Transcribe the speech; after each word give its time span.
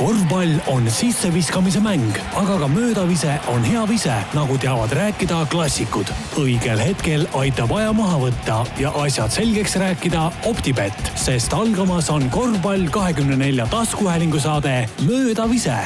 korvpall 0.00 0.54
on 0.72 0.86
sisseviskamise 0.90 1.80
mäng, 1.84 2.16
aga 2.36 2.56
ka 2.62 2.68
möödavise 2.72 3.34
on 3.52 3.64
hea 3.64 3.82
vise, 3.88 4.14
nagu 4.34 4.56
teavad 4.58 4.92
rääkida 4.96 5.42
klassikud. 5.52 6.08
õigel 6.40 6.80
hetkel 6.80 7.26
aitab 7.36 7.74
aja 7.76 7.92
maha 7.92 8.16
võtta 8.22 8.62
ja 8.80 8.94
asjad 9.02 9.34
selgeks 9.34 9.76
rääkida 9.76 10.30
Optibett, 10.48 11.12
sest 11.20 11.52
algamas 11.52 12.08
on 12.10 12.30
korvpall 12.32 12.88
kahekümne 12.90 13.36
nelja 13.36 13.68
taskuhäälingu 13.68 14.40
saade 14.40 14.88
Möödavise 15.04 15.76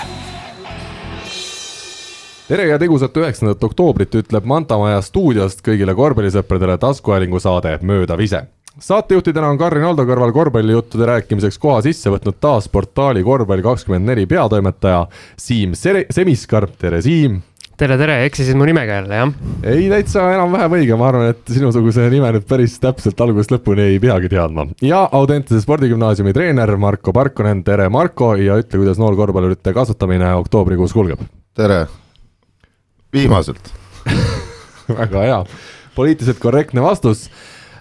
tere 2.48 2.66
ja 2.68 2.78
tegusat 2.78 3.16
üheksandat 3.16 3.64
oktoobrit 3.64 4.14
ütleb 4.14 4.44
Manta 4.46 4.78
Maja 4.78 5.00
stuudiost 5.02 5.64
kõigile 5.64 5.94
korvpallisõpradele 5.96 6.78
taskuhäälingu 6.78 7.40
saade 7.42 7.78
Möödavise 7.82 8.46
saatejuhtidena 8.78 9.48
on 9.52 9.58
Karin 9.58 9.84
Aldo 9.86 10.02
kõrval 10.08 10.32
korvpallijuttude 10.34 11.06
rääkimiseks 11.06 11.58
koha 11.62 11.80
sisse 11.84 12.10
võtnud 12.10 12.40
taas 12.42 12.66
portaali 12.68 13.22
Korvpall 13.22 13.62
kakskümmend 13.62 14.08
neli 14.08 14.26
peatoimetaja 14.26 15.04
Siim 15.38 15.76
Semiskar, 15.78 16.66
tere 16.78 17.02
Siim! 17.04 17.40
tere, 17.78 17.96
tere, 17.98 18.20
eksisid 18.26 18.58
mu 18.58 18.66
nimega 18.66 18.98
jälle, 19.00 19.20
jah? 19.20 19.32
ei, 19.66 19.86
täitsa 19.90 20.26
enam-vähem 20.34 20.76
õige, 20.78 20.98
ma 20.98 21.08
arvan, 21.10 21.30
et 21.34 21.54
sinusuguse 21.54 22.08
nime 22.10 22.30
nüüd 22.34 22.46
päris 22.50 22.76
täpselt 22.82 23.18
algusest 23.22 23.54
lõpuni 23.54 23.88
ei 23.92 24.02
peagi 24.02 24.30
teadma. 24.34 24.66
ja 24.82 25.04
Audentese 25.12 25.62
spordigümnaasiumi 25.62 26.34
treener 26.34 26.76
Marko 26.78 27.14
Parkonen, 27.14 27.62
tere 27.66 27.88
Marko 27.90 28.34
ja 28.38 28.58
ütle, 28.62 28.82
kuidas 28.82 28.98
noorkorvpallurite 29.02 29.74
kasvatamine 29.74 30.34
oktoobrikuus 30.42 30.94
kulgeb. 30.94 31.22
tere, 31.54 31.84
viimaselt 33.14 33.74
väga 35.00 35.26
hea, 35.26 35.42
poliitiliselt 35.94 36.42
korrektne 36.42 36.82
vastus 36.82 37.28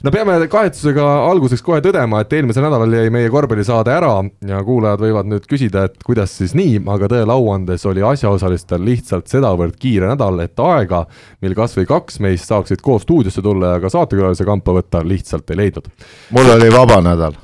no 0.04 0.12
peame 0.12 0.36
kahetsusega 0.52 1.04
alguseks 1.30 1.64
kohe 1.64 1.80
tõdema, 1.84 2.24
et 2.24 2.34
eelmisel 2.36 2.66
nädalal 2.66 2.96
jäi 2.98 3.12
meie 3.14 3.30
korvpallisaade 3.32 3.94
ära 3.94 4.12
ja 4.50 4.60
kuulajad 4.66 5.04
võivad 5.04 5.30
nüüd 5.32 5.46
küsida, 5.50 5.86
et 5.88 6.04
kuidas 6.06 6.34
siis 6.40 6.56
nii, 6.60 6.82
aga 6.92 7.10
tõele 7.12 7.36
au 7.36 7.48
andes 7.54 7.86
oli 7.90 8.04
asjaosalistel 8.06 8.84
lihtsalt 8.84 9.32
sedavõrd 9.32 9.78
kiire 9.80 10.12
nädal, 10.12 10.42
et 10.44 10.60
aega, 10.60 11.06
mil 11.44 11.56
kas 11.58 11.78
või 11.80 11.88
kaks 11.90 12.20
meist 12.24 12.52
saaksid 12.52 12.84
koos 12.84 13.08
stuudiosse 13.08 13.44
tulla 13.46 13.76
ja 13.76 13.84
ka 13.84 13.94
saatekülalise 13.94 14.48
kampa 14.48 14.76
võtta, 14.80 15.06
lihtsalt 15.08 15.54
ei 15.54 15.64
leidnud. 15.64 15.90
mul 16.36 16.54
oli 16.58 16.70
vaba 16.74 17.00
nädal 17.06 17.40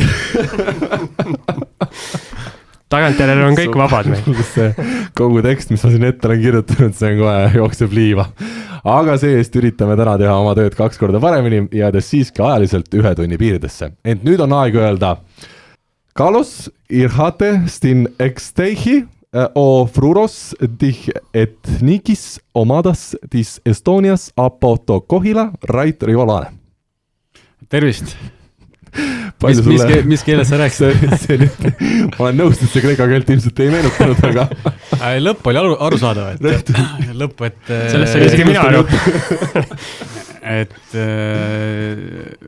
tagantjärele 2.90 3.46
on 3.46 3.58
kõik 3.58 3.76
vabad 3.78 4.08
meil. 4.10 4.74
kogu 5.20 5.42
tekst, 5.44 5.70
mis 5.72 5.84
ma 5.84 5.92
siin 5.92 6.08
ette 6.08 6.28
olen 6.28 6.42
kirjutanud, 6.42 6.96
see 6.96 7.12
on 7.12 7.22
kohe, 7.22 7.44
jookseb 7.60 7.94
liiva. 7.94 8.26
aga 8.90 9.16
see-eest 9.20 9.56
üritame 9.60 9.96
täna 10.00 10.16
teha 10.20 10.34
oma 10.40 10.56
tööd 10.58 10.74
kaks 10.78 10.98
korda 11.00 11.20
paremini, 11.22 11.66
jäädes 11.76 12.10
siiski 12.10 12.42
ajaliselt 12.42 12.98
ühe 12.98 13.14
tunni 13.18 13.38
piiridesse. 13.40 13.92
ent 14.04 14.26
nüüd 14.26 14.42
on 14.42 14.56
aeg 14.62 14.78
öelda. 14.80 15.16
Carlos 16.18 16.70
Irhate 16.90 17.52
stin 17.70 18.08
exteihi 18.18 18.96
eh, 18.98 19.46
o 19.54 19.86
fruros 19.86 20.56
dich 20.80 21.06
etnikis 21.34 22.40
omadas 22.54 23.14
dis 23.30 23.60
Estonias 23.64 24.32
apoto 24.36 25.00
kohila 25.00 25.50
rait 25.70 26.02
rivolane. 26.02 26.50
tervist 27.68 28.16
mis, 29.46 29.60
mis, 29.66 29.84
mis 30.04 30.24
keeles 30.26 30.50
sa 30.50 30.60
rääkisid? 30.60 31.56
ma 32.16 32.26
olen 32.26 32.40
nõus, 32.42 32.60
et 32.60 32.72
see 32.72 32.84
kreeka 32.84 33.08
keelt 33.10 33.30
ilmselt 33.34 33.62
ei 33.64 33.72
meenutanud, 33.72 34.24
aga 34.30 35.14
lõpp 35.24 35.50
oli 35.52 35.62
aru, 35.62 35.76
arusaadav, 35.88 36.32
et 36.50 36.72
lõpp, 37.22 37.44
et 37.48 37.60
sellest 37.70 38.16
sai 38.16 38.26
isegi 38.28 38.48
mina 38.48 38.66
aru 38.68 38.84
et 40.60 40.94
äh, 40.96 41.98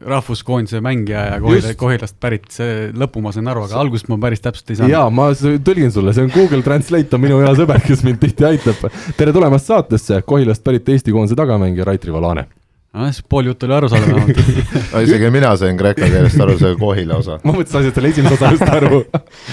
rahvuskoondise 0.08 0.80
mängija 0.84 1.26
ja 1.26 1.40
Kohila, 1.40 1.74
Kohilast 1.78 2.16
pärit, 2.20 2.48
see 2.54 2.88
lõpu 2.96 3.22
ma 3.24 3.34
sain 3.34 3.48
aru, 3.52 3.66
aga 3.68 3.78
algust 3.82 4.08
ma 4.12 4.18
päris 4.22 4.42
täpselt 4.44 4.72
ei 4.72 4.80
saanud. 4.80 4.94
jaa, 4.94 5.10
ma 5.12 5.28
tõlgin 5.36 5.92
sulle, 5.94 6.14
see 6.16 6.26
on 6.26 6.32
Google 6.32 6.64
Translate 6.66 7.18
on 7.18 7.24
minu 7.24 7.42
hea 7.42 7.52
sõber, 7.58 7.82
kes 7.84 8.04
mind 8.06 8.20
tihti 8.22 8.48
aitab. 8.48 8.88
tere 9.18 9.36
tulemast 9.36 9.70
saatesse, 9.70 10.22
Kohilast 10.26 10.64
pärit 10.64 10.88
Eesti 10.88 11.14
koondise 11.14 11.38
tagamängija 11.38 11.88
Rait 11.88 12.08
Rivalane 12.08 12.48
nojah, 12.92 13.12
siis 13.14 13.24
pool 13.28 13.48
juttu 13.48 13.66
oli 13.66 13.76
arusaadav 13.76 14.10
vähemalt 14.12 15.04
isegi 15.06 15.30
mina 15.32 15.54
sain 15.60 15.78
kreeka 15.80 16.08
keelest 16.12 16.42
aru, 16.44 16.58
see 16.60 16.76
Kohila 16.80 17.18
osa. 17.22 17.38
ma 17.44 17.54
mõtlesin, 17.54 17.72
sa 17.72 17.80
said 17.86 17.96
selle 17.96 18.12
esimese 18.12 18.36
osa 18.36 18.52
just 18.52 18.76
aru. 18.76 19.00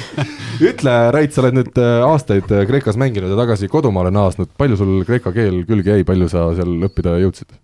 Ütle, 0.70 0.98
Rait, 1.16 1.32
sa 1.32 1.44
oled 1.44 1.56
nüüd 1.56 1.80
äh, 1.80 2.04
aastaid 2.04 2.52
äh, 2.52 2.66
Kreekas 2.68 3.00
mänginud 3.00 3.32
ja 3.32 3.40
tagasi 3.40 3.72
kodumaale 3.72 4.12
naasnud, 4.12 4.52
palju 4.60 4.80
sul 4.80 4.94
kreeka 5.08 5.32
keel 5.36 5.64
külge 5.70 5.96
jäi, 5.96 6.06
palju 6.08 6.28
sa 6.32 6.50
seal 6.58 6.76
õppida 6.90 7.16
jõudsid? 7.24 7.56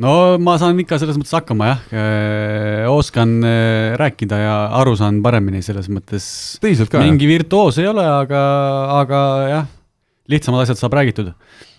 no 0.00 0.12
ma 0.40 0.54
saan 0.62 0.78
ikka 0.80 1.00
selles 1.02 1.18
mõttes 1.20 1.34
hakkama 1.36 1.72
jah, 1.72 1.86
äh, 1.92 2.84
oskan 2.88 3.36
rääkida 4.00 4.40
ja 4.40 4.58
aru 4.80 4.96
saan 4.96 5.20
paremini 5.24 5.60
selles 5.66 5.90
mõttes. 5.92 6.24
mingi 6.64 7.28
virtuoos 7.28 7.82
ei 7.82 7.90
ole, 7.90 8.06
aga, 8.06 8.44
aga 9.02 9.24
jah, 9.52 9.72
lihtsamad 10.32 10.64
asjad 10.64 10.80
saab 10.80 10.96
räägitud 10.96 11.34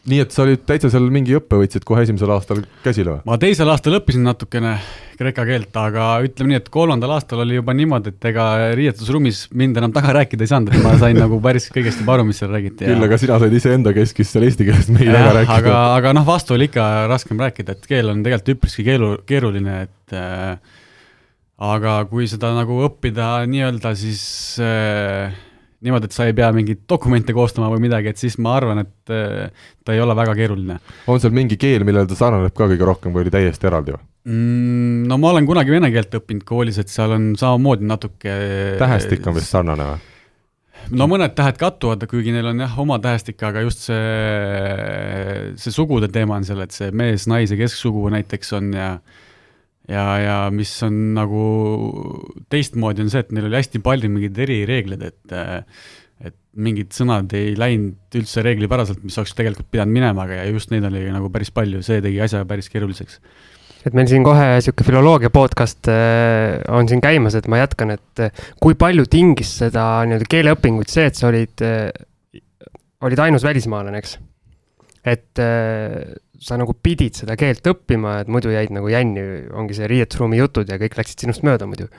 nii 0.10 0.24
et 0.24 0.34
sa 0.34 0.44
olid 0.46 0.64
täitsa 0.68 0.92
seal 0.94 1.06
mingi 1.14 1.36
õppe 1.38 1.60
võtsid 1.62 1.86
kohe 1.88 2.04
esimesel 2.06 2.32
aastal 2.34 2.64
käsile 2.86 3.18
või? 3.18 3.22
ma 3.30 3.38
teisel 3.42 3.70
aastal 3.72 4.00
õppisin 4.00 4.26
natukene 4.26 4.78
kreeka 5.20 5.44
keelt, 5.48 5.76
aga 5.76 6.06
ütleme 6.24 6.54
nii, 6.54 6.60
et 6.62 6.70
kolmandal 6.72 7.12
aastal 7.18 7.44
oli 7.44 7.58
juba 7.58 7.74
niimoodi, 7.76 8.14
et 8.14 8.28
ega 8.30 8.46
riietusruumis 8.78 9.42
mind 9.60 9.80
enam 9.82 9.94
taga 9.96 10.14
rääkida 10.16 10.46
ei 10.46 10.52
saanud, 10.52 10.72
et 10.72 10.86
ma 10.86 10.94
sain 11.02 11.20
nagu 11.20 11.42
päris 11.44 11.68
kõigest 11.76 12.00
juba 12.04 12.16
aru, 12.16 12.28
mis 12.30 12.40
seal 12.40 12.54
räägiti. 12.56 12.88
küll, 12.88 13.08
aga 13.10 13.20
sina 13.20 13.40
said 13.44 13.56
iseenda 13.60 13.94
keskis 13.96 14.32
seal 14.32 14.48
eesti 14.48 14.68
keeles 14.70 14.88
meid 14.96 15.12
taga 15.12 15.34
rääkida. 15.42 15.58
aga, 15.58 15.80
aga 15.98 16.14
noh, 16.16 16.28
vastu 16.28 16.56
oli 16.56 16.70
ikka 16.70 16.86
raskem 17.12 17.42
rääkida, 17.44 17.76
et 17.76 17.92
keel 17.92 18.14
on 18.14 18.24
tegelikult 18.24 18.56
üpriski 18.56 18.88
keelu, 18.88 19.12
keeruline, 19.28 19.82
et 19.90 20.16
äh, 20.16 20.80
aga 21.60 22.00
kui 22.08 22.30
seda 22.32 22.54
nagu 22.56 22.80
õppida 22.88 23.34
nii-öelda, 23.52 23.92
siis 24.00 24.24
äh, 24.64 25.36
niimoodi, 25.86 26.10
et 26.10 26.16
sa 26.16 26.28
ei 26.28 26.36
pea 26.36 26.50
mingeid 26.56 26.84
dokumente 26.90 27.34
koostama 27.36 27.70
või 27.72 27.86
midagi, 27.86 28.12
et 28.12 28.20
siis 28.20 28.38
ma 28.42 28.58
arvan, 28.60 28.84
et 28.84 29.14
äh, 29.16 29.72
ta 29.86 29.96
ei 29.96 30.04
ole 30.04 30.16
väga 30.18 30.36
keeruline. 30.36 30.80
on 31.08 31.22
seal 31.24 31.36
mingi 31.36 31.58
keel, 31.60 31.86
millele 31.88 32.10
ta 32.10 32.18
sarnaneb 32.20 32.56
ka 32.56 32.68
kõige 32.68 32.88
rohkem 32.90 33.16
või 33.16 33.26
oli 33.26 33.34
täiesti 33.34 33.70
eraldi 33.70 33.96
või 33.96 34.04
mm,? 34.04 35.08
no 35.10 35.20
ma 35.22 35.34
olen 35.34 35.48
kunagi 35.50 35.76
vene 35.76 35.92
keelt 35.94 36.20
õppinud 36.20 36.46
koolis, 36.48 36.80
et 36.82 36.92
seal 36.92 37.16
on 37.16 37.32
samamoodi 37.40 37.88
natuke 37.88 38.38
tähestik 38.82 39.28
on 39.28 39.38
vist 39.40 39.56
sarnane 39.56 39.88
või? 39.94 40.06
no 41.00 41.08
mõned 41.12 41.36
tähed 41.38 41.60
kattuvad, 41.60 42.04
kuigi 42.10 42.34
neil 42.36 42.52
on 42.52 42.66
jah, 42.66 42.76
oma 42.82 43.00
tähestik, 43.04 43.40
aga 43.46 43.64
just 43.66 43.88
see, 43.88 45.56
see 45.60 45.76
sugude 45.76 46.12
teema 46.12 46.40
on 46.40 46.48
seal, 46.48 46.62
et 46.66 46.76
see 46.76 46.92
mees-naise 46.96 47.58
kesksugu 47.60 48.08
näiteks 48.14 48.56
on 48.60 48.72
ja 48.76 48.92
ja, 49.90 50.06
ja 50.22 50.36
mis 50.54 50.72
on 50.86 51.00
nagu 51.18 51.46
teistmoodi, 52.52 53.06
on 53.06 53.14
see, 53.14 53.24
et 53.26 53.34
neil 53.36 53.50
oli 53.50 53.60
hästi 53.60 53.82
palju 53.86 54.12
mingeid 54.14 54.44
erireegleid, 54.46 55.08
et 55.10 55.40
et 56.20 56.36
mingid 56.60 56.92
sõnad 56.92 57.32
ei 57.38 57.54
läinud 57.56 58.18
üldse 58.20 58.44
reeglipäraselt, 58.44 59.00
mis 59.08 59.16
oleks 59.22 59.32
tegelikult 59.38 59.70
pidanud 59.72 59.96
minema, 59.96 60.26
aga 60.26 60.44
just 60.50 60.74
neid 60.74 60.84
oli 60.90 61.06
nagu 61.14 61.30
päris 61.32 61.52
palju, 61.56 61.80
see 61.86 62.02
tegi 62.04 62.20
asja 62.26 62.44
päris 62.48 62.68
keeruliseks. 62.74 63.22
et 63.88 63.96
meil 63.96 64.10
siin 64.12 64.26
kohe 64.28 64.50
niisugune 64.58 64.88
filoloogia 64.90 65.32
podcast 65.32 65.88
äh, 65.88 66.60
on 66.76 66.90
siin 66.92 67.00
käimas, 67.02 67.38
et 67.40 67.48
ma 67.48 67.62
jätkan, 67.62 67.96
et 67.96 68.24
äh, 68.26 68.44
kui 68.60 68.76
palju 68.76 69.08
tingis 69.08 69.56
seda 69.62 69.86
nii-öelda 70.10 70.28
keeleõpingut 70.36 70.92
see, 70.92 71.08
et 71.08 71.16
sa 71.16 71.30
olid, 71.32 71.64
äh, 71.64 72.42
olid 73.08 73.24
ainus 73.24 73.48
välismaalane, 73.48 74.04
eks? 74.04 74.18
et 75.08 75.40
sa 76.44 76.58
nagu 76.60 76.74
pidid 76.76 77.18
seda 77.20 77.36
keelt 77.40 77.66
õppima, 77.68 78.20
et 78.24 78.32
muidu 78.32 78.52
jäid 78.54 78.72
nagu 78.76 78.90
jänni, 78.92 79.24
ongi 79.56 79.78
see 79.78 79.90
riietusruumi 79.92 80.40
jutud 80.40 80.70
ja 80.72 80.80
kõik 80.82 80.98
läksid 81.00 81.26
sinust 81.26 81.46
mööda 81.48 81.68
muidu. 81.70 81.90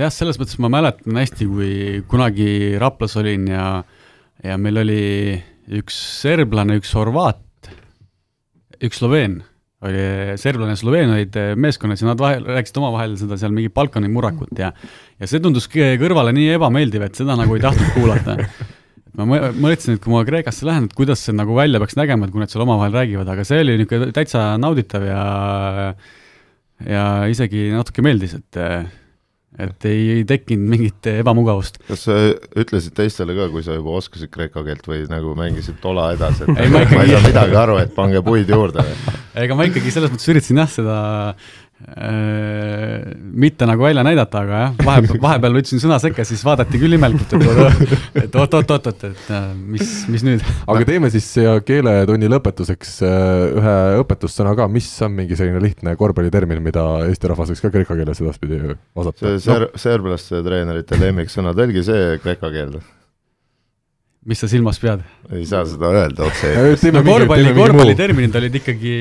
jah, 0.00 0.12
selles 0.12 0.40
mõttes 0.40 0.58
ma 0.62 0.70
mäletan 0.72 1.20
hästi, 1.20 1.48
kui 1.48 1.72
kunagi 2.10 2.76
Raplas 2.80 3.16
olin 3.20 3.48
ja, 3.52 3.66
ja 4.42 4.60
meil 4.60 4.80
oli 4.84 5.02
üks 5.80 5.98
serblane, 6.22 6.78
üks 6.80 6.92
horvaat, 6.96 7.42
üks 8.84 9.00
sloveen 9.00 9.42
oli, 9.84 10.04
serblane 10.40 10.72
ja 10.72 10.80
sloveen 10.80 11.12
olid 11.12 11.36
meeskonnas 11.60 12.00
ja 12.00 12.08
nad 12.08 12.20
vahel, 12.20 12.46
rääkisid 12.56 12.80
omavahel 12.80 13.18
seda 13.20 13.36
seal 13.40 13.52
mingi 13.54 13.72
Balkani 13.74 14.08
murrakut 14.12 14.56
ja 14.58 14.72
ja 15.20 15.28
see 15.28 15.42
tundus 15.44 15.68
kõrvale 15.70 16.32
nii 16.34 16.54
ebameeldiv, 16.56 17.04
et 17.06 17.20
seda 17.20 17.36
nagu 17.38 17.56
ei 17.56 17.62
tahtnud 17.64 17.92
kuulata 17.96 18.38
ma 19.18 19.26
mõtlesin, 19.52 19.96
et 19.96 20.02
kui 20.02 20.12
ma 20.12 20.24
Kreekasse 20.26 20.66
lähen, 20.66 20.88
et 20.88 20.96
kuidas 20.98 21.22
see 21.22 21.36
nagu 21.36 21.54
välja 21.56 21.80
peaks 21.82 21.96
nägema, 21.98 22.26
et 22.26 22.34
kui 22.34 22.42
nad 22.42 22.52
seal 22.52 22.64
omavahel 22.66 22.96
räägivad, 22.96 23.30
aga 23.30 23.46
see 23.46 23.62
oli 23.62 23.78
niisugune 23.80 24.10
täitsa 24.16 24.52
nauditav 24.60 25.06
ja 25.06 25.22
ja 26.84 27.06
isegi 27.30 27.70
natuke 27.74 28.02
meeldis, 28.04 28.34
et 28.40 28.62
et 29.54 29.86
ei, 29.86 29.98
ei 30.16 30.22
tekkinud 30.26 30.66
mingit 30.66 31.08
ebamugavust. 31.12 31.78
kas 31.86 32.06
sa 32.08 32.16
ütlesid 32.58 32.96
teistele 32.96 33.36
ka, 33.36 33.46
kui 33.52 33.62
sa 33.62 33.76
juba 33.76 33.94
oskasid 34.00 34.32
kreeka 34.34 34.64
keelt 34.66 34.88
või 34.90 35.04
nagu 35.10 35.36
mängisid 35.38 35.78
tola 35.82 36.08
edasi, 36.16 36.42
et 36.48 36.64
ei, 36.64 36.72
ma, 36.72 36.82
ikkagi... 36.82 36.98
ma 36.98 37.04
ei 37.06 37.14
saa 37.14 37.26
midagi 37.28 37.58
aru, 37.60 37.76
et 37.84 37.94
pange 37.94 38.22
puid 38.26 38.50
juurde? 38.50 38.82
ega 39.44 39.58
ma 39.58 39.68
ikkagi 39.70 39.94
selles 39.94 40.10
mõttes 40.10 40.32
üritasin 40.34 40.58
jah, 40.64 40.72
seda 40.74 40.96
mitte 43.34 43.66
nagu 43.66 43.82
välja 43.84 44.04
näidata, 44.06 44.40
aga 44.44 44.60
jah, 44.60 44.76
vahepeal, 44.86 45.18
vahepeal 45.20 45.56
võtsin 45.58 45.82
sõna 45.82 45.98
sekka, 46.00 46.24
siis 46.26 46.44
vaadati 46.46 46.78
küll 46.80 46.96
imelikult, 46.96 47.34
et 48.22 48.38
oot-oot-oot-oot, 48.40 49.04
et 49.10 49.28
äh, 49.34 49.50
mis, 49.74 49.92
mis 50.12 50.24
nüüd. 50.24 50.44
aga 50.70 50.86
teeme 50.88 51.10
siis 51.12 51.26
siia 51.36 51.58
keeletunni 51.66 52.30
lõpetuseks 52.32 52.96
äh, 53.04 53.58
ühe 53.60 53.76
õpetussõna 54.04 54.54
ka, 54.56 54.68
mis 54.70 54.88
on 55.04 55.16
mingi 55.18 55.36
selline 55.38 55.60
lihtne 55.62 55.96
korvpallitermin, 56.00 56.62
mida 56.64 56.86
Eesti 57.10 57.32
rahvas 57.32 57.52
võiks 57.52 57.64
ka 57.66 57.74
kreeka 57.74 57.98
keeles 57.98 58.22
edaspidi 58.22 58.62
osata? 58.70 59.18
see 59.26 59.44
ser-, 59.50 59.70
serblaste 59.80 60.44
treenerite 60.46 61.00
lemmiksõna, 61.00 61.56
tõlgi 61.58 61.84
see 61.90 62.12
kreeka 62.24 62.54
keelde 62.54 62.84
mis 64.28 64.40
sa 64.40 64.48
silmas 64.48 64.78
pead? 64.80 65.02
ei 65.34 65.44
saa 65.48 65.64
seda 65.68 65.90
öelda 65.92 66.24
otse. 66.28 66.50
no 66.94 67.02
korvpalli, 67.04 67.52
korvpalliterminid 67.56 68.38
olid 68.40 68.56
ikkagi 68.60 68.94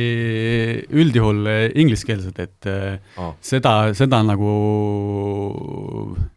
üldjuhul 1.03 1.41
eh, 1.51 1.63
ingliskeelsed, 1.83 2.39
et 2.43 2.69
Aa. 2.69 3.31
seda, 3.43 3.73
seda 3.97 4.19
nagu 4.27 4.53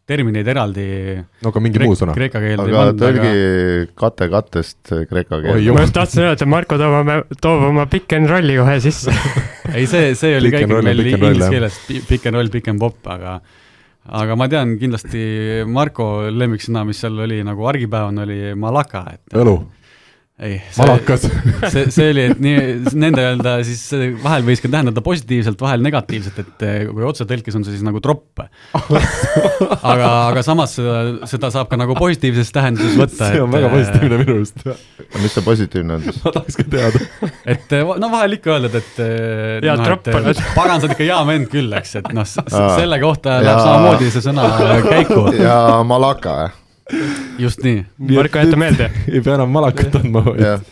termineid 0.06 0.46
eraldi 0.54 0.86
no 1.42 1.50
aga 1.50 1.62
mingi 1.64 1.82
muu 1.82 1.98
sõna. 1.98 2.14
kreeka 2.16 2.42
keelde 2.42 2.68
ei 2.70 2.78
aga 2.78 2.96
tõlgi 3.02 3.26
aga 3.26 3.92
kate 3.98 4.30
kattest 4.32 4.94
kreeka 5.10 5.40
Oi, 5.40 5.44
keelde 5.50 5.76
ma 5.76 5.84
just 5.86 5.96
tahtsin 5.98 6.24
öelda, 6.24 6.38
et 6.38 6.54
Marko 6.56 6.78
toob 6.80 6.98
oma, 7.02 7.20
toob 7.42 7.68
oma 7.72 7.86
pick 7.90 8.14
and 8.16 8.30
rolli 8.30 8.58
kohe 8.60 8.78
sisse. 8.84 9.14
ei, 9.74 9.86
see, 9.90 10.14
see 10.18 10.38
oli 10.38 10.54
ka 10.54 10.62
ikkagi 10.62 10.90
meil 10.90 11.06
inglise 11.10 11.52
keeles, 11.52 11.78
pick 12.06 12.26
and 12.30 12.38
roll, 12.38 12.52
pick 12.54 12.70
and 12.70 12.82
pop, 12.82 13.00
aga 13.10 13.40
aga 14.08 14.37
ma 14.38 14.49
tean 14.49 14.76
kindlasti 14.81 15.64
Marko 15.67 16.29
lemmiksõna, 16.31 16.85
mis 16.87 17.00
seal 17.03 17.19
oli 17.26 17.41
nagu 17.47 17.67
argipäevane, 17.67 18.23
oli 18.26 18.38
malaka, 18.58 19.05
et 19.17 19.38
õlu, 19.38 19.56
ei, 20.38 20.58
malakas. 20.76 21.22
see, 21.72 21.86
see 21.94 22.10
oli, 22.12 22.24
et 22.28 22.40
nii, 22.44 22.56
nende 23.00 23.22
öelda 23.24 23.54
siis 23.64 23.80
see 23.88 24.10
vahel 24.20 24.44
võis 24.44 24.60
ka 24.60 24.68
tähendada 24.68 25.00
positiivselt, 25.04 25.62
vahel 25.64 25.80
negatiivselt, 25.84 26.40
et 26.42 26.64
eh, 26.66 26.74
kui 26.90 27.06
otsetõlkes 27.08 27.56
on 27.56 27.64
see 27.64 27.78
siis 27.78 27.84
nagu 27.86 28.02
tropp. 28.04 28.42
aga, 29.92 30.10
aga 30.10 30.42
samas 30.44 30.76
seda, 30.76 30.98
seda 31.30 31.50
saab 31.54 31.70
ka 31.70 31.78
nagu 31.80 31.96
positiivses 31.96 32.52
tähenduses 32.52 32.98
võtta. 33.00 33.30
see 33.32 33.40
on 33.40 33.54
väga 33.54 33.70
positiivne 33.72 34.20
minu 34.20 34.36
arust. 34.36 34.60
mis 35.22 35.38
see 35.38 35.46
positiivne 35.46 35.96
on 35.96 36.04
siis? 36.04 36.20
ma 36.26 36.34
tahaks 36.36 36.60
ka 36.60 36.68
teada. 36.76 37.02
et 37.56 37.74
eh, 37.78 37.94
no 38.04 38.12
vahel 38.12 38.36
ikka 38.36 38.54
öeldad, 38.58 38.78
et 38.82 39.02
eh, 39.06 39.16
Hea 39.64 39.78
noh, 39.80 39.88
tropp 39.88 40.12
et, 40.12 40.30
et 40.34 40.44
pagan, 40.58 40.82
sa 40.82 40.90
oled 40.90 40.98
ikka 40.98 41.08
hea 41.08 41.22
vend 41.32 41.50
küll, 41.56 41.72
eks, 41.80 41.96
et 42.02 42.12
noh, 42.12 42.28
selle 42.28 43.00
kohta 43.00 43.40
läheb 43.40 43.64
samamoodi 43.64 44.12
see 44.12 44.28
sõna 44.28 44.52
käiku, 44.84 45.30
ja 45.40 45.58
malaka, 45.88 46.38
just 47.38 47.62
nii. 47.64 47.84
Marko, 47.98 48.38
jäta 48.38 48.58
meelde. 48.58 48.90
ei 49.10 49.20
pea 49.20 49.36
enam 49.36 49.50
malakat 49.54 49.94
andma. 49.98 50.22
jah, 50.38 50.62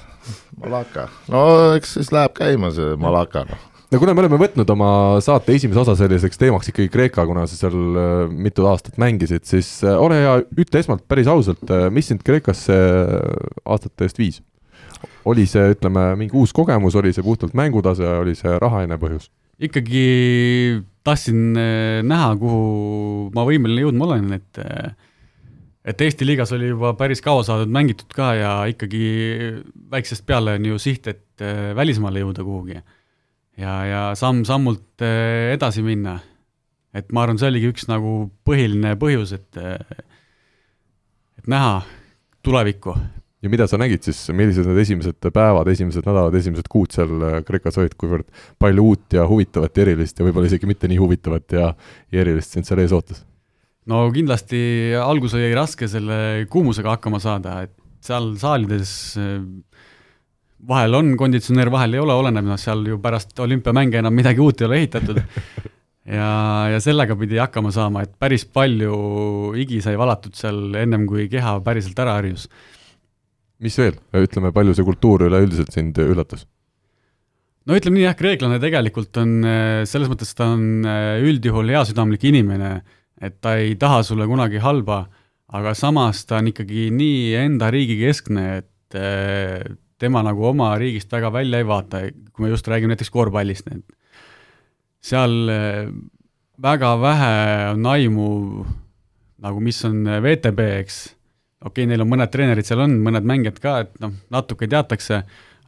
malaka. 0.60 1.08
no 1.30 1.44
eks 1.78 1.96
siis 1.98 2.12
läheb 2.14 2.34
käima 2.36 2.70
see 2.74 2.94
malaka, 3.00 3.44
noh. 3.48 3.62
no 3.90 4.00
kuna 4.02 4.14
me 4.14 4.24
oleme 4.24 4.38
võtnud 4.40 4.70
oma 4.74 4.90
saate 5.24 5.56
esimese 5.58 5.82
osa 5.82 5.96
selliseks 5.98 6.40
teemaks 6.40 6.70
ikkagi 6.70 6.92
Kreeka, 6.92 7.26
kuna 7.28 7.46
sa 7.50 7.58
seal 7.58 7.76
äh, 7.98 8.16
mitu 8.30 8.66
aastat 8.70 8.98
mängisid, 9.02 9.46
siis 9.48 9.76
äh, 9.84 9.98
ole 9.98 10.22
hea, 10.22 10.34
ütle 10.54 10.82
esmalt 10.84 11.06
päris 11.10 11.30
ausalt, 11.30 11.64
mis 11.94 12.10
sind 12.12 12.24
Kreekasse 12.26 12.80
aastate 13.64 14.08
eest 14.08 14.20
viis? 14.22 14.42
oli 15.24 15.46
see, 15.48 15.70
ütleme, 15.72 16.10
mingi 16.20 16.36
uus 16.36 16.52
kogemus, 16.52 16.94
oli 17.00 17.12
see 17.16 17.24
puhtalt 17.24 17.54
mängutase, 17.56 18.04
oli 18.20 18.36
see 18.38 18.58
rahaline 18.60 19.00
põhjus? 19.00 19.30
ikkagi 19.64 20.04
tahtsin 21.06 21.56
näha, 22.06 22.34
kuhu 22.40 23.30
ma 23.34 23.44
võimeline 23.46 23.84
jõudma 23.86 24.08
olen, 24.08 24.32
et 24.38 24.62
et 25.84 26.00
Eesti 26.00 26.26
liigas 26.26 26.52
oli 26.56 26.70
juba 26.70 26.94
päris 26.98 27.22
kaua 27.24 27.44
saadud 27.46 27.72
mängitud 27.72 28.12
ka 28.16 28.32
ja 28.38 28.52
ikkagi 28.70 29.04
väiksest 29.92 30.26
peale 30.26 30.56
on 30.58 30.68
ju 30.72 30.78
siht, 30.82 31.08
et 31.10 31.44
eh, 31.44 31.72
välismaale 31.76 32.24
jõuda 32.24 32.44
kuhugi. 32.44 32.78
ja, 33.56 33.74
ja 33.86 34.04
samm-sammult 34.18 35.04
eh, 35.04 35.52
edasi 35.54 35.82
minna. 35.82 36.18
et 36.94 37.12
ma 37.12 37.24
arvan, 37.24 37.38
see 37.38 37.50
oligi 37.50 37.72
üks 37.74 37.88
nagu 37.90 38.30
põhiline 38.46 38.94
põhjus, 39.00 39.34
et 39.36 39.60
et 41.38 41.50
näha 41.50 41.82
tulevikku 42.44 42.94
ja 43.44 43.50
mida 43.52 43.66
sa 43.68 43.78
nägid 43.80 44.06
siis, 44.06 44.22
millised 44.32 44.66
need 44.68 44.80
esimesed 44.80 45.28
päevad, 45.34 45.68
esimesed 45.68 46.06
nädalad, 46.08 46.34
esimesed 46.38 46.68
kuud 46.72 46.94
seal 46.94 47.12
äh, 47.20 47.38
Kreekas 47.44 47.76
olid, 47.80 47.96
kuivõrd 48.00 48.26
palju 48.60 48.88
uut 48.88 49.16
ja 49.18 49.26
huvitavat 49.28 49.76
ja 49.76 49.84
erilist 49.84 50.18
ja 50.18 50.26
võib-olla 50.26 50.48
isegi 50.48 50.68
mitte 50.70 50.88
nii 50.90 51.00
huvitavat 51.02 51.56
ja, 51.58 51.70
ja 52.12 52.24
erilist 52.24 52.56
sind 52.56 52.68
seal 52.68 52.80
ees 52.80 52.94
ootas? 52.96 53.24
No 53.90 54.04
kindlasti 54.14 54.60
algus 54.98 55.36
oli 55.36 55.52
raske 55.56 55.88
selle 55.90 56.46
kuumusega 56.50 56.96
hakkama 56.96 57.20
saada, 57.22 57.62
et 57.66 57.74
seal 58.04 58.32
saalides 58.40 58.92
eh, 59.20 59.38
vahel 60.68 60.96
on 60.98 61.12
konditsioneer, 61.20 61.70
vahel 61.72 61.96
ei 61.96 62.02
ole, 62.02 62.16
oleneb, 62.16 62.46
noh 62.48 62.60
seal 62.60 62.84
ju 62.88 62.98
pärast 63.02 63.38
olümpiamänge 63.44 64.00
enam 64.00 64.14
midagi 64.16 64.42
uut 64.44 64.62
ei 64.62 64.68
ole 64.68 64.80
ehitatud. 64.82 65.20
ja, 66.18 66.30
ja 66.72 66.80
sellega 66.84 67.16
pidi 67.20 67.40
hakkama 67.40 67.72
saama, 67.74 68.04
et 68.04 68.14
päris 68.20 68.46
palju 68.46 68.94
higi 69.56 69.82
sai 69.84 69.98
valatud 70.00 70.36
seal 70.38 70.80
ennem 70.80 71.06
kui 71.10 71.28
keha 71.32 71.58
päriselt 71.64 72.00
ära 72.04 72.18
harjus. 72.20 72.48
mis 73.64 73.76
veel, 73.80 73.96
ütleme, 74.20 74.52
palju 74.52 74.74
see 74.76 74.84
kultuur 74.86 75.28
üleüldiselt 75.28 75.72
sind 75.72 76.00
üllatas? 76.04 76.44
no 77.64 77.76
ütleme 77.76 78.00
nii 78.00 78.08
jah, 78.08 78.18
kreeklane 78.18 78.60
tegelikult 78.62 79.16
on 79.22 79.38
eh, 79.48 79.84
selles 79.88 80.10
mõttes, 80.12 80.34
ta 80.36 80.52
on 80.56 80.84
eh, 80.84 81.24
üldjuhul 81.24 81.72
heasüdamlik 81.76 82.24
inimene, 82.28 82.78
et 83.24 83.40
ta 83.42 83.56
ei 83.60 83.74
taha 83.80 84.02
sulle 84.06 84.26
kunagi 84.30 84.60
halba, 84.62 85.04
aga 85.54 85.74
samas 85.78 86.24
ta 86.28 86.40
on 86.40 86.50
ikkagi 86.52 86.88
nii 86.94 87.34
enda 87.44 87.70
riigi 87.74 87.98
keskne, 88.00 88.46
et 88.62 88.98
eh, 88.98 89.64
tema 90.00 90.22
nagu 90.26 90.46
oma 90.50 90.74
riigist 90.80 91.12
väga 91.12 91.32
välja 91.32 91.60
ei 91.62 91.68
vaata, 91.68 92.04
kui 92.32 92.46
me 92.46 92.52
just 92.52 92.68
räägime 92.68 92.94
näiteks 92.94 93.12
korvpallist, 93.14 93.70
et 93.72 93.84
seal 95.04 95.36
eh, 95.52 95.92
väga 96.62 96.94
vähe 97.00 97.34
on 97.74 97.92
aimu 97.94 98.30
nagu 99.44 99.60
mis 99.60 99.80
on 99.84 100.04
VTB, 100.24 100.68
eks, 100.80 101.00
okei 101.64 101.84
okay,, 101.84 101.88
neil 101.90 102.04
on 102.04 102.10
mõned 102.10 102.30
treenerid 102.32 102.68
seal 102.68 102.84
on, 102.84 102.96
mõned 103.04 103.26
mängijad 103.28 103.60
ka, 103.62 103.78
et 103.84 103.98
noh, 104.02 104.14
natuke 104.32 104.68
teatakse, 104.70 105.22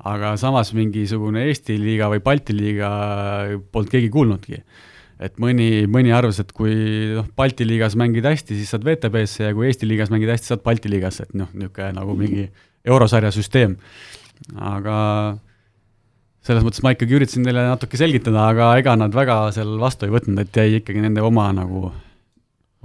aga 0.07 0.35
samas 0.41 0.73
mingisugune 0.77 1.47
Eesti 1.49 1.77
liiga 1.81 2.09
või 2.13 2.23
Balti 2.25 2.57
liiga 2.57 2.91
polnud 3.73 3.93
keegi 3.93 4.11
kuulnudki. 4.13 4.61
Et 5.23 5.39
mõni, 5.41 5.87
mõni 5.91 6.13
arvas, 6.15 6.41
et 6.43 6.53
kui 6.57 6.75
noh, 7.17 7.27
Balti 7.37 7.67
liigas 7.69 7.97
mängid 7.99 8.27
hästi, 8.29 8.57
siis 8.59 8.73
saad 8.73 8.85
VTB-sse 8.87 9.49
ja 9.49 9.57
kui 9.57 9.71
Eesti 9.71 9.89
liigas 9.89 10.13
mängid 10.13 10.33
hästi, 10.33 10.53
saad 10.53 10.65
Balti 10.67 10.93
liigasse, 10.93 11.29
et 11.29 11.37
noh, 11.39 11.49
niisugune 11.57 11.95
nagu 11.97 12.17
mingi 12.19 12.47
eurosarja 12.87 13.33
süsteem. 13.35 13.79
aga 14.61 14.97
selles 16.47 16.63
mõttes 16.63 16.83
ma 16.85 16.93
ikkagi 16.95 17.17
üritasin 17.17 17.47
neile 17.47 17.65
natuke 17.67 17.99
selgitada, 17.99 18.51
aga 18.53 18.75
ega 18.79 18.95
nad 18.99 19.15
väga 19.15 19.39
seal 19.57 19.79
vastu 19.83 20.07
ei 20.07 20.13
võtnud, 20.15 20.39
et 20.43 20.61
jäi 20.61 20.81
ikkagi 20.81 21.03
nende 21.03 21.25
oma 21.25 21.49
nagu, 21.57 21.89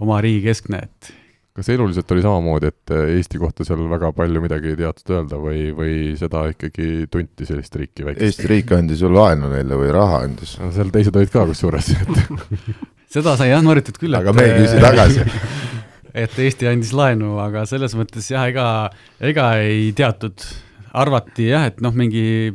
oma 0.01 0.21
riigi 0.23 0.47
keskne, 0.47 0.85
et 0.87 1.11
kas 1.57 1.69
eluliselt 1.73 2.11
oli 2.15 2.23
samamoodi, 2.23 2.69
et 2.71 2.93
äh, 2.95 3.09
Eesti 3.17 3.41
kohta 3.41 3.65
seal 3.67 3.83
väga 3.91 4.11
palju 4.15 4.43
midagi 4.43 4.71
ei 4.71 4.79
teatud 4.79 5.13
öelda 5.17 5.39
või, 5.41 5.65
või 5.75 5.95
seda 6.19 6.45
ikkagi 6.53 7.07
tunti 7.11 7.47
sellist 7.47 7.75
riiki 7.79 8.07
väikest? 8.07 8.23
Eesti 8.27 8.51
riik 8.51 8.71
andis 8.77 9.03
ju 9.03 9.11
laenu 9.11 9.51
neile 9.51 9.79
või 9.79 9.91
raha 9.95 10.23
andis, 10.27 10.55
no 10.61 10.71
seal 10.75 10.93
teised 10.93 11.17
olid 11.19 11.33
ka 11.33 11.45
kusjuures, 11.49 11.91
et 11.97 12.65
seda 13.17 13.35
sai 13.39 13.51
jah 13.51 13.63
noritud 13.65 13.99
küll, 13.99 14.15
aga 14.15 14.33
me 14.35 14.47
ei 14.47 14.57
küsi 14.61 14.79
tagasi. 14.83 15.27
et 16.23 16.39
Eesti 16.47 16.71
andis 16.71 16.95
laenu, 16.95 17.35
aga 17.43 17.65
selles 17.69 17.95
mõttes 17.99 18.31
jah, 18.31 18.47
ega, 18.51 18.67
ega 19.19 19.53
ei 19.63 19.89
teatud, 19.97 20.47
arvati 21.03 21.51
jah, 21.51 21.67
et 21.71 21.83
noh, 21.83 21.95
mingi 21.95 22.53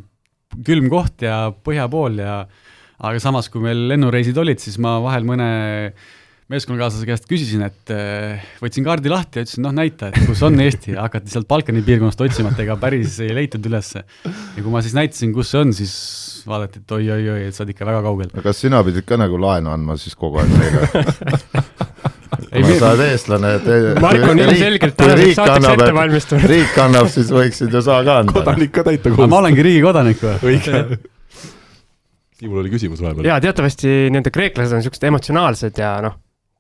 külm 0.65 0.89
koht 0.93 1.25
ja 1.25 1.51
põhja 1.53 1.85
pool 1.93 2.21
ja 2.23 2.47
aga 2.97 3.21
samas, 3.21 3.51
kui 3.53 3.61
meil 3.65 3.87
lennureisid 3.91 4.39
olid, 4.41 4.61
siis 4.63 4.79
ma 4.81 4.97
vahel 5.05 5.27
mõne 5.29 5.49
meeskonnakaaslase 6.53 7.07
käest 7.09 7.25
küsisin, 7.27 7.65
et 7.67 7.91
eh, 7.91 8.43
võtsin 8.63 8.85
kaardi 8.87 9.11
lahti 9.11 9.41
ja 9.41 9.47
ütlesin, 9.47 9.65
noh 9.67 9.73
näita, 9.75 10.13
et 10.13 10.29
kus 10.29 10.43
on 10.47 10.59
Eesti 10.63 10.95
ja 10.95 11.03
hakati 11.09 11.33
sealt 11.33 11.49
Balkani 11.51 11.83
piirkonnast 11.87 12.23
otsima, 12.23 12.53
et 12.55 12.61
ega 12.63 12.77
päris 12.79 13.19
ei 13.25 13.35
leitud 13.35 13.67
ülesse. 13.67 14.05
ja 14.27 14.63
kui 14.63 14.71
ma 14.71 14.83
siis 14.85 14.95
näitasin, 14.95 15.33
kus 15.35 15.51
see 15.51 15.63
on, 15.65 15.75
siis 15.75 15.95
vaadati, 16.47 16.85
et 16.85 16.95
oi-oi-oi, 16.99 17.49
et 17.49 17.57
sa 17.57 17.65
oled 17.65 17.75
ikka 17.75 17.89
väga 17.89 18.05
kaugel. 18.07 18.31
kas 18.45 18.63
sina 18.63 18.83
pidid 18.87 19.09
ka 19.09 19.19
nagu 19.19 19.41
laenu 19.43 19.73
andma 19.75 19.99
siis 19.99 20.15
kogu 20.19 20.39
aeg 20.43 20.55
neile? 20.55 20.87
Ei, 22.57 22.63
kuna 22.63 22.69
me- 22.69 22.79
sa 22.79 22.91
oled 22.93 23.03
eestlane, 23.09 23.51
et 23.59 23.99
Marko 24.03 24.29
on 24.31 24.41
ilmselgelt 24.41 24.95
tänaseks 24.99 25.39
saateks 25.39 25.69
ette 25.73 25.95
valmistunud. 25.97 26.47
riik 26.53 26.79
annab, 26.85 27.11
siis 27.11 27.33
võiksid 27.33 27.75
ju 27.75 27.83
sa 27.85 27.99
ka 28.07 28.21
anda. 28.23 28.35
kodanik 28.37 28.73
ka 28.75 28.85
täita 28.87 29.11
aga 29.11 29.17
ma 29.17 29.23
kohust. 29.25 29.39
olengi 29.41 29.65
riigi 29.67 29.83
kodanik 29.83 30.23
või? 30.23 30.37
õige. 30.53 30.83
Siimul 32.37 32.61
oli 32.63 32.71
küsimus 32.71 33.03
vahepeal. 33.03 33.29
jaa, 33.33 33.41
teatavasti 33.43 33.91
nii-öelda 34.13 34.33
kreeklased 34.35 34.79
on 34.79 34.85
siuksed 34.85 35.09
emotsionaalsed 35.09 35.81
ja 35.81 35.95
noh, 36.05 36.17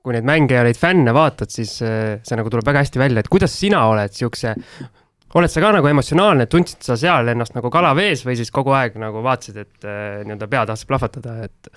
kui 0.07 0.15
neid 0.15 0.27
mänge 0.29 0.55
ja 0.55 0.63
neid 0.63 0.79
fänne 0.79 1.11
vaatad, 1.17 1.51
siis 1.51 1.81
äh, 1.83 2.21
see 2.23 2.39
nagu 2.39 2.51
tuleb 2.53 2.67
väga 2.69 2.85
hästi 2.85 3.03
välja, 3.03 3.25
et 3.25 3.31
kuidas 3.33 3.55
sina 3.59 3.83
oled 3.91 4.15
siukse, 4.15 4.55
oled 5.37 5.51
sa 5.51 5.63
ka 5.65 5.73
nagu 5.75 5.89
emotsionaalne, 5.91 6.47
tundsid 6.51 6.87
sa 6.87 6.95
seal 7.01 7.33
ennast 7.33 7.57
nagu 7.57 7.73
kala 7.75 7.91
vees 7.99 8.23
või 8.25 8.37
siis 8.39 8.53
kogu 8.55 8.71
aeg 8.79 8.95
nagu 9.03 9.25
vaatasid, 9.27 9.59
et 9.65 9.89
äh, 9.89 10.21
nii-öelda 10.23 10.49
pea 10.53 10.63
tahtis 10.69 10.87
plahvatada, 10.87 11.41
et? 11.49 11.73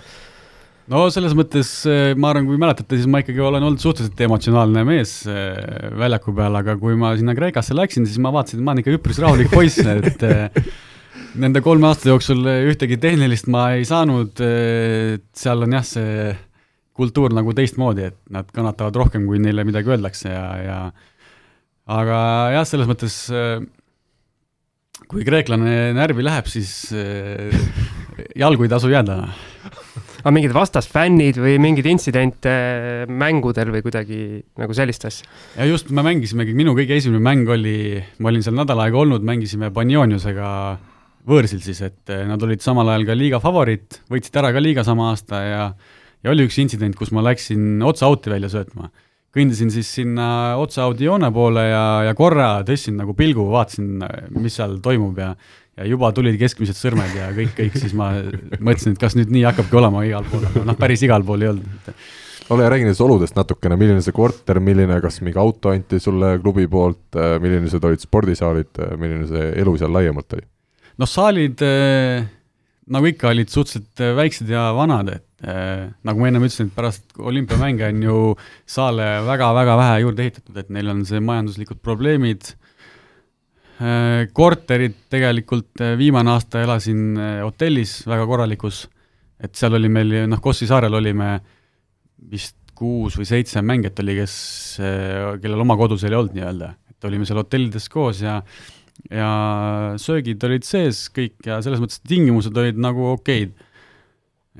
No 0.90 1.04
selles 1.12 1.36
mõttes 1.38 1.68
eh, 1.86 2.12
ma 2.18 2.32
arvan, 2.32 2.48
kui 2.48 2.58
mäletate, 2.58 2.96
siis 2.98 3.06
ma 3.10 3.20
ikkagi 3.22 3.42
olen 3.46 3.62
olnud 3.62 3.82
suhteliselt 3.82 4.22
emotsionaalne 4.26 4.82
mees 4.88 5.12
väljaku 6.00 6.34
peal, 6.34 6.56
aga 6.58 6.74
kui 6.80 6.96
ma 6.98 7.12
sinna 7.18 7.34
Kreekasse 7.38 7.76
läksin, 7.78 8.08
siis 8.08 8.18
ma 8.22 8.32
vaatasin, 8.34 8.58
et 8.58 8.66
ma 8.66 8.74
olen 8.74 8.82
ikka 8.82 8.96
üpris 8.96 9.20
rahulik 9.22 9.52
poiss, 9.52 9.78
et 9.86 10.24
nende 11.38 11.62
kolme 11.62 11.86
aasta 11.90 12.10
jooksul 12.10 12.42
ühtegi 12.72 12.98
tehnilist 13.02 13.46
ma 13.52 13.68
ei 13.76 13.86
saanud, 13.86 14.42
seal 15.44 15.66
on 15.68 15.78
jah, 15.78 15.86
see 15.86 16.32
kultuur 17.00 17.34
nagu 17.36 17.54
teistmoodi, 17.56 18.10
et 18.10 18.18
nad 18.32 18.48
kannatavad 18.54 18.98
rohkem, 19.00 19.26
kui 19.28 19.40
neile 19.42 19.64
midagi 19.68 19.92
öeldakse 19.94 20.32
ja, 20.32 20.46
ja 20.60 20.78
aga 21.90 22.18
jah, 22.58 22.66
selles 22.68 22.90
mõttes 22.90 23.16
eh, 23.34 23.58
kui 25.10 25.24
kreeklane 25.26 25.94
närvi 25.96 26.26
läheb, 26.26 26.50
siis 26.52 26.92
eh, 26.94 27.56
jalgu 28.38 28.66
ei 28.66 28.72
tasu 28.72 28.92
jääda 28.92 29.22
aga 30.20 30.32
mingid 30.34 30.52
vastasfännid 30.54 31.38
või 31.40 31.56
mingeid 31.62 31.88
intsidente 31.90 32.52
mängudel 33.08 33.72
või 33.72 33.84
kuidagi 33.84 34.20
nagu 34.60 34.76
sellist 34.76 35.06
asja? 35.08 35.28
ja 35.56 35.68
just, 35.68 35.90
me 35.94 36.04
mängisimegi, 36.06 36.54
minu 36.56 36.74
kõige 36.76 36.98
esimene 37.00 37.22
mäng 37.24 37.48
oli, 37.50 38.00
ma 38.20 38.32
olin 38.32 38.44
seal 38.44 38.58
nädal 38.58 38.82
aega 38.84 39.00
olnud, 39.00 39.24
mängisime 39.26 39.72
Banioniusega 39.74 40.50
võõrsil 41.30 41.62
siis, 41.64 41.80
et 41.84 42.12
nad 42.28 42.42
olid 42.44 42.62
samal 42.64 42.88
ajal 42.92 43.06
ka 43.08 43.16
liiga 43.16 43.40
favoriit, 43.42 44.02
võitsid 44.12 44.36
ära 44.40 44.52
ka 44.54 44.62
liiga 44.62 44.84
sama 44.86 45.10
aasta 45.12 45.42
ja 45.44 45.64
ja 46.24 46.32
oli 46.32 46.48
üks 46.48 46.58
intsident, 46.62 46.96
kus 46.98 47.12
ma 47.16 47.24
läksin 47.24 47.80
otse 47.86 48.06
out'i 48.08 48.32
välja 48.32 48.50
söötma. 48.52 48.90
kõndisin 49.30 49.70
siis 49.70 49.86
sinna 49.94 50.56
otse 50.58 50.82
out'i 50.82 51.06
joone 51.06 51.30
poole 51.32 51.62
ja, 51.68 51.84
ja 52.08 52.14
korra 52.18 52.64
tõstsin 52.66 52.98
nagu 52.98 53.14
pilgu, 53.14 53.46
vaatasin, 53.52 54.00
mis 54.36 54.56
seal 54.58 54.80
toimub 54.82 55.18
ja 55.18 55.34
ja 55.80 55.86
juba 55.88 56.10
tulid 56.12 56.36
keskmised 56.40 56.76
sõrmed 56.76 57.12
ja 57.16 57.30
kõik, 57.32 57.54
kõik, 57.56 57.76
siis 57.80 57.94
ma 57.96 58.10
mõtlesin, 58.58 58.96
et 58.96 59.00
kas 59.00 59.14
nüüd 59.16 59.30
nii 59.32 59.46
hakkabki 59.48 59.78
olema 59.80 60.02
igal 60.04 60.26
pool, 60.28 60.42
aga 60.50 60.64
noh, 60.66 60.76
päris 60.76 61.04
igal 61.06 61.24
pool 61.24 61.44
ei 61.46 61.52
olnud. 61.52 61.92
ole 62.50 62.64
hea, 62.64 62.72
räägi 62.74 62.84
nendest 62.84 63.04
oludest 63.06 63.38
natukene, 63.38 63.78
milline 63.80 64.02
see 64.04 64.12
korter, 64.12 64.60
milline, 64.60 64.98
kas 65.00 65.20
mingi 65.24 65.40
auto 65.40 65.72
anti 65.72 66.02
sulle 66.02 66.34
klubi 66.42 66.66
poolt, 66.68 67.16
millised 67.40 67.86
olid 67.86 68.02
spordisaalid, 68.02 68.82
milline 69.00 69.30
see 69.30 69.46
elu 69.62 69.76
seal 69.80 69.94
laiemalt 69.94 70.36
oli? 70.36 70.44
noh, 71.00 71.08
saalid 71.08 71.62
äh, 71.64 72.26
nagu 72.90 73.10
ikka, 73.10 73.30
olid 73.32 73.48
suhteliselt 73.52 74.02
äh, 74.04 74.14
väiksed 74.18 74.50
ja 74.50 74.70
vanad, 74.76 75.08
et 75.14 75.24
äh, 75.24 75.29
nagu 75.40 76.20
ma 76.20 76.28
ennem 76.28 76.44
ütlesin, 76.44 76.68
et 76.68 76.76
pärast 76.76 77.14
olümpiamänge 77.16 77.86
on 77.88 78.02
ju 78.04 78.16
saale 78.68 79.06
väga-väga 79.24 79.76
vähe 79.80 80.00
juurde 80.02 80.26
ehitatud, 80.26 80.56
et 80.60 80.72
neil 80.74 80.90
on 80.92 81.04
see 81.08 81.20
majanduslikud 81.24 81.80
probleemid 81.80 82.50
äh,. 83.80 84.28
korterid 84.36 84.98
tegelikult 85.08 85.80
äh, 85.80 85.94
viimane 85.96 86.34
aasta 86.34 86.60
elasin 86.60 87.16
äh, 87.16 87.38
hotellis 87.40 88.02
väga 88.10 88.26
korralikus, 88.28 88.82
et 89.40 89.56
seal 89.56 89.78
oli 89.80 89.88
meil, 89.88 90.12
noh, 90.28 90.42
Kossi 90.44 90.68
saarel 90.68 90.98
olime 91.00 91.38
vist 92.30 92.58
kuus 92.76 93.16
või 93.16 93.28
seitse 93.28 93.62
mängijat 93.64 93.98
oli, 94.00 94.18
kes, 94.20 94.34
kellel 94.80 95.64
oma 95.64 95.76
kodu 95.76 95.98
seal 96.00 96.14
ei 96.14 96.20
olnud 96.20 96.36
nii-öelda, 96.36 96.70
et 96.92 97.08
olime 97.08 97.26
seal 97.28 97.40
hotellides 97.40 97.88
koos 97.92 98.20
ja 98.24 98.40
ja 99.08 99.96
söögid 100.00 100.42
olid 100.44 100.66
sees 100.66 101.06
kõik 101.14 101.38
ja 101.46 101.60
selles 101.64 101.80
mõttes 101.82 102.02
tingimused 102.04 102.56
olid 102.56 102.80
nagu 102.80 103.12
okeid. 103.14 103.54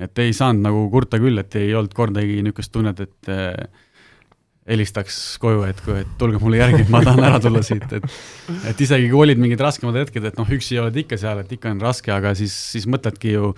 Et 0.01 0.21
ei 0.23 0.33
saanud 0.35 0.65
nagu 0.65 0.83
kurta 0.93 1.19
küll, 1.21 1.39
et 1.41 1.55
ei 1.59 1.73
olnud 1.77 1.93
kordagi 1.95 2.41
niisugust 2.41 2.73
tunnet, 2.73 2.99
et 3.05 3.31
eh, 3.31 3.87
helistaks 4.71 5.19
koju, 5.41 5.63
et, 5.67 5.79
et 5.97 6.11
tulge 6.21 6.39
mulle 6.41 6.59
järgi, 6.61 6.83
et 6.85 6.91
ma 6.93 7.01
tahan 7.05 7.25
ära 7.31 7.39
tulla 7.43 7.63
siit, 7.65 7.85
et 7.97 8.05
et 8.71 8.83
isegi 8.85 9.09
kui 9.09 9.23
olid 9.25 9.41
mingid 9.41 9.61
raskemad 9.61 9.97
hetked, 9.97 10.27
et 10.29 10.37
noh, 10.39 10.51
üksi 10.57 10.77
oled 10.81 10.99
ikka 11.03 11.17
seal, 11.21 11.41
et 11.41 11.55
ikka 11.57 11.71
on 11.73 11.81
raske, 11.81 12.13
aga 12.13 12.35
siis, 12.37 12.53
siis 12.75 12.85
mõtledki 12.89 13.35
ju 13.35 13.53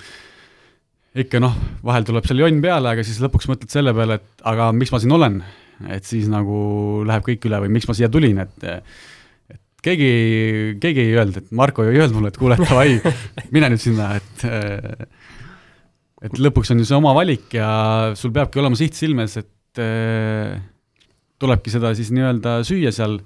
ikka 1.24 1.42
noh, 1.44 1.58
vahel 1.86 2.08
tuleb 2.08 2.26
seal 2.26 2.42
jonn 2.42 2.62
peale, 2.64 2.96
aga 2.96 3.04
siis 3.06 3.20
lõpuks 3.22 3.50
mõtled 3.52 3.74
selle 3.74 3.94
peale, 3.96 4.18
et 4.22 4.48
aga 4.50 4.72
miks 4.76 4.94
ma 4.94 5.02
siin 5.04 5.18
olen, 5.18 5.42
et 5.94 6.08
siis 6.08 6.30
nagu 6.32 6.56
läheb 7.08 7.28
kõik 7.28 7.50
üle 7.50 7.60
või 7.66 7.76
miks 7.76 7.90
ma 7.90 7.98
siia 7.98 8.10
tulin, 8.14 8.40
et 8.46 8.66
keegi, 9.84 10.12
keegi 10.82 11.04
ei 11.04 11.18
öelnud, 11.18 11.42
et 11.42 11.52
Marko 11.52 11.86
ei 11.86 12.00
öelnud 12.00 12.18
mulle, 12.18 12.32
et 12.32 12.40
kuule, 12.40 12.58
davai, 12.64 12.96
mine 13.56 13.74
nüüd 13.74 13.84
sinna, 13.84 14.14
et 14.18 14.48
et 16.24 16.40
lõpuks 16.40 16.74
on 16.74 16.82
ju 16.82 16.88
see 16.88 16.98
oma 16.98 17.14
valik 17.18 17.54
ja 17.58 17.70
sul 18.20 18.34
peabki 18.36 18.62
olema 18.62 18.80
siht 18.80 18.96
silmes, 18.98 19.36
et 19.42 19.82
tulebki 21.42 21.74
seda 21.74 21.92
siis 21.98 22.12
nii-öelda 22.14 22.60
süüa 22.68 22.94
seal 22.94 23.18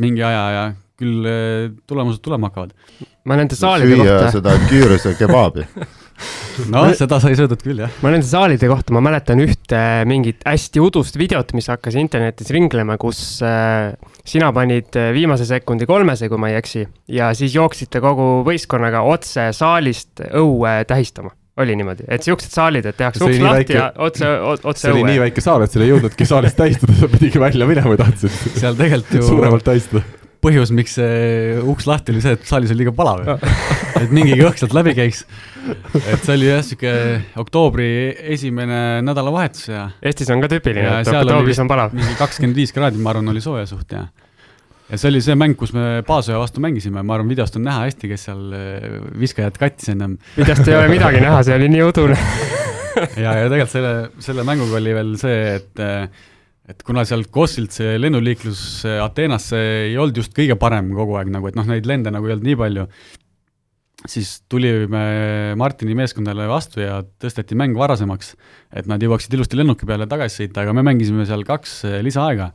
mingi 0.00 0.22
aja 0.24 0.44
ja 0.54 0.64
küll 0.98 1.26
tulemused 1.90 2.22
tulema 2.22 2.48
hakkavad. 2.50 2.72
ma 3.26 3.36
nende 3.40 3.58
saalide 3.58 3.96
süüa 3.96 4.06
kohta 4.06 4.32
seda 4.36 4.54
küüruse 4.70 5.14
kebaabi 5.18 5.66
no 6.72 6.84
seda 6.96 7.18
sai 7.22 7.34
söödud 7.38 7.62
küll, 7.64 7.82
jah. 7.82 7.92
ma 8.04 8.12
nende 8.14 8.26
saalide 8.28 8.68
kohta, 8.70 8.94
ma 8.94 9.02
mäletan 9.04 9.42
ühte 9.42 9.80
mingit 10.08 10.44
hästi 10.46 10.82
udust 10.82 11.18
videot, 11.18 11.54
mis 11.56 11.68
hakkas 11.72 11.98
internetis 12.00 12.50
ringlema, 12.54 12.96
kus 13.00 13.20
äh, 13.44 13.94
sina 14.26 14.52
panid 14.56 14.94
äh, 15.00 15.10
viimase 15.16 15.48
sekundi 15.48 15.88
kolmese, 15.90 16.30
kui 16.32 16.40
ma 16.40 16.52
ei 16.52 16.60
eksi, 16.60 16.86
ja 17.14 17.32
siis 17.36 17.56
jooksite 17.56 18.02
kogu 18.04 18.28
võistkonnaga 18.46 19.04
otse 19.10 19.50
saalist 19.56 20.22
õue 20.30 20.76
tähistama 20.88 21.34
oli 21.62 21.76
niimoodi, 21.78 22.08
et 22.10 22.26
siuksed 22.26 22.50
saalid, 22.50 22.88
et 22.90 22.96
tehakse 22.98 23.22
uks 23.22 23.38
lahti 23.38 23.60
väike, 23.60 23.78
ja 23.78 23.86
otse, 24.02 24.30
otse 24.56 24.80
see 24.80 24.90
õue. 24.90 24.98
oli 24.98 25.12
nii 25.12 25.22
väike 25.22 25.44
saal, 25.44 25.62
et 25.62 25.74
seal 25.74 25.86
ei 25.86 25.92
jõudnudki 25.92 26.26
saalist 26.26 26.58
tähistada, 26.58 26.96
sa 26.98 27.10
pidigi 27.12 27.42
välja 27.42 27.68
minema, 27.70 27.92
kui 27.92 28.00
tahtsid. 28.00 28.42
seal 28.58 28.78
tegelikult 28.80 29.20
ju 29.20 29.26
suuremalt 29.28 29.66
tähistada 29.66 30.02
põhjus, 30.44 30.74
miks 30.76 30.98
see 30.98 31.54
uks 31.72 31.86
lahti 31.88 32.12
oli 32.12 32.20
see, 32.24 32.34
et 32.36 32.48
saalis 32.48 32.74
oli 32.74 32.82
liiga 32.82 32.92
palav 32.96 33.22
et 34.02 34.12
mingi 34.14 34.36
õhk 34.36 34.60
sealt 34.60 34.74
läbi 34.76 34.94
käiks. 34.96 35.24
et 36.02 36.20
see 36.20 36.34
oli 36.34 36.50
jah, 36.50 36.60
sihuke 36.66 36.92
oktoobri 37.40 37.88
esimene 38.34 39.00
nädalavahetus 39.06 39.70
ja. 39.70 39.86
Eestis 40.04 40.30
on 40.34 40.44
ka 40.44 40.50
tüüpiline, 40.52 41.00
et 41.00 41.08
oktoobris 41.08 41.62
on 41.64 41.70
palav. 41.70 41.94
mingi 41.96 42.18
kakskümmend 42.20 42.58
viis 42.58 42.74
kraadi, 42.76 43.00
ma 43.00 43.14
arvan, 43.14 43.32
oli 43.32 43.44
sooja 43.44 43.66
suht 43.70 43.96
ja. 43.96 44.06
Ja 44.90 45.00
see 45.00 45.10
oli 45.10 45.22
see 45.24 45.36
mäng, 45.38 45.56
kus 45.58 45.72
me 45.76 46.02
Paasöö 46.06 46.40
vastu 46.40 46.62
mängisime, 46.64 47.02
ma 47.06 47.16
arvan, 47.16 47.30
videost 47.32 47.56
on 47.58 47.64
näha 47.66 47.86
hästi, 47.86 48.10
kes 48.10 48.28
seal 48.28 48.44
eh, 48.58 49.00
viskajat 49.20 49.56
kattis 49.60 49.94
ennem. 49.94 50.18
videost 50.36 50.68
ei 50.68 50.76
ole 50.78 50.92
midagi 50.92 51.22
näha, 51.24 51.40
see 51.46 51.56
oli 51.60 51.72
nii 51.72 51.88
udune. 51.88 52.20
Ja, 52.94 53.32
ja 53.34 53.48
tegelikult 53.50 53.72
selle, 53.72 53.88
selle 54.22 54.44
mänguga 54.46 54.76
oli 54.78 54.92
veel 54.94 55.08
see, 55.18 55.38
et 55.56 55.80
eh, 55.82 56.04
et 56.70 56.84
kuna 56.86 57.02
sealt 57.04 57.26
Kossilt 57.34 57.74
see 57.74 57.96
lennuliiklus 57.98 58.84
Ateenasse 59.02 59.58
ei 59.88 59.96
olnud 59.98 60.20
just 60.20 60.30
kõige 60.36 60.54
parem 60.60 60.92
kogu 60.94 61.18
aeg 61.18 61.32
nagu, 61.34 61.50
et 61.50 61.58
noh, 61.58 61.66
neid 61.66 61.88
lende 61.90 62.12
nagu 62.14 62.30
ei 62.30 62.36
olnud 62.36 62.46
nii 62.46 62.60
palju, 62.60 62.86
siis 64.06 64.30
tulime 64.46 65.02
Martini 65.58 65.98
meeskondale 65.98 66.46
vastu 66.46 66.84
ja 66.84 67.00
tõsteti 67.02 67.58
mäng 67.58 67.74
varasemaks, 67.76 68.36
et 68.78 68.86
nad 68.86 69.02
jõuaksid 69.02 69.34
ilusti 69.34 69.58
lennuki 69.58 69.90
peale 69.90 70.06
tagasi 70.06 70.44
sõita, 70.44 70.62
aga 70.62 70.78
me 70.78 70.86
mängisime 70.86 71.26
seal 71.26 71.42
kaks 71.50 71.80
lisaaega 72.06 72.52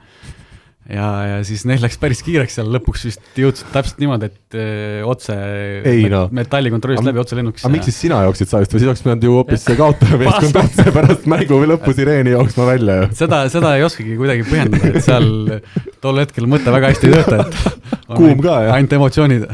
ja, 0.89 1.07
ja 1.27 1.37
siis 1.45 1.63
neil 1.69 1.81
läks 1.83 1.97
päris 2.01 2.21
kiireks 2.25 2.57
seal 2.57 2.69
lõpuks 2.73 3.05
vist 3.07 3.39
jõudsid 3.39 3.69
täpselt 3.73 4.01
niimoodi, 4.01 4.29
et 4.29 4.57
öö, 4.57 5.03
otse 5.09 5.35
ei, 5.87 6.07
no. 6.11 6.23
metallikontrollist 6.35 7.05
läbi 7.05 7.21
otse 7.21 7.37
lennukisse. 7.37 7.67
aga 7.67 7.73
miks 7.75 7.89
siis 7.91 7.99
sina 8.05 8.21
jooksid 8.25 8.51
saalist 8.51 8.73
või 8.73 8.81
siis 8.81 8.91
oleks 8.91 9.05
pidanud 9.05 9.27
ju 9.27 9.35
hoopis 9.35 9.65
see 9.67 9.77
kaotaja 9.83 10.19
meeskond 10.23 10.59
otse 10.63 10.95
pärast 10.95 11.29
mängu 11.29 11.61
või 11.61 11.71
lõppu 11.73 11.95
sireeni 11.97 12.33
jooksma 12.33 12.67
välja 12.71 12.97
ju? 13.01 13.09
seda, 13.21 13.43
seda 13.53 13.75
ei 13.77 13.85
oskagi 13.85 14.17
kuidagi 14.19 14.45
põhjendada, 14.49 14.91
et 14.93 15.05
seal 15.05 15.29
tol 16.01 16.23
hetkel 16.23 16.49
mõte 16.49 16.73
väga 16.73 16.93
hästi 16.93 17.09
ei 17.09 17.17
tööta, 17.19 17.45
et 17.45 17.89
kuum 18.17 18.41
ka 18.41 18.59
jah? 18.65 18.75
ainult 18.77 18.99
emotsioonid. 18.99 19.49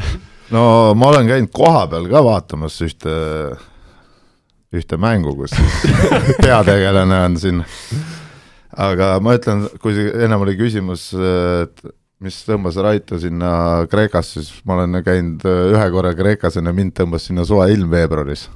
no 0.56 0.66
ma 0.96 1.12
olen 1.12 1.32
käinud 1.32 1.52
kohapeal 1.54 2.08
ka 2.12 2.24
vaatamas 2.24 2.80
ühte, 2.86 3.16
ühte 4.72 5.00
mängu, 5.00 5.36
kus 5.42 5.56
peategelane 6.44 7.26
on 7.28 7.42
siin 7.42 7.66
aga 8.76 9.16
ma 9.24 9.36
ütlen, 9.38 9.66
kui 9.82 9.96
ennem 9.96 10.44
oli 10.44 10.56
küsimus, 10.58 11.08
et 11.16 11.84
mis 12.24 12.38
tõmbas 12.46 12.78
Raitu 12.80 13.18
sinna 13.20 13.50
Kreekasse, 13.92 14.44
siis 14.44 14.64
ma 14.68 14.78
olen 14.78 15.02
käinud 15.04 15.44
ühe 15.46 15.86
korra 15.92 16.14
Kreekas, 16.16 16.56
enne 16.60 16.72
mind 16.76 16.96
tõmbas 16.96 17.28
sinna 17.28 17.44
soe 17.48 17.68
ilm 17.72 17.92
veebruaris. 17.92 18.48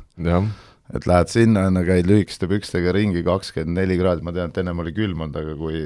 et 0.95 1.07
lähed 1.07 1.31
sinna, 1.31 1.69
enne 1.69 1.85
käid 1.87 2.09
lühikeste 2.09 2.49
pükstega 2.51 2.93
ringi, 2.97 3.23
kakskümmend 3.27 3.79
neli 3.79 3.99
kraadi, 4.01 4.25
ma 4.27 4.33
tean, 4.35 4.51
et 4.51 4.63
ennem 4.63 4.81
oli 4.83 4.93
külm 4.97 5.21
olnud, 5.21 5.37
aga 5.37 5.55
kui 5.59 5.85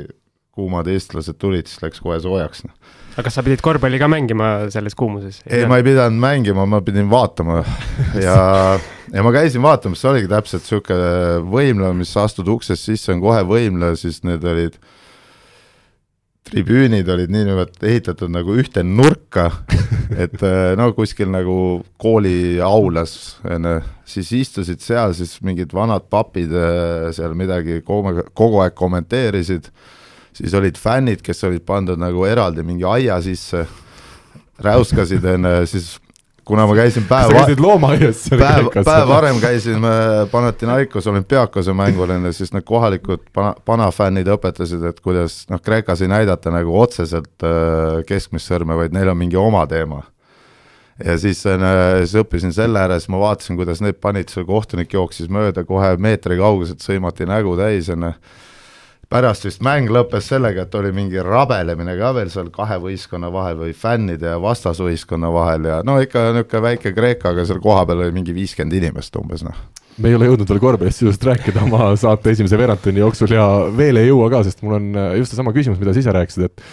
kuumad 0.55 0.89
eestlased 0.91 1.39
tulid, 1.43 1.69
siis 1.71 1.83
läks 1.83 2.03
kohe 2.05 2.19
soojaks. 2.23 2.65
Noh. 2.69 2.75
aga 3.15 3.27
kas 3.29 3.39
sa 3.39 3.45
pidid 3.47 3.63
korvpalli 3.65 4.01
ka 4.03 4.09
mängima 4.11 4.51
selles 4.75 4.97
kuumuses? 4.99 5.41
ei, 5.47 5.69
ma 5.71 5.79
ei 5.81 5.87
pidanud 5.87 6.21
mängima, 6.23 6.67
ma 6.67 6.83
pidin 6.85 7.11
vaatama 7.11 7.63
ja, 8.27 8.39
ja 9.13 9.27
ma 9.27 9.35
käisin 9.35 9.63
vaatamas, 9.65 10.03
see 10.03 10.11
oligi 10.11 10.31
täpselt 10.33 10.67
niisugune 10.67 11.47
võimla, 11.53 11.95
mis 11.97 12.15
astud 12.19 12.51
uksest 12.57 12.91
sisse, 12.91 13.13
on 13.15 13.23
kohe 13.23 13.43
võimla, 13.47 13.95
siis 14.01 14.23
need 14.27 14.45
olid 14.51 14.79
tribüünid 16.45 17.09
olid 17.09 17.33
niinimetatud 17.33 17.87
ehitatud 17.89 18.33
nagu 18.33 18.55
ühte 18.61 18.85
nurka, 18.85 19.49
et 20.25 20.37
äh, 20.45 20.75
no 20.77 20.91
kuskil 20.97 21.31
nagu 21.33 21.57
kooli 22.01 22.61
aulas, 22.63 23.39
onju, 23.49 23.79
siis 24.09 24.33
istusid 24.43 24.85
seal 24.85 25.15
siis 25.17 25.39
mingid 25.45 25.73
vanad 25.75 26.07
papid 26.13 26.53
äh, 26.53 27.09
seal 27.17 27.37
midagi 27.39 27.81
kogu, 27.87 28.27
kogu 28.37 28.61
aeg 28.65 28.77
kommenteerisid 28.77 29.71
siis 30.35 30.55
olid 30.55 30.79
fännid, 30.81 31.23
kes 31.25 31.45
olid 31.49 31.65
pandud 31.67 32.01
nagu 32.01 32.27
eraldi 32.27 32.65
mingi 32.67 32.87
aia 32.89 33.21
sisse, 33.23 33.65
räuskasid 34.63 35.25
enne, 35.35 35.61
siis 35.71 35.95
kuna 36.45 36.67
ma 36.69 36.77
käisin 36.77 37.07
päev 37.09 37.31
sa 37.31 37.41
käisid 37.41 37.61
loomaaias 37.63 38.25
päev, 38.31 38.69
päev 38.85 39.09
varem 39.09 39.41
käisin 39.43 39.87
Panathinaikos 40.31 41.07
olümpiaakose 41.11 41.73
mängul 41.77 42.11
enne, 42.17 42.33
siis 42.37 42.53
need 42.53 42.67
kohalikud 42.69 43.25
pana, 43.33 43.55
panafännid 43.65 44.29
õpetasid, 44.37 44.85
et 44.91 45.01
kuidas 45.05 45.45
noh, 45.51 45.63
Kreekas 45.65 46.05
ei 46.05 46.11
näidata 46.13 46.53
nagu 46.55 46.77
otseselt 46.81 47.47
äh, 47.47 48.03
keskmist 48.09 48.51
sõrme, 48.51 48.77
vaid 48.79 48.95
neil 48.95 49.13
on 49.13 49.21
mingi 49.21 49.41
oma 49.41 49.65
teema. 49.71 50.03
ja 51.05 51.19
siis, 51.19 51.41
äh, 51.47 51.65
siis 52.05 52.19
õppisin 52.23 52.53
selle 52.55 52.83
ääres, 52.83 53.09
ma 53.09 53.23
vaatasin, 53.23 53.57
kuidas 53.57 53.81
need 53.83 53.99
panid, 54.03 54.29
see 54.29 54.45
kohtunik 54.45 54.93
jooksis 54.93 55.31
mööda 55.33 55.65
kohe 55.65 55.97
meetri 55.97 56.39
kauguselt, 56.39 56.85
sõimati 56.85 57.27
nägu 57.31 57.57
täis, 57.57 57.89
onju 57.89 58.13
pärast 59.15 59.47
vist 59.47 59.63
mäng 59.63 59.91
lõppes 59.95 60.27
sellega, 60.33 60.65
et 60.67 60.75
oli 60.75 60.91
mingi 60.95 61.23
rabelemine 61.23 61.95
ka 62.01 62.11
veel 62.17 62.31
seal 62.33 62.51
kahe 62.55 62.81
võistkonna 62.83 63.31
vahel 63.33 63.61
või 63.61 63.75
fännide 63.79 64.33
ja 64.33 64.41
vastasvõistkonna 64.43 65.31
vahel 65.35 65.69
ja 65.71 65.77
no 65.87 66.01
ikka 66.03 66.33
niisugune 66.35 66.65
väike 66.65 66.95
Kreeka, 66.97 67.31
aga 67.31 67.45
seal 67.47 67.63
kohapeal 67.63 68.03
oli 68.03 68.15
mingi 68.17 68.35
viiskümmend 68.35 68.75
inimest 68.81 69.15
umbes 69.21 69.47
noh. 69.47 69.61
Me 70.03 70.11
ei 70.11 70.17
ole 70.19 70.27
jõudnud 70.27 70.51
veel 70.51 70.63
korvpallist 70.63 71.05
sisust 71.05 71.23
rääkida 71.23 71.63
oma 71.63 71.93
saate 72.01 72.33
esimese 72.35 72.59
veerandtunni 72.59 73.05
jooksul 73.05 73.37
ja 73.37 73.47
veel 73.77 74.01
ei 74.01 74.09
jõua 74.09 74.33
ka, 74.33 74.43
sest 74.49 74.65
mul 74.67 74.81
on 74.81 74.91
äh, 74.99 75.13
just 75.21 75.31
seesama 75.31 75.55
küsimus, 75.55 75.79
mida 75.79 75.95
sa 75.95 76.03
ise 76.03 76.15
rääkisid, 76.17 76.49
et 76.51 76.65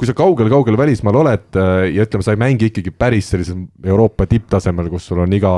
kui 0.00 0.08
sa 0.08 0.16
kaugel-kaugel 0.16 0.80
välismaal 0.80 1.20
oled 1.20 1.60
äh, 1.60 1.90
ja 1.92 2.08
ütleme, 2.08 2.24
sa 2.24 2.32
ei 2.32 2.40
mängi 2.40 2.70
ikkagi 2.70 2.94
päris 2.96 3.28
sellisel 3.34 3.66
Euroopa 3.84 4.24
tipptasemel, 4.30 4.88
kus 4.88 5.10
sul 5.10 5.20
on 5.20 5.36
iga 5.36 5.52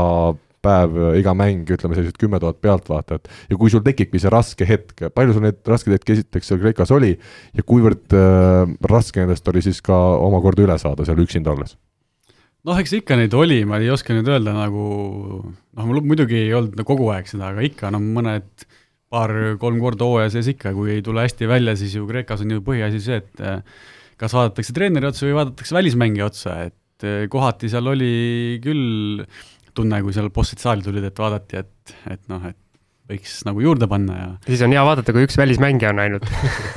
päev, 0.62 0.98
iga 1.18 1.34
mäng, 1.36 1.68
ütleme 1.74 1.96
sellised 1.98 2.18
kümme 2.20 2.40
tuhat 2.42 2.60
pealtvaatajat. 2.64 3.30
ja 3.50 3.60
kui 3.60 3.70
sul 3.72 3.84
tekibki 3.84 4.20
see 4.22 4.32
raske 4.32 4.66
hetk, 4.68 5.08
palju 5.14 5.36
sul 5.36 5.46
neid 5.46 5.62
raskeid 5.68 5.98
hetki 5.98 6.16
esiteks 6.16 6.52
seal 6.52 6.60
Kreekas 6.62 6.92
oli 6.94 7.14
ja 7.14 7.64
kuivõrd 7.66 8.16
äh, 8.16 8.76
raske 8.90 9.22
nendest 9.22 9.48
oli 9.52 9.64
siis 9.64 9.82
ka 9.84 9.96
omakorda 10.22 10.66
üle 10.66 10.78
saada 10.80 11.06
seal 11.08 11.22
üksinda 11.22 11.54
olles? 11.54 11.76
noh, 12.62 12.78
eks 12.78 12.94
ikka 13.00 13.18
neid 13.18 13.34
oli, 13.34 13.62
ma 13.66 13.80
ei 13.82 13.90
oska 13.90 14.14
nüüd 14.14 14.28
öelda 14.30 14.54
nagu, 14.54 14.84
noh, 15.42 15.88
mul 15.88 16.02
muidugi 16.06 16.38
ei 16.44 16.52
olnud 16.54 16.78
kogu 16.86 17.10
aeg 17.14 17.26
seda, 17.30 17.50
aga 17.50 17.64
ikka 17.66 17.90
no 17.94 17.98
mõned 18.02 18.66
paar-kolm 19.12 19.80
korda 19.82 20.06
hooaja 20.08 20.30
sees 20.32 20.52
ikka, 20.54 20.72
kui 20.76 20.94
ei 20.94 21.02
tule 21.04 21.24
hästi 21.24 21.48
välja, 21.50 21.74
siis 21.78 21.96
ju 21.98 22.06
Kreekas 22.08 22.44
on 22.44 22.54
ju 22.54 22.62
põhiasi 22.64 23.02
see, 23.02 23.18
et 23.20 23.42
äh, 23.44 23.60
kas 24.20 24.36
vaadatakse 24.36 24.74
treeneri 24.76 25.10
otsa 25.10 25.26
või 25.26 25.36
vaadatakse 25.40 25.76
välismängija 25.76 26.28
otsa, 26.30 26.56
et 26.70 27.08
äh, 27.08 27.26
kohati 27.32 27.70
seal 27.72 27.90
oli 27.92 28.14
küll 28.64 29.24
tunne, 29.76 30.02
kui 30.04 30.14
seal 30.14 30.30
bossid 30.34 30.62
saali 30.62 30.84
tulid, 30.84 31.04
et 31.08 31.18
vaadati, 31.18 31.62
et, 31.62 31.94
et 32.12 32.22
noh, 32.32 32.44
et 32.50 32.58
võiks 33.12 33.40
nagu 33.46 33.62
juurde 33.64 33.88
panna 33.90 34.16
ja. 34.18 34.28
siis 34.46 34.62
on 34.64 34.72
hea 34.74 34.82
vaadata, 34.86 35.14
kui 35.14 35.26
üks 35.26 35.36
välismängija 35.38 35.90
on 35.92 36.00
ainult 36.04 36.28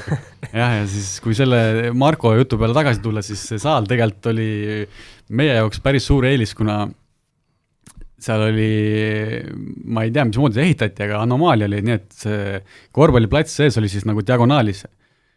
jah, 0.60 0.78
ja 0.80 0.84
siis, 0.90 1.20
kui 1.24 1.38
selle 1.38 1.94
Marko 1.98 2.34
jutu 2.36 2.60
peale 2.62 2.75
tagasi 2.78 3.04
tulla, 3.04 3.24
siis 3.25 3.42
see 3.52 3.62
saal 3.62 3.88
tegelikult 3.90 4.32
oli 4.34 4.50
meie 5.36 5.58
jaoks 5.60 5.82
päris 5.86 6.08
suur 6.10 6.28
eelis, 6.28 6.56
kuna 6.58 6.84
seal 8.25 8.48
oli, 8.48 8.70
ma 9.92 10.06
ei 10.06 10.14
tea, 10.14 10.25
mismoodi 10.28 10.58
see 10.58 10.70
ehitati, 10.70 11.06
aga 11.06 11.22
anomaalia 11.25 11.68
oli 11.70 11.82
nii, 11.86 11.98
et 12.00 12.16
see 12.16 12.62
korvpalliplats 12.96 13.58
sees 13.60 13.78
oli 13.82 13.92
siis 13.92 14.08
nagu 14.08 14.24
diagonaalis. 14.25 14.86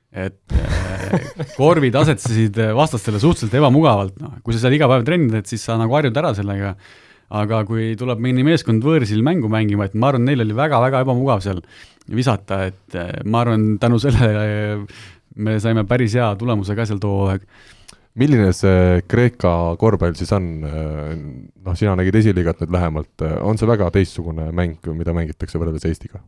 et 0.08 0.56
äh, 0.56 1.18
korvid 1.60 1.96
asetasid 2.00 2.56
vastastele 2.76 3.20
suhteliselt 3.20 3.58
ebamugavalt, 3.60 4.16
noh, 4.22 4.38
kui 4.44 4.56
sa 4.56 4.62
seal 4.62 4.78
iga 4.78 4.88
päev 4.88 5.04
trenni 5.04 5.28
teed, 5.34 5.50
siis 5.50 5.66
sa 5.68 5.76
nagu 5.80 5.92
harjud 5.98 6.16
ära 6.16 6.32
sellega 6.36 6.72
aga 7.28 7.62
kui 7.68 7.92
tuleb 7.98 8.20
mõni 8.24 8.44
meeskond 8.46 8.84
võõrsil 8.84 9.20
mängu 9.24 9.50
mängima, 9.52 9.88
et 9.88 9.96
ma 9.98 10.12
arvan, 10.12 10.24
neil 10.28 10.44
oli 10.44 10.56
väga-väga 10.56 11.02
ebamugav 11.04 11.42
seal 11.44 11.60
visata, 12.08 12.62
et 12.70 12.96
eh, 12.96 13.18
ma 13.28 13.42
arvan, 13.44 13.74
tänu 13.80 14.00
sellele 14.04 14.44
eh, 14.44 15.02
me 15.44 15.58
saime 15.62 15.84
päris 15.88 16.16
hea 16.18 16.30
tulemuse 16.40 16.76
ka 16.76 16.88
seal 16.88 17.00
too 17.02 17.28
aeg 17.28 17.44
milline 18.18 18.50
see 18.56 19.02
Kreeka 19.06 19.52
korvpall 19.78 20.16
siis 20.18 20.32
on, 20.34 20.48
eh, 20.66 21.12
noh, 21.66 21.78
sina 21.78 21.94
nägid 21.98 22.16
esiliigat 22.22 22.64
nüüd 22.64 22.74
lähemalt, 22.74 23.26
on 23.44 23.60
see 23.60 23.68
väga 23.68 23.92
teistsugune 23.94 24.48
mäng, 24.56 24.80
mida 24.96 25.14
mängitakse 25.16 25.60
võrreldes 25.60 25.86
Eestiga? 25.90 26.22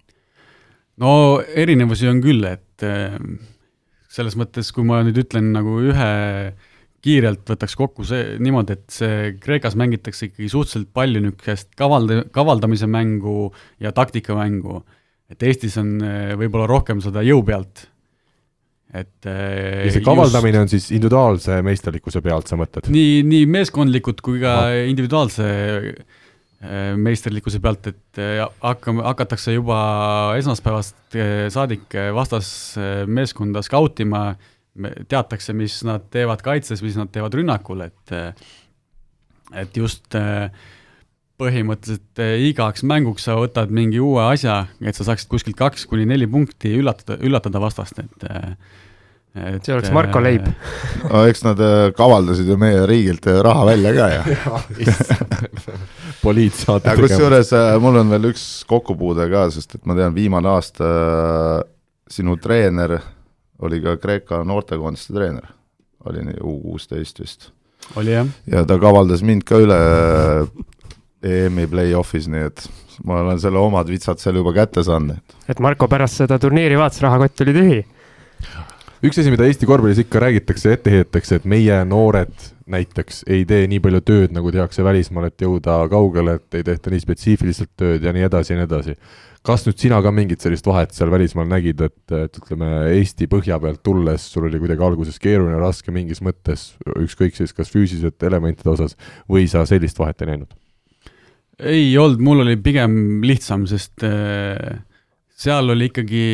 no 1.00 1.12
erinevusi 1.40 2.10
on 2.12 2.20
küll, 2.22 2.44
et 2.44 2.84
selles 4.10 4.36
mõttes, 4.36 4.68
kui 4.74 4.84
ma 4.84 5.00
nüüd 5.06 5.16
ütlen 5.22 5.48
nagu 5.54 5.78
ühe 5.80 6.10
kiirelt 7.04 7.48
võtaks 7.48 7.76
kokku 7.78 8.04
see 8.08 8.36
niimoodi, 8.42 8.76
et 8.76 8.92
see 8.92 9.30
Kreekas 9.40 9.76
mängitakse 9.80 10.28
ikkagi 10.28 10.50
suhteliselt 10.52 10.90
palju 10.96 11.22
niisugust 11.24 11.72
kavalda, 11.78 12.24
kavaldamise 12.34 12.88
mängu 12.90 13.52
ja 13.80 13.92
taktikamängu. 13.96 14.82
et 15.30 15.42
Eestis 15.46 15.78
on 15.78 15.94
eh, 16.02 16.34
võib-olla 16.36 16.66
rohkem 16.66 17.00
seda 17.00 17.22
jõu 17.22 17.42
pealt, 17.46 17.86
et 18.92 19.28
eh, 19.30 19.86
ja 19.86 19.92
see 19.94 20.04
kavaldamine 20.04 20.58
just, 20.58 20.62
on 20.62 20.72
siis 20.74 20.88
individuaalse 20.90 21.60
meisterlikkuse 21.62 22.22
pealt, 22.24 22.50
sa 22.50 22.58
mõtled? 22.60 22.90
nii, 22.92 23.22
nii 23.24 23.46
meeskondlikult 23.48 24.20
kui 24.26 24.42
ka 24.42 24.56
no. 24.66 24.84
individuaalse 24.90 25.48
eh, 25.48 26.92
meisterlikkuse 27.00 27.62
pealt, 27.64 27.92
et 27.94 28.24
hakkame, 28.60 29.06
hakatakse 29.06 29.54
juba 29.54 29.80
esmaspäevast 30.36 31.16
saadik 31.54 31.94
vastasmeeskonda 32.12 33.62
skautima 33.64 34.26
teatakse, 35.08 35.54
mis 35.56 35.80
nad 35.86 36.08
teevad 36.12 36.42
kaitses, 36.44 36.82
mis 36.84 36.98
nad 36.98 37.10
teevad 37.12 37.36
rünnakul, 37.38 37.86
et 37.86 38.14
et 39.60 39.76
just 39.76 40.14
põhimõtteliselt 41.40 42.20
igaks 42.46 42.84
mänguks 42.86 43.24
sa 43.26 43.34
võtad 43.40 43.72
mingi 43.74 43.98
uue 44.02 44.22
asja, 44.22 44.62
et 44.84 44.94
sa 44.94 45.06
saaksid 45.08 45.30
kuskilt 45.32 45.58
kaks 45.58 45.88
kuni 45.90 46.04
neli 46.06 46.28
punkti 46.30 46.76
üllatada, 46.78 47.18
üllatada 47.24 47.62
vastast, 47.62 47.98
et 48.04 48.30
et 49.30 49.62
see 49.62 49.74
oleks 49.76 49.92
Marko 49.94 50.18
Leib 50.18 50.48
no 51.06 51.20
eks 51.30 51.44
nad 51.46 51.60
kavaldasid 51.94 52.48
ju 52.50 52.56
meie 52.58 52.80
riigilt 52.90 53.28
raha 53.46 53.68
välja 53.68 53.92
ka 53.94 54.08
ju 54.10 54.88
poliit 56.24 56.56
saate 56.58 56.88
tegema. 56.88 57.06
kusjuures 57.06 57.52
mul 57.82 58.00
on 58.02 58.10
veel 58.10 58.26
üks 58.32 58.44
kokkupuude 58.66 59.28
ka, 59.30 59.46
sest 59.54 59.78
et 59.78 59.86
ma 59.86 59.94
tean, 59.98 60.16
viimane 60.16 60.50
aasta 60.50 60.90
sinu 62.10 62.36
treener 62.42 62.96
oli 63.60 63.80
ka 63.84 63.96
Kreeka 64.00 64.42
noortekoondiste 64.46 65.14
treener, 65.16 65.48
oli 66.08 66.24
nii 66.24 66.42
U 66.42 66.58
kuusteist 66.64 67.20
vist. 67.20 67.50
oli 67.96 68.12
jah. 68.12 68.26
ja 68.46 68.64
ta 68.64 68.78
kavaldas 68.78 69.22
mind 69.26 69.44
ka 69.48 69.60
üle 69.60 69.78
EM-i 71.20 71.66
play-off'is, 71.68 72.28
nii 72.32 72.46
et 72.48 72.66
ma 73.04 73.20
olen 73.24 73.40
selle 73.40 73.60
omad 73.60 73.88
vitsad 73.88 74.20
seal 74.20 74.40
juba 74.40 74.54
kätte 74.56 74.84
saanud. 74.84 75.20
et 75.48 75.60
Marko 75.60 75.88
pärast 75.88 76.22
seda 76.22 76.38
turniiri 76.38 76.78
vaatas, 76.80 77.02
rahakott 77.04 77.44
oli 77.44 77.56
tühi? 77.56 77.80
Üks 79.04 79.20
asi, 79.20 79.32
mida 79.32 79.46
Eesti 79.48 79.68
korvpallis 79.68 80.02
ikka 80.02 80.22
räägitakse, 80.26 80.74
ette 80.76 80.92
heidetakse, 80.92 81.40
et 81.40 81.48
meie 81.48 81.80
noored 81.88 82.34
näiteks 82.70 83.24
ei 83.30 83.46
tee 83.48 83.64
nii 83.70 83.80
palju 83.82 84.02
tööd, 84.06 84.36
nagu 84.36 84.52
tehakse 84.54 84.84
välismaal, 84.86 85.30
et 85.30 85.42
jõuda 85.42 85.80
kaugele, 85.90 86.38
et 86.38 86.60
ei 86.60 86.66
tehta 86.66 86.92
nii 86.92 87.02
spetsiifiliselt 87.02 87.72
tööd 87.80 88.06
ja 88.06 88.14
nii 88.14 88.28
edasi 88.28 88.54
ja 88.54 88.60
nii 88.60 88.68
edasi 88.68 88.96
kas 89.46 89.64
nüüd 89.64 89.80
sina 89.80 90.00
ka 90.04 90.12
mingit 90.12 90.42
sellist 90.44 90.66
vahet 90.68 90.92
seal 90.92 91.10
välismaal 91.12 91.48
nägid, 91.48 91.80
et, 91.86 92.12
et 92.12 92.40
ütleme, 92.42 92.68
Eesti 92.92 93.28
põhja 93.30 93.56
pealt 93.62 93.80
tulles 93.86 94.26
sul 94.32 94.46
oli 94.50 94.60
kuidagi 94.60 94.84
alguses 94.84 95.16
keeruline, 95.22 95.56
raske 95.60 95.92
mingis 95.94 96.20
mõttes, 96.24 96.70
ükskõik 97.00 97.38
siis 97.38 97.54
kas 97.56 97.72
füüsilisete 97.72 98.28
elementide 98.28 98.72
osas, 98.74 98.98
või 99.30 99.46
sa 99.50 99.64
sellist 99.68 100.00
vahet 100.00 100.20
ei 100.24 100.34
näinud? 100.34 100.52
ei 101.60 101.88
olnud, 102.00 102.22
mul 102.24 102.40
oli 102.44 102.56
pigem 102.60 103.20
lihtsam, 103.24 103.66
sest 103.68 104.04
äh, 104.06 104.80
seal 105.36 105.72
oli 105.74 105.90
ikkagi 105.90 106.24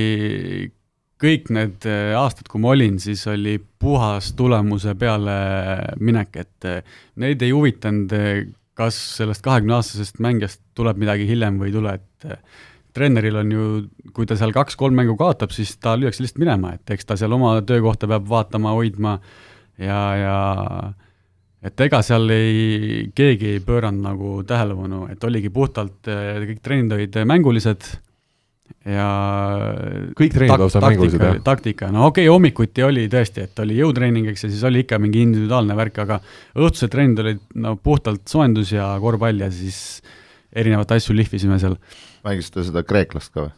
kõik 1.23 1.51
need 1.55 1.89
äh, 1.89 2.13
aastad, 2.19 2.49
kui 2.51 2.61
ma 2.63 2.75
olin, 2.75 3.01
siis 3.03 3.25
oli 3.31 3.57
puhas 3.59 4.33
tulemuse 4.37 4.95
peale 4.99 5.37
minek, 6.01 6.39
et 6.43 6.69
äh, 6.69 6.97
neid 7.23 7.43
ei 7.45 7.55
huvitanud, 7.57 8.13
kas 8.77 8.99
sellest 9.17 9.45
kahekümne-aastasest 9.45 10.21
mängijast 10.25 10.61
tuleb 10.77 11.01
midagi 11.01 11.29
hiljem 11.29 11.61
või 11.61 11.71
ei 11.71 11.77
tule, 11.79 11.95
et 11.97 12.41
treeneril 12.97 13.41
on 13.41 13.53
ju, 13.53 13.67
kui 14.17 14.29
ta 14.29 14.37
seal 14.37 14.53
kaks-kolm 14.57 14.97
mängu 14.97 15.17
kaotab, 15.21 15.53
siis 15.57 15.75
ta 15.81 15.95
lüüakse 15.97 16.25
lihtsalt 16.25 16.41
minema, 16.43 16.75
et 16.77 16.93
eks 16.97 17.09
ta 17.09 17.17
seal 17.17 17.33
oma 17.37 17.55
töökohta 17.65 18.09
peab 18.11 18.29
vaatama, 18.29 18.75
hoidma 18.77 19.17
ja, 19.81 20.01
ja 20.21 20.39
et 21.67 21.85
ega 21.87 22.03
seal 22.05 22.29
ei, 22.33 23.07
keegi 23.17 23.57
ei 23.57 23.63
pööranud 23.65 24.05
nagu 24.05 24.33
tähelepanu, 24.49 25.07
et 25.13 25.25
oligi 25.29 25.53
puhtalt, 25.53 25.99
kõik 26.05 26.61
trennid 26.65 26.97
olid 26.97 27.21
mängulised 27.29 27.89
ja 28.87 29.09
kõik 30.19 30.35
treenid 30.35 30.63
lausa 30.63 30.83
mängulised, 30.85 31.23
jah? 31.23 31.39
taktika, 31.47 31.91
no 31.95 32.07
okei 32.11 32.27
okay,, 32.27 32.33
hommikuti 32.33 32.85
oli 32.87 33.07
tõesti, 33.13 33.47
et 33.49 33.65
oli 33.65 33.81
jõutreening, 33.81 34.31
eks, 34.31 34.47
ja 34.47 34.53
siis 34.53 34.63
oli 34.69 34.85
ikka 34.85 35.01
mingi 35.03 35.25
individuaalne 35.27 35.77
värk, 35.79 36.03
aga 36.05 36.21
õhtused 36.55 36.93
trennid 36.93 37.23
olid 37.25 37.43
no 37.63 37.75
puhtalt 37.77 38.27
soojendus 38.31 38.75
ja 38.77 38.93
korvpall 39.03 39.43
ja 39.47 39.51
siis 39.55 39.81
erinevaid 40.57 40.97
asju 40.97 41.17
lihvisime 41.17 41.59
seal 41.63 41.77
mängisite 42.27 42.67
seda 42.67 42.85
kreeklast 42.87 43.35
ka 43.35 43.47
või? 43.47 43.55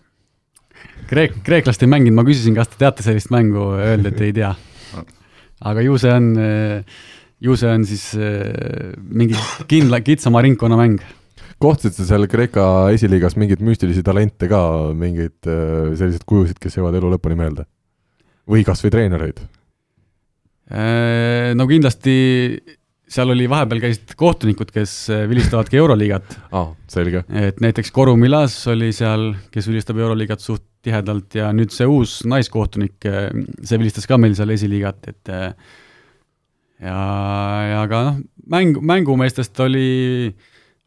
Kreek-, 1.11 1.39
kreeklast 1.47 1.83
ei 1.83 1.91
mänginud, 1.91 2.17
ma 2.19 2.25
küsisin, 2.27 2.57
kas 2.57 2.71
te 2.71 2.81
teate 2.81 3.05
sellist 3.07 3.33
mängu, 3.35 3.73
öeldi, 3.79 4.13
et 4.13 4.21
ei 4.29 4.35
tea. 4.37 4.53
aga 5.69 5.83
ju 5.83 5.97
see 5.99 6.13
on, 6.15 6.29
ju 7.43 7.57
see 7.59 7.71
on 7.75 7.87
siis 7.89 8.05
eh, 8.15 8.93
mingi 8.99 9.39
kindla, 9.71 10.03
kitsama 10.07 10.43
ringkonna 10.47 10.79
mäng. 10.79 11.03
Kohtasite 11.63 12.07
seal 12.07 12.27
Kreeka 12.31 12.65
esiliigas 12.95 13.37
mingeid 13.39 13.63
müstilisi 13.65 14.05
talente 14.07 14.49
ka, 14.51 14.63
mingeid 14.97 15.49
eh, 15.51 15.93
selliseid 15.99 16.25
kujusid, 16.29 16.59
kes 16.63 16.79
jäävad 16.79 16.99
elu 17.01 17.15
lõpuni 17.17 17.39
meelde? 17.39 17.67
või 18.49 18.63
kas 18.65 18.81
või 18.81 18.93
treenereid? 18.95 19.41
Eh, 20.73 21.51
no 21.57 21.67
kindlasti 21.69 22.15
seal 23.09 23.33
oli, 23.33 23.45
vahepeal 23.49 23.83
käisid 23.83 24.15
kohtunikud, 24.21 24.71
kes 24.73 24.95
eh, 25.13 25.27
vilistavadki 25.29 25.81
Euroliigat 25.81 26.39
ah,. 26.57 26.71
selge. 26.89 27.25
et 27.29 27.61
näiteks 27.65 27.93
Koru 27.93 28.17
Milas 28.21 28.57
oli 28.73 28.93
seal, 28.97 29.35
kes 29.53 29.69
vilistab 29.69 30.01
Euroliigat 30.01 30.45
suht 30.45 30.65
tihedalt 30.85 31.35
ja 31.37 31.51
nüüd 31.53 31.75
see 31.75 31.89
uus 31.91 32.21
naiskohtunik, 32.29 33.03
see 33.03 33.81
vilistas 33.81 34.07
ka 34.09 34.17
meil 34.21 34.37
seal 34.39 34.55
esiliigat, 34.55 35.11
et 35.11 35.33
ja, 36.79 37.01
ja 37.73 37.83
ka 37.91 38.05
noh, 38.07 38.21
mäng, 38.49 38.79
mängumeestest 38.79 39.59
oli, 39.65 40.31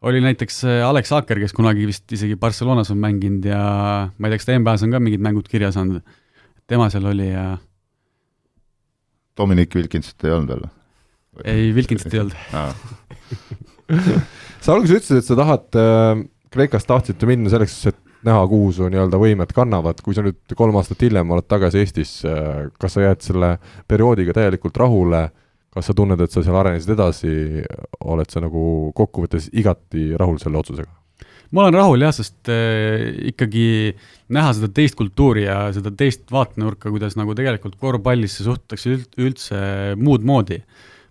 oli 0.02 0.22
näiteks 0.24 0.62
Alex 0.86 1.12
Aker, 1.14 1.38
kes 1.42 1.54
kunagi 1.56 1.86
vist 1.86 2.12
isegi 2.12 2.36
Barcelonas 2.36 2.90
on 2.90 2.98
mänginud 3.02 3.44
ja 3.46 3.62
ma 4.10 4.28
ei 4.28 4.32
tea, 4.32 4.40
kas 4.40 4.48
ta 4.48 4.56
NBA-s 4.58 4.86
on 4.86 4.94
ka 4.94 5.00
mingid 5.02 5.22
mängud 5.22 5.50
kirja 5.50 5.72
saanud. 5.74 6.02
tema 6.66 6.88
seal 6.90 7.06
oli 7.10 7.28
ja 7.30 7.58
Dominic 9.36 9.74
Wilkinsit 9.74 10.24
ei 10.24 10.34
olnud 10.34 10.52
veel 10.52 10.62
või? 10.64 10.72
ei, 11.48 11.72
Wilkinsit 11.74 12.14
ei 12.14 12.22
olnud. 12.22 12.36
sa 14.64 14.74
alguses 14.74 14.98
ütlesid, 14.98 15.22
et 15.22 15.28
sa 15.28 15.38
tahad 15.38 15.80
äh,, 15.80 16.24
Kreekast 16.52 16.84
tahtsite 16.88 17.28
minna 17.28 17.48
selleks, 17.48 17.78
et 17.88 17.98
näha, 18.26 18.42
kuhu 18.50 18.68
su 18.76 18.88
nii-öelda 18.92 19.18
võimed 19.18 19.54
kannavad, 19.56 20.02
kui 20.04 20.14
sa 20.14 20.24
nüüd 20.24 20.52
kolm 20.58 20.76
aastat 20.78 21.00
hiljem 21.06 21.30
oled 21.32 21.48
tagasi 21.48 21.80
Eestis 21.80 22.18
äh,, 22.28 22.66
kas 22.80 22.98
sa 22.98 23.06
jääd 23.06 23.24
selle 23.24 23.54
perioodiga 23.88 24.36
täielikult 24.36 24.76
rahule, 24.82 25.24
kas 25.72 25.88
sa 25.88 25.94
tunned, 25.96 26.20
et 26.20 26.32
sa 26.32 26.42
seal 26.44 26.58
arenesid 26.58 26.92
edasi, 26.94 27.36
oled 28.04 28.32
sa 28.32 28.42
nagu 28.44 28.64
kokkuvõttes 28.96 29.48
igati 29.56 30.12
rahul 30.20 30.40
selle 30.42 30.60
otsusega? 30.60 30.90
ma 31.52 31.66
olen 31.66 31.76
rahul 31.76 32.00
jah, 32.00 32.14
sest 32.16 32.48
äh, 32.48 33.10
ikkagi 33.28 33.66
näha 34.32 34.54
seda 34.56 34.70
teist 34.72 34.96
kultuuri 34.96 35.44
ja 35.44 35.66
seda 35.76 35.92
teist 35.92 36.24
vaatenurka, 36.32 36.88
kuidas 36.88 37.16
nagu 37.20 37.34
tegelikult 37.36 37.76
korvpallisse 37.80 38.46
suhtutakse 38.46 38.94
üld, 38.94 39.18
üldse 39.20 39.60
muud 40.00 40.24
moodi. 40.24 40.62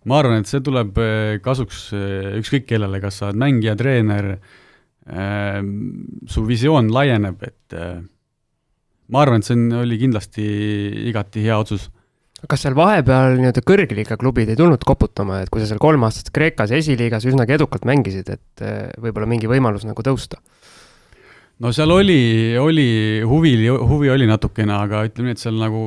ma 0.09 0.17
arvan, 0.17 0.41
et 0.41 0.49
see 0.49 0.63
tuleb 0.65 0.97
äh, 0.97 1.35
kasuks 1.45 1.91
äh, 1.93 2.39
ükskõik 2.41 2.65
kellele, 2.71 2.97
kas 3.03 3.21
sa 3.21 3.29
oled 3.29 3.37
mängija, 3.43 3.77
treener 3.77 4.31
äh,, 4.33 5.61
su 6.25 6.45
visioon 6.47 6.89
laieneb, 6.89 7.45
et 7.45 7.77
äh, 7.77 7.99
ma 9.13 9.21
arvan, 9.21 9.43
et 9.43 9.49
see 9.49 9.59
on, 9.59 9.67
oli 9.83 10.01
kindlasti 10.01 10.47
igati 11.11 11.45
hea 11.45 11.61
otsus 11.61 11.91
kas 12.49 12.63
seal 12.65 12.75
vahepeal 12.77 13.37
nii-öelda 13.37 13.61
kõrgliiga 13.65 14.17
klubid 14.21 14.49
ei 14.49 14.57
tulnud 14.59 14.81
koputama, 14.87 15.41
et 15.43 15.51
kui 15.53 15.61
sa 15.61 15.69
seal 15.69 15.81
kolm 15.81 16.05
aastat 16.07 16.31
Kreekas 16.33 16.73
esiliigas 16.73 17.27
üsnagi 17.29 17.57
edukalt 17.57 17.85
mängisid, 17.89 18.31
et 18.33 18.65
eh, 18.65 18.89
võib-olla 19.01 19.29
mingi 19.29 19.49
võimalus 19.51 19.85
nagu 19.87 20.05
tõusta? 20.05 20.41
no 21.61 21.69
seal 21.75 21.93
oli, 21.93 22.57
oli 22.57 22.87
huvi, 23.27 23.53
huvi 23.69 24.09
oli 24.09 24.25
natukene, 24.29 24.73
aga 24.73 25.03
ütleme 25.09 25.29
nii, 25.29 25.37
et 25.37 25.43
seal 25.43 25.59
nagu 25.61 25.83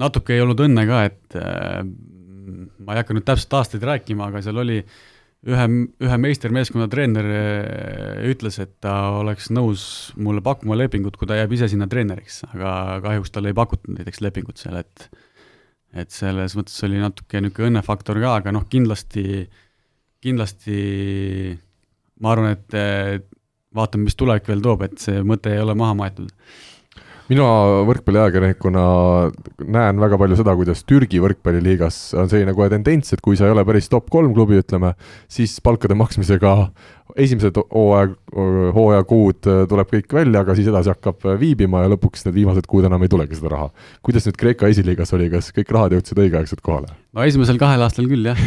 natuke 0.00 0.34
ei 0.34 0.42
olnud 0.42 0.64
õnne 0.66 0.86
ka, 0.88 1.04
et 1.06 1.38
äh, 1.38 1.84
ma 2.80 2.96
ei 2.96 3.02
hakka 3.02 3.16
nüüd 3.16 3.26
täpselt 3.28 3.56
aastaid 3.60 3.86
rääkima, 3.86 4.30
aga 4.30 4.42
seal 4.42 4.58
oli 4.62 4.80
ühe, 4.80 5.66
ühe 6.02 6.20
meistermeeskonna 6.24 6.88
treener 6.92 7.30
äh, 7.30 8.28
ütles, 8.32 8.58
et 8.62 8.74
ta 8.82 8.96
oleks 9.20 9.50
nõus 9.54 9.84
mulle 10.18 10.42
pakkuma 10.44 10.78
lepingut, 10.78 11.18
kui 11.20 11.30
ta 11.30 11.38
jääb 11.38 11.54
ise 11.56 11.70
sinna 11.70 11.88
treeneriks, 11.90 12.42
aga 12.50 13.00
kahjuks 13.06 13.34
talle 13.34 13.52
ei 13.52 13.60
pakutud 13.60 13.94
näiteks 14.00 14.24
lepingut 14.26 14.60
seal, 14.60 14.80
et 14.82 15.08
et 15.94 16.10
selles 16.14 16.54
mõttes 16.58 16.76
oli 16.86 17.00
natuke 17.02 17.40
niisugune 17.42 17.72
õnnefaktor 17.72 18.20
ka, 18.22 18.36
aga 18.40 18.54
noh, 18.54 18.66
kindlasti, 18.70 19.44
kindlasti 20.22 20.80
ma 22.20 22.34
arvan, 22.34 22.56
et 22.56 23.28
vaatame, 23.74 24.08
mis 24.08 24.18
tulevik 24.18 24.50
veel 24.50 24.62
toob, 24.64 24.84
et 24.86 24.98
see 25.02 25.22
mõte 25.26 25.52
ei 25.54 25.62
ole 25.62 25.76
maha 25.78 25.96
maetud. 25.98 26.30
Mina 27.30 27.44
võrkpalliajakirjanikuna 27.86 28.84
näen 29.70 30.00
väga 30.02 30.16
palju 30.18 30.40
seda, 30.40 30.54
kuidas 30.58 30.80
Türgi 30.82 31.20
võrkpalliliigas 31.22 31.98
on 32.18 32.30
selline 32.30 32.56
kohe 32.58 32.66
tendents, 32.72 33.14
et 33.14 33.22
kui 33.22 33.38
sa 33.38 33.46
ei 33.46 33.54
ole 33.54 33.62
päris 33.68 33.86
top 33.92 34.08
kolm 34.10 34.32
klubi, 34.34 34.58
ütleme, 34.58 34.96
siis 35.30 35.54
palkade 35.62 35.94
maksmisega 35.94 36.56
esimesed 37.20 37.58
hooaeg, 37.60 38.14
hooajakuud 38.76 39.48
tuleb 39.70 39.92
kõik 39.94 40.14
välja, 40.20 40.44
aga 40.44 40.56
siis 40.58 40.70
edasi 40.70 40.92
hakkab 40.92 41.26
viibima 41.40 41.84
ja 41.84 41.92
lõpuks 41.92 42.26
need 42.26 42.36
viimased 42.40 42.68
kuud 42.70 42.88
enam 42.88 43.02
ei 43.04 43.12
tulegi 43.12 43.38
seda 43.38 43.52
raha. 43.54 43.68
kuidas 44.06 44.26
nüüd 44.28 44.38
Kreeka 44.40 44.70
esiliigas 44.70 45.14
oli, 45.16 45.28
kas 45.32 45.50
kõik 45.56 45.72
rahad 45.76 45.96
jõudsid 45.96 46.22
õigeaegselt 46.24 46.64
kohale? 46.64 46.92
no 47.16 47.26
esimesel 47.26 47.60
kahel 47.60 47.84
aastal 47.86 48.08
küll, 48.10 48.30
jah 48.30 48.40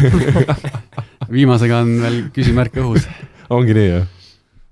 viimasega 1.37 1.83
on 1.83 1.95
veel 2.01 2.19
küsimärk 2.35 2.77
õhus. 2.83 3.07
ongi 3.53 3.77
nii, 3.77 3.89
jah? 3.91 4.07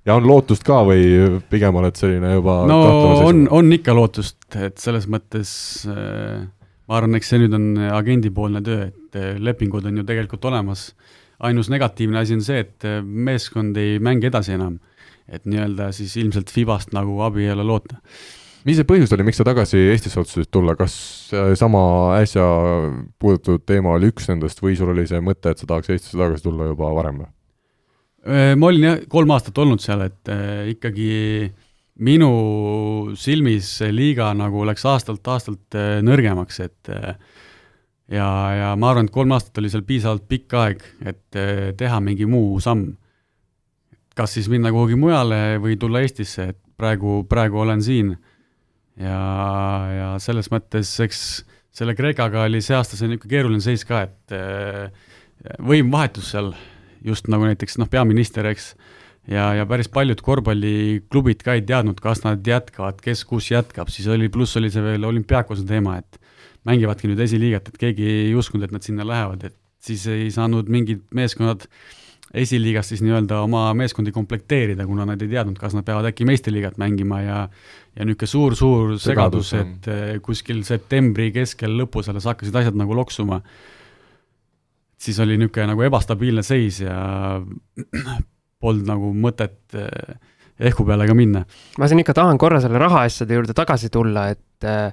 ja 0.07 0.17
on 0.17 0.27
lootust 0.27 0.65
ka 0.67 0.81
või 0.87 1.41
pigem 1.51 1.77
oled 1.81 1.99
selline 1.99 2.33
juba 2.37 2.61
no 2.69 2.81
on, 3.27 3.45
on 3.53 3.71
ikka 3.77 3.95
lootust, 3.97 4.39
et 4.57 4.81
selles 4.81 5.07
mõttes 5.11 5.51
äh, 5.89 6.41
ma 6.91 6.99
arvan, 6.99 7.15
eks 7.19 7.31
see 7.31 7.41
nüüd 7.43 7.55
on 7.55 7.67
agendipoolne 7.93 8.63
töö, 8.65 8.89
et 8.89 9.19
äh, 9.19 9.33
lepingud 9.39 9.85
on 9.87 10.01
ju 10.01 10.07
tegelikult 10.07 10.47
olemas, 10.49 10.89
ainus 11.47 11.71
negatiivne 11.73 12.21
asi 12.21 12.37
on 12.37 12.45
see, 12.45 12.61
et 12.65 12.87
äh, 12.87 13.01
meeskond 13.01 13.77
ei 13.81 13.99
mängi 13.99 14.29
edasi 14.31 14.55
enam. 14.57 14.79
et 15.31 15.45
nii-öelda 15.47 15.91
siis 15.95 16.17
ilmselt 16.19 16.49
Fibast 16.51 16.91
nagu 16.91 17.21
abi 17.23 17.45
ei 17.45 17.51
ole 17.53 17.63
loota 17.63 18.01
mis 18.67 18.77
see 18.77 18.87
põhjus 18.87 19.13
oli, 19.15 19.25
miks 19.25 19.39
sa 19.39 19.45
tagasi 19.47 19.79
Eestisse 19.91 20.19
otsustasid 20.21 20.51
tulla, 20.53 20.75
kas 20.77 20.93
sama 21.57 21.83
äsja 22.19 22.45
puudutatud 23.21 23.63
teema 23.65 23.95
oli 23.97 24.11
üks 24.11 24.27
nendest 24.29 24.61
või 24.61 24.75
sul 24.77 24.91
oli 24.93 25.07
see 25.09 25.21
mõte, 25.23 25.53
et 25.53 25.61
sa 25.61 25.69
tahaks 25.69 25.93
Eestisse 25.93 26.19
tagasi 26.19 26.45
tulla 26.45 26.69
juba 26.69 26.91
varem 26.97 27.23
või? 27.23 27.31
Äh, 28.21 28.53
ma 28.59 28.69
olin 28.69 28.85
jah, 28.85 29.01
kolm 29.09 29.33
aastat 29.33 29.57
olnud 29.61 29.81
seal, 29.81 30.03
et 30.05 30.29
äh, 30.29 30.69
ikkagi 30.75 31.49
minu 32.05 32.31
silmis 33.17 33.69
see 33.79 33.89
liiga 33.93 34.29
nagu 34.37 34.65
läks 34.67 34.85
aastalt-aastalt 34.89 35.77
äh, 35.77 35.93
nõrgemaks, 36.05 36.61
et 36.61 36.91
ja, 38.11 38.29
ja 38.55 38.71
ma 38.79 38.91
arvan, 38.91 39.07
et 39.07 39.15
kolm 39.15 39.31
aastat 39.35 39.61
oli 39.61 39.71
seal 39.71 39.85
piisavalt 39.87 40.27
pikk 40.29 40.57
aeg, 40.59 40.83
et 41.07 41.39
teha 41.79 42.01
mingi 42.03 42.27
muu 42.29 42.59
samm. 42.63 42.91
kas 44.15 44.33
siis 44.35 44.49
minna 44.51 44.71
kuhugi 44.71 44.97
mujale 44.99 45.57
või 45.63 45.77
tulla 45.79 46.01
Eestisse, 46.03 46.49
et 46.51 46.59
praegu, 46.77 47.23
praegu 47.29 47.61
olen 47.63 47.81
siin. 47.83 48.15
ja, 48.99 49.21
ja 49.95 50.09
selles 50.19 50.51
mõttes, 50.51 50.91
eks 51.03 51.21
selle 51.71 51.95
Kreekaga 51.95 52.43
oli 52.49 52.59
see 52.61 52.75
aasta, 52.75 52.97
see 52.99 53.07
niisugune 53.07 53.31
keeruline 53.31 53.63
seis 53.63 53.85
ka, 53.87 54.03
et 54.03 54.35
võim 55.63 55.91
vahetus 55.93 56.33
seal 56.33 56.51
just 57.05 57.29
nagu 57.31 57.47
näiteks 57.47 57.79
noh, 57.81 57.89
peaminister, 57.89 58.45
eks, 58.51 58.73
ja, 59.31 59.51
ja 59.57 59.65
päris 59.69 59.89
paljud 59.93 60.21
korvpalliklubid 60.25 61.45
ka 61.45 61.55
ei 61.57 61.63
teadnud, 61.65 62.01
kas 62.03 62.25
nad 62.25 62.45
jätkavad, 62.45 62.99
kes 63.01 63.23
kus 63.29 63.51
jätkab, 63.53 63.89
siis 63.93 64.09
oli, 64.11 64.29
pluss 64.33 64.59
oli 64.59 64.71
see 64.73 64.83
veel 64.85 65.07
olümpiaakose 65.07 65.65
teema, 65.67 65.97
et 66.01 66.20
mängivadki 66.67 67.09
nüüd 67.09 67.23
esiliigat, 67.25 67.71
et 67.71 67.81
keegi 67.81 68.05
ei 68.27 68.35
uskunud, 68.37 68.67
et 68.67 68.75
nad 68.75 68.85
sinna 68.85 69.07
lähevad, 69.07 69.47
et 69.49 69.57
siis 69.81 70.05
ei 70.11 70.29
saanud 70.33 70.69
mingid 70.69 71.03
meeskonnad 71.17 71.65
esiliigas 72.37 72.87
siis 72.91 73.01
nii-öelda 73.03 73.41
oma 73.43 73.65
meeskondi 73.75 74.13
komplekteerida, 74.15 74.85
kuna 74.87 75.03
nad 75.09 75.21
ei 75.21 75.31
teadnud, 75.31 75.57
kas 75.59 75.73
nad 75.75 75.83
peavad 75.87 76.07
äkki 76.11 76.27
meistriliigat 76.29 76.77
mängima 76.79 77.21
ja 77.25 77.41
ja 77.91 78.05
niisugune 78.07 78.29
suur-suur 78.31 78.93
segadus, 79.03 79.49
segadus, 79.51 79.81
et 79.81 79.87
eh, 79.91 80.19
kuskil 80.23 80.61
septembri 80.63 81.31
keskel, 81.35 81.73
lõpus 81.81 82.07
alles 82.07 82.29
hakkasid 82.29 82.55
asjad 82.55 82.77
nagu 82.79 82.95
loksuma 82.95 83.41
siis 85.01 85.19
oli 85.19 85.37
niisugune 85.37 85.71
nagu 85.73 85.85
ebastabiilne 85.87 86.43
seis 86.45 86.81
ja 86.83 86.97
polnud 88.61 88.87
nagu 88.87 89.11
mõtet 89.17 89.77
eh, 89.77 90.17
ehku 90.69 90.85
peale 90.85 91.07
ka 91.09 91.15
minna. 91.17 91.43
ma 91.79 91.89
siin 91.89 92.03
ikka 92.03 92.15
tahan 92.17 92.39
korra 92.41 92.61
selle 92.61 92.81
rahaasjade 92.81 93.39
juurde 93.39 93.57
tagasi 93.57 93.89
tulla, 93.93 94.27
et 94.35 94.67
eh, 94.67 94.91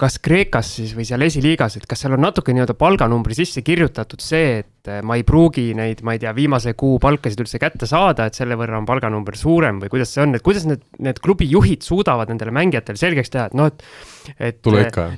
kas 0.00 0.18
Kreekas 0.20 0.74
siis 0.76 0.92
või 0.96 1.06
seal 1.08 1.24
esiliigas, 1.24 1.78
et 1.78 1.86
kas 1.88 2.02
seal 2.04 2.14
on 2.16 2.20
natuke 2.26 2.52
nii-öelda 2.52 2.74
palganumbri 2.76 3.36
sisse 3.36 3.62
kirjutatud 3.64 4.20
see, 4.20 4.58
et 4.60 4.90
eh, 4.92 5.00
ma 5.06 5.16
ei 5.16 5.24
pruugi 5.26 5.70
neid, 5.76 6.02
ma 6.04 6.12
ei 6.16 6.20
tea, 6.20 6.34
viimase 6.36 6.74
kuu 6.76 6.98
palkasid 7.00 7.40
üldse 7.40 7.60
kätte 7.62 7.88
saada, 7.88 8.26
et 8.28 8.36
selle 8.36 8.58
võrra 8.60 8.76
on 8.76 8.88
palganumber 8.88 9.38
suurem 9.40 9.80
või 9.80 9.90
kuidas 9.94 10.12
see 10.12 10.26
on, 10.26 10.36
et 10.36 10.44
kuidas 10.44 10.68
need, 10.68 10.84
need 11.00 11.20
klubi 11.24 11.48
juhid 11.48 11.86
suudavad 11.86 12.28
nendele 12.32 12.52
mängijatele 12.56 13.00
selgeks 13.00 13.32
teha, 13.32 13.48
et 13.48 13.56
noh, 13.56 13.72
et. 13.72 13.88
et 14.36 14.72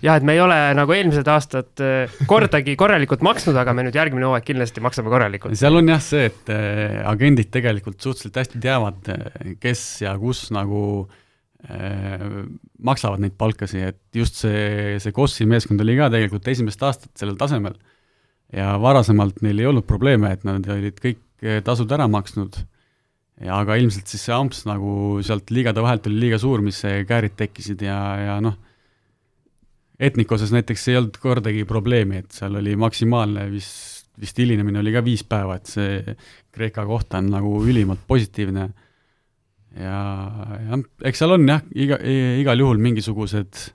jah, 0.05 0.15
et 0.15 0.27
me 0.31 0.39
ei 0.39 0.43
ole 0.47 0.61
nagu 0.79 0.95
eelmised 0.95 1.35
aastad 1.35 1.83
eh, 1.83 2.19
kordagi 2.31 2.79
korralikult 2.79 3.27
maksnud, 3.27 3.59
aga 3.59 3.75
me 3.75 3.89
nüüd 3.89 3.99
järgmine 3.99 4.31
hooaeg 4.31 4.47
kindlasti 4.47 4.85
maksame 4.85 5.11
korralikult. 5.11 5.59
seal 5.59 5.83
on 5.83 5.91
jah 5.91 6.03
see, 6.05 6.31
et 6.31 6.55
eh, 6.55 7.01
agendid 7.03 7.51
tegelikult 7.51 7.99
suhteliselt 7.99 8.45
hästi 8.45 8.63
teavad, 8.63 9.17
kes 9.59 9.89
ja 10.07 10.15
kus 10.23 10.53
nagu 10.55 11.09
maksavad 11.67 13.19
neid 13.19 13.35
palkasid, 13.39 13.91
et 13.91 14.01
just 14.15 14.39
see, 14.39 14.99
see 15.03 15.15
Kossi 15.15 15.47
meeskond 15.49 15.83
oli 15.83 15.97
ka 15.99 16.07
tegelikult 16.13 16.47
esimest 16.53 16.83
aastat 16.87 17.11
sellel 17.19 17.39
tasemel. 17.41 17.75
ja 18.55 18.79
varasemalt 18.81 19.43
neil 19.45 19.59
ei 19.59 19.67
olnud 19.69 19.85
probleeme, 19.85 20.31
et 20.33 20.45
nad 20.47 20.65
olid 20.73 21.01
kõik 21.03 21.21
äh, 21.43 21.59
tasud 21.65 21.91
ära 21.93 22.07
maksnud. 22.09 22.63
aga 23.39 23.77
ilmselt 23.79 24.07
siis 24.11 24.23
see 24.27 24.35
amps 24.35 24.65
nagu 24.67 25.19
sealt 25.23 25.51
liigade 25.51 25.83
vahelt 25.83 26.07
oli 26.07 26.25
liiga 26.27 26.39
suur, 26.39 26.63
mis 26.63 26.81
käärid 26.83 27.37
tekkisid 27.39 27.83
ja, 27.83 27.99
ja 28.19 28.41
noh, 28.43 28.57
Etnikoses 29.99 30.53
näiteks 30.55 30.89
ei 30.89 30.97
olnud 30.97 31.17
kordagi 31.19 31.65
probleemi, 31.67 32.21
et 32.23 32.31
seal 32.31 32.55
oli 32.61 32.77
maksimaalne 32.79 33.49
vist, 33.51 34.07
vist 34.15 34.39
hilinemine 34.39 34.79
oli 34.79 34.93
ka 34.95 35.03
viis 35.03 35.25
päeva, 35.27 35.57
et 35.59 35.67
see 35.67 36.15
Kreeka 36.55 36.85
kohta 36.87 37.19
on 37.19 37.33
nagu 37.35 37.57
ülimalt 37.67 38.05
positiivne 38.07 38.69
ja, 39.77 40.03
jah, 40.71 40.85
eks 41.11 41.23
seal 41.23 41.35
on 41.37 41.49
jah, 41.49 41.65
iga, 41.75 41.99
igal 42.41 42.65
juhul 42.65 42.81
mingisugused 42.83 43.69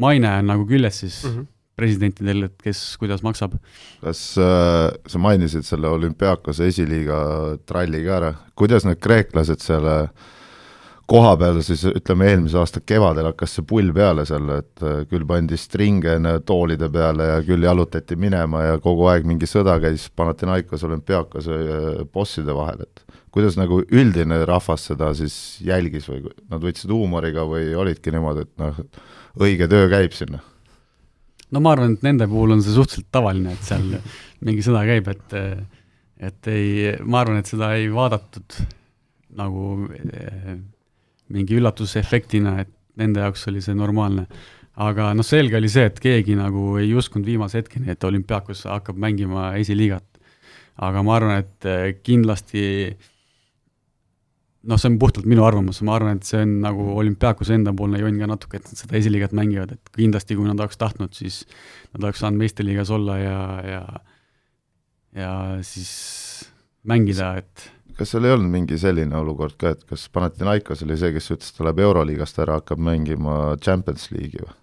maine 0.00 0.30
on 0.40 0.52
nagu 0.52 0.66
küljes 0.68 1.00
siis 1.04 1.22
mm 1.24 1.30
-hmm. 1.30 1.46
presidentidel, 1.76 2.42
et 2.48 2.56
kes 2.62 2.96
kuidas 2.98 3.22
maksab. 3.22 3.54
kas 4.00 4.38
äh, 4.38 4.90
sa 5.06 5.18
mainisid 5.18 5.62
selle 5.62 5.88
olümpiaakose 5.88 6.66
esiliiga 6.66 7.56
tralli 7.66 8.04
ka 8.04 8.16
ära, 8.16 8.34
kuidas 8.54 8.84
need 8.84 9.00
kreeklased 9.00 9.60
selle 9.60 10.10
koha 11.10 11.32
peal 11.40 11.58
siis 11.66 11.82
ütleme, 11.90 12.28
eelmise 12.30 12.58
aasta 12.60 12.82
kevadel 12.86 13.30
hakkas 13.32 13.56
see 13.56 13.66
pull 13.66 13.90
peale 13.94 14.24
seal, 14.28 14.46
et 14.60 14.84
äh, 14.86 15.00
küll 15.10 15.26
pandi 15.28 15.58
stringe 15.58 16.16
toolide 16.46 16.90
peale 16.92 17.30
ja 17.32 17.40
küll 17.46 17.66
jalutati 17.66 18.18
minema 18.20 18.66
ja 18.68 18.78
kogu 18.82 19.08
aeg 19.10 19.26
mingi 19.28 19.48
sõda 19.50 19.78
käis 19.82 20.06
Panathinaikos, 20.16 20.84
olümpiaakos 20.86 21.50
bosside 22.14 22.54
vahel, 22.56 22.86
et 22.86 23.18
kuidas 23.34 23.58
nagu 23.58 23.82
üldine 23.82 24.44
rahvas 24.48 24.86
seda 24.90 25.10
siis 25.18 25.34
jälgis 25.66 26.08
või 26.10 26.24
nad 26.50 26.62
võtsid 26.62 26.90
huumoriga 26.94 27.46
või 27.48 27.72
olidki 27.78 28.14
niimoodi, 28.14 28.46
et 28.46 28.62
noh, 28.62 28.80
õige 29.40 29.70
töö 29.70 29.90
käib 29.90 30.14
sinna? 30.16 30.42
no 31.50 31.62
ma 31.62 31.74
arvan, 31.74 31.96
et 31.96 32.06
nende 32.06 32.30
puhul 32.30 32.54
on 32.54 32.62
see 32.62 32.74
suhteliselt 32.74 33.10
tavaline, 33.10 33.54
et 33.54 33.66
seal 33.66 33.86
mingi 34.46 34.66
sõda 34.66 34.86
käib, 34.88 35.10
et 35.10 35.38
et 36.20 36.50
ei, 36.52 36.90
ma 37.02 37.22
arvan, 37.24 37.40
et 37.40 37.48
seda 37.48 37.72
ei 37.78 37.88
vaadatud 37.90 38.60
nagu 39.38 39.88
eh, 39.96 40.58
mingi 41.30 41.58
üllatusefektina, 41.58 42.56
et 42.64 42.72
nende 43.00 43.22
jaoks 43.24 43.46
oli 43.50 43.62
see 43.64 43.76
normaalne. 43.76 44.26
aga 44.80 45.10
noh, 45.12 45.26
selge 45.26 45.58
oli 45.58 45.68
see, 45.68 45.84
et 45.90 45.98
keegi 46.00 46.36
nagu 46.38 46.78
ei 46.80 46.92
uskunud 46.96 47.26
viimase 47.26 47.60
hetkeni, 47.60 47.90
et 47.92 48.04
olümpiaakos 48.04 48.64
hakkab 48.70 48.98
mängima 48.98 49.54
esiliigat. 49.60 50.06
aga 50.80 51.02
ma 51.04 51.16
arvan, 51.16 51.42
et 51.44 51.66
eh, 51.68 51.96
kindlasti 52.02 52.62
noh, 54.68 54.76
see 54.76 54.90
on 54.90 54.98
puhtalt 55.00 55.26
minu 55.28 55.44
arvamus, 55.44 55.80
ma 55.84 55.96
arvan, 55.96 56.20
et 56.20 56.28
see 56.28 56.40
on 56.44 56.54
nagu 56.64 56.86
olümpiaakuse 57.00 57.56
endapoolne 57.56 58.00
jonn 58.00 58.20
ka 58.20 58.28
natuke, 58.30 58.60
et 58.60 58.68
nad 58.68 58.80
seda 58.80 58.96
esiliigat 58.98 59.34
mängivad, 59.36 59.74
et 59.76 59.92
kindlasti 59.96 60.36
kui 60.36 60.48
nad 60.48 60.60
oleks 60.60 60.80
tahtnud, 60.80 61.12
siis 61.16 61.42
nad 61.94 62.04
oleks 62.04 62.20
saanud 62.24 62.40
meistriliigas 62.40 62.92
olla 62.96 63.18
ja, 63.20 63.42
ja 63.66 63.82
ja 65.16 65.32
siis 65.66 65.90
mängida, 66.86 67.34
et 67.40 67.70
kas 68.00 68.14
seal 68.14 68.24
ei 68.24 68.32
olnud 68.36 68.48
mingi 68.52 68.78
selline 68.80 69.18
olukord 69.20 69.58
ka, 69.60 69.74
et 69.76 69.84
kas 69.88 70.06
Panathinaikos 70.14 70.86
oli 70.86 70.96
see, 71.00 71.12
kes 71.16 71.34
ütles, 71.34 71.52
et 71.52 71.60
ta 71.60 71.68
läheb 71.68 71.84
Euroliigast 71.84 72.40
ära, 72.40 72.60
hakkab 72.62 72.80
mängima 72.80 73.36
Champions 73.60 74.08
League'i 74.14 74.46
või? 74.46 74.56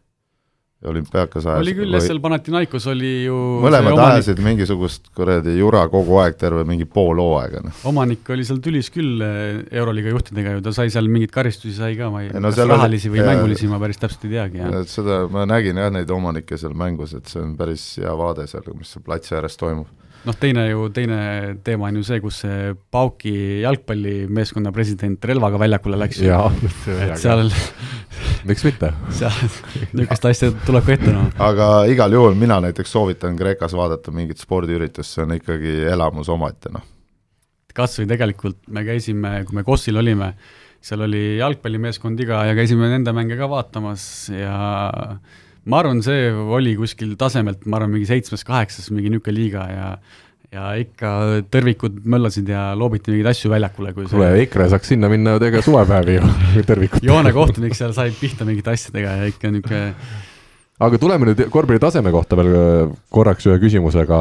olümpiaakas 0.86 1.46
ajas 1.50 1.64
oli 1.64 1.74
küll 1.74 1.96
jah, 1.96 2.04
seal 2.06 2.20
Panathinaikos 2.22 2.84
oli 2.92 3.10
ju 3.26 3.38
mõlemad 3.64 3.98
ajasid 3.98 4.38
mingisugust 4.46 5.10
kuradi 5.18 5.56
jura 5.58 5.82
kogu 5.90 6.20
aeg, 6.22 6.38
terve 6.38 6.62
mingi 6.70 6.86
pool 6.86 7.18
hooaega, 7.18 7.64
noh. 7.66 7.80
omanik 7.90 8.30
oli 8.34 8.46
seal 8.46 8.62
tülis 8.62 8.92
küll 8.94 9.24
eh, 9.26 9.64
Euroliiga 9.74 10.14
juhtidega 10.14 10.54
ju, 10.54 10.64
ta 10.68 10.76
sai 10.78 10.94
seal 10.94 11.10
mingeid 11.10 11.34
karistusi 11.34 11.74
sai 11.80 11.98
ka, 11.98 12.12
ma 12.14 12.22
ei, 12.22 12.30
no, 12.30 12.54
kas 12.54 12.62
rahalisi 12.70 13.10
või 13.10 13.26
mängulisi, 13.26 13.70
ma 13.72 13.82
päris 13.82 13.98
täpselt 14.04 14.30
ei 14.30 14.36
teagi, 14.36 14.62
jah. 14.62 14.78
seda, 14.92 15.24
ma 15.34 15.48
nägin 15.50 15.82
jah, 15.82 15.90
neid 15.98 16.14
omanikke 16.14 16.62
seal 16.62 16.78
mängus, 16.78 17.18
et 17.18 17.34
see 17.34 17.42
on 17.42 17.58
päris 17.58 17.96
hea 17.98 18.14
vaade 18.22 18.46
seal, 18.52 18.70
mis 18.78 18.94
seal 18.94 19.06
platsi 19.10 19.34
ääres 19.40 19.58
toimub 19.58 19.90
noh, 20.26 20.36
teine 20.40 20.66
ju, 20.70 20.88
teine 20.96 21.20
teema 21.66 21.90
on 21.90 22.00
ju 22.00 22.06
see, 22.08 22.20
kus 22.24 22.42
see 22.44 22.74
Pauki 22.92 23.34
jalgpallimeeskonna 23.64 24.74
president 24.76 25.24
relvaga 25.30 25.60
väljakule 25.62 26.00
läks. 26.00 26.22
jaa, 26.26 26.50
seal 27.22 27.52
miks 28.48 28.66
mitte? 28.68 28.92
seal, 29.16 29.34
niisugust 29.94 30.30
asja 30.32 30.52
tuleb 30.66 30.88
ka 30.88 30.96
ette, 30.98 31.14
noh. 31.14 31.32
aga 31.44 31.72
igal 31.92 32.14
juhul 32.18 32.38
mina 32.40 32.60
näiteks 32.64 32.94
soovitan 32.98 33.38
Kreekas 33.40 33.76
vaadata 33.78 34.14
mingit 34.16 34.42
spordiüritust, 34.44 35.16
see 35.16 35.26
on 35.26 35.36
ikkagi 35.38 35.80
elamus 35.92 36.32
omaette, 36.34 36.72
noh. 36.74 36.86
kas 37.78 38.00
või 38.02 38.10
tegelikult 38.14 38.64
me 38.74 38.86
käisime, 38.88 39.42
kui 39.48 39.60
me 39.60 39.66
Kossil 39.68 40.00
olime, 40.02 40.34
seal 40.84 41.04
oli 41.08 41.26
jalgpallimeeskondi 41.40 42.28
ka 42.30 42.46
ja 42.50 42.56
käisime 42.58 42.90
nende 42.92 43.14
mänge 43.16 43.38
ka 43.40 43.50
vaatamas 43.52 44.08
ja 44.34 44.58
ma 45.68 45.82
arvan, 45.82 46.00
see 46.06 46.30
oli 46.32 46.78
kuskil 46.80 47.18
tasemelt, 47.20 47.66
ma 47.68 47.80
arvan, 47.80 47.94
mingi 47.96 48.08
seitsmes-kaheksas, 48.10 48.90
mingi 48.96 49.12
niisugune 49.14 49.38
liiga 49.38 49.68
ja 49.72 49.92
ja 50.48 50.70
ikka 50.80 51.10
tõrvikud 51.52 52.06
möllasid 52.08 52.48
ja 52.48 52.70
loobiti 52.80 53.12
mingeid 53.12 53.34
asju 53.34 53.52
väljakule, 53.52 53.92
kui 53.92 54.06
kuule 54.08 54.30
see..., 54.32 54.46
EKRE 54.46 54.70
saaks 54.72 54.94
sinna 54.94 55.10
minna 55.12 55.36
tegema 55.44 55.66
suvepäevi 55.66 56.16
ju, 56.16 56.30
tõrvikut. 56.70 57.04
joonekohtunik 57.04 57.76
seal 57.76 57.92
sai 57.96 58.14
pihta 58.16 58.48
mingite 58.48 58.72
asjadega 58.72 59.18
ja 59.20 59.28
ikka 59.34 59.52
niisugune 59.52 59.92
aga 60.88 61.00
tuleme 61.02 61.28
nüüd 61.28 61.44
korvpalli 61.52 61.82
taseme 61.82 62.14
kohta 62.14 62.38
veel 62.40 62.54
äh, 62.54 62.96
korraks 63.14 63.48
ühe 63.50 63.58
küsimusega, 63.62 64.20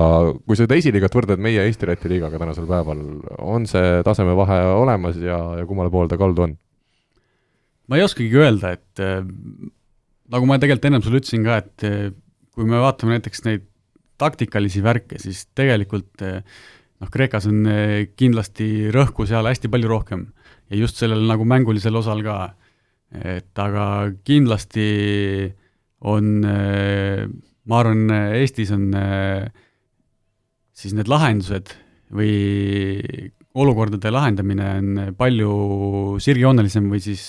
kui 0.48 0.58
seda 0.58 0.78
esiliigat 0.78 1.14
võrdled 1.14 1.42
meie 1.42 1.66
Eesti-Läti 1.68 2.10
liigaga 2.10 2.40
tänasel 2.42 2.68
päeval, 2.68 3.02
on 3.44 3.68
see 3.70 4.00
tasemevahe 4.06 4.62
olemas 4.80 5.20
ja, 5.20 5.38
ja 5.60 5.66
kummale 5.68 5.92
poole 5.94 6.10
ta 6.10 6.18
kaldu 6.20 6.48
on? 6.48 6.56
ma 7.86 8.00
ei 8.00 8.02
oskagi 8.02 8.34
öelda, 8.34 8.74
et 8.74 9.04
äh, 9.04 9.20
nagu 10.32 10.48
ma 10.48 10.58
tegelikult 10.60 10.88
ennem 10.88 11.04
sulle 11.04 11.20
ütlesin 11.22 11.44
ka, 11.46 11.60
et 11.62 11.86
eh, 11.86 12.08
kui 12.56 12.68
me 12.68 12.80
vaatame 12.82 13.16
näiteks 13.16 13.44
neid 13.46 13.66
taktikalisi 14.20 14.82
värke, 14.84 15.20
siis 15.22 15.44
tegelikult 15.56 16.24
eh, 16.24 16.40
noh, 17.02 17.10
Kreekas 17.12 17.48
on 17.50 17.66
eh, 17.70 18.08
kindlasti 18.18 18.88
rõhku 18.94 19.28
seal 19.28 19.48
hästi 19.48 19.70
palju 19.72 19.90
rohkem 19.92 20.26
ja 20.72 20.80
just 20.80 20.98
sellel 21.00 21.26
nagu 21.28 21.46
mängulisel 21.46 21.98
osal 22.00 22.24
ka. 22.26 22.54
et 23.06 23.58
aga 23.62 24.10
kindlasti 24.26 24.86
on, 26.10 26.42
ma 26.42 27.76
arvan, 27.78 28.10
Eestis 28.34 28.72
on 28.74 28.88
siis 30.74 30.92
need 30.92 31.06
lahendused 31.08 31.70
või 32.10 33.30
olukordade 33.54 34.10
lahendamine 34.10 34.66
on 34.80 35.14
palju 35.16 35.52
sirgjoonelisem 36.20 36.90
või 36.90 37.00
siis 37.06 37.22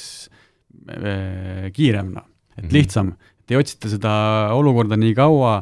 kiirem, 1.77 2.10
noh 2.17 2.25
et 2.57 2.65
mhm. 2.65 2.73
lihtsam, 2.75 3.13
et 3.43 3.55
ei 3.55 3.61
otsita 3.61 3.91
seda 3.91 4.11
olukorda 4.57 4.97
nii 4.99 5.15
kaua 5.17 5.61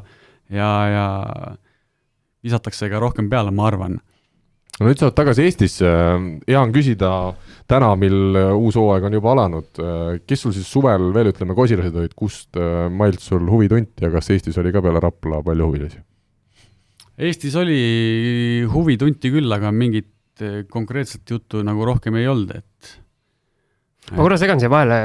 ja, 0.54 0.72
ja 0.90 1.08
visatakse 2.46 2.90
ka 2.92 3.02
rohkem 3.02 3.30
peale, 3.32 3.54
ma 3.56 3.70
arvan. 3.70 4.00
No 4.76 4.90
nüüd 4.90 5.00
sa 5.00 5.08
oled 5.08 5.16
tagasi 5.16 5.46
Eestisse, 5.46 5.90
hea 6.50 6.60
on 6.60 6.74
küsida 6.76 7.10
täna, 7.70 7.94
mil 7.96 8.36
uus 8.58 8.76
hooaeg 8.76 9.06
on 9.08 9.14
juba 9.16 9.32
alanud, 9.32 9.70
kes 10.28 10.44
sul 10.44 10.52
siis 10.56 10.68
suvel 10.68 11.14
veel, 11.16 11.30
ütleme, 11.32 11.56
kosilased 11.56 11.96
olid, 11.96 12.16
kust 12.18 12.60
mailt 12.92 13.24
sul 13.24 13.48
huvi 13.48 13.70
tunti 13.72 14.04
ja 14.04 14.12
kas 14.12 14.34
Eestis 14.36 14.60
oli 14.60 14.74
ka 14.76 14.84
peale 14.84 15.00
Rapla 15.04 15.40
palju 15.46 15.70
huvilisi? 15.70 16.02
Eestis 17.16 17.56
oli 17.56 17.80
huvi 18.68 18.98
tunti 19.00 19.32
küll, 19.32 19.48
aga 19.56 19.72
mingit 19.72 20.12
konkreetset 20.68 21.32
juttu 21.32 21.64
nagu 21.64 21.88
rohkem 21.88 22.20
ei 22.20 22.28
olnud, 22.28 22.52
et 22.60 22.96
ma 24.12 24.20
korra 24.20 24.36
segan 24.42 24.60
siia 24.60 24.70
vahele, 24.70 25.00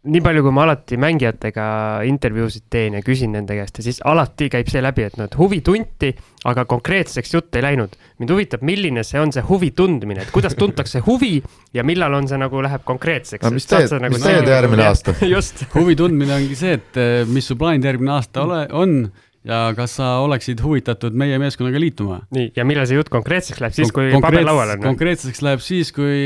nii 0.00 0.22
palju, 0.24 0.42
kui 0.46 0.52
ma 0.56 0.62
alati 0.64 0.96
mängijatega 1.00 1.64
intervjuusid 2.08 2.70
teen 2.72 2.96
ja 2.96 3.02
küsin 3.04 3.34
nende 3.36 3.56
käest 3.58 3.80
ja 3.80 3.84
siis 3.84 3.98
alati 4.08 4.48
käib 4.52 4.70
see 4.72 4.80
läbi, 4.80 5.04
et 5.04 5.18
et 5.20 5.36
huvi 5.36 5.60
tunti, 5.64 6.08
aga 6.48 6.64
konkreetseks 6.68 7.34
jutt 7.34 7.58
ei 7.58 7.66
läinud. 7.66 7.98
mind 8.18 8.32
huvitab, 8.32 8.64
milline 8.64 9.04
see 9.04 9.20
on 9.20 9.32
see 9.32 9.44
huvi 9.44 9.70
tundmine, 9.76 10.24
et 10.24 10.32
kuidas 10.32 10.56
tuntakse 10.56 11.02
huvi 11.04 11.42
ja 11.76 11.84
millal 11.84 12.16
on 12.16 12.28
see 12.28 12.40
nagu 12.40 12.62
läheb 12.64 12.84
konkreetseks. 12.88 13.50
mis 13.52 13.68
teed, 13.68 13.92
nagu 14.00 14.16
mis 14.16 14.24
teed 14.24 14.48
järgmine 14.48 14.88
aasta? 14.88 15.16
just 15.36 15.66
huvi 15.74 15.96
tundmine 15.96 16.38
ongi 16.38 16.56
see, 16.56 16.78
et 16.80 17.00
eh, 17.00 17.24
mis 17.28 17.52
su 17.52 17.60
plaanid 17.60 17.84
järgmine 17.84 18.16
aasta 18.16 18.48
ole, 18.48 18.66
on 18.72 19.00
ja 19.44 19.66
kas 19.76 20.00
sa 20.00 20.16
oleksid 20.24 20.60
huvitatud 20.64 21.12
meie 21.12 21.36
meeskonnaga 21.40 21.80
liituma? 21.80 22.22
nii, 22.32 22.54
ja 22.56 22.64
millal 22.64 22.88
see 22.88 22.96
jutt 22.96 23.12
konkreetseks 23.12 23.60
läheb, 23.60 23.76
siis 23.76 23.92
kui 23.92 24.14
paber 24.16 24.48
laual 24.48 24.78
on? 24.78 24.86
konkreetseks 24.94 25.44
läheb 25.44 25.60
siis, 25.60 25.92
kui 25.92 26.24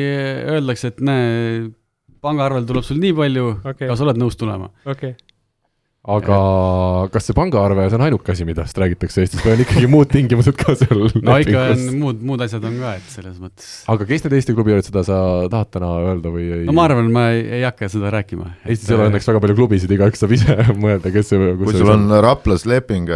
öeldakse, 0.54 0.94
et 0.94 1.02
näe 1.02 1.72
pangaarvel 2.24 2.66
tuleb 2.68 2.86
sul 2.86 3.00
nii 3.02 3.14
palju 3.20 3.46
okay., 3.60 3.86
kas 3.88 4.02
oled 4.04 4.20
nõus 4.20 4.40
tulema 4.40 4.72
okay.? 4.88 5.14
aga 6.04 6.38
kas 7.12 7.24
see 7.24 7.36
pangaarve, 7.36 7.86
see 7.88 7.96
on 7.96 8.02
ainuke 8.04 8.32
asi, 8.34 8.44
millest 8.44 8.76
räägitakse 8.80 9.22
Eestis 9.22 9.40
või 9.40 9.54
on 9.54 9.62
ikkagi 9.64 9.88
muud 9.88 10.10
tingimused 10.12 10.56
ka 10.60 10.74
seal? 10.76 11.06
no 11.24 11.36
ikka 11.40 11.62
on 11.72 11.84
muud, 12.02 12.20
muud 12.28 12.44
asjad 12.44 12.66
on 12.68 12.76
ka, 12.82 12.90
et 12.98 13.06
selles 13.08 13.38
mõttes. 13.40 13.70
aga 13.88 14.08
kes 14.10 14.26
need 14.26 14.36
Eesti 14.36 14.56
klubid 14.56 14.76
olid, 14.76 14.88
seda 14.90 15.04
sa 15.06 15.20
tahad 15.52 15.70
täna 15.72 15.94
öelda 16.10 16.32
või 16.34 16.50
ei? 16.58 16.66
no 16.68 16.76
ma 16.76 16.84
arvan, 16.90 17.08
ma 17.14 17.24
ei, 17.32 17.46
ei 17.60 17.64
hakka 17.64 17.88
seda 17.92 18.12
rääkima. 18.12 18.50
Eestis 18.68 18.92
ei 18.92 18.98
ole 18.98 19.08
õnneks 19.08 19.30
väga 19.32 19.42
palju 19.46 19.56
klubisid, 19.62 19.96
igaüks 19.96 20.20
saab 20.20 20.36
ise 20.36 20.58
mõelda, 20.84 21.14
kes 21.14 21.32
see 21.32 21.56
kui 21.62 21.76
sul 21.78 21.94
on 21.96 22.06
Raplas 22.24 22.68
leping, 22.68 23.08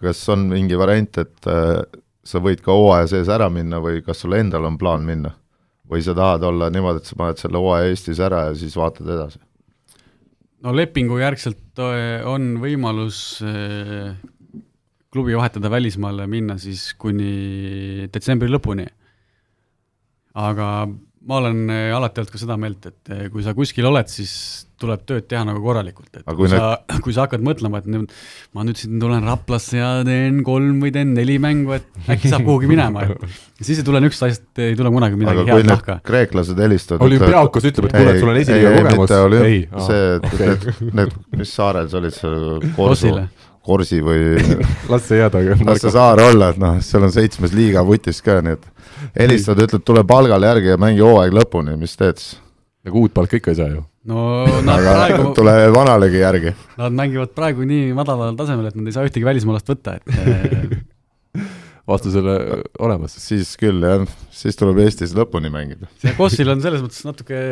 kas 0.00 0.24
on 0.32 0.48
mingi 0.54 0.80
variant, 0.80 1.20
et 1.20 1.52
äh, 1.52 1.76
sa 2.24 2.40
võid 2.40 2.64
ka 2.64 2.72
hooaja 2.72 3.12
sees 3.12 3.28
ära 3.28 3.52
minna 3.52 3.84
või 3.84 4.00
kas 4.06 4.24
sul 4.24 4.40
endal 4.40 4.64
on 4.70 4.80
plaan 4.80 5.04
minna? 5.04 5.36
Või 5.90 6.04
sa 6.04 6.14
tahad 6.16 6.44
olla 6.48 6.70
niimoodi, 6.72 7.02
et 7.02 7.10
sa 7.10 7.18
paned 7.18 7.40
selle 7.40 7.60
hooaja 7.60 7.90
Eestis 7.90 8.22
ära 8.24 8.48
ja 8.48 8.54
siis 8.58 8.76
vaatad 8.78 9.08
edasi? 9.08 9.42
no 10.64 10.72
lepingu 10.72 11.18
järgselt 11.20 11.82
äh, 11.82 12.24
on 12.28 12.54
võimalus 12.62 13.18
äh, 13.44 14.14
klubi 15.14 15.36
vahetada 15.36 15.70
välismaale, 15.70 16.26
minna 16.26 16.56
siis 16.58 16.88
kuni 16.98 18.08
detsembri 18.10 18.50
lõpuni. 18.50 18.86
aga 20.34 20.68
ma 21.28 21.40
olen 21.40 21.64
äh, 21.72 21.90
alati 21.96 22.20
olnud 22.20 22.32
ka 22.32 22.40
seda 22.40 22.56
meelt, 22.60 22.84
et 22.90 23.12
äh, 23.12 23.26
kui 23.32 23.44
sa 23.44 23.54
kuskil 23.56 23.86
oled, 23.88 24.08
siis 24.12 24.32
tuleb 24.80 25.04
tööd 25.08 25.26
teha 25.30 25.44
nagu 25.46 25.62
korralikult, 25.64 26.10
et 26.18 26.24
kui, 26.26 26.42
kui 26.42 26.50
sa 26.52 26.58
need..., 26.58 27.00
kui 27.04 27.14
sa 27.16 27.24
hakkad 27.24 27.44
mõtlema, 27.44 27.80
et 27.80 27.88
nüüd 27.90 28.12
ma 28.56 28.64
nüüd 28.66 28.80
siin 28.80 28.98
tulen 29.00 29.24
Raplasse 29.24 29.78
ja 29.78 29.90
teen 30.06 30.42
kolm 30.46 30.82
või 30.84 30.92
teen 30.94 31.14
neli 31.16 31.38
mängu, 31.42 31.76
et 31.78 32.10
äkki 32.12 32.32
saab 32.32 32.44
kuhugi 32.48 32.68
minema, 32.70 33.06
et 33.06 33.24
siis 33.66 33.80
ei 33.80 33.86
tule 33.86 34.02
niisugust 34.04 34.26
asjast, 34.28 34.44
ei 34.60 34.76
tule 34.78 34.92
kunagi 34.94 35.20
midagi 35.20 35.46
head 35.48 35.70
nahka. 35.70 35.98
kreeklased 36.04 36.60
helistavad. 36.66 37.06
olümpiaakos 37.08 37.70
ütleb, 37.70 37.88
et 37.88 37.96
kuule, 37.96 38.12
et 38.12 38.20
sul 38.20 38.34
on 38.34 38.42
esiliiga 38.42 38.74
kogemus. 38.76 39.16
ei, 39.40 39.64
see, 39.88 40.04
et 40.18 40.38
need, 40.42 40.68
need, 41.00 41.18
mis 41.40 41.56
saarel 41.56 41.88
sa 41.88 42.00
olid 42.02 42.18
seal 42.18 42.68
Korsu, 42.76 43.14
Korsi 43.64 44.02
või 44.04 44.36
las 44.92 45.08
see 45.08 45.22
jääda. 45.22 45.40
las 45.64 45.80
see 45.80 45.94
saar 45.94 46.20
olla, 46.20 46.52
et 46.52 46.60
noh, 46.60 46.76
seal 46.84 47.08
on 47.08 47.14
seitsmes 47.14 47.56
liiga 47.56 47.86
vutis 47.86 48.20
ka, 48.24 48.42
nii 48.44 48.58
et 48.58 48.73
helistad, 49.18 49.60
ütled, 49.66 49.84
tule 49.86 50.04
palgale 50.08 50.52
järgi 50.52 50.74
ja 50.74 50.80
mängi 50.80 51.04
hooaeg 51.04 51.36
lõpuni, 51.42 51.76
mis 51.80 51.96
teed 52.00 52.22
siis? 52.22 52.40
nagu 52.84 53.00
uut 53.00 53.14
palka 53.16 53.38
ikka 53.38 53.52
ei 53.54 53.58
saa 53.58 53.70
ju 53.72 53.82
no 54.10 54.44
nad 54.66 54.78
aga 54.78 54.94
praegu, 54.98 55.28
tule 55.36 55.54
vanalegi 55.74 56.22
järgi. 56.22 56.54
nad 56.80 56.96
mängivad 56.96 57.34
praegu 57.36 57.66
nii 57.68 57.92
madalal 57.96 58.36
tasemel, 58.38 58.68
et 58.68 58.78
nad 58.78 58.90
ei 58.90 58.96
saa 58.96 59.06
ühtegi 59.08 59.26
välismaalast 59.26 59.70
võtta, 59.72 59.96
et 59.96 60.04
eh, 60.20 61.46
vastusele 61.88 62.36
olemas. 62.84 63.16
siis 63.20 63.54
küll 63.60 63.84
jah, 63.84 64.04
siis 64.32 64.58
tuleb 64.60 64.80
Eestis 64.84 65.14
lõpuni 65.16 65.52
mängida. 65.52 65.88
see 66.02 66.14
Kossil 66.18 66.52
on 66.52 66.64
selles 66.64 66.84
mõttes 66.84 67.04
natuke 67.08 67.42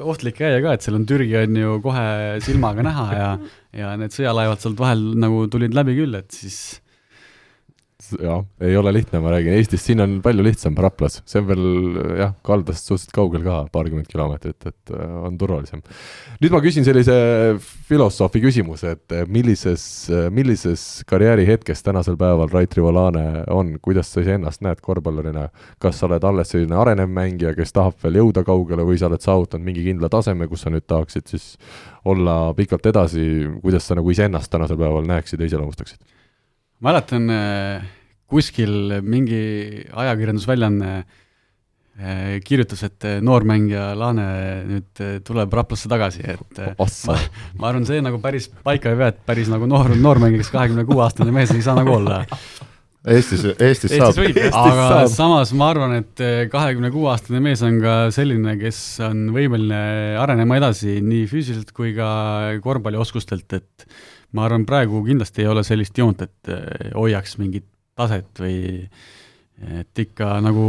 ohtlik 0.00 0.38
käia 0.40 0.60
ka, 0.64 0.76
et 0.76 0.86
seal 0.86 0.98
on 1.00 1.08
Türgi 1.08 1.36
on 1.42 1.62
ju 1.62 1.80
kohe 1.84 2.06
silmaga 2.44 2.86
näha 2.86 3.08
ja 3.16 3.32
ja 3.76 3.94
need 4.00 4.16
sõjalaevad 4.16 4.62
sealt 4.62 4.80
vahel 4.80 5.10
nagu 5.20 5.44
tulid 5.52 5.76
läbi 5.76 5.98
küll, 6.00 6.16
et 6.18 6.32
siis 6.34 6.80
jah, 8.18 8.42
ei 8.64 8.76
ole 8.76 8.92
lihtne, 8.94 9.20
ma 9.22 9.32
räägin, 9.34 9.54
Eestis 9.58 9.84
siin 9.86 10.02
on 10.02 10.18
palju 10.24 10.44
lihtsam, 10.44 10.76
Raplas, 10.80 11.20
see 11.28 11.40
on 11.42 11.48
veel 11.48 11.64
jah, 12.18 12.34
kaldast 12.46 12.88
suhteliselt 12.88 13.14
kaugel 13.16 13.44
ka, 13.46 13.58
paarkümmend 13.72 14.08
kilomeetrit, 14.10 14.66
et 14.66 14.92
äh, 14.94 15.14
on 15.26 15.38
turvalisem. 15.40 15.82
nüüd 16.42 16.54
ma 16.54 16.60
küsin 16.64 16.86
sellise 16.86 17.14
filosoofi 17.88 18.42
küsimuse, 18.44 18.94
et 18.96 19.16
äh, 19.16 19.26
millises, 19.30 19.84
millises 20.34 20.86
karjäärihetkes 21.10 21.84
tänasel 21.86 22.18
päeval 22.20 22.50
Rait 22.52 22.76
Rivolane 22.78 23.44
on, 23.50 23.76
kuidas 23.82 24.12
sa 24.12 24.24
iseennast 24.24 24.64
näed 24.66 24.82
korvpallurina, 24.84 25.48
kas 25.82 26.00
sa 26.00 26.08
oled 26.08 26.24
alles 26.26 26.54
selline 26.54 26.78
arenev 26.80 27.10
mängija, 27.12 27.54
kes 27.58 27.74
tahab 27.76 27.98
veel 28.04 28.20
jõuda 28.22 28.44
kaugele 28.46 28.86
või 28.88 29.00
sa 29.00 29.10
oled 29.10 29.24
saavutanud 29.24 29.66
mingi 29.66 29.84
kindla 29.86 30.10
taseme, 30.12 30.48
kus 30.50 30.66
sa 30.66 30.74
nüüd 30.74 30.88
tahaksid 30.90 31.30
siis 31.30 31.52
olla 32.04 32.54
pikalt 32.56 32.86
edasi, 32.86 33.26
kuidas 33.60 33.86
sa 33.86 33.98
nagu 33.98 34.10
iseennast 34.10 34.50
tänasel 34.52 34.78
päeval 34.80 35.06
näeksid 35.08 35.40
ja 35.40 35.50
iseloomustaksid? 35.50 36.00
mäletan 36.80 37.30
äh, 37.30 37.82
kuskil 38.30 39.00
mingi 39.02 39.40
ajakirjandusväljaanne 39.90 40.92
äh, 41.00 42.38
kirjutas, 42.46 42.84
et 42.86 43.06
äh, 43.08 43.18
noormängija 43.24 43.90
Laane 43.98 44.26
nüüd 44.68 45.04
äh, 45.04 45.18
tuleb 45.26 45.52
Raplasse 45.60 45.90
tagasi, 45.90 46.24
et 46.34 46.62
Ossa. 46.78 47.14
ma, 47.14 47.44
ma 47.60 47.70
arvan, 47.72 47.86
see 47.88 48.02
nagu 48.04 48.20
päris 48.22 48.50
paika 48.64 48.92
ei 48.92 49.00
pea, 49.00 49.12
et 49.14 49.22
päris 49.28 49.52
nagu 49.52 49.68
noor, 49.70 49.94
noormängija, 49.98 50.44
kes 50.44 50.52
kahekümne 50.54 50.86
kuue 50.88 51.04
aastane 51.06 51.34
mees 51.34 51.54
ei 51.54 51.64
saa 51.66 51.78
nagu 51.78 51.96
olla. 51.98 52.24
Eestis, 53.10 53.46
Eestis 53.56 53.94
saab. 53.96 54.18
aga 54.20 54.86
saab. 54.90 55.06
samas 55.14 55.54
ma 55.56 55.70
arvan, 55.72 55.94
et 56.02 56.20
kahekümne 56.52 56.90
kuue 56.92 57.08
aastane 57.08 57.40
mees 57.40 57.62
on 57.64 57.78
ka 57.80 57.94
selline, 58.12 58.58
kes 58.60 58.80
on 59.06 59.30
võimeline 59.32 60.18
arenema 60.20 60.58
edasi 60.60 60.98
nii 61.00 61.24
füüsiliselt 61.30 61.72
kui 61.72 61.94
ka 61.96 62.10
korvpallioskustelt, 62.60 63.56
et 63.56 63.88
ma 64.36 64.46
arvan, 64.46 64.66
praegu 64.68 65.02
kindlasti 65.06 65.44
ei 65.44 65.50
ole 65.50 65.64
sellist 65.66 65.98
joont, 65.98 66.22
et 66.26 66.52
eh, 66.52 66.90
hoiaks 66.94 67.36
mingit 67.40 67.66
taset 68.00 68.42
või 68.42 68.60
et 69.80 70.04
ikka 70.04 70.38
nagu 70.40 70.62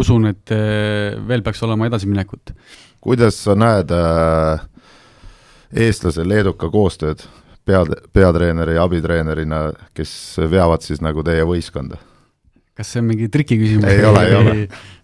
usun, 0.00 0.26
et 0.32 0.54
eh, 0.54 1.14
veel 1.28 1.44
peaks 1.46 1.62
olema 1.62 1.86
edasiminekut. 1.86 2.54
kuidas 3.00 3.38
sa 3.44 3.54
näed 3.54 3.92
äh, 3.94 4.64
eestlase 5.86 6.26
leeduka 6.26 6.70
koostööd 6.70 7.22
pead, 7.64 7.94
peatreeneri 8.12 8.76
ja 8.76 8.86
abitreenerina, 8.86 9.68
kes 9.94 10.14
veavad 10.50 10.82
siis 10.82 11.02
nagu 11.04 11.22
teie 11.26 11.44
võistkonda? 11.46 12.00
kas 12.74 12.94
see 12.94 13.02
on 13.02 13.10
mingi 13.12 13.28
trikiküsimus? 13.28 13.86
Ei 13.86 14.04
ole, 14.08 14.24
ei 14.26 14.34
ole. 14.34 14.54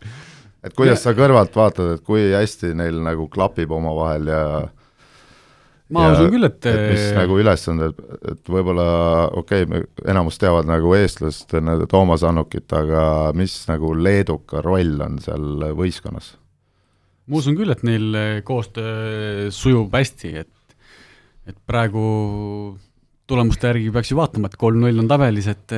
et 0.66 0.74
kuidas 0.74 1.02
sa 1.04 1.14
kõrvalt 1.16 1.54
vaatad, 1.54 1.98
et 1.98 2.04
kui 2.04 2.30
hästi 2.32 2.72
neil 2.78 2.98
nagu 3.04 3.28
klapib 3.30 3.70
omavahel 3.76 4.30
ja 4.32 4.42
ma 5.94 6.04
ja 6.04 6.16
usun 6.16 6.32
küll, 6.34 6.46
et, 6.48 6.58
et 6.68 6.82
mis 6.92 7.04
nagu 7.16 7.38
ülesanded, 7.40 8.02
et 8.32 8.50
võib-olla 8.52 8.88
okei 9.40 9.64
okay,, 9.64 9.86
enamus 10.08 10.40
teavad 10.40 10.68
nagu 10.68 10.92
eestlast, 10.98 11.54
Toomas 11.90 12.24
Annukit, 12.28 12.68
aga 12.76 13.04
mis 13.38 13.54
nagu 13.70 13.94
leeduka 13.96 14.62
roll 14.64 15.00
on 15.04 15.18
seal 15.24 15.70
võistkonnas? 15.78 16.34
ma 17.28 17.40
usun 17.40 17.56
küll, 17.58 17.72
et 17.72 17.84
neil 17.84 18.12
eh, 18.16 18.34
koostöö 18.44 19.48
sujub 19.54 19.96
hästi, 19.96 20.34
et 20.44 20.54
et 21.48 21.56
praegu 21.64 22.02
tulemuste 23.28 23.70
järgi 23.70 23.92
peaks 23.92 24.12
ju 24.12 24.18
vaatama, 24.18 24.50
et 24.50 24.60
kolm-null 24.60 25.00
on 25.00 25.08
tabelis, 25.08 25.48
et 25.48 25.72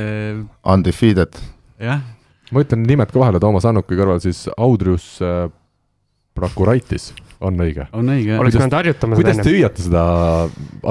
Undefeated, 0.67 1.39
jah, 1.83 2.03
ma 2.51 2.65
ütlen 2.65 2.83
nimed 2.87 3.11
ka 3.11 3.23
vahele, 3.23 3.43
Toomas 3.43 3.67
Annuki 3.71 3.99
kõrval 3.99 4.23
siis 4.23 4.49
Audrius 4.59 5.13
äh, 5.23 5.47
Prakuraitis 6.35 7.11
on 7.41 7.63
õige. 7.67 7.87
on 7.97 8.13
õige, 8.15 8.37
oleks 8.39 8.59
pidanud 8.59 8.79
harjutama 8.81 9.17
seda 9.17 9.23
kuidas 9.23 9.45
te 9.45 9.55
hüüate 9.55 9.87
seda 9.87 10.03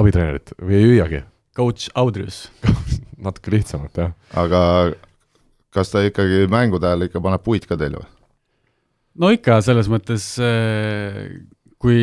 abitreenerit 0.02 0.54
või 0.58 0.78
ei 0.78 0.88
hüüagi? 0.88 1.22
coach 1.56 1.90
Audrius. 1.98 2.46
natuke 3.24 3.52
lihtsamalt 3.54 4.00
jah. 4.00 4.14
aga 4.38 4.62
kas 5.74 5.92
ta 5.92 6.02
ikkagi 6.06 6.46
mängude 6.50 6.88
ajal 6.88 7.06
ikka 7.06 7.22
paneb 7.22 7.44
puid 7.44 7.66
ka 7.68 7.78
teile 7.80 8.00
või? 8.00 8.08
no 9.20 9.30
ikka 9.34 9.60
selles 9.64 9.90
mõttes, 9.92 10.32
kui 11.80 12.00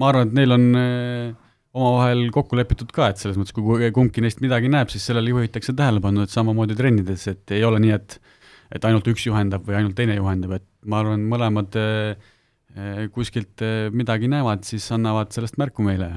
ma 0.00 0.10
arvan, 0.10 0.28
et 0.30 0.38
neil 0.38 0.54
on 0.56 0.68
eh, 0.80 1.32
omavahel 1.74 2.28
kokku 2.34 2.58
lepitud 2.58 2.92
ka, 2.94 3.10
et 3.10 3.22
selles 3.22 3.38
mõttes, 3.40 3.54
kui 3.56 3.90
kumbki 3.94 4.22
neist 4.24 4.42
midagi 4.44 4.70
näeb, 4.72 4.92
siis 4.92 5.06
sellele 5.08 5.32
juhitakse 5.32 5.74
tähelepanu, 5.76 6.24
et 6.24 6.34
samamoodi 6.34 6.76
trennides, 6.78 7.26
et 7.32 7.56
ei 7.56 7.66
ole 7.66 7.82
nii, 7.82 7.98
et 7.98 8.20
et 8.74 8.86
ainult 8.88 9.06
üks 9.06 9.26
juhendab 9.28 9.62
või 9.68 9.76
ainult 9.78 9.94
teine 9.94 10.16
juhendab, 10.16 10.56
et 10.56 10.64
ma 10.90 11.02
arvan, 11.02 11.26
mõlemad 11.30 11.76
eh, 11.78 12.30
kuskilt 13.14 13.62
eh, 13.62 13.90
midagi 13.94 14.28
näevad, 14.30 14.64
siis 14.66 14.86
annavad 14.94 15.32
sellest 15.34 15.58
märku 15.60 15.84
meile 15.86 16.10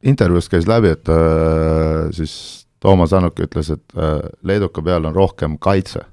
intervjuust 0.00 0.48
käis 0.52 0.68
läbi, 0.68 0.94
et 0.94 1.10
äh, 1.12 2.08
siis 2.16 2.66
Toomas 2.80 3.12
Annuk 3.12 3.36
ütles, 3.44 3.68
et 3.74 3.92
leeduka 4.48 4.80
peal 4.80 5.04
on 5.04 5.12
rohkem 5.12 5.58
kaitse. 5.60 6.06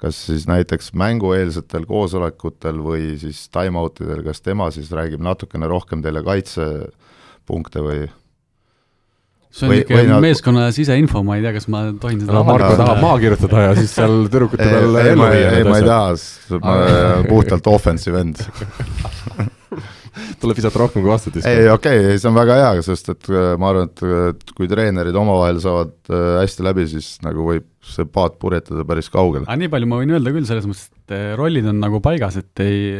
kas 0.00 0.16
siis 0.26 0.46
näiteks 0.48 0.90
mängueelsetel 0.96 1.84
koosolekutel 1.88 2.80
või 2.82 3.14
siis 3.20 3.46
time-out 3.48 4.00
idel, 4.00 4.22
kas 4.24 4.40
tema 4.40 4.70
siis 4.72 4.90
räägib 4.92 5.20
natukene 5.22 5.68
rohkem 5.68 6.02
teile 6.02 6.22
kaitsepunkte 6.24 7.84
või? 7.84 8.08
See 9.54 9.68
on 9.68 9.74
niisugune 9.74 10.10
nad- 10.10 10.24
meeskonna 10.24 10.68
siseinfo, 10.74 11.22
ma 11.26 11.38
ei 11.38 11.44
tea, 11.44 11.54
kas 11.56 11.68
ma 11.70 11.84
tohin 12.00 12.22
seda 12.22 12.34
no 12.34 12.44
Marko 12.48 12.72
tahab 12.80 13.02
maha 13.04 13.18
kirjutada 13.22 13.66
ja 13.68 13.74
siis 13.78 13.94
seal 13.94 14.24
tüdrukute 14.26 14.66
ei, 14.66 14.72
peal 14.76 15.00
ei, 15.00 15.10
ellu 15.12 15.28
viia 15.30 15.50
ei, 15.58 15.66
ma 15.68 15.80
ei 15.80 15.90
taha, 15.90 16.14
ma 16.58 16.78
olen 16.78 17.28
puhtalt 17.30 17.70
offensive 17.74 18.24
end. 18.24 18.42
tuleb 20.40 20.58
visata 20.58 20.78
rohkem 20.78 21.02
kui 21.02 21.10
vastata 21.10 21.42
ei, 21.50 21.68
okei 21.70 22.00
okay,, 22.04 22.18
see 22.22 22.30
on 22.30 22.36
väga 22.36 22.56
hea, 22.60 22.82
sest 22.86 23.10
et 23.14 23.30
äh, 23.30 23.54
ma 23.60 23.70
arvan, 23.72 23.90
et 23.90 24.02
et 24.30 24.54
kui 24.56 24.70
treenerid 24.70 25.16
omavahel 25.18 25.60
saavad 25.62 25.94
äh, 26.10 26.26
hästi 26.42 26.66
läbi, 26.66 26.86
siis 26.90 27.14
nagu 27.26 27.46
võib 27.48 27.68
see 27.84 28.06
paat 28.08 28.38
purjetada 28.42 28.86
päris 28.88 29.10
kaugele. 29.12 29.46
aga 29.48 29.58
nii 29.60 29.70
palju 29.72 29.90
ma 29.90 30.00
võin 30.02 30.14
öelda 30.14 30.34
küll 30.34 30.48
selles 30.48 30.68
mõttes, 30.70 30.90
et 30.94 31.16
rollid 31.38 31.66
on 31.70 31.82
nagu 31.82 32.02
paigas, 32.04 32.38
et 32.40 32.64
ei, 32.64 32.94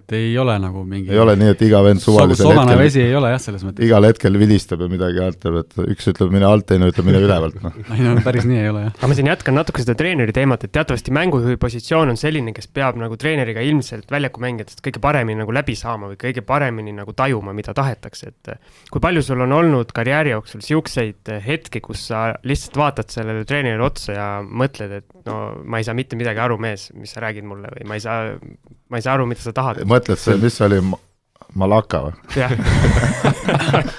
et 0.00 0.16
ei 0.16 0.32
ole 0.40 0.56
nagu 0.62 0.84
mingi 0.88 1.12
ei 1.12 1.20
ole 1.22 1.36
nii, 1.38 1.52
et 1.54 1.64
iga 1.66 1.82
vend 1.86 2.02
suvalisel 2.02 2.52
hetkel 2.52 2.80
vesi 2.80 3.02
ei 3.04 3.14
ole 3.18 3.32
jah, 3.32 3.42
selles 3.42 3.64
mõttes. 3.66 3.84
igal 3.86 4.06
hetkel 4.08 4.38
vilistab 4.40 4.84
ja 4.84 4.90
midagi 4.92 5.22
alt 5.24 5.40
teeb, 5.42 5.58
et 5.62 5.80
üks 5.96 6.10
ütleb 6.12 6.34
mine 6.34 6.48
alt, 6.48 6.66
teine 6.70 6.90
ütleb 6.92 7.08
mine 7.08 7.22
ülevalt, 7.24 7.58
noh. 7.64 7.76
ei 7.96 8.04
no 8.04 8.16
päris 8.26 8.46
nii 8.48 8.60
ei 8.62 8.70
ole 8.72 8.84
jah. 8.86 8.96
aga 8.98 9.10
ma 9.12 9.18
siin 9.18 9.30
jätkan 9.30 9.58
natuke 9.60 9.84
seda 9.84 9.96
treeneri 9.98 10.34
teemat, 10.36 10.66
et 10.66 10.74
teatavasti 10.76 11.14
mängujuhi 11.16 11.60
positsioon 11.62 12.14
on 12.14 12.20
selline, 12.20 12.54
kes 12.56 12.70
peab 12.72 12.98
nagu 13.00 13.18
treeneriga 13.20 13.64
ilmselt 13.66 14.10
väljaku 14.12 14.42
mängijatest 14.44 14.82
kõige 14.84 15.02
paremini 15.02 15.40
nagu 15.42 15.54
läbi 15.54 15.76
saama 15.78 16.12
või 16.12 16.20
kõige 16.20 16.44
paremini 16.46 16.94
nagu 16.96 17.14
tajuma, 17.16 17.54
mida 17.56 17.74
tahetakse, 17.76 18.32
et 18.32 18.52
eh, 18.54 18.74
kui 18.92 19.02
palju 19.02 19.24
sul 19.24 19.44
on 19.46 19.56
olnud 19.56 19.92
karjääri 19.96 20.34
jooksul 20.34 20.64
siukseid 20.66 21.32
eh, 21.32 21.42
hetki, 21.46 21.82
kus 21.84 22.06
sa 22.10 22.26
lihtsalt 22.46 22.80
vaatad 22.80 23.12
sellele 23.12 23.44
treenerile 23.48 23.86
otsa 23.86 24.16
ja 24.16 24.28
mõtled, 24.46 24.98
et 25.00 25.28
no 25.28 25.36
ma 25.64 25.80
ei 25.80 25.86
saa 25.86 25.96
mitte 25.96 26.18
midagi 26.18 26.42
aru, 26.42 26.58
mees, 26.62 26.88
mis 26.96 27.14
sa 27.14 27.22
räägid 27.24 27.46
mulle 27.48 27.70
või 27.74 27.86
ma 27.88 27.98
ei 27.98 28.04
saa, 28.04 28.34
ma 28.92 29.00
ei 29.00 29.04
saa 29.04 29.16
aru, 29.16 29.26
mida 29.30 29.42
sa 29.42 29.54
tahad. 29.56 29.82
Mõtled 29.88 30.20
see, 30.20 30.36
mis 30.42 30.58
see 30.58 30.66
oli, 30.68 30.82
Malaka 31.56 32.02
või? 32.04 32.12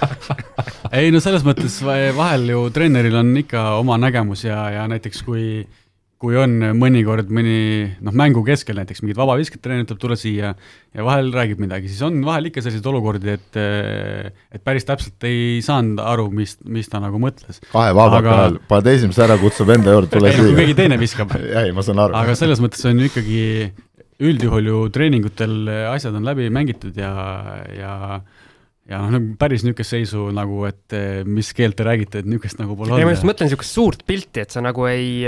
ei 0.97 1.10
no 1.13 1.19
selles 1.23 1.43
mõttes 1.47 1.80
va- 1.86 2.13
vahel 2.17 2.47
ju 2.54 2.62
treeneril 2.76 3.17
on 3.23 3.34
ikka 3.41 3.60
oma 3.82 3.97
nägemus 4.02 4.45
ja, 4.47 4.60
ja 4.76 4.88
näiteks 4.91 5.23
kui 5.26 5.43
kui 6.17 6.34
on 6.34 6.50
mõnikord 6.73 7.28
mõni 7.30 7.58
noh, 8.02 8.13
mängu 8.17 8.41
keskel 8.45 8.80
näiteks 8.80 9.04
mingid 9.04 9.19
vabavisked, 9.19 9.60
treener 9.62 9.84
ütleb, 9.86 10.00
tule 10.02 10.15
siia 10.17 10.47
ja 10.58 11.04
vahel 11.06 11.28
räägib 11.34 11.60
midagi, 11.62 11.91
siis 11.91 12.02
on 12.08 12.17
vahel 12.26 12.47
ikka 12.50 12.63
selliseid 12.65 12.88
olukordi, 12.89 13.36
et 13.38 13.60
et 13.62 14.63
päris 14.65 14.88
täpselt 14.89 15.28
ei 15.30 15.60
saanud 15.65 16.02
aru, 16.02 16.26
mis, 16.34 16.56
mis 16.65 16.89
ta 16.89 16.97
nagu 17.04 17.21
mõtles. 17.21 17.62
kahe 17.69 17.93
vabaka 17.93 18.17
Aga- 18.23 18.39
ajal, 18.47 18.58
paned 18.71 18.89
esimese 18.95 19.21
ära, 19.28 19.38
kutsub 19.41 19.69
enda 19.78 19.93
juurde, 19.93 20.10
tule 20.17 20.34
kui 20.34 20.56
keegi 20.58 20.73
siia. 20.73 20.80
teine 20.82 20.97
viskab 21.04 21.36
ei, 21.62 21.69
ma 21.78 21.86
saan 21.86 22.02
aru. 22.08 22.17
aga 22.17 22.34
selles 22.41 22.65
mõttes 22.65 22.82
on 22.89 23.06
ikkagi 23.06 23.43
üldjuhul 24.23 24.71
ju 24.71 24.82
treeningutel 24.93 25.69
asjad 25.91 26.15
on 26.17 26.25
läbi 26.25 26.49
mängitud 26.53 26.97
ja, 26.97 27.12
ja 27.75 27.93
ja 28.88 29.01
noh, 29.03 29.12
nagu 29.17 29.36
päris 29.39 29.65
niisugust 29.65 29.93
seisu 29.93 30.30
nagu, 30.36 30.62
et 30.69 30.95
eh, 30.95 31.21
mis 31.27 31.51
keelt 31.56 31.77
te 31.77 31.86
räägite, 31.88 32.23
et 32.23 32.30
niisugust 32.30 32.62
nagu 32.62 32.77
pole 32.80 32.95
ei 32.95 33.03
ma 33.06 33.13
just 33.13 33.23
olnud. 33.23 33.34
mõtlen 33.34 33.49
niisugust 33.49 33.77
suurt 33.77 34.03
pilti, 34.08 34.43
et 34.45 34.56
sa 34.56 34.63
nagu 34.63 34.88
ei, 34.88 35.25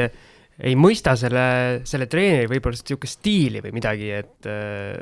ei 0.59 0.75
mõista 0.79 1.15
selle, 1.19 1.81
selle 1.89 2.07
treeneri 2.11 2.47
võib-olla 2.51 2.79
niisugust 2.79 3.19
stiili 3.19 3.63
või 3.65 3.75
midagi, 3.75 4.13
et 4.21 4.47
äh, 4.49 4.95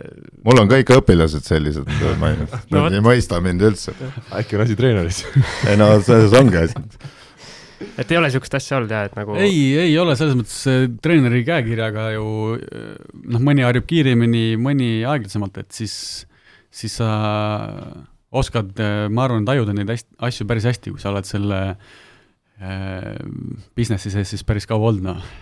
mul 0.47 0.63
on 0.63 0.71
kõik 0.73 0.95
õpilased 0.97 1.45
sellised, 1.45 1.93
ma 2.21 2.33
ei, 2.33 2.49
No 2.73 2.87
nad 2.87 2.97
ei 2.97 3.05
mõista 3.05 3.41
mind 3.45 3.61
üldse. 3.69 3.93
äkki 4.41 4.57
on 4.57 4.65
asi 4.65 4.79
treeneris? 4.79 5.21
ei 5.69 5.77
no 5.79 5.93
selles 6.01 6.33
ongi 6.41 6.65
asi. 6.65 6.85
Et 7.97 8.11
ei 8.11 8.17
ole 8.19 8.29
niisugust 8.29 8.57
asja 8.57 8.79
olnud 8.79 8.93
jah, 8.93 9.07
et 9.09 9.17
nagu 9.17 9.37
ei, 9.41 9.61
ei 9.87 9.95
ole 10.01 10.15
selles 10.19 10.37
mõttes 10.37 10.89
treeneri 11.03 11.43
käekirjaga 11.47 12.09
ju 12.15 12.27
äh, 12.57 12.91
noh, 13.35 13.43
mõni 13.43 13.65
harjub 13.67 13.87
kiiremini, 13.89 14.45
mõni 14.61 14.91
aeglasemalt, 15.07 15.61
et 15.63 15.71
siis, 15.75 15.95
siis 16.73 16.99
sa 17.01 17.11
oskad, 18.37 18.75
ma 19.13 19.23
arvan, 19.25 19.45
tajuda 19.47 19.73
neid 19.75 19.89
hästi, 19.93 20.17
asju 20.27 20.47
päris 20.49 20.67
hästi, 20.67 20.93
kui 20.93 21.01
sa 21.01 21.13
oled 21.13 21.27
selle 21.27 21.61
äh, 21.73 23.13
businessi 23.77 24.11
sees 24.13 24.35
siis 24.35 24.45
päris 24.47 24.67
kaua 24.69 24.91
olnud, 24.91 25.05
noh. 25.11 25.35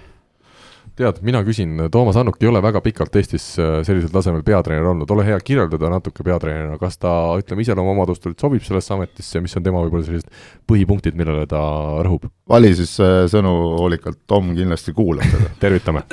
tead, 0.95 1.19
mina 1.27 1.41
küsin, 1.43 1.75
Toomas 1.91 2.15
Annuk 2.19 2.37
ei 2.41 2.49
ole 2.49 2.61
väga 2.63 2.79
pikalt 2.83 3.15
Eestis 3.19 3.47
äh, 3.59 3.79
sellisel 3.87 4.11
tasemel 4.13 4.43
peatreener 4.47 4.87
olnud, 4.93 5.09
ole 5.11 5.25
hea, 5.27 5.37
kirjeldada 5.43 5.89
natuke 5.91 6.23
peatreenerina, 6.23 6.77
kas 6.79 6.97
ta, 7.01 7.11
ütleme, 7.39 7.65
iseloomuomadustelt 7.65 8.39
sobib 8.39 8.63
sellesse 8.65 8.95
ametisse, 8.95 9.41
mis 9.43 9.55
on 9.59 9.65
tema 9.65 9.83
võib-olla 9.83 10.07
sellised 10.07 10.29
põhipunktid, 10.69 11.17
millele 11.19 11.45
ta 11.51 11.61
rõhub? 12.05 12.29
vali 12.49 12.71
siis 12.77 12.95
äh, 13.03 13.25
sõnu 13.31 13.51
hoolikalt, 13.81 14.21
Tom 14.29 14.53
kindlasti 14.55 14.93
kuulab 14.95 15.27
seda. 15.27 15.51
tervitame. 15.63 16.05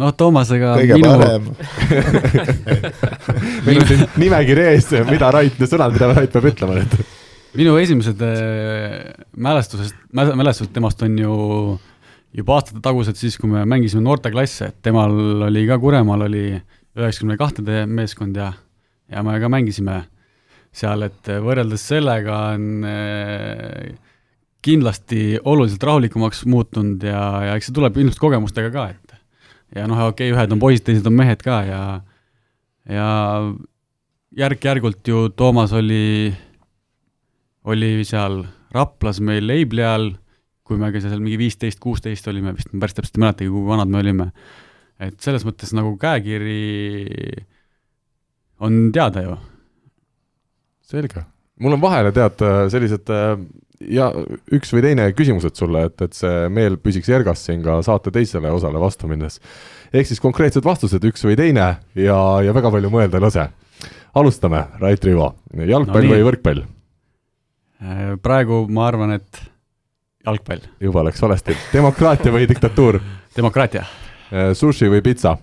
noh, 0.00 0.14
Toomasega 0.16 0.76
kõige 0.80 0.96
minu, 0.96 1.10
parem, 1.12 1.50
meil 3.66 3.82
on 3.82 3.90
siin 3.90 4.06
nimekiri 4.24 4.70
ees, 4.70 4.88
mida 5.10 5.28
Rait, 5.36 5.60
sõnad, 5.68 5.92
mida 5.96 6.14
Rait 6.14 6.32
peab 6.32 6.48
ütlema 6.48 6.78
nüüd. 6.80 6.96
minu 7.60 7.76
esimesed 7.82 8.24
äh, 8.24 9.12
mälestusest, 9.36 10.00
mälestused 10.16 10.72
temast 10.72 11.04
on 11.04 11.20
ju 11.20 11.36
juba 12.34 12.58
aastate 12.58 12.82
tagused 12.84 13.18
siis, 13.18 13.36
kui 13.40 13.50
me 13.50 13.64
mängisime 13.68 14.04
noorteklasse, 14.04 14.70
et 14.70 14.80
temal 14.84 15.14
oli 15.48 15.66
ka 15.68 15.78
Kuremaal 15.82 16.26
oli 16.26 16.46
üheksakümne 16.96 17.36
kahtede 17.40 17.84
meeskond 17.86 18.36
ja, 18.36 18.52
ja 19.12 19.22
me 19.24 19.36
ka 19.40 19.50
mängisime 19.52 20.02
seal, 20.76 21.06
et 21.06 21.30
võrreldes 21.44 21.86
sellega 21.88 22.40
on 22.56 22.84
äh, 22.88 23.94
kindlasti 24.66 25.38
oluliselt 25.44 25.84
rahulikumaks 25.86 26.44
muutunud 26.50 27.04
ja, 27.06 27.22
ja 27.50 27.54
eks 27.56 27.70
see 27.70 27.76
tuleb 27.76 27.96
ilmselt 28.00 28.20
kogemustega 28.20 28.72
ka, 28.74 28.88
et 28.92 29.16
ja 29.76 29.86
noh, 29.88 30.08
okei 30.10 30.30
okay,, 30.30 30.34
ühed 30.34 30.54
on 30.54 30.62
poisid, 30.62 30.84
teised 30.88 31.08
on 31.08 31.16
mehed 31.16 31.42
ka 31.44 31.62
ja 31.66 31.80
ja 32.86 33.08
järk-järgult 34.36 35.08
ju 35.08 35.28
Toomas 35.34 35.72
oli 35.74 36.34
oli 37.66 38.04
seal 38.06 38.44
Raplas 38.74 39.18
meil 39.24 39.46
Leibli 39.46 39.82
all, 39.82 40.12
kui 40.66 40.78
me 40.80 40.90
ka 40.92 41.02
seal 41.02 41.20
mingi 41.22 41.38
viisteist, 41.40 41.80
kuusteist 41.82 42.26
olime 42.30 42.54
vist, 42.56 42.72
ma 42.72 42.82
päris 42.82 42.96
täpselt 42.96 43.18
ei 43.18 43.22
mäletagi, 43.22 43.52
kui 43.52 43.66
vanad 43.68 43.92
me 43.92 44.00
olime. 44.02 44.30
et 44.98 45.20
selles 45.20 45.44
mõttes 45.44 45.74
nagu 45.76 45.92
käekiri 46.00 47.44
on 48.64 48.90
teada 48.92 49.22
ju. 49.22 49.36
selge. 50.82 51.22
mul 51.60 51.76
on 51.76 51.80
vahele 51.80 52.12
tead 52.16 52.42
sellised 52.72 53.12
äh, 53.12 53.36
ja 53.80 54.08
üks 54.54 54.72
või 54.72 54.84
teine 54.84 55.08
küsimused 55.16 55.56
sulle, 55.58 55.86
et, 55.90 56.00
et 56.02 56.16
see 56.16 56.46
meel 56.52 56.78
püsiks 56.80 57.10
ergas 57.12 57.44
siin 57.46 57.62
ka 57.64 57.78
saate 57.86 58.12
teisele 58.14 58.50
osale 58.52 58.80
vastu 58.80 59.08
minnes. 59.10 59.40
ehk 59.92 60.08
siis 60.08 60.22
konkreetsed 60.22 60.64
vastused, 60.64 61.04
üks 61.04 61.24
või 61.26 61.36
teine 61.38 61.68
ja, 61.94 62.18
ja 62.42 62.54
väga 62.56 62.72
palju 62.72 62.92
mõelda 62.92 63.20
ei 63.20 63.26
lase. 63.26 63.48
alustame, 64.16 64.64
Rait 64.80 65.04
Riivo, 65.04 65.34
jalgpall 65.52 65.86
No 65.86 66.00
no, 66.00 66.08
nii. 66.08 66.14
või 66.16 66.30
võrkpall? 66.30 66.64
praegu 68.24 68.64
ma 68.72 68.86
arvan, 68.88 69.18
et 69.18 69.42
jalgpall, 70.26 70.60
juba 70.80 71.04
läks 71.06 71.22
valesti, 71.22 71.54
demokraatia 71.72 72.32
või 72.34 72.48
diktatuur, 72.50 72.98
demokraatia, 73.36 73.84
sushi 74.58 74.88
või 74.90 75.02
pitsa, 75.04 75.36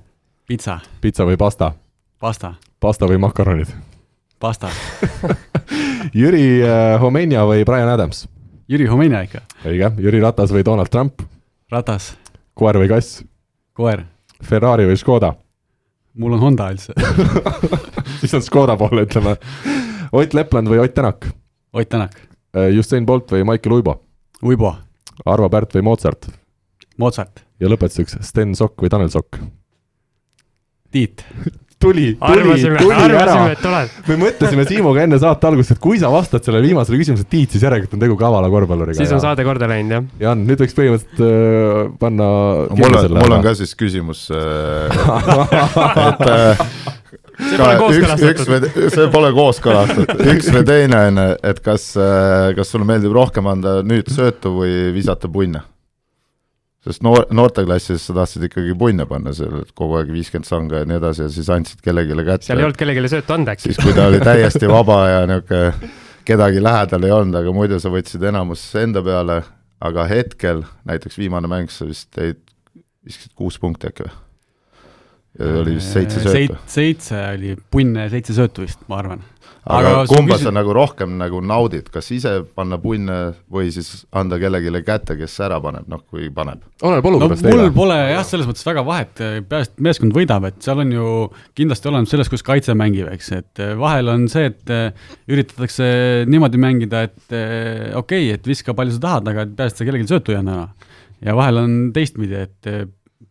pitsa, 0.47 0.79
pitsa 1.01 1.27
või 1.27 1.37
pasta, 1.39 1.71
pasta, 2.19 2.53
pasta 2.83 3.07
või 3.07 3.21
makaronid, 3.23 3.71
pasta, 4.43 4.71
Jüri 6.19 6.59
äh, 6.59 6.97
Homenja 7.01 7.45
või 7.47 7.63
Brian 7.67 7.93
Adams, 7.93 8.25
Jüri 8.67 8.89
Homenja 8.91 9.23
ikka, 9.23 9.45
õige, 9.63 9.93
Jüri 10.03 10.19
Ratas 10.23 10.51
või 10.51 10.65
Donald 10.67 10.91
Trump, 10.91 11.23
ratas, 11.71 12.13
koer 12.53 12.81
või 12.83 12.91
kass, 12.91 13.23
koer, 13.73 14.03
Ferrari 14.43 14.89
või 14.89 14.99
Škoda, 14.99 15.31
mul 16.19 16.35
on 16.35 16.43
Honda 16.49 16.71
üldse, 16.75 16.91
siis 18.19 18.35
on 18.35 18.43
Škoda 18.43 18.75
poole, 18.79 19.07
ütleme. 19.07 19.39
Ott 20.13 20.35
Lepland 20.35 20.69
või 20.69 20.83
Ott 20.83 20.93
Tänak, 20.93 21.31
Ott 21.73 21.89
Tänak, 21.89 22.19
Usain 22.77 23.07
Bolt 23.07 23.31
või 23.33 23.47
Michael 23.47 23.79
Uibo, 23.79 24.02
Uibo, 24.43 24.75
Arvo 25.25 25.49
Pärt 25.49 25.77
või 25.77 25.85
Mozart 25.87 26.31
Mozart, 27.01 27.41
ja 27.61 27.69
lõpetuseks 27.71 28.19
Sten 28.25 28.53
Sokk 28.57 28.83
või 28.83 28.91
Tanel 28.93 29.09
Sokk. 29.13 29.39
Tiit, 30.93 31.23
tuli, 31.83 32.11
tuli, 32.13 32.41
arvasime, 32.43 32.77
tuli 32.77 32.93
arvasime, 32.93 33.55
ära. 33.57 33.79
me 34.11 34.17
mõtlesime 34.21 34.65
Siimuga 34.69 35.07
enne 35.07 35.17
saate 35.21 35.49
algust, 35.49 35.73
et 35.73 35.81
kui 35.81 35.97
sa 36.01 36.11
vastad 36.13 36.45
sellele 36.45 36.67
viimasele 36.69 36.99
küsimusele 37.01 37.29
Tiit, 37.31 37.55
siis 37.55 37.65
järelikult 37.65 37.97
on 37.97 38.03
tegu 38.05 38.17
kavala 38.19 38.51
korvpalluriga. 38.53 38.99
siis 39.01 39.15
on 39.15 39.23
saade 39.23 39.45
korda 39.47 39.69
läinud, 39.71 39.95
jah. 39.97 40.05
Jaan, 40.27 40.45
nüüd 40.45 40.61
võiks 40.61 40.77
põhimõtteliselt 40.77 41.23
äh, 41.25 41.95
panna 42.03 42.29
mul 42.77 42.99
on, 43.01 43.17
mul 43.17 43.37
on 43.39 43.47
ka 43.47 43.55
siis 43.57 43.73
küsimus 43.79 44.27
äh, 44.37 44.93
et 46.11 46.27
äh, 46.29 46.67
see 47.39 47.59
pole 47.59 47.75
kooskõlastatud. 47.81 48.79
see 48.93 49.09
pole 49.13 49.33
kooskõlastatud, 49.35 50.25
üks 50.35 50.49
või 50.53 50.65
teine 50.67 51.03
on, 51.09 51.21
et 51.41 51.61
kas, 51.65 51.91
kas 52.57 52.73
sulle 52.73 52.87
meeldib 52.89 53.15
rohkem 53.15 53.47
anda 53.49 53.79
nüüd 53.85 54.11
söötu 54.13 54.57
või 54.61 54.89
visata 54.95 55.31
punne? 55.31 55.63
sest 56.83 57.03
noor, 57.05 57.23
noorteklassis 57.31 58.09
sa 58.09 58.15
tahtsid 58.17 58.49
ikkagi 58.49 58.73
punne 58.75 59.05
panna 59.07 59.31
seal 59.35 59.61
kogu 59.77 60.01
aeg 60.01 60.09
viiskümmend 60.11 60.47
sanga 60.49 60.81
ja 60.81 60.87
nii 60.89 60.97
edasi 60.99 61.23
ja 61.23 61.29
siis 61.31 61.49
andsid 61.53 61.83
kellelegi 61.83 62.25
kätte. 62.27 62.49
seal 62.49 62.59
ei 62.59 62.67
olnud 62.67 62.79
kellelegi 62.79 63.11
söötu 63.13 63.35
anda 63.37 63.55
äkki 63.55 63.69
siis, 63.69 63.79
kui 63.79 63.95
ta 63.95 64.09
oli 64.11 64.19
täiesti 64.23 64.69
vaba 64.77 64.97
ja 65.07 65.21
niisugune, 65.29 65.91
kedagi 66.27 66.63
lähedal 66.63 67.07
ei 67.07 67.15
olnud, 67.15 67.39
aga 67.39 67.55
muidu 67.55 67.79
sa 67.79 67.91
võtsid 67.93 68.23
enamus 68.27 68.65
enda 68.79 69.03
peale, 69.05 69.41
aga 69.83 70.07
hetkel, 70.11 70.63
näiteks 70.87 71.19
viimane 71.19 71.51
mäng, 71.51 71.71
sa 71.71 71.87
vist 71.87 72.11
tõid, 72.15 72.43
viskasid 73.03 73.35
kuus 73.35 73.59
punkti 73.63 73.91
äkki 73.91 74.07
või? 74.07 74.19
Ja 75.39 75.59
oli 75.63 75.77
vist 75.79 75.93
seitse 75.95 76.21
söötu. 76.21 76.57
seitse 76.69 77.19
oli 77.33 77.55
punne 77.73 78.05
ja 78.05 78.11
seitse 78.13 78.35
söötu 78.37 78.67
vist, 78.67 78.83
ma 78.89 78.99
arvan. 79.01 79.23
aga, 79.63 79.89
aga 79.89 80.03
kumba 80.11 80.35
küsi- 80.35 80.45
sa 80.45 80.53
nagu 80.53 80.75
rohkem 80.75 81.15
nagu 81.17 81.39
naudid, 81.41 81.89
kas 81.93 82.11
ise 82.13 82.33
panna 82.55 82.77
punne 82.77 83.17
või 83.51 83.71
siis 83.73 84.05
anda 84.13 84.37
kellelegi 84.41 84.83
kätte, 84.85 85.17
kes 85.17 85.39
ära 85.41 85.59
paneb, 85.63 85.87
noh 85.89 86.03
kui 86.05 86.29
paneb? 86.29 86.61
oleneb 86.83 87.07
no 87.07 87.13
olukorrast 87.13 87.47
mul 87.47 87.57
teile. 87.57 87.73
pole 87.79 87.97
jah, 87.97 88.23
selles 88.29 88.49
mõttes 88.49 88.67
väga 88.69 88.85
vahet, 88.85 89.25
peaasi, 89.49 89.73
et 89.73 89.85
meeskond 89.89 90.13
võidab, 90.13 90.49
et 90.51 90.61
seal 90.61 90.85
on 90.85 90.93
ju 90.93 91.09
kindlasti 91.57 91.89
olemas 91.89 92.13
selles, 92.13 92.29
kus 92.29 92.45
kaitse 92.45 92.77
mängib, 92.77 93.09
eks, 93.15 93.33
et 93.33 93.65
eh, 93.65 93.75
vahel 93.79 94.13
on 94.13 94.29
see, 94.29 94.51
et 94.53 94.73
eh, 94.73 95.13
üritatakse 95.33 95.85
niimoodi 96.29 96.61
mängida, 96.61 97.07
et 97.09 97.23
okei 97.33 97.95
okay,, 98.29 98.33
et 98.37 98.53
viska 98.53 98.77
palju 98.77 98.99
sa 98.99 99.07
tahad, 99.07 99.33
aga 99.33 99.47
et 99.47 99.55
peaasi, 99.57 99.73
et 99.73 99.81
sa 99.81 99.87
kellelegi 99.87 100.13
söötu 100.13 100.35
ei 100.35 100.43
anna 100.43 100.59
ära. 100.59 100.91
ja 101.23 101.41
vahel 101.41 101.63
on 101.63 101.79
teistpidi, 101.95 102.45
et 102.45 102.75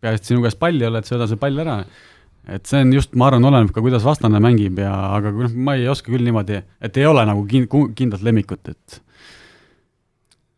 peaasi, 0.03 0.21
et 0.21 0.33
sinu 0.33 0.43
käes 0.45 0.59
palli 0.59 0.85
ei 0.85 0.91
ole, 0.91 1.03
et 1.03 1.09
sööda 1.11 1.31
see 1.31 1.41
pall 1.41 1.63
ära 1.63 1.83
et 2.51 2.67
see 2.67 2.83
on 2.83 2.91
just, 2.97 3.15
ma 3.19 3.29
arvan, 3.31 3.45
oleneb 3.53 3.71
ka, 3.75 3.83
kuidas 3.85 4.03
vastane 4.07 4.41
mängib 4.43 4.81
ja, 4.83 4.93
aga 5.15 5.31
kui 5.31 5.47
noh, 5.47 5.57
ma 5.69 5.77
ei 5.79 5.87
oska 5.91 6.11
küll 6.11 6.27
niimoodi, 6.27 6.59
et 6.83 6.99
ei 6.99 7.07
ole 7.07 7.23
nagu 7.29 7.45
kin-, 7.49 7.69
kindlat 7.95 8.25
lemmikut, 8.27 8.73
et 8.73 8.99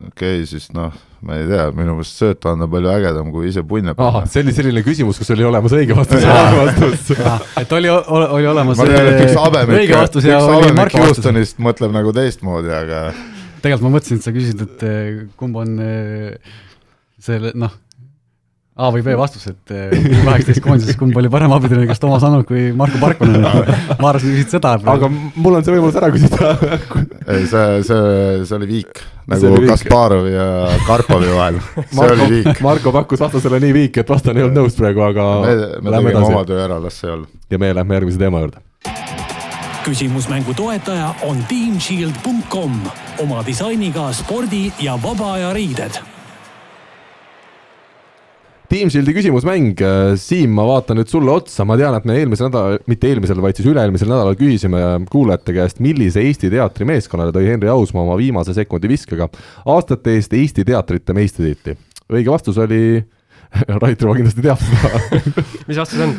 okei 0.08 0.38
okay,, 0.40 0.46
siis 0.48 0.70
noh, 0.76 0.94
ma 1.24 1.36
ei 1.40 1.44
tea, 1.48 1.66
minu 1.76 1.98
meelest 1.98 2.22
söötu 2.22 2.48
anda 2.50 2.68
palju 2.72 2.90
ägedam 2.92 3.28
kui 3.34 3.50
ise 3.50 3.62
punne 3.68 3.92
ahah, 3.92 4.16
panna. 4.16 4.32
see 4.32 4.44
oli 4.44 4.56
selline 4.56 4.84
küsimus, 4.86 5.20
kus 5.20 5.34
oli 5.36 5.44
olemas 5.48 5.76
õige 5.76 5.96
vastus 5.98 6.24
ja 6.24 6.38
vale 6.56 6.72
vastus. 6.72 7.12
et 7.60 7.76
oli, 7.76 7.92
oli 7.92 8.50
olemas 8.54 8.80
ma 8.80 8.88
tean, 8.88 9.12
et 9.12 9.24
üks 9.26 9.38
habemik, 9.44 9.76
õige 9.78 9.92
üks 9.92 10.02
vastus 10.06 10.28
ja 10.28 10.40
oli 10.40 10.72
habemik. 10.72 10.98
Houstonist 11.04 11.60
mõtleb 11.68 11.92
nagu 11.96 12.16
teistmoodi, 12.16 12.72
aga 12.72 13.06
tegelikult 13.64 13.86
ma 13.86 13.96
mõtlesin, 13.98 14.20
et 14.20 14.26
sa 14.26 14.32
küsid, 14.32 14.64
et 14.64 14.88
eh, 14.88 15.24
kumb 15.40 15.60
on 15.60 15.76
eh, 15.84 16.56
selle 17.24 17.52
noh, 17.56 17.72
A 18.74 18.88
või 18.90 19.04
B 19.06 19.12
vastus, 19.14 19.44
et 19.46 19.70
eh, 19.70 19.92
kaheksateist 20.26 20.62
koondises, 20.64 20.96
kumb 20.98 21.14
oli 21.20 21.28
parem 21.30 21.52
abitreener, 21.54 21.86
kas 21.86 22.00
Toomas 22.02 22.24
Annuk 22.26 22.48
või 22.50 22.72
Marko 22.74 22.98
Parkonen, 22.98 23.44
ma 23.44 24.08
arvasin, 24.08 24.32
küsid 24.34 24.56
seda. 24.56 24.72
aga 24.90 25.10
mul 25.14 25.60
on 25.60 25.62
see 25.62 25.76
võimalus 25.76 25.98
ära 26.00 26.08
küsida. 26.10 26.48
ei, 27.30 27.44
see, 27.46 27.84
see, 27.86 28.00
see 28.42 28.56
oli 28.56 28.66
viik 28.72 28.98
nagu. 29.30 29.52
Kasparovi 29.68 30.32
ja 30.34 30.46
Karpovi 30.88 31.28
vahel, 31.30 31.60
see 31.84 32.08
oli, 32.16 32.26
viik. 32.32 32.58
Marko 32.66 32.90
pakkus 32.96 33.22
vastasele 33.22 33.60
nii 33.62 33.76
viiki, 33.76 34.02
et 34.02 34.10
vastane 34.10 34.42
ei 34.42 34.48
olnud 34.48 34.64
nõus 34.64 34.74
praegu, 34.80 35.04
aga 35.06 35.26
me, 35.44 35.52
me 35.78 35.94
lähme 35.94 36.10
tegime 36.10 36.24
oma 36.24 36.40
edasi 36.40 36.50
töö 36.50 36.64
ära, 36.64 36.78
las 36.82 36.98
see 36.98 37.12
olla. 37.12 37.30
ja 37.54 37.60
me 37.62 37.70
lähme 37.78 38.00
järgmise 38.00 38.18
teema 38.24 38.40
juurde. 38.42 38.64
küsimusmängu 39.84 40.56
toetaja 40.58 41.12
on 41.28 41.38
teamshield.com 41.46 42.82
oma 43.22 43.46
disainiga 43.46 44.08
spordi 44.18 44.64
ja 44.82 44.98
vaba 44.98 45.36
aja 45.36 45.54
riided 45.54 46.02
Team 48.74 48.90
Shieldi 48.90 49.12
küsimusmäng, 49.14 49.78
Siim, 50.18 50.50
ma 50.56 50.64
vaatan 50.66 50.98
nüüd 50.98 51.06
sulle 51.06 51.30
otsa, 51.30 51.62
ma 51.68 51.76
tean, 51.78 51.94
et 51.94 52.06
me 52.08 52.16
eelmisel 52.18 52.48
nädalal, 52.48 52.80
mitte 52.90 53.06
eelmisel, 53.06 53.38
vaid 53.44 53.60
siis 53.60 53.68
üle-eelmisel 53.70 54.10
nädalal 54.10 54.34
küsisime 54.34 54.80
kuulajate 55.12 55.54
käest, 55.54 55.78
millise 55.84 56.24
Eesti 56.26 56.50
teatri 56.50 56.88
meeskonnale 56.90 57.30
tõi 57.36 57.46
Henri 57.52 57.70
Ausmaa 57.70 58.02
oma 58.02 58.16
viimase 58.18 58.56
sekundi 58.56 58.90
viskega 58.90 59.28
aastate 59.76 60.16
eest 60.18 60.34
Eesti 60.34 60.66
teatrite 60.66 61.14
meistritiitli. 61.14 61.76
õige 62.10 62.34
vastus 62.34 62.58
oli, 62.64 62.82
Rait 63.84 64.02
Rõva 64.02 64.18
kindlasti 64.18 64.42
teab 64.42 64.66
seda, 64.66 65.22
mis 65.70 65.78
vastus 65.78 66.02
on? 66.08 66.18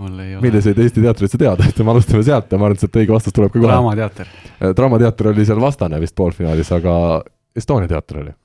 mul 0.00 0.16
ei 0.16 0.36
ole. 0.38 0.44
milliseid 0.46 0.80
Eesti 0.80 1.04
teatreid 1.04 1.36
sa 1.36 1.44
tead, 1.44 1.64
et 1.68 1.84
me 1.84 1.92
alustame 1.92 2.24
sealt 2.24 2.48
ja 2.48 2.56
ma 2.56 2.70
arvan, 2.70 2.80
et 2.80 2.86
sealt 2.86 3.00
õige 3.02 3.18
vastus 3.18 3.36
tuleb 3.36 3.52
ka 3.52 3.58
kohe. 3.58 3.68
Draamateater. 3.68 4.36
draamateater 4.80 5.34
oli 5.34 5.44
seal 5.44 5.60
vastane 5.60 6.00
vist 6.00 6.16
poolfinaalis, 6.16 6.72
aga 6.72 6.94
Estonia 7.52 7.90
teater 7.90 8.24
oli. 8.24 8.39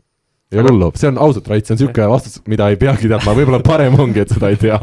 Ei 0.54 0.60
ole 0.62 0.70
hullu, 0.70 0.92
see 0.94 1.10
on 1.10 1.16
ausalt, 1.26 1.48
Rait, 1.50 1.66
see 1.66 1.74
on 1.74 1.80
niisugune 1.80 2.06
vastus, 2.12 2.36
mida 2.50 2.68
ei 2.70 2.78
peagi 2.78 3.10
teadma, 3.10 3.34
võib-olla 3.34 3.60
parem 3.66 3.96
ongi, 3.98 4.22
et 4.22 4.34
seda 4.36 4.52
ei 4.54 4.60
tea. 4.62 4.78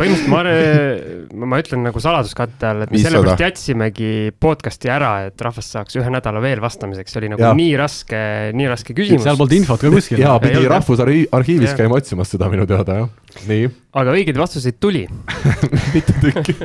põhimõtteliselt 0.00 1.34
ma 1.36 1.50
ma 1.52 1.58
ütlen 1.60 1.84
nagu 1.84 2.00
saladuskatte 2.00 2.70
all, 2.70 2.86
et 2.86 2.92
me 2.92 2.96
500. 2.96 3.10
sellepärast 3.10 3.44
jätsimegi 3.44 4.12
podcast'i 4.40 4.88
ära, 4.94 5.12
et 5.28 5.44
rahvas 5.44 5.68
saaks 5.76 6.00
ühe 6.00 6.12
nädala 6.14 6.40
veel 6.44 6.62
vastamiseks, 6.64 7.12
see 7.12 7.20
oli 7.20 7.30
nagu 7.34 7.44
ja. 7.44 7.52
nii 7.58 7.74
raske, 7.78 8.22
nii 8.56 8.70
raske 8.72 8.96
küsimus 8.96 9.26
seal. 9.28 9.36
polnud 9.36 9.56
infot 9.58 9.84
ka 9.84 9.92
kuskil. 9.92 10.24
jaa, 10.24 10.38
pidi. 10.42 10.64
Rahvusarhiivis 10.72 11.76
käima 11.76 12.00
otsimas 12.00 12.32
seda 12.32 12.48
minu 12.52 12.64
teada, 12.70 13.02
jah. 13.04 13.42
nii, 13.50 13.68
aga 14.00 14.16
õigeid 14.16 14.40
vastuseid 14.40 14.80
tuli, 14.80 15.04
mitu 15.94 16.16
tükki. 16.24 16.56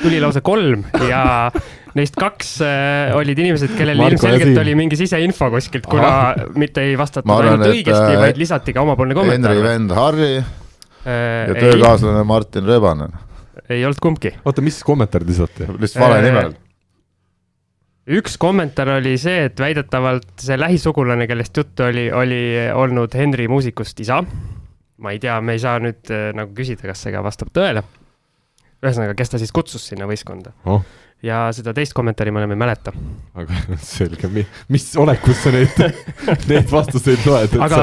tuli 0.00 0.24
lausa 0.24 0.40
kolm 0.40 0.88
ja 1.04 1.52
neist 1.96 2.16
kaks 2.18 2.58
äh, 2.64 3.16
olid 3.16 3.38
inimesed, 3.38 3.72
kellel 3.78 4.00
Marko 4.00 4.26
ja 4.26 4.34
ilmselgelt 4.34 4.62
oli 4.64 4.74
mingi 4.78 4.98
siseinfo 5.00 5.50
kuskilt, 5.54 5.88
kuna 5.88 6.10
mitte 6.58 6.84
ei 6.84 6.96
vastatud 6.98 7.32
ainult 7.32 7.68
õigesti, 7.70 8.14
äh, 8.14 8.20
vaid 8.20 8.40
lisati 8.40 8.74
ka 8.76 8.84
omapoolne 8.84 9.16
Henri 9.16 9.22
kommentaar. 9.22 9.62
vend 9.64 9.96
Harri 9.96 10.32
ja 10.36 10.44
ei, 11.54 11.56
töökaaslane 11.56 12.24
Martin 12.28 12.66
Rebanen, 12.68 13.14
ei 13.68 13.84
olnud 13.84 14.00
kumbki. 14.02 14.34
oota, 14.44 14.64
mis 14.64 14.80
kommentaarid 14.84 15.30
lisati? 15.30 15.68
lihtsalt 15.78 16.04
vale 16.04 16.18
Äh, 16.18 16.26
nimel. 16.26 16.54
üks 18.18 18.38
kommentaar 18.40 18.94
oli 18.98 19.16
see, 19.20 19.46
et 19.48 19.60
väidetavalt 19.60 20.44
see 20.44 20.58
lähisugulane, 20.58 21.26
kellest 21.30 21.56
juttu 21.56 21.88
oli, 21.88 22.08
oli 22.12 22.42
olnud 22.74 23.14
Henri 23.14 23.48
muusikust 23.48 24.00
isa. 24.04 24.22
ma 24.98 25.14
ei 25.14 25.20
tea, 25.22 25.40
me 25.40 25.54
ei 25.54 25.62
saa 25.62 25.78
nüüd 25.82 26.10
äh, 26.12 26.30
nagu 26.36 26.52
küsida, 26.56 26.90
kas 26.90 27.04
see 27.06 27.14
ka 27.14 27.24
vastab 27.24 27.52
tõele. 27.54 27.84
ühesõnaga, 28.82 29.14
kes 29.18 29.32
ta 29.32 29.38
siis 29.40 29.52
kutsus 29.52 29.88
sinna 29.90 30.06
võistkonda 30.06 30.52
oh, 30.66 30.84
ja 31.22 31.48
seda 31.54 31.74
teist 31.74 31.94
kommentaari 31.96 32.32
ma 32.34 32.42
enam 32.42 32.54
ei 32.54 32.60
mäleta. 32.60 32.92
aga 33.38 33.60
selge, 33.82 34.30
mis 34.68 34.88
olekus 35.00 35.42
sa 35.44 35.52
neid, 35.54 35.78
neid 36.50 36.70
vastuseid 36.70 37.26
loed? 37.26 37.56
aga 37.64 37.82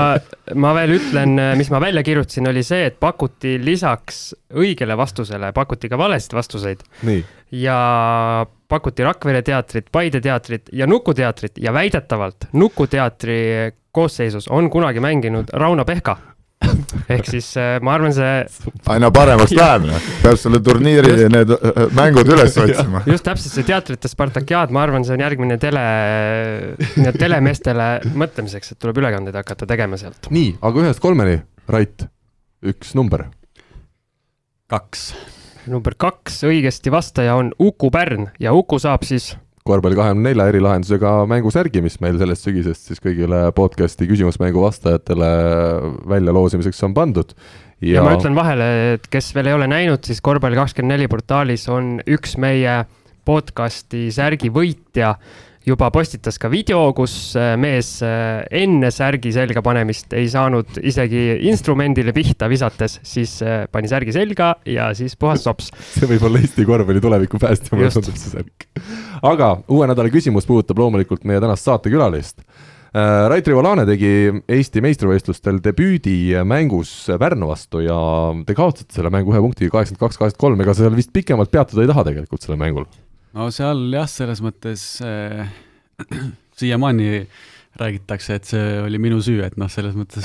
ma 0.61 0.73
veel 0.77 0.97
ütlen, 0.99 1.37
mis 1.59 1.71
ma 1.73 1.81
välja 1.83 2.03
kirjutasin, 2.05 2.49
oli 2.51 2.63
see, 2.65 2.85
et 2.91 2.99
pakuti 3.01 3.57
lisaks 3.61 4.27
õigele 4.55 4.97
vastusele, 4.97 5.51
pakuti 5.55 5.91
ka 5.91 5.99
valesid 5.99 6.37
vastuseid 6.37 6.85
ja 7.55 7.79
pakuti 8.67 9.03
Rakvere 9.05 9.41
teatrit, 9.45 9.91
Paide 9.91 10.21
teatrit 10.21 10.71
ja 10.73 10.87
Nuku 10.87 11.13
teatrit 11.13 11.59
ja 11.61 11.73
väidetavalt 11.73 12.49
Nuku 12.53 12.87
teatri 12.87 13.37
koosseisus 13.95 14.47
on 14.51 14.69
kunagi 14.69 14.99
mänginud 14.99 15.53
Rauno 15.53 15.85
Pehka. 15.85 16.17
ehk 17.15 17.29
siis 17.29 17.49
äh, 17.59 17.75
ma 17.85 17.95
arvan, 17.97 18.13
see 18.15 18.31
aina 18.91 19.11
paremaks 19.13 19.53
läheb, 19.59 19.87
noh. 19.89 20.09
peab 20.23 20.39
selle 20.41 20.61
turniiri 20.65 21.29
need 21.31 21.53
äh, 21.55 21.79
mängud 21.97 22.31
üles 22.35 22.57
otsima. 22.63 23.03
just 23.09 23.27
täpselt 23.27 23.55
see 23.55 23.67
teatrite 23.67 24.11
Spartakiaad, 24.11 24.73
ma 24.75 24.85
arvan, 24.85 25.05
see 25.07 25.15
on 25.17 25.25
järgmine 25.25 25.59
tele, 25.61 25.85
nii-öelda 26.95 27.15
telemeestele 27.21 27.89
mõtlemiseks, 28.15 28.73
et 28.73 28.81
tuleb 28.81 28.99
ülekandeid 29.03 29.37
hakata 29.41 29.69
tegema 29.69 29.99
sealt. 30.01 30.29
nii, 30.33 30.55
aga 30.65 30.85
ühest 30.85 31.03
kolmeni, 31.03 31.39
Rait, 31.71 32.05
üks 32.65 32.93
number. 32.97 33.27
kaks. 34.71 35.09
number 35.69 35.95
kaks 35.97 36.43
õigesti 36.47 36.93
vastaja 36.93 37.37
on 37.39 37.53
Uku 37.59 37.89
Pärn 37.93 38.29
ja 38.39 38.53
Uku 38.53 38.79
saab 38.81 39.05
siis 39.07 39.33
korvpalli 39.65 39.97
kahekümne 39.97 40.29
nelja 40.29 40.45
erilahendusega 40.51 41.11
mängusärgi, 41.29 41.81
mis 41.81 41.95
meil 42.03 42.19
sellest 42.21 42.45
sügisest 42.45 42.91
siis 42.91 43.01
kõigile 43.01 43.47
podcast'i 43.57 44.05
küsimusmängu 44.05 44.61
vastajatele 44.61 45.29
väljaloosimiseks 46.11 46.83
on 46.85 46.93
pandud. 46.93 47.33
ja, 47.81 48.03
ma 48.05 48.13
ütlen 48.13 48.37
vahele, 48.37 48.67
et 48.99 49.07
kes 49.09 49.31
veel 49.33 49.49
ei 49.49 49.57
ole 49.57 49.69
näinud, 49.71 50.05
siis 50.05 50.21
korvpalli 50.21 50.59
kakskümmend 50.59 50.93
neli 50.93 51.09
portaalis 51.09 51.65
on 51.73 51.97
üks 52.05 52.37
meie 52.37 52.83
podcast'i 53.25 54.11
särgi 54.13 54.51
võitja 54.53 55.15
juba 55.65 55.89
postitas 55.89 56.37
ka 56.37 56.51
video, 56.53 56.83
kus 56.93 57.15
äh, 57.33 57.55
mees 57.57 57.89
äh, 58.05 58.43
enne 58.61 58.93
särgi 58.93 59.33
selga 59.33 59.65
panemist 59.65 60.13
ei 60.13 60.29
saanud 60.29 60.77
isegi 60.85 61.23
instrumendile 61.49 62.13
pihta 62.13 62.51
visates, 62.53 62.99
siis 63.01 63.39
äh, 63.41 63.65
pani 63.73 63.89
särgi 63.89 64.13
selga 64.13 64.53
ja 64.69 64.91
siis 64.93 65.17
puhas 65.17 65.41
sops. 65.49 65.73
see 65.95 66.13
võib 66.13 66.29
olla 66.29 66.45
Eesti 66.45 66.69
korvpalli 66.69 67.01
tuleviku 67.01 67.41
päästja, 67.41 67.73
mulle 67.73 67.89
Just. 67.89 68.03
tundub 68.03 68.21
see 68.21 68.37
särk. 68.37 68.69
Aga 69.25 69.51
uue 69.71 69.89
nädala 69.89 70.11
küsimus 70.13 70.47
puudutab 70.47 70.79
loomulikult 70.81 71.25
meie 71.27 71.41
tänast 71.43 71.67
saatekülalist. 71.67 72.41
Rait 72.95 73.47
Rivolane 73.49 73.83
tegi 73.83 74.09
Eesti 74.47 74.79
meistrivõistlustel 74.79 75.57
debüüdi 75.63 76.37
mängus 76.47 76.93
Pärnu 77.19 77.49
vastu 77.49 77.81
ja 77.83 77.97
te 78.47 78.55
kaotasite 78.55 78.95
selle 78.95 79.11
mängu 79.11 79.33
ühe 79.33 79.41
punktiga 79.43 79.73
kaheksakümmend 79.73 79.99
kaks, 80.05 80.19
kaheksakümmend 80.21 80.43
kolm, 80.45 80.63
ega 80.63 80.77
seal 80.77 80.95
vist 80.95 81.11
pikemalt 81.11 81.51
peatuda 81.51 81.83
ei 81.83 81.91
taha 81.91 82.05
tegelikult 82.07 82.45
sellel 82.45 82.61
mängul? 82.61 82.87
no 83.35 83.49
seal 83.51 83.83
jah, 83.91 84.07
selles 84.07 84.39
mõttes 84.45 84.85
äh, 85.03 85.51
siiamaani 86.61 87.25
räägitakse, 87.79 88.37
et 88.39 88.47
see 88.47 88.63
oli 88.79 88.99
minu 89.01 89.17
süü, 89.23 89.41
et 89.43 89.57
noh, 89.59 89.67
selles 89.71 89.95
mõttes 89.97 90.23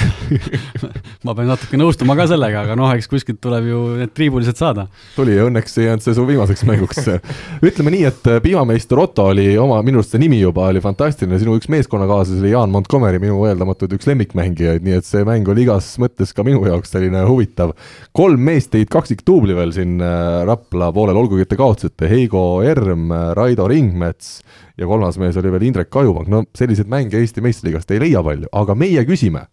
ma 1.27 1.35
pean 1.35 1.49
natuke 1.51 1.79
nõustuma 1.81 2.15
ka 2.19 2.29
sellega, 2.31 2.63
aga 2.63 2.77
noh, 2.79 2.91
eks 2.95 3.11
kuskilt 3.11 3.41
tuleb 3.43 3.67
ju 3.67 3.81
need 3.99 4.13
triibulised 4.15 4.61
saada. 4.61 4.87
tuli 5.17 5.35
ja 5.35 5.49
õnneks 5.49 5.75
ei 5.81 5.89
jäänud 5.89 6.05
see 6.05 6.15
su 6.15 6.27
viimaseks 6.29 6.63
mänguks. 6.69 7.11
ütleme 7.69 7.95
nii, 7.97 8.05
et 8.07 8.31
piimameister 8.45 9.03
Otto 9.03 9.27
oli 9.33 9.49
oma, 9.59 9.81
minu 9.87 9.99
arust 9.99 10.15
see 10.15 10.23
nimi 10.23 10.39
juba 10.39 10.69
oli 10.71 10.83
fantastiline, 10.85 11.41
sinu 11.43 11.57
üks 11.59 11.71
meeskonnakaaslasi 11.75 12.45
oli 12.45 12.55
Jaan 12.55 12.71
Montgomery, 12.75 13.19
minu 13.23 13.43
eeldamatult 13.51 13.99
üks 13.99 14.07
lemmikmängijaid, 14.11 14.87
nii 14.87 15.01
et 15.01 15.11
see 15.11 15.27
mäng 15.27 15.51
oli 15.51 15.67
igas 15.67 15.97
mõttes 16.03 16.35
ka 16.37 16.47
minu 16.47 16.63
jaoks 16.69 16.95
selline 16.95 17.27
huvitav. 17.27 17.75
kolm 18.15 18.47
meest 18.47 18.71
tegid 18.77 18.95
kaksikduubli 18.95 19.59
veel 19.59 19.75
siin 19.75 19.99
äh, 19.99 20.47
Rapla 20.47 20.93
poolel, 20.95 21.19
olgugi 21.19 21.49
et 21.49 21.51
te 21.51 21.59
kaotasite 21.59 22.07
Heigo 22.11 22.63
Erm, 22.63 23.11
Raido 23.35 23.67
Ringmets 23.67 24.39
ja 24.81 24.89
kolmas 24.89 25.19
mees 25.21 25.37
oli 25.41 25.53
veel 25.53 25.67
Indrek 25.69 25.91
Kajupank, 25.93 26.29
no 26.33 26.43
selliseid 26.57 26.89
mänge 26.91 27.21
Eesti 27.21 27.40
meistriliigast 27.45 27.91
ei 27.95 28.03
leia 28.03 28.23
palju, 28.27 28.51
aga 28.53 28.77
meie 28.79 29.05
küsime, 29.09 29.47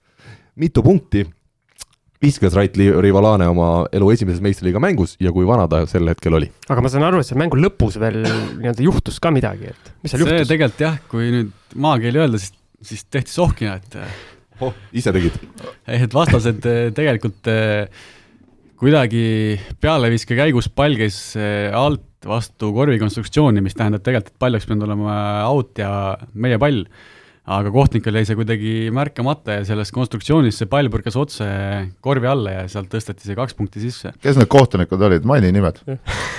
mitu 0.60 0.84
punkti 0.86 1.26
viskas 2.24 2.56
Rait 2.58 2.78
Li- 2.80 2.94
Rivalane 3.02 3.46
oma 3.50 3.70
elu 3.94 4.10
esimeses 4.14 4.42
meistriliiga 4.42 4.82
mängus 4.82 5.16
ja 5.22 5.32
kui 5.34 5.46
vana 5.48 5.68
ta 5.70 5.84
sel 5.90 6.10
hetkel 6.10 6.38
oli? 6.40 6.50
aga 6.68 6.84
ma 6.84 6.92
saan 6.92 7.06
aru, 7.08 7.22
et 7.22 7.30
seal 7.30 7.40
mängu 7.42 7.60
lõpus 7.60 8.00
veel 8.02 8.24
nii-öelda 8.26 8.86
juhtus 8.86 9.20
ka 9.22 9.32
midagi, 9.34 9.74
et 9.74 9.92
mis 10.02 10.14
seal 10.14 10.24
see 10.24 10.34
juhtus? 10.34 10.50
tegelikult 10.54 10.84
jah, 10.88 10.98
kui 11.12 11.30
nüüd 11.34 11.54
maakeeli 11.78 12.24
öelda, 12.24 12.42
siis, 12.42 12.56
siis 12.82 13.06
tehti 13.14 13.34
sohkina, 13.34 13.78
et 13.78 14.00
oh, 14.66 14.74
ise 14.98 15.14
tegid? 15.14 15.38
et 15.86 16.14
vastased 16.18 16.66
eh, 16.70 16.88
tegelikult 16.98 17.52
eh, 17.54 18.08
kuidagi 18.78 19.58
pealeviske 19.82 20.38
käigus 20.38 20.70
pall 20.74 20.98
käis 21.00 21.20
eh, 21.38 21.70
alt 21.74 22.06
vastu 22.28 22.72
korvikonstruktsiooni, 22.76 23.62
mis 23.64 23.78
tähendab 23.78 24.04
tegelikult, 24.06 24.34
et 24.34 24.42
pall 24.42 24.58
oleks 24.58 24.66
pidanud 24.68 24.88
olema 24.90 25.18
out 25.48 25.78
ja 25.80 25.92
meie 26.34 26.58
pall. 26.62 26.82
Aga 27.48 27.72
kohtnikul 27.72 28.18
jäi 28.20 28.28
see 28.28 28.36
kuidagi 28.36 28.72
märkamata 28.92 29.60
ja 29.62 29.66
selles 29.68 29.94
konstruktsioonis 29.96 30.58
see 30.60 30.68
pall 30.68 30.90
põrkas 30.92 31.16
otse 31.20 31.46
korvi 32.04 32.28
alla 32.28 32.56
ja 32.58 32.66
sealt 32.72 32.90
tõsteti 32.92 33.24
see 33.24 33.38
kaks 33.40 33.56
punkti 33.56 33.80
sisse. 33.80 34.12
kes 34.24 34.40
need 34.40 34.50
kohtunikud 34.52 35.06
olid, 35.08 35.24
maini 35.28 35.54
nimed? 35.56 35.80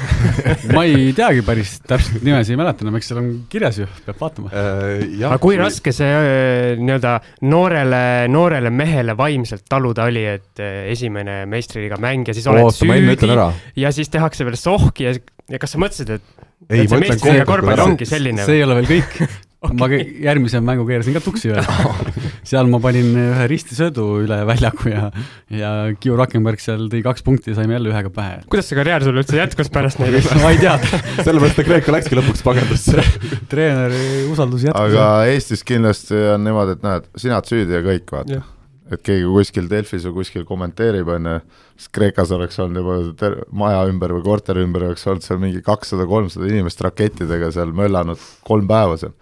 ma 0.77 0.85
ei 0.85 1.15
teagi 1.17 1.45
päris 1.47 1.79
täpselt 1.89 2.21
nimesi 2.27 2.53
ei 2.53 2.61
mäleta 2.61 2.85
enam, 2.85 2.99
eks 3.01 3.09
seal 3.09 3.23
on 3.23 3.31
kirjas 3.49 3.81
ju, 3.81 3.89
peab 4.05 4.21
vaatama. 4.21 4.53
jah 4.53 5.33
aga 5.33 5.41
kui 5.47 5.57
raske 5.61 5.97
see 5.97 6.13
äh, 6.13 6.77
nii-öelda 6.83 7.17
noorele, 7.49 8.03
noorele 8.33 8.75
mehele 8.75 9.17
vaimselt 9.17 9.65
taluda 9.71 10.11
oli, 10.13 10.27
et 10.37 10.61
äh, 10.61 10.91
esimene 10.93 11.41
meistriliiga 11.49 11.97
mäng 12.05 12.29
ja 12.29 12.37
siis 12.37 12.53
oled 12.53 12.69
oota, 12.69 12.85
süüdi 12.85 13.33
ja 13.81 13.97
siis 13.97 14.13
tehakse 14.13 14.45
veel 14.45 14.61
sohki 14.61 15.09
ja, 15.09 15.17
ja 15.49 15.63
kas 15.63 15.73
sa 15.73 15.81
mõtlesid, 15.81 16.19
et, 16.21 16.49
ei, 16.69 16.85
et 16.85 16.85
ma 16.85 16.85
see 16.85 16.93
ütlen 16.93 17.07
meistriliiga 17.09 17.49
korvpall 17.49 17.87
ongi 17.89 18.13
selline 18.13 18.45
see 18.45 18.61
ei 18.61 18.69
ole 18.69 18.83
veel 18.83 18.97
kõik 18.99 19.23
okay.. 19.63 19.77
ma 19.79 19.89
järgmise 20.29 20.61
mängu 20.65 20.87
keerasin 20.89 21.17
ka 21.17 21.23
tuksi 21.25 21.53
veel. 21.53 21.69
seal 22.51 22.69
ma 22.73 22.81
panin 22.83 23.11
ühe 23.21 23.47
ristisöödu 23.51 24.07
üle 24.25 24.41
väljaku 24.49 24.93
ja, 24.93 25.07
ja 25.53 25.73
Kiu 26.01 26.19
Rakenberg 26.19 26.63
seal 26.63 26.87
tõi 26.93 27.03
kaks 27.05 27.25
punkti 27.27 27.53
ja 27.53 27.59
saime 27.59 27.77
jälle 27.77 27.93
ühega 27.93 28.13
pähe. 28.15 28.43
kuidas 28.51 28.71
see 28.71 28.79
karjäär 28.79 29.07
sul 29.07 29.19
üldse 29.21 29.41
jätkus 29.41 29.73
pärast 29.75 30.03
neid? 30.03 30.19
ma 30.45 30.53
ei 30.55 30.61
tea, 30.63 30.77
sellepärast 31.27 31.59
ta 31.59 31.67
Kreeka 31.69 31.97
läkski 31.97 32.21
lõpuks 32.21 32.45
pagendusse. 32.47 33.05
treeneri 33.51 34.29
usaldus 34.33 34.69
jätkus. 34.69 34.95
aga 34.95 35.09
Eestis 35.33 35.67
kindlasti 35.67 36.23
on 36.35 36.47
niimoodi, 36.47 36.79
et 36.79 36.87
näed, 36.87 37.11
sina 37.19 37.41
oled 37.41 37.53
süüdi 37.53 37.79
ja 37.79 37.85
kõik, 37.85 38.15
vaata 38.15 38.45
et 38.89 39.03
keegi 39.05 39.27
kuskil 39.29 39.69
Delfis 39.71 40.07
või 40.09 40.23
kuskil 40.23 40.45
kommenteerib, 40.49 41.09
on 41.13 41.29
ju, 41.29 41.41
siis 41.77 41.91
Kreekas 41.95 42.33
oleks 42.35 42.59
olnud 42.63 42.81
juba 42.81 42.97
ter-, 43.21 43.39
maja 43.53 43.83
ümber 43.91 44.15
või 44.17 44.25
korteri 44.25 44.65
ümber 44.65 44.87
oleks 44.89 45.05
olnud 45.09 45.25
seal 45.25 45.41
mingi 45.43 45.61
kakssada, 45.65 46.07
kolmsada 46.09 46.49
inimest 46.49 46.81
rakettidega 46.87 47.51
seal 47.55 47.75
möllanud 47.77 48.23
kolm 48.49 48.69
päeva 48.71 48.97
seal. 49.01 49.13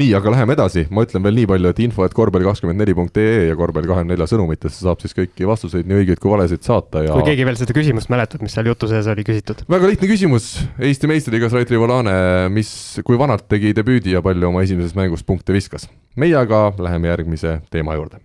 nii, 0.00 0.10
aga 0.18 0.32
läheme 0.34 0.56
edasi, 0.56 0.84
ma 0.94 1.04
ütlen 1.06 1.22
veel 1.24 1.36
nii 1.38 1.48
palju, 1.50 1.70
et 1.70 1.80
info, 1.84 2.04
et 2.06 2.14
korvpall 2.16 2.46
kakskümmend 2.48 2.80
neli 2.80 2.94
punkt 2.96 3.18
ee 3.20 3.48
ja 3.48 3.58
korvpall 3.58 3.86
kahekümne 3.86 4.14
nelja 4.14 4.26
sõnumitesse 4.30 4.82
saab 4.82 5.02
siis 5.02 5.14
kõiki 5.16 5.46
vastuseid, 5.48 5.86
nii 5.88 6.02
õigeid 6.02 6.22
kui 6.22 6.32
valesid 6.32 6.64
saata 6.66 7.04
ja 7.06 7.14
kui 7.14 7.26
keegi 7.28 7.46
veel 7.46 7.58
seda 7.60 7.76
küsimust 7.76 8.10
mäletab, 8.12 8.42
mis 8.44 8.56
seal 8.56 8.70
jutu 8.72 8.90
sees 8.90 9.08
oli 9.10 9.26
küsitud. 9.26 9.62
väga 9.70 9.92
lihtne 9.92 10.10
küsimus, 10.10 10.50
Eesti 10.78 11.10
meistriliigas 11.10 11.54
Rait 11.54 11.70
Rivolane, 11.70 12.16
mis, 12.54 12.74
kui 13.06 13.18
vanalt 13.20 13.46
tegi 13.50 13.74
debüüdi 13.76 14.16
ja 14.16 14.24
palju 14.24 14.50
oma 14.50 14.64
esimeses 14.66 14.96
mängus 14.98 15.22
punkte 15.26 15.54
viskas? 15.54 15.88
meie 16.16 16.36
aga 16.38 16.66
läheme 16.78 17.10
järgmise 17.12 17.60
teema 17.70 17.94
juurde. 17.98 18.18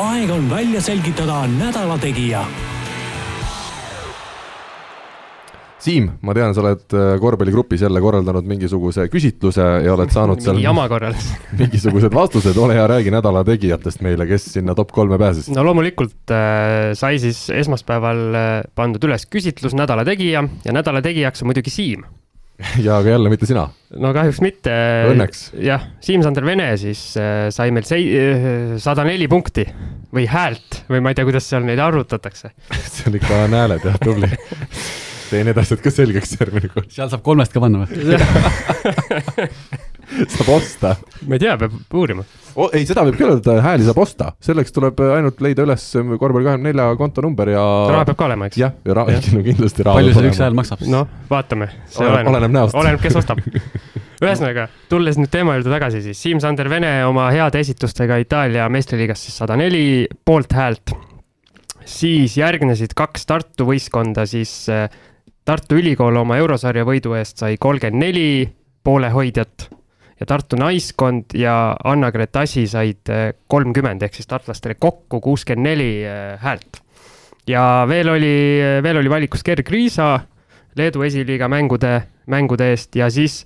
aeg 0.00 0.32
on 0.32 0.50
välja 0.50 0.80
selgitada 0.80 1.44
nädala 1.58 2.00
tegija 2.00 2.46
Siim, 5.80 6.10
ma 6.20 6.34
tean, 6.36 6.52
sa 6.52 6.60
oled 6.60 6.92
äh, 6.92 7.14
korvpalligrupis 7.20 7.80
jälle 7.86 8.02
korraldanud 8.04 8.44
mingisuguse 8.48 9.06
küsitluse 9.12 9.64
ja 9.86 9.94
oled 9.94 10.12
saanud 10.12 10.42
seal 10.44 10.60
jama 10.68 10.84
korraldas. 10.92 11.30
mingisugused 11.60 12.12
vastused, 12.14 12.58
ole 12.60 12.76
hea, 12.76 12.84
räägi 12.90 13.12
nädala 13.14 13.42
tegijatest 13.48 14.04
meile, 14.04 14.26
kes 14.28 14.50
sinna 14.58 14.76
top 14.76 14.92
kolme 14.92 15.18
pääses. 15.20 15.48
no 15.54 15.64
loomulikult 15.64 16.34
äh, 16.36 16.92
sai 16.98 17.20
siis 17.22 17.46
esmaspäeval 17.62 18.22
äh, 18.36 18.48
pandud 18.76 19.08
üles 19.08 19.24
küsitlus 19.30 19.76
Nädala 19.78 20.04
tegija 20.04 20.44
ja 20.66 20.74
Nädala 20.76 21.00
tegijaks 21.04 21.40
on 21.40 21.48
muidugi 21.48 21.72
Siim. 21.72 22.04
ja 22.84 22.98
aga 23.00 23.16
jälle 23.16 23.32
mitte 23.32 23.48
sina. 23.48 23.64
no 23.96 24.12
kahjuks 24.12 24.44
mitte. 24.44 24.74
Õnneks. 25.14 25.46
jah, 25.64 25.86
Siim-Sander 26.04 26.44
Vene 26.44 26.74
siis 26.80 27.06
äh, 27.16 27.46
sai 27.54 27.72
meil 27.72 27.88
sei-, 27.88 28.76
sada 28.76 29.08
neli 29.08 29.30
punkti 29.32 29.64
või 30.12 30.28
häält 30.28 30.82
või 30.92 31.00
ma 31.00 31.14
ei 31.14 31.16
tea, 31.16 31.24
kuidas 31.24 31.48
seal 31.48 31.64
neid 31.64 31.80
arvutatakse. 31.80 32.52
see 32.84 33.08
on 33.08 33.16
ikka 33.16 33.46
hääled 33.48 33.88
jah, 33.88 33.96
tubli. 34.04 34.28
Tee 35.30 35.42
need 35.46 35.58
asjad 35.60 35.80
ka 35.84 35.90
selgeks 35.94 36.30
järgmine 36.38 36.68
kord. 36.72 36.88
seal 36.92 37.08
saab 37.12 37.22
kolmest 37.26 37.52
ka 37.54 37.62
panna 37.62 37.84
või? 37.84 37.90
saab 40.34 40.48
osta 40.56 40.88
ma 41.26 41.32
ei 41.36 41.42
tea, 41.42 41.56
peab 41.60 41.72
uurima. 41.94 42.24
oh,. 42.54 42.70
ei, 42.74 42.86
seda 42.88 43.04
võib 43.06 43.18
küll 43.18 43.34
öelda, 43.34 43.52
hääli 43.64 43.86
saab 43.86 44.00
osta, 44.02 44.32
selleks 44.42 44.74
tuleb 44.74 45.00
ainult 45.06 45.40
leida 45.44 45.64
üles 45.66 45.84
korvpalli 45.94 46.48
kahekümne 46.48 46.72
nelja 46.72 46.86
kontonumber 46.98 47.52
ja 47.54 47.64
raha 47.94 48.08
peab 48.10 48.18
ka 48.20 48.28
olema, 48.28 48.50
eks? 48.50 48.60
jah, 48.60 48.74
ja 48.86 48.92
raha, 49.00 49.18
no 49.36 49.44
kindlasti 49.46 49.86
raha 49.86 50.00
palju 50.00 50.16
see 50.16 50.32
üks 50.32 50.42
hääl 50.44 50.56
maksab 50.58 50.82
siis? 50.82 50.92
noh, 50.92 51.04
vaatame. 51.30 51.70
Oleneb- 52.00 52.32
oleneb 52.32 52.56
näost. 52.56 52.78
oleneb, 52.78 53.02
kes 53.04 53.20
ostab. 53.20 53.42
ühesõnaga, 54.24 54.66
tulles 54.90 55.20
nüüd 55.20 55.32
teema 55.32 55.56
juurde 55.56 55.72
tagasi, 55.72 56.02
siis 56.04 56.24
Siim-Sander 56.26 56.68
Vene 56.72 56.92
oma 57.08 57.30
heade 57.32 57.62
esitustega 57.62 58.18
Itaalia 58.20 58.66
meistriliigas 58.72 59.22
siis 59.26 59.38
sada 59.40 59.56
neli 59.60 60.08
poolthäält. 60.24 60.96
siis 61.90 62.36
järgnesid 62.36 62.92
kaks 62.94 63.24
Tartu 63.26 63.64
võistkonda, 63.70 64.26
siis 64.28 64.52
äh, 64.68 64.90
Tartu 65.50 65.80
Ülikool 65.80 66.14
oma 66.14 66.36
eurosarja 66.38 66.84
võidu 66.86 67.16
eest 67.18 67.40
sai 67.42 67.56
kolmkümmend 67.58 67.98
neli 67.98 68.44
poolehoidjat 68.86 69.64
ja 70.20 70.26
Tartu 70.30 70.54
naiskond 70.60 71.34
ja 71.34 71.74
Anna-Gret 71.90 72.38
Asi 72.38 72.68
said 72.70 73.10
äh, 73.10 73.32
kolmkümmend 73.50 74.04
ehk 74.06 74.14
siis 74.14 74.30
tartlastele 74.30 74.76
kokku 74.78 75.18
kuuskümmend 75.24 75.66
neli 75.66 75.88
äh, 76.06 76.36
häält. 76.38 76.78
ja 77.50 77.64
veel 77.90 78.12
oli, 78.12 78.36
veel 78.82 79.00
oli 79.02 79.10
valikus 79.10 79.42
Gerg 79.42 79.74
Riisa 79.74 80.20
Leedu 80.78 81.02
esiliiga 81.02 81.48
mängude, 81.50 81.96
mängude 82.30 82.70
eest 82.70 82.94
ja 82.94 83.10
siis 83.10 83.42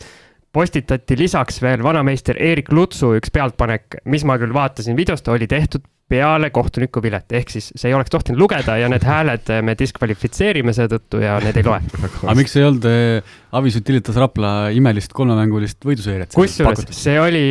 postitati 0.53 1.17
lisaks 1.17 1.63
veel 1.65 1.81
vanameister 1.83 2.37
Erik 2.37 2.69
Lutsu 2.69 3.15
üks 3.17 3.33
pealtpanek, 3.33 4.03
mis 4.05 4.29
ma 4.29 4.37
küll 4.37 4.53
vaatasin 4.53 5.01
videost, 5.01 5.33
oli 5.33 5.49
tehtud 5.49 5.89
peale 6.09 6.51
kohtuniku 6.53 7.01
vilet, 7.03 7.25
ehk 7.33 7.49
siis 7.55 7.71
see 7.73 7.89
ei 7.89 7.95
oleks 7.97 8.13
tohtinud 8.13 8.39
lugeda 8.41 8.77
ja 8.77 8.91
need 8.93 9.07
hääled 9.09 9.49
me 9.65 9.75
diskvalifitseerime 9.79 10.75
seetõttu 10.77 11.23
ja 11.23 11.39
need 11.43 11.57
ei 11.57 11.65
loe. 11.65 11.81
aga 12.27 12.35
miks 12.39 12.57
ei 12.61 12.67
olnud 12.67 12.89
äh, 12.91 13.37
Avis 13.57 13.79
Utilitas 13.81 14.19
Rapla 14.21 14.53
imelist 14.77 15.15
kolmemängulist 15.17 15.81
võiduseeriat? 15.87 16.35
kusjuures 16.37 16.85
see 16.95 17.17
oli, 17.21 17.45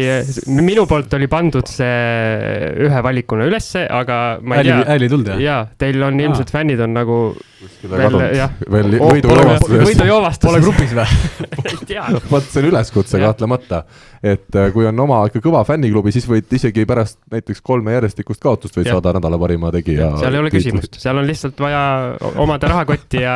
minu 0.53 0.85
poolt 0.89 1.17
oli 1.17 1.29
pandud 1.31 1.69
see 1.69 2.83
ühe 2.85 3.03
valikuna 3.05 3.49
ülesse, 3.49 3.87
aga 3.89 4.19
ma 4.41 4.59
ei 4.59 4.63
hääli, 4.63 4.75
tea. 4.75 4.91
hääli 4.91 5.09
ei 5.09 5.15
tulnud 5.15 5.33
jah? 5.33 5.43
jaa, 5.47 5.63
teil 5.81 6.07
on 6.09 6.21
ilmselt 6.21 6.53
fännid 6.53 6.85
on 6.85 6.93
nagu 6.99 7.19
veel 7.89 8.19
jah. 8.37 8.53
veel 8.71 8.97
Oh, 8.99 9.11
võidujoovastuses. 9.13 9.85
võidujoovastus. 9.87 10.47
Pole 10.49 10.61
grupis 10.63 10.93
või? 10.95 11.05
ei 11.71 11.77
tea. 11.87 12.05
vot 12.29 12.45
see 12.47 12.61
on 12.61 12.69
üleskutse 12.69 13.21
kahtlemata, 13.23 13.83
et 14.23 14.55
äh, 14.55 14.69
kui 14.73 14.87
on 14.87 14.99
oma 15.03 15.23
ikka 15.27 15.41
kõva 15.43 15.63
fänniklubi, 15.67 16.13
siis 16.15 16.27
võid 16.29 16.51
isegi 16.55 16.85
pärast 16.87 17.19
näiteks 17.33 17.63
kolme 17.65 17.95
järjestikust 17.97 18.43
kaotust 18.43 18.77
võid 18.79 18.87
Jah. 18.87 18.99
saada 18.99 19.17
nädala 19.19 19.39
parima 19.41 19.71
tegija. 19.75 20.13
seal 20.21 20.37
ei 20.37 20.43
ole 20.45 20.53
küsimust, 20.53 20.99
seal 21.01 21.19
on 21.19 21.27
lihtsalt 21.27 21.59
vaja 21.59 21.83
omada 22.39 22.71
rahakotti 22.71 23.25
ja 23.25 23.35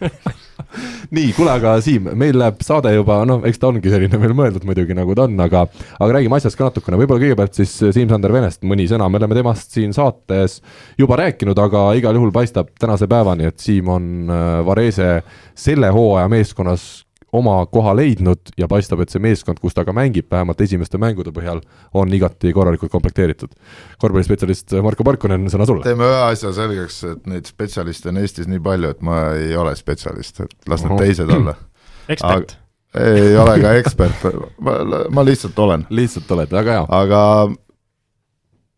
nii, 1.14 1.30
kuule, 1.36 1.52
aga 1.54 1.76
Siim, 1.84 2.10
meil 2.18 2.36
läheb 2.38 2.60
saade 2.66 2.92
juba, 2.94 3.20
noh, 3.28 3.44
eks 3.46 3.60
ta 3.62 3.70
ongi 3.70 3.92
selline 3.92 4.18
veel 4.20 4.34
mõeldud 4.36 4.66
muidugi, 4.66 4.96
nagu 4.96 5.14
ta 5.16 5.26
on, 5.28 5.38
aga 5.44 5.64
aga 5.68 6.10
räägime 6.18 6.38
asjast 6.38 6.58
ka 6.58 6.68
natukene, 6.68 6.98
võib-olla 7.00 7.22
kõigepealt 7.22 7.56
siis 7.58 7.74
Siim-Sander 7.84 8.34
Venest 8.34 8.66
mõni 8.66 8.88
sõna, 8.90 9.08
me 9.10 9.20
oleme 9.20 9.38
temast 9.38 9.76
siin 9.76 9.94
saates 9.96 10.58
juba 10.98 11.20
rääkinud, 11.22 11.58
aga 11.62 11.88
igal 11.98 12.18
juhul 12.18 12.34
paistab 12.34 12.74
tänase 12.80 13.08
päevani, 13.10 13.48
et 13.52 13.62
Siim 13.62 13.90
on 13.92 14.12
äh, 14.26 14.46
Varese 14.66 15.10
selle 15.56 15.94
hooaja 15.94 16.28
meeskonnas 16.32 17.05
oma 17.34 17.56
koha 17.70 17.94
leidnud 17.96 18.52
ja 18.58 18.68
paistab, 18.70 19.00
et 19.02 19.12
see 19.12 19.22
meeskond, 19.22 19.58
kus 19.62 19.74
ta 19.74 19.84
ka 19.86 19.94
mängib, 19.96 20.28
vähemalt 20.30 20.60
esimeste 20.62 20.98
mängude 21.02 21.32
põhjal, 21.34 21.60
on 21.96 22.12
igati 22.14 22.52
korralikult 22.54 22.92
komplekteeritud. 22.92 23.56
korvpallispetsialist 24.02 24.76
Marko 24.84 25.04
Parkonen, 25.04 25.48
sõna 25.52 25.66
sulle. 25.66 25.82
teeme 25.86 26.06
ühe 26.06 26.22
asja 26.28 26.52
selgeks, 26.56 27.02
et 27.10 27.26
neid 27.30 27.50
spetsialiste 27.50 28.12
on 28.12 28.22
Eestis 28.22 28.48
nii 28.50 28.62
palju, 28.62 28.94
et 28.94 29.02
ma 29.02 29.20
ei 29.34 29.56
ole 29.58 29.74
spetsialist, 29.76 30.40
et 30.46 30.70
las 30.70 30.86
need 30.86 30.94
Ohoh. 30.94 31.02
teised 31.02 31.34
olla. 31.38 31.56
ekspert. 32.14 32.58
ei 32.96 33.36
ole 33.36 33.60
ka 33.60 33.76
ekspert, 33.82 34.26
ma, 34.62 34.78
ma 35.10 35.26
lihtsalt 35.26 35.58
olen, 35.58 35.86
lihtsalt 35.90 36.30
oled, 36.38 36.52
väga 36.54 36.80
hea. 36.80 36.90
aga 37.02 37.22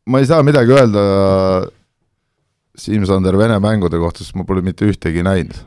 ma 0.08 0.22
ei 0.22 0.30
saa 0.30 0.42
midagi 0.42 0.72
öelda 0.72 1.02
Siim-Sander 2.78 3.36
Vene 3.36 3.58
mängude 3.60 3.98
kohta, 3.98 4.22
sest 4.22 4.36
ma 4.38 4.46
pole 4.46 4.62
mitte 4.64 4.86
ühtegi 4.88 5.24
näinud 5.26 5.58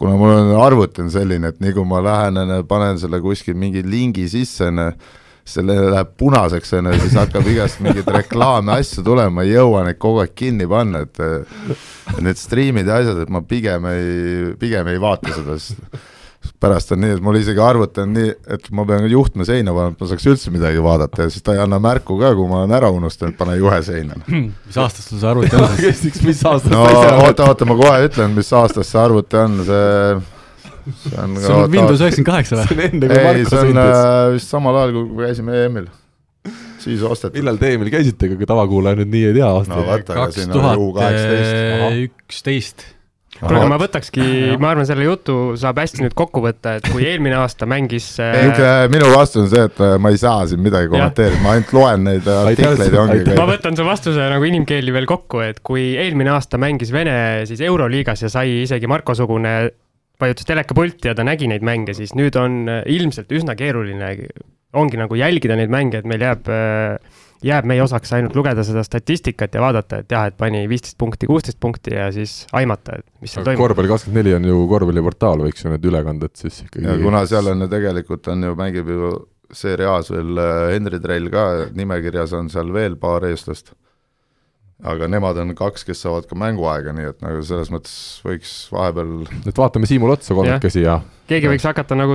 kuna 0.00 0.16
mul 0.16 0.30
on 0.32 0.52
arvuti 0.64 1.02
on 1.04 1.10
selline, 1.12 1.50
et 1.52 1.58
nii 1.60 1.74
kui 1.76 1.84
ma 1.88 2.00
lähen, 2.04 2.38
panen 2.68 3.00
selle 3.00 3.20
kuskil 3.20 3.58
mingi 3.60 3.82
lingi 3.84 4.24
sisse, 4.32 4.70
selle 5.50 5.76
läheb 5.90 6.14
punaseks, 6.20 6.72
onju, 6.78 6.94
siis 7.02 7.16
hakkab 7.18 7.48
igast 7.50 7.82
mingeid 7.84 8.08
reklaame, 8.14 8.78
asju 8.80 9.04
tulema, 9.04 9.40
ma 9.40 9.44
ei 9.44 9.52
jõua 9.56 9.82
neid 9.84 9.98
kogu 10.00 10.22
aeg 10.22 10.32
kinni 10.38 10.68
panna, 10.70 11.02
et 11.04 12.22
need 12.22 12.40
striimid 12.40 12.88
ja 12.88 13.00
asjad, 13.02 13.20
et 13.26 13.34
ma 13.34 13.42
pigem 13.44 13.90
ei, 13.90 14.54
pigem 14.60 14.88
ei 14.88 15.02
vaata 15.02 15.34
seda, 15.36 15.58
sest 15.60 16.08
pärast 16.60 16.92
on 16.94 17.00
nii, 17.02 17.14
et 17.16 17.22
mul 17.24 17.36
isegi 17.40 17.60
arvuti 17.62 18.02
on 18.02 18.12
nii, 18.16 18.32
et 18.54 18.68
ma 18.76 18.84
pean 18.88 19.06
juhtme 19.10 19.44
seina 19.48 19.74
panema, 19.76 19.94
et 19.94 20.02
ma 20.02 20.08
saaks 20.10 20.26
üldse 20.30 20.52
midagi 20.52 20.82
vaadata 20.84 21.26
ja 21.26 21.32
siis 21.32 21.44
ta 21.44 21.54
ei 21.56 21.62
anna 21.62 21.78
märku 21.82 22.16
ka, 22.20 22.32
kui 22.36 22.48
ma 22.48 22.62
olen 22.62 22.74
ära 22.76 22.90
unustanud, 22.96 23.36
pane 23.38 23.56
juhe 23.60 23.80
seina. 23.84 24.16
mis 24.68 24.80
aastast 24.80 25.12
sul 25.12 25.20
see 25.20 25.30
arvuti 25.30 25.56
on 25.60 25.78
siis? 26.02 26.20
mis 26.24 26.42
aastast 26.48 26.72
no 26.72 26.84
oota, 26.84 27.48
oota, 27.48 27.68
ma 27.68 27.76
kohe 27.80 28.04
ütlen, 28.08 28.36
mis 28.36 28.52
aastast 28.56 28.92
see 28.92 29.00
arvuti 29.02 29.40
on, 29.40 29.56
see, 29.68 30.20
see 31.06 31.16
on 31.22 31.40
sul 31.40 31.56
on 31.58 31.74
Windows 31.76 32.04
üheksakümmend 32.04 32.30
kaheksa 32.32 32.60
või? 32.60 32.68
see 32.68 32.78
on 32.78 32.84
enne, 32.88 33.10
kui 33.10 33.18
ei, 33.18 33.26
Marko 33.28 33.50
see 33.52 33.62
on 33.64 33.72
sündis. 33.72 33.96
äh, 33.96 34.20
vist 34.36 34.54
samal 34.56 34.80
ajal, 34.80 34.94
kui 34.96 35.26
käisime 35.26 35.58
EM-il. 35.64 35.90
siis 36.80 37.04
osteti. 37.04 37.40
millal 37.40 37.60
te 37.60 37.74
Emil 37.76 37.92
käisite, 37.92 38.32
kui 38.32 38.48
tavakuulaja 38.48 39.00
nüüd 39.02 39.12
nii 39.12 39.26
ei 39.32 39.36
tea 39.36 39.50
no 39.50 39.60
aastaid? 39.60 39.92
aga 39.98 40.22
kaks 40.24 40.48
tuhat 40.56 40.88
kaheksateist. 41.02 42.00
üksteist. 42.08 42.88
kuule, 43.38 43.58
aga 43.60 43.68
ma 43.70 43.78
võtakski, 43.80 44.24
ma 44.60 44.72
arvan, 44.72 44.86
selle 44.88 45.06
jutu 45.06 45.36
saab 45.60 45.80
hästi 45.82 46.04
nüüd 46.04 46.14
kokku 46.18 46.42
võtta, 46.44 46.76
et 46.80 46.88
kui 46.90 47.04
eelmine 47.06 47.38
aasta 47.38 47.68
mängis 47.70 48.08
äh, 48.22 48.34
niisugune 48.48 48.90
minu 48.92 49.10
vastus 49.14 49.44
on 49.44 49.50
see, 49.52 49.66
et 49.70 49.82
äh, 49.84 49.94
ma 50.02 50.12
ei 50.12 50.20
saa 50.20 50.46
siin 50.50 50.62
midagi 50.64 50.90
kommenteerida, 50.92 51.42
ma 51.44 51.54
ainult 51.56 51.74
loen 51.76 52.06
neid 52.08 52.26
äh, 52.26 52.40
artikleid 52.50 52.96
ja 52.96 53.04
ongi 53.04 53.18
aitäh. 53.20 53.36
ma 53.36 53.44
kõik. 53.44 53.52
võtan 53.54 53.78
su 53.78 53.86
vastuse 53.86 54.30
nagu 54.34 54.50
inimkeeli 54.50 54.96
veel 54.96 55.08
kokku, 55.10 55.44
et 55.46 55.62
kui 55.66 55.92
eelmine 56.00 56.34
aasta 56.34 56.60
mängis 56.60 56.92
Vene 56.94 57.14
siis 57.48 57.62
Euroliigas 57.64 58.26
ja 58.26 58.32
sai 58.32 58.62
isegi 58.64 58.90
Marko-sugune 58.90 59.54
vajutas 60.20 60.48
telekapulti 60.48 61.08
ja 61.08 61.14
ta 61.16 61.24
nägi 61.24 61.48
neid 61.48 61.64
mänge, 61.64 61.94
siis 61.96 62.12
nüüd 62.18 62.36
on 62.40 62.62
äh, 62.68 62.82
ilmselt 62.92 63.30
üsna 63.32 63.56
keeruline, 63.58 64.14
ongi 64.76 65.00
nagu 65.00 65.16
jälgida 65.18 65.56
neid 65.58 65.72
mänge, 65.72 66.02
et 66.02 66.08
meil 66.08 66.22
jääb, 66.22 66.50
jääb 67.44 67.68
meie 67.68 67.82
osaks 67.82 68.12
ainult 68.16 68.36
lugeda 68.36 68.64
seda 68.66 68.82
statistikat 68.86 69.54
ja 69.56 69.62
vaadata, 69.64 70.02
et 70.02 70.12
jah, 70.12 70.28
et 70.30 70.36
pani 70.40 70.62
viisteist 70.70 70.98
punkti, 71.00 71.28
kuusteist 71.30 71.60
punkti 71.60 71.94
ja 71.96 72.10
siis 72.14 72.44
aimata, 72.56 73.00
et 73.00 73.06
mis 73.24 73.34
seal 73.34 73.46
toimub. 73.46 73.64
korvpalli 73.64 73.92
kakskümmend 73.92 74.20
neli 74.20 74.36
on 74.36 74.48
ju 74.50 74.62
korvpalliportaal, 74.70 75.44
võiks 75.48 75.64
ju 75.64 75.72
need 75.72 75.90
ülekanded 75.92 76.34
siis 76.40 76.62
ikkagi 76.66 76.88
ja 76.88 76.96
kuna 77.00 77.24
seal 77.30 77.52
on 77.52 77.64
ju 77.64 77.70
tegelikult 77.72 78.28
on 78.32 78.48
ju, 78.48 78.56
mängib 78.60 78.90
ju 78.92 79.12
Serie 79.50 79.88
A-s 79.90 80.12
veel 80.12 80.38
äh, 80.38 80.72
Henri 80.76 81.00
Trell 81.02 81.30
ka, 81.32 81.46
nimekirjas 81.74 82.34
on 82.38 82.50
seal 82.52 82.70
veel 82.74 82.94
paar 83.00 83.26
eestlast. 83.26 83.72
aga 84.80 85.08
nemad 85.12 85.36
on 85.42 85.50
kaks, 85.52 85.82
kes 85.84 85.98
saavad 86.06 86.24
ka 86.28 86.36
mänguaega, 86.40 86.94
nii 86.96 87.08
et 87.10 87.18
nagu 87.24 87.42
selles 87.44 87.68
mõttes 87.72 87.96
võiks 88.24 88.52
vahepeal, 88.72 89.26
et 89.44 89.58
vaatame 89.58 89.88
Siimule 89.90 90.14
otsa 90.16 90.36
kolmekesi 90.36 90.86
ja 90.86 91.00
keegi 91.28 91.50
võiks 91.50 91.66
hakata 91.68 91.98
nagu, 91.98 92.14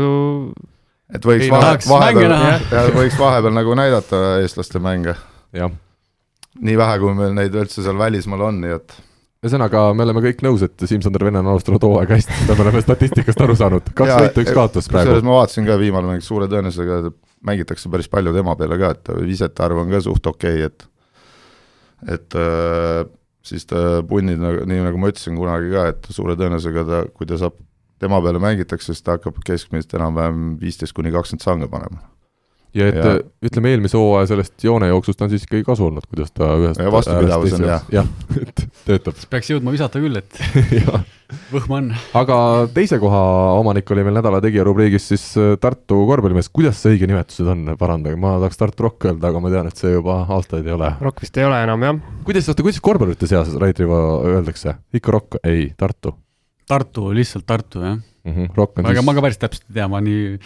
et 1.13 1.25
võiks 1.25 1.47
Ei 1.47 1.53
vahe, 1.53 1.77
vahepeal 1.89 2.93
võiks 2.95 3.17
vahepeal 3.19 3.53
nagu 3.55 3.75
näidata 3.77 4.21
eestlaste 4.43 4.81
mänge. 4.83 5.17
nii 5.55 6.77
vähe, 6.79 7.01
kui 7.01 7.17
meil 7.17 7.35
neid 7.35 7.55
üldse 7.55 7.83
seal 7.83 7.99
välismaal 7.99 8.47
on, 8.49 8.63
nii 8.63 8.77
et 8.77 8.97
ühesõnaga 9.45 9.81
me 9.93 10.05
oleme 10.07 10.23
kõik 10.23 10.41
nõus, 10.45 10.63
et 10.65 10.87
Siim-Sander 10.89 11.27
Vene 11.27 11.41
on 11.43 11.51
alustanud 11.51 11.83
hooaega 11.85 12.17
hästi, 12.17 12.39
seda 12.41 12.55
me 12.57 12.65
oleme 12.65 12.81
statistikast 12.81 13.43
aru 13.45 13.57
saanud, 13.59 13.91
kaks 13.93 14.13
võitu, 14.15 14.45
üks 14.45 14.55
kaotus 14.57 14.87
kusjuures 14.89 15.11
praegu. 15.11 15.27
ma 15.27 15.37
vaatasin 15.37 15.67
ka 15.67 15.77
viimane 15.81 16.09
mäng, 16.09 16.25
suure 16.25 16.47
tõenäosusega 16.49 17.11
mängitakse 17.45 17.91
päris 17.93 18.09
palju 18.09 18.33
tema 18.33 18.55
peale 18.57 18.79
ka, 18.81 18.95
et 18.95 19.13
visete 19.27 19.65
arv 19.65 19.83
on 19.83 19.93
ka 19.93 20.01
suht 20.01 20.31
okei 20.31 20.65
okay,, 20.65 20.71
et 20.71 22.15
et 22.15 22.37
äh, 22.39 23.03
siis 23.45 23.67
ta 23.69 24.01
punnid, 24.07 24.41
nii 24.41 24.81
nagu 24.87 24.99
ma 25.01 25.11
ütlesin 25.13 25.37
kunagi 25.37 25.71
ka, 25.73 25.85
et 25.93 26.09
suure 26.15 26.37
tõenäosusega 26.39 26.85
ta, 26.89 27.03
kui 27.13 27.29
ta 27.29 27.37
saab, 27.41 27.59
tema 27.99 28.19
peale 28.21 28.39
mängitakse, 28.43 28.93
siis 28.93 29.03
ta 29.05 29.15
hakkab 29.19 29.39
keskmiselt 29.45 29.93
enam-vähem 29.99 30.57
viisteist 30.61 30.93
kuni 30.97 31.11
kakskümmend 31.15 31.43
sange 31.47 31.67
panema. 31.71 32.01
ja 32.75 32.89
et 32.91 32.95
Ja- 32.99 33.19
ütleme, 33.47 33.69
eelmise 33.71 33.95
hooaja 33.95 34.27
sellest 34.33 34.63
joonejooksust 34.63 35.21
on 35.23 35.29
siis 35.31 35.45
ikkagi 35.47 35.63
kasu 35.63 35.85
olnud, 35.87 36.03
kuidas 36.11 36.31
ta 36.35 36.49
ühest 36.59 36.81
Ja 36.83 36.91
vastupidavus 36.91 37.53
on 37.55 37.63
hea. 37.63 37.77
jah, 37.93 38.07
et 38.41 38.65
töötab. 38.85 39.15
peaks 39.31 39.49
jõudma 39.53 39.71
visata 39.71 40.01
küll, 40.03 40.17
et 40.19 40.41
võhma 41.55 41.77
on. 41.79 41.87
aga 42.19 42.37
teise 42.75 42.99
koha 42.99 43.21
omanik 43.61 43.89
oli 43.95 44.03
meil 44.03 44.17
nädala 44.19 44.41
tegija 44.43 44.65
rubriigis 44.67 45.07
siis 45.13 45.23
äh, 45.39 45.53
Tartu 45.61 46.01
korvpallimees, 46.09 46.49
kuidas 46.51 46.81
see 46.83 46.97
õige 46.97 47.07
nimetused 47.07 47.47
on, 47.47 47.63
parandage, 47.79 48.19
ma 48.19 48.35
tahaks 48.43 48.59
Tartu 48.59 48.89
Rock 48.89 49.07
öelda, 49.07 49.31
aga 49.31 49.39
ma 49.39 49.53
tean, 49.55 49.71
et 49.71 49.79
see 49.79 49.95
juba 49.95 50.19
aastaid 50.35 50.67
ei 50.67 50.75
ole. 50.75 50.91
Rock 51.01 51.23
vist 51.23 51.37
ei 51.39 51.47
ole 51.47 51.63
enam 51.63 51.87
jah. 51.87 52.03
kuidas, 52.27 52.51
oota, 52.51 52.61
kuidas 52.67 52.83
korvpallurite 52.83 53.31
seas 53.31 53.55
Rait 53.55 53.79
Rivo 53.79 54.03
öeldakse, 54.27 54.75
ikka 54.99 55.15
Rock, 55.15 55.39
ei, 55.47 55.69
Tartu 55.79 56.11
Tartu, 56.67 57.11
lihtsalt 57.13 57.45
Tartu, 57.45 57.81
jah. 57.85 57.97
mm. 58.25 58.31
-hmm. 58.31 58.87
Aga 58.89 59.01
ma 59.05 59.13
siis 59.13 59.15
ka 59.15 59.21
päris 59.21 59.37
täpselt 59.37 59.65
ei 59.69 59.73
tea, 59.77 59.87
ma 59.87 59.99
nii, 60.01 60.39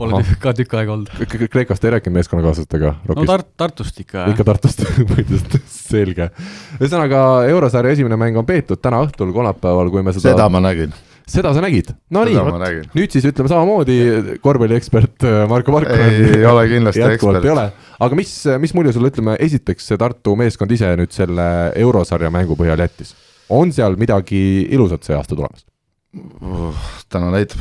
pole 0.00 0.22
tükk- 0.24 0.40
ka 0.40 0.54
tükk 0.56 0.74
aega 0.78 0.94
olnud. 0.94 1.10
Kreekast 1.52 1.84
ei 1.84 1.92
rääkinud 1.96 2.16
meeskonnakaaslastega 2.16 2.94
no? 3.10 3.26
Tart-, 3.28 3.52
Tartust 3.60 4.00
ikka, 4.00 4.24
ikka 4.32 4.46
Tartust 4.48 4.80
põhiliselt, 5.10 5.60
selge. 5.68 6.30
ühesõnaga, 6.80 7.20
eurosarja 7.52 7.92
esimene 7.98 8.16
mäng 8.20 8.40
on 8.40 8.48
peetud 8.48 8.80
täna 8.80 9.02
õhtul, 9.04 9.34
kolmapäeval, 9.36 9.92
kui 9.92 10.02
me 10.06 10.16
seda, 10.16 10.32
seda 10.32 10.48
ma 10.48 10.64
nägin, 10.64 10.96
seda 11.28 11.52
sa 11.54 11.60
nägid? 11.60 11.92
no 12.08 12.24
nii 12.24 12.38
seda, 12.38 12.48
ma 12.56 12.64
nägin. 12.64 12.88
nüüd 12.96 13.12
siis 13.12 13.28
ütleme 13.28 13.52
samamoodi, 13.52 14.00
korvpalliekspert 14.40 15.28
äh, 15.28 15.40
Marko 15.52 15.76
Marko 15.76 16.00
ei 16.00 16.44
ole 16.48 16.68
kindlasti 16.72 17.04
ekspert. 17.12 17.50
ole, 17.52 17.70
aga 18.00 18.16
mis, 18.16 18.36
mis 18.64 18.72
mulje 18.74 18.96
sulle, 18.96 19.12
ütleme 19.12 19.36
esiteks 19.38 19.92
see 19.92 20.00
Tartu 20.00 20.38
meeskond 20.40 20.72
ise 20.72 20.94
nüüd 20.96 21.12
selle 21.12 21.50
eurosarja 21.76 22.32
mängu 22.32 22.56
põhjal 22.56 22.88
jättis? 22.88 23.12
On 23.50 23.72
seal 23.74 23.96
midagi 24.00 24.40
ilusat 24.70 25.06
see 25.06 25.16
aasta 25.16 25.36
tulemas? 25.38 25.66
täna 27.10 27.30
näitab, 27.30 27.60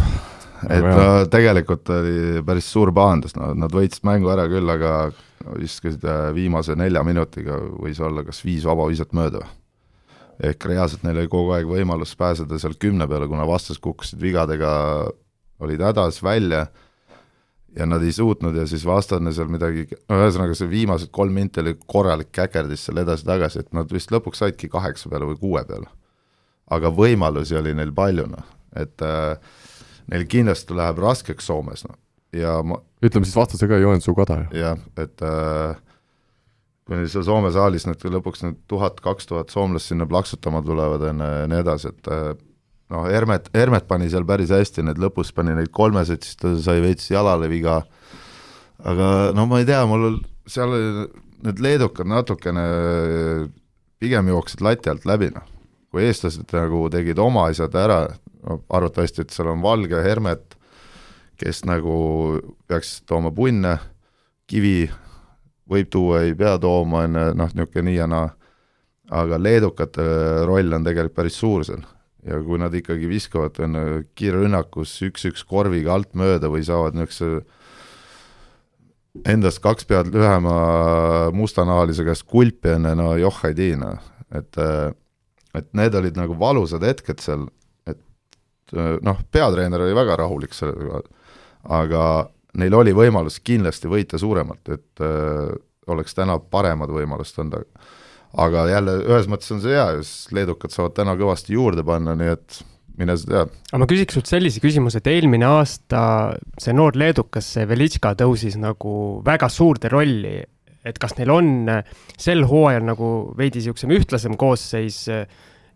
et 0.74 0.86
no, 0.86 1.04
tegelikult 1.30 1.90
oli 1.94 2.42
päris 2.46 2.70
suur 2.74 2.90
pahandus, 2.96 3.36
no 3.38 3.52
nad 3.54 3.74
võitsid 3.74 4.06
mängu 4.10 4.32
ära 4.34 4.48
küll, 4.50 4.70
aga 4.74 5.12
viskasid 5.60 6.04
äh, 6.10 6.30
viimase 6.34 6.76
nelja 6.80 7.04
minutiga 7.06 7.60
võis 7.78 8.02
olla 8.02 8.26
kas 8.26 8.42
viis 8.46 8.66
vabavisat 8.68 9.14
mööda 9.18 9.44
või. 9.44 9.56
ehk 10.50 10.66
reaalselt 10.72 11.04
neil 11.04 11.22
oli 11.22 11.32
kogu 11.32 11.54
aeg 11.56 11.70
võimalus 11.70 12.16
pääseda 12.18 12.60
seal 12.60 12.78
kümne 12.80 13.08
peale, 13.08 13.28
kuna 13.28 13.46
vastas 13.48 13.80
kukkusid 13.80 14.22
vigadega, 14.24 14.72
olid 15.60 15.82
hädas 15.84 16.24
välja 16.24 16.66
ja 17.78 17.86
nad 17.86 18.04
ei 18.04 18.12
suutnud 18.12 18.56
ja 18.56 18.66
siis 18.68 18.86
vastane 18.88 19.34
seal 19.36 19.50
midagi, 19.52 19.86
no 20.10 20.20
ühesõnaga 20.24 20.56
see 20.58 20.70
viimased 20.72 21.12
kolm 21.16 21.36
minti 21.38 21.62
oli 21.62 21.76
korralik 21.86 22.32
käkerdis 22.36 22.88
seal 22.88 23.02
edasi-tagasi, 23.04 23.64
et 23.64 23.74
nad 23.78 23.92
vist 23.94 24.14
lõpuks 24.14 24.42
saidki 24.44 24.70
kaheksa 24.72 25.12
peale 25.12 25.30
või 25.30 25.40
kuue 25.42 25.64
peale. 25.68 25.90
aga 26.70 26.92
võimalusi 26.94 27.58
oli 27.58 27.74
neil 27.74 27.92
palju, 27.94 28.28
noh, 28.30 28.46
et 28.78 29.02
äh, 29.02 29.38
neil 30.12 30.26
kindlasti 30.30 30.76
läheb 30.78 31.02
raskeks 31.02 31.50
Soomes, 31.50 31.86
noh, 31.88 31.98
ja 32.34 32.60
ma, 32.64 32.80
ütleme 33.02 33.26
siis 33.26 33.38
vastase 33.38 33.70
ka 33.70 33.78
Joensuu 33.82 34.16
Kada 34.18 34.42
ju. 34.44 34.60
jah, 34.60 34.82
et 34.98 35.26
äh, 35.26 35.80
kui 36.90 37.06
seal 37.06 37.26
Soome 37.26 37.54
saalis 37.54 37.86
nüüd 37.86 38.06
lõpuks 38.18 38.46
need 38.46 38.62
tuhat, 38.70 39.02
kaks 39.06 39.30
tuhat 39.30 39.54
soomlast 39.54 39.92
sinna 39.92 40.10
plaksutama 40.10 40.62
tulevad 40.66 41.06
enne 41.12 41.34
ja 41.44 41.50
nii 41.50 41.62
edasi, 41.64 41.94
et 41.94 42.14
äh, 42.14 42.32
noh, 42.90 43.06
Hermet, 43.10 43.50
Hermet 43.56 43.88
pani 43.90 44.10
seal 44.12 44.26
päris 44.28 44.52
hästi, 44.54 44.84
need 44.86 45.00
lõpus 45.02 45.32
pani 45.36 45.56
neid 45.58 45.72
kolmesid, 45.76 46.26
siis 46.26 46.40
ta 46.40 46.54
sai 46.62 46.82
veits 46.84 47.10
jalale 47.12 47.50
viga, 47.52 47.82
aga 48.80 49.10
no 49.38 49.46
ma 49.50 49.62
ei 49.62 49.68
tea, 49.70 49.82
mul 49.90 50.22
seal 50.50 50.76
need 51.46 51.62
leedukad 51.64 52.10
natukene 52.10 52.66
pigem 54.00 54.32
jooksid 54.32 54.64
lati 54.66 54.92
alt 54.92 55.06
läbi, 55.08 55.32
noh. 55.36 55.46
kui 55.90 56.06
eestlased 56.06 56.52
nagu 56.54 56.86
tegid 56.94 57.20
oma 57.22 57.48
asjad 57.50 57.76
ära, 57.78 58.02
arvatavasti, 58.46 59.26
et 59.26 59.36
seal 59.36 59.52
on 59.54 59.62
Valge 59.64 60.02
Hermet, 60.06 60.58
kes 61.40 61.64
nagu 61.68 62.40
peaks 62.68 63.00
tooma 63.08 63.32
punne, 63.36 63.78
kivi 64.50 64.90
võib 65.70 65.90
tuua, 65.94 66.24
ei 66.26 66.36
pea 66.38 66.58
tooma, 66.62 67.06
on 67.06 67.18
ju, 67.18 67.32
noh, 67.38 67.56
niisugune 67.56 67.86
nii 67.90 67.98
ja 68.00 68.10
naa, 68.10 68.28
aga 69.20 69.40
leedukate 69.42 70.04
roll 70.46 70.74
on 70.78 70.86
tegelikult 70.86 71.18
päris 71.18 71.38
suur 71.42 71.66
seal 71.66 71.82
ja 72.28 72.42
kui 72.44 72.60
nad 72.60 72.74
ikkagi 72.76 73.08
viskavad 73.10 73.60
on 73.64 73.78
kiirrünnakus 74.18 74.98
üks-üks 75.08 75.46
korviga 75.48 75.94
alt 75.96 76.16
mööda 76.20 76.52
või 76.52 76.66
saavad 76.68 76.98
niisuguse 76.98 77.46
endast 79.30 79.62
kaks 79.64 79.88
pead 79.90 80.12
lühema 80.14 80.56
mustanahaalise 81.36 82.06
käest 82.08 82.28
kulpi 82.30 82.76
enne, 82.76 82.94
no 82.98 83.14
joh 83.20 83.40
ei 83.48 83.56
tii, 83.58 83.78
noh, 83.80 84.12
et 84.36 84.60
et 85.58 85.72
need 85.74 85.96
olid 85.98 86.18
nagu 86.20 86.36
valusad 86.40 86.84
hetked 86.86 87.24
seal, 87.24 87.48
et 87.90 88.76
noh, 89.06 89.24
peatreener 89.34 89.82
oli 89.82 89.96
väga 89.98 90.20
rahulik 90.22 90.54
sellega, 90.54 91.02
aga 91.66 92.04
neil 92.60 92.78
oli 92.78 92.94
võimalus 92.96 93.40
kindlasti 93.42 93.90
võita 93.90 94.20
suuremalt, 94.22 94.70
et 94.70 95.04
öö, 95.04 95.58
oleks 95.90 96.14
täna 96.14 96.38
paremad 96.40 96.92
võimalused 96.94 97.42
olnud, 97.42 97.64
aga 97.64 97.79
jälle 98.38 98.98
ühes 99.08 99.30
mõttes 99.32 99.52
on 99.56 99.62
see 99.64 99.74
hea, 99.74 99.88
sest 100.04 100.34
leedukad 100.36 100.74
saavad 100.74 100.98
täna 101.00 101.16
kõvasti 101.20 101.56
juurde 101.56 101.84
panna, 101.86 102.16
nii 102.20 102.36
et 102.36 102.62
mine 103.00 103.16
sa 103.18 103.30
tea. 103.30 103.44
aga 103.72 103.82
ma 103.82 103.88
küsiks 103.90 104.18
sult 104.18 104.30
sellise 104.30 104.62
küsimuse, 104.64 105.02
et 105.02 105.10
eelmine 105.12 105.48
aasta 105.48 106.02
see 106.62 106.76
noor 106.76 106.98
leedukas, 107.00 107.48
see 107.56 107.68
Velitška 107.70 108.16
tõusis 108.20 108.60
nagu 108.60 108.94
väga 109.26 109.50
suurde 109.50 109.92
rolli, 109.92 110.38
et 110.86 111.00
kas 111.02 111.16
neil 111.18 111.34
on 111.34 111.52
sel 112.18 112.46
hooajal 112.48 112.86
nagu 112.88 113.12
veidi 113.38 113.60
niisugusem 113.60 113.94
ühtlasem 113.98 114.38
koosseis 114.40 115.06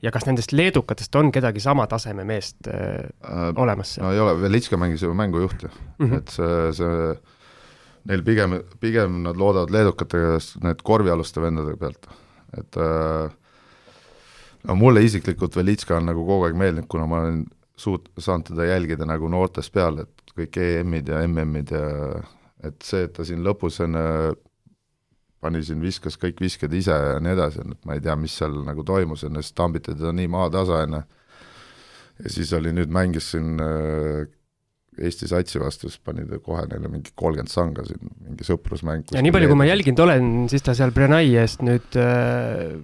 ja 0.03 0.11
kas 0.11 0.27
nendest 0.27 0.53
leedukatest 0.55 1.15
on 1.19 1.31
kedagi 1.33 1.63
sama 1.63 1.85
taseme 1.91 2.25
meest 2.27 2.67
äh, 2.67 3.05
olemas 3.55 3.95
seal 3.95 4.07
no 4.07 4.15
ei 4.15 4.23
ole, 4.23 4.35
Velitška 4.41 4.79
mängis 4.79 5.03
ju 5.03 5.13
mängujuhti 5.15 5.67
mm, 5.69 6.09
-hmm. 6.09 6.17
et 6.17 6.29
see, 6.29 6.73
see 6.79 7.15
neil 8.09 8.23
pigem, 8.23 8.57
pigem 8.83 9.21
nad 9.23 9.39
loodavad 9.39 9.71
leedukatega 9.71 10.37
need 10.63 10.83
korvialuste 10.83 11.41
vendade 11.41 11.75
pealt, 11.79 12.09
et 12.59 12.77
äh, 12.79 13.33
no 14.67 14.77
mulle 14.79 15.03
isiklikult 15.05 15.55
Velitška 15.57 15.97
on 15.97 16.09
nagu 16.11 16.25
kogu 16.27 16.47
aeg 16.47 16.57
meeldinud, 16.59 16.89
kuna 16.91 17.07
ma 17.09 17.23
olen 17.23 17.43
suut-, 17.79 18.09
saanud 18.17 18.51
teda 18.51 18.69
jälgida 18.69 19.07
nagu 19.09 19.29
noortest 19.31 19.73
peale, 19.73 20.07
et 20.07 20.33
kõik 20.37 20.57
EM-id 20.61 21.11
ja 21.11 21.21
MM-id 21.27 21.73
ja 21.75 21.85
et 22.63 22.85
see, 22.85 23.03
et 23.07 23.13
ta 23.15 23.25
siin 23.27 23.43
lõpus 23.43 23.81
enne 23.83 24.03
pani 25.43 25.59
siin, 25.65 25.81
viskas 25.83 26.15
kõik 26.19 26.39
visked 26.39 26.71
ise 26.73 26.95
ja 26.95 27.17
nii 27.19 27.33
edasi, 27.35 27.65
et 27.67 27.87
ma 27.87 27.97
ei 27.97 28.03
tea, 28.03 28.15
mis 28.19 28.35
seal 28.39 28.61
nagu 28.63 28.85
toimus 28.87 29.25
enne, 29.27 29.43
sest 29.43 29.57
tambiti 29.59 29.91
teda 29.91 30.13
nii 30.15 30.29
maatasa 30.31 30.85
enne, 30.85 31.01
ja 32.23 32.31
siis 32.31 32.53
oli 32.55 32.71
nüüd, 32.75 32.93
mängis 32.93 33.33
siin 33.33 33.59
äh, 33.59 34.23
Eesti 34.93 35.29
satsi 35.29 35.61
vastu, 35.61 35.89
siis 35.89 36.01
pani 36.05 36.25
ta 36.29 36.37
kohe 36.43 36.65
neile 36.69 36.89
mingi 36.91 37.13
kolmkümmend 37.17 37.51
sanga 37.51 37.85
siin, 37.87 38.11
mingi 38.27 38.45
sõprusmäng. 38.47 39.07
ja 39.15 39.23
nii 39.25 39.33
palju, 39.33 39.49
kui 39.49 39.59
ma 39.59 39.69
jälginud 39.69 40.03
olen, 40.05 40.33
siis 40.51 40.65
ta 40.65 40.75
seal 40.77 40.93
Brenai 40.93 41.25
eest 41.41 41.63
nüüd 41.65 41.97
äh, 41.97 42.75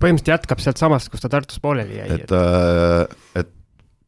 põhimõtteliselt 0.00 0.38
jätkab 0.38 0.62
sealtsamast, 0.64 1.10
kus 1.12 1.24
ta 1.24 1.30
Tartus 1.32 1.60
pooleli 1.62 1.98
jäi. 1.98 2.08
et, 2.16 2.32
et 3.42 3.52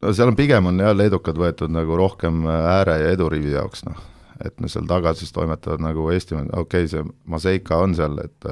no 0.03 0.13
seal 0.15 0.31
on 0.31 0.39
pigem 0.39 0.71
on 0.71 0.81
jah, 0.81 0.95
leedukad 0.97 1.37
võetud 1.39 1.73
nagu 1.73 1.97
rohkem 1.99 2.43
ääre- 2.49 2.99
ja 3.03 3.13
edurivi 3.15 3.53
jaoks, 3.53 3.85
noh. 3.87 3.99
et 4.43 4.57
no 4.59 4.71
seal 4.71 4.87
taga 4.89 5.13
siis 5.17 5.31
toimetavad 5.35 5.83
nagu 5.83 6.09
Eesti, 6.13 6.35
okei 6.39 6.57
okay,, 6.65 6.89
see 6.91 7.05
Maseika 7.29 7.79
on 7.83 7.93
seal, 7.97 8.17
et 8.23 8.49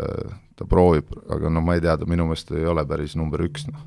ta 0.62 0.68
proovib, 0.70 1.10
aga 1.34 1.50
no 1.50 1.64
ma 1.66 1.78
ei 1.78 1.84
tea, 1.84 1.98
ta 1.98 2.10
minu 2.10 2.30
meelest 2.30 2.54
ei 2.54 2.68
ole 2.70 2.86
päris 2.88 3.18
number 3.18 3.42
üks, 3.48 3.66
noh. 3.72 3.82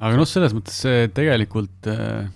aga 0.00 0.16
noh, 0.16 0.28
selles 0.28 0.56
mõttes 0.56 0.82
see 0.82 1.06
tegelikult 1.14 1.88
äh, 1.92 2.26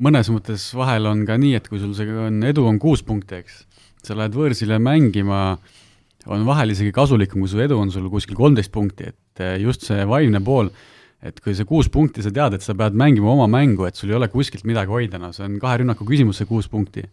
mõnes 0.00 0.30
mõttes 0.32 0.68
vahel 0.76 1.08
on 1.10 1.26
ka 1.28 1.36
nii, 1.40 1.56
et 1.58 1.68
kui 1.68 1.80
sul 1.82 1.92
see 1.96 2.08
on, 2.08 2.40
edu 2.48 2.64
on 2.68 2.78
kuus 2.82 3.02
punkti, 3.06 3.42
eks, 3.42 3.64
sa 4.06 4.16
lähed 4.18 4.36
võõrsile 4.36 4.78
mängima, 4.82 5.58
on 6.30 6.46
vahel 6.46 6.72
isegi 6.74 6.94
kasulikum, 6.94 7.42
kui 7.42 7.50
su 7.50 7.60
edu 7.62 7.78
on 7.82 7.92
sul 7.92 8.08
kuskil 8.12 8.38
kolmteist 8.38 8.72
punkti, 8.74 9.10
et 9.12 9.44
just 9.62 9.86
see 9.88 10.06
vaimne 10.08 10.40
pool, 10.44 10.70
et 11.22 11.38
kui 11.42 11.54
see 11.54 11.66
kuus 11.68 11.90
punkti, 11.92 12.22
sa 12.24 12.32
tead, 12.34 12.56
et 12.56 12.64
sa 12.64 12.74
pead 12.78 12.96
mängima 12.98 13.30
oma 13.30 13.46
mängu, 13.50 13.86
et 13.86 13.98
sul 13.98 14.10
ei 14.10 14.18
ole 14.18 14.30
kuskilt 14.32 14.66
midagi 14.68 14.90
hoida, 14.90 15.20
no 15.22 15.30
see 15.34 15.44
on 15.46 15.58
kahe 15.62 15.82
rünnaku 15.82 16.06
küsimus, 16.08 16.40
see 16.40 16.50
kuus 16.50 16.70
punkti. 16.70 17.04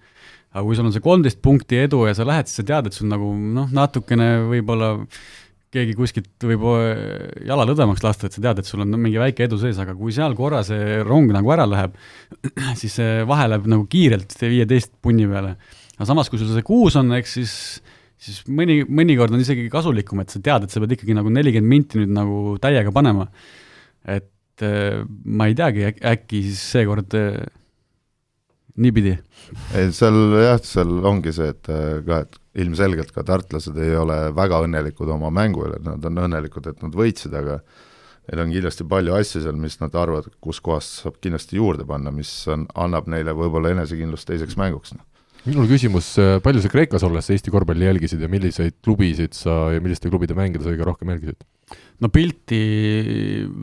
aga 0.49 0.63
kui 0.65 0.77
sul 0.77 0.87
on 0.89 0.93
see 0.95 1.03
kolmteist 1.05 1.41
punkti 1.45 1.77
edu 1.77 2.07
ja 2.07 2.15
sa 2.17 2.25
lähed, 2.25 2.49
siis 2.49 2.63
sa 2.63 2.65
tead, 2.65 2.89
et 2.89 2.95
sul 2.95 3.09
nagu 3.11 3.27
noh, 3.37 3.69
natukene 3.69 4.31
võib-olla 4.49 4.95
keegi 5.73 5.93
kuskilt 5.97 6.47
võib 6.49 6.63
jala 7.45 7.65
lõdvemaks 7.69 8.01
lasta, 8.03 8.27
et 8.27 8.35
sa 8.35 8.41
tead, 8.41 8.61
et 8.61 8.69
sul 8.69 8.81
on 8.85 8.95
mingi 8.97 9.19
väike 9.21 9.45
edu 9.45 9.59
sees, 9.61 9.77
aga 9.81 9.93
kui 9.97 10.13
seal 10.15 10.33
korra 10.37 10.63
see 10.65 10.99
rong 11.05 11.29
nagu 11.35 11.53
ära 11.53 11.67
läheb, 11.69 11.99
siis 12.79 12.97
see 12.97 13.21
vahe 13.29 13.45
läheb 13.51 13.69
nagu 13.69 13.85
kiirelt 13.91 14.33
viieteist 14.41 14.95
punni 15.03 15.27
peale. 15.29 15.55
aga 15.97 16.09
samas, 16.09 16.31
kui 16.31 16.41
sul 16.41 16.49
see 16.55 16.65
kuus 16.65 16.97
on, 16.99 17.13
eks 17.19 17.37
siis, 17.37 17.53
siis 18.17 18.41
mõni, 18.49 18.81
mõnikord 18.87 19.35
on 19.35 19.45
isegi 19.45 19.67
kasulikum, 19.71 20.23
et 20.23 20.33
sa 20.33 20.41
tead, 20.41 20.65
et 20.65 20.73
sa 20.73 20.81
pead 20.81 20.97
ikkagi 20.97 21.17
nagu 21.17 21.31
nelikümmend 21.33 21.75
minti 21.75 22.01
nüüd 22.01 22.17
nagu 22.17 22.57
täiega 22.61 22.93
panema. 22.95 23.29
et 24.09 24.29
ma 24.59 25.47
ei 25.47 25.55
teagi, 25.55 25.85
äkki 26.03 26.41
siis 26.49 26.59
seekord 26.73 27.13
äh, 27.15 27.37
niipidi. 28.81 29.15
ei, 29.75 29.91
seal 29.95 30.17
jah, 30.43 30.59
seal 30.65 30.95
ongi 31.07 31.33
see, 31.35 31.51
et 31.53 31.69
ka, 32.05 32.23
et 32.23 32.39
ilmselgelt 32.63 33.13
ka 33.15 33.23
tartlased 33.27 33.77
ei 33.81 33.93
ole 33.97 34.17
väga 34.35 34.63
õnnelikud 34.65 35.11
oma 35.15 35.31
mängu 35.33 35.67
üle, 35.67 35.79
nad 35.85 36.03
on 36.05 36.23
õnnelikud, 36.25 36.71
et 36.71 36.81
nad 36.85 36.95
võitsid, 36.95 37.35
aga 37.37 37.59
neil 38.29 38.43
on 38.43 38.53
kindlasti 38.53 38.85
palju 38.89 39.15
asju 39.17 39.43
seal, 39.43 39.59
mis 39.59 39.79
nad 39.81 39.95
arvavad, 39.97 40.29
kus 40.43 40.61
kohas 40.63 40.89
saab 41.03 41.19
kindlasti 41.23 41.57
juurde 41.59 41.85
panna, 41.89 42.13
mis 42.13 42.31
on, 42.51 42.67
annab 42.77 43.09
neile 43.11 43.33
võib-olla 43.37 43.73
enesekindlust 43.75 44.29
teiseks 44.29 44.57
mänguks. 44.59 44.93
minul 45.45 45.69
küsimus, 45.69 46.13
palju 46.43 46.61
sa 46.61 46.71
Kreekas 46.71 47.05
olles 47.07 47.29
Eesti 47.31 47.53
korvpalli 47.53 47.87
jälgisid 47.87 48.21
ja 48.21 48.29
milliseid 48.29 48.81
klubisid 48.83 49.33
sa 49.37 49.71
ja 49.73 49.81
milliste 49.81 50.11
klubide 50.11 50.35
mänge 50.37 50.61
sa 50.61 50.69
kõige 50.69 50.89
rohkem 50.91 51.15
jälgisid? 51.15 51.41
No 51.99 52.09
pilti 52.13 52.59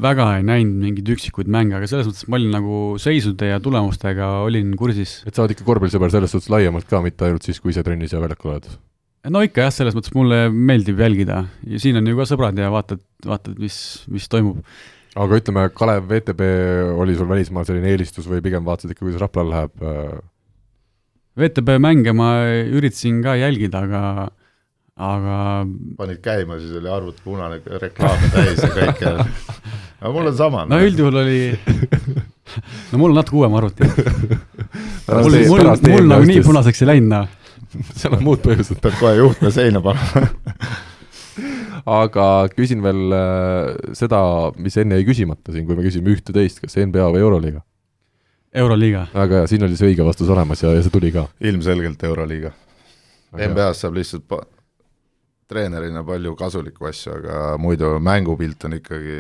väga 0.03 0.27
ei 0.39 0.45
näinud 0.47 0.83
mingeid 0.83 1.13
üksikuid 1.17 1.49
mänge, 1.53 1.77
aga 1.79 1.89
selles 1.91 2.09
mõttes 2.09 2.27
ma 2.29 2.39
olin 2.39 2.53
nagu 2.55 2.81
seisude 3.01 3.49
ja 3.49 3.63
tulemustega 3.65 4.29
olin 4.45 4.75
kursis. 4.79 5.23
et 5.27 5.35
sa 5.37 5.45
oled 5.45 5.57
ikka 5.57 5.67
korvpallisõber 5.69 6.13
selles 6.13 6.35
suhtes 6.35 6.53
laiemalt 6.53 6.89
ka, 6.91 7.01
mitte 7.05 7.29
ainult 7.29 7.47
siis, 7.47 7.61
kui 7.63 7.73
ise 7.73 7.85
trennis 7.87 8.13
ja 8.13 8.21
väljakul 8.23 8.57
oled? 8.57 8.69
no 9.33 9.43
ikka 9.45 9.67
jah, 9.67 9.75
selles 9.75 9.97
mõttes 9.97 10.15
mulle 10.17 10.47
meeldib 10.53 11.01
jälgida 11.03 11.43
ja 11.67 11.83
siin 11.83 11.99
on 12.01 12.13
ju 12.13 12.19
ka 12.19 12.29
sõbrad 12.29 12.61
ja 12.61 12.71
vaatad, 12.73 13.03
vaatad, 13.27 13.57
mis, 13.63 13.79
mis 14.13 14.29
toimub. 14.33 14.61
aga 15.17 15.41
ütleme, 15.41 15.69
Kalev 15.75 16.09
VTB 16.13 16.49
oli 17.01 17.17
sul 17.17 17.31
välismaal 17.31 17.69
selline 17.69 17.95
eelistus 17.95 18.29
või 18.31 18.45
pigem 18.45 18.67
vaatasid 18.69 18.93
ikka, 18.93 19.07
kuidas 19.07 19.23
Raplal 19.25 19.53
läheb? 19.55 19.77
äh? 19.81 20.17
VTB 21.37 21.77
mänge 21.85 22.13
ma 22.17 22.31
üritasin 22.49 23.21
ka 23.25 23.35
jälgida, 23.37 23.83
aga 23.85 24.29
aga 24.97 25.39
panid 25.99 26.21
käima, 26.25 26.57
siis 26.61 26.73
oli 26.79 26.89
arvut 26.89 27.19
punane 27.25 27.61
reklaame 27.83 28.31
täis 28.33 28.63
ja 28.63 28.71
kõike. 28.73 29.13
aga 30.01 30.13
mul 30.15 30.31
on 30.31 30.37
sama. 30.39 30.65
no 30.71 30.79
üldjuhul 30.81 31.21
oli, 31.21 31.41
no 32.93 33.01
mul 33.03 33.13
on 33.13 33.21
natuke 33.21 33.37
uuem 33.43 33.59
arvuti. 33.61 33.85
mul, 35.13 35.37
mul, 35.51 35.73
mul 35.91 36.11
nagu 36.15 36.31
nii 36.33 36.41
punaseks 36.47 36.83
ei 36.85 36.91
läinud, 36.95 37.13
noh. 37.13 37.85
seal 37.93 38.17
on 38.17 38.25
muud 38.25 38.41
põhjused. 38.45 38.81
pead 38.81 38.97
kohe 39.03 39.13
juhtme 39.21 39.53
seina 39.53 39.85
panema. 39.85 40.33
aga 42.01 42.27
küsin 42.57 42.81
veel 42.83 43.13
äh, 43.13 43.77
seda, 44.01 44.25
mis 44.57 44.81
enne 44.81 44.97
jäi 44.97 45.11
küsimata 45.13 45.53
siin, 45.53 45.69
kui 45.69 45.77
me 45.77 45.85
küsime 45.85 46.09
ühte-teist, 46.17 46.65
kas 46.65 46.81
NBA 46.81 47.13
või 47.13 47.21
Euroliiga? 47.21 47.61
Euroliiga. 48.57 49.11
väga 49.13 49.43
hea, 49.43 49.53
siin 49.53 49.69
oli 49.69 49.77
see 49.77 49.93
õige 49.93 50.09
vastus 50.09 50.33
olemas 50.33 50.65
ja, 50.65 50.73
ja 50.73 50.81
see 50.81 50.95
tuli 50.95 51.13
ka. 51.13 51.29
ilmselgelt 51.45 52.01
Euroliiga. 52.09 52.57
NBA-s 53.37 53.85
saab 53.85 53.99
lihtsalt 53.99 54.25
treenerina 55.51 56.03
palju 56.07 56.35
kasulikku 56.39 56.89
asju, 56.89 57.21
aga 57.21 57.37
muidu 57.63 57.93
mängupilt 58.03 58.65
on 58.67 58.75
ikkagi, 58.81 59.19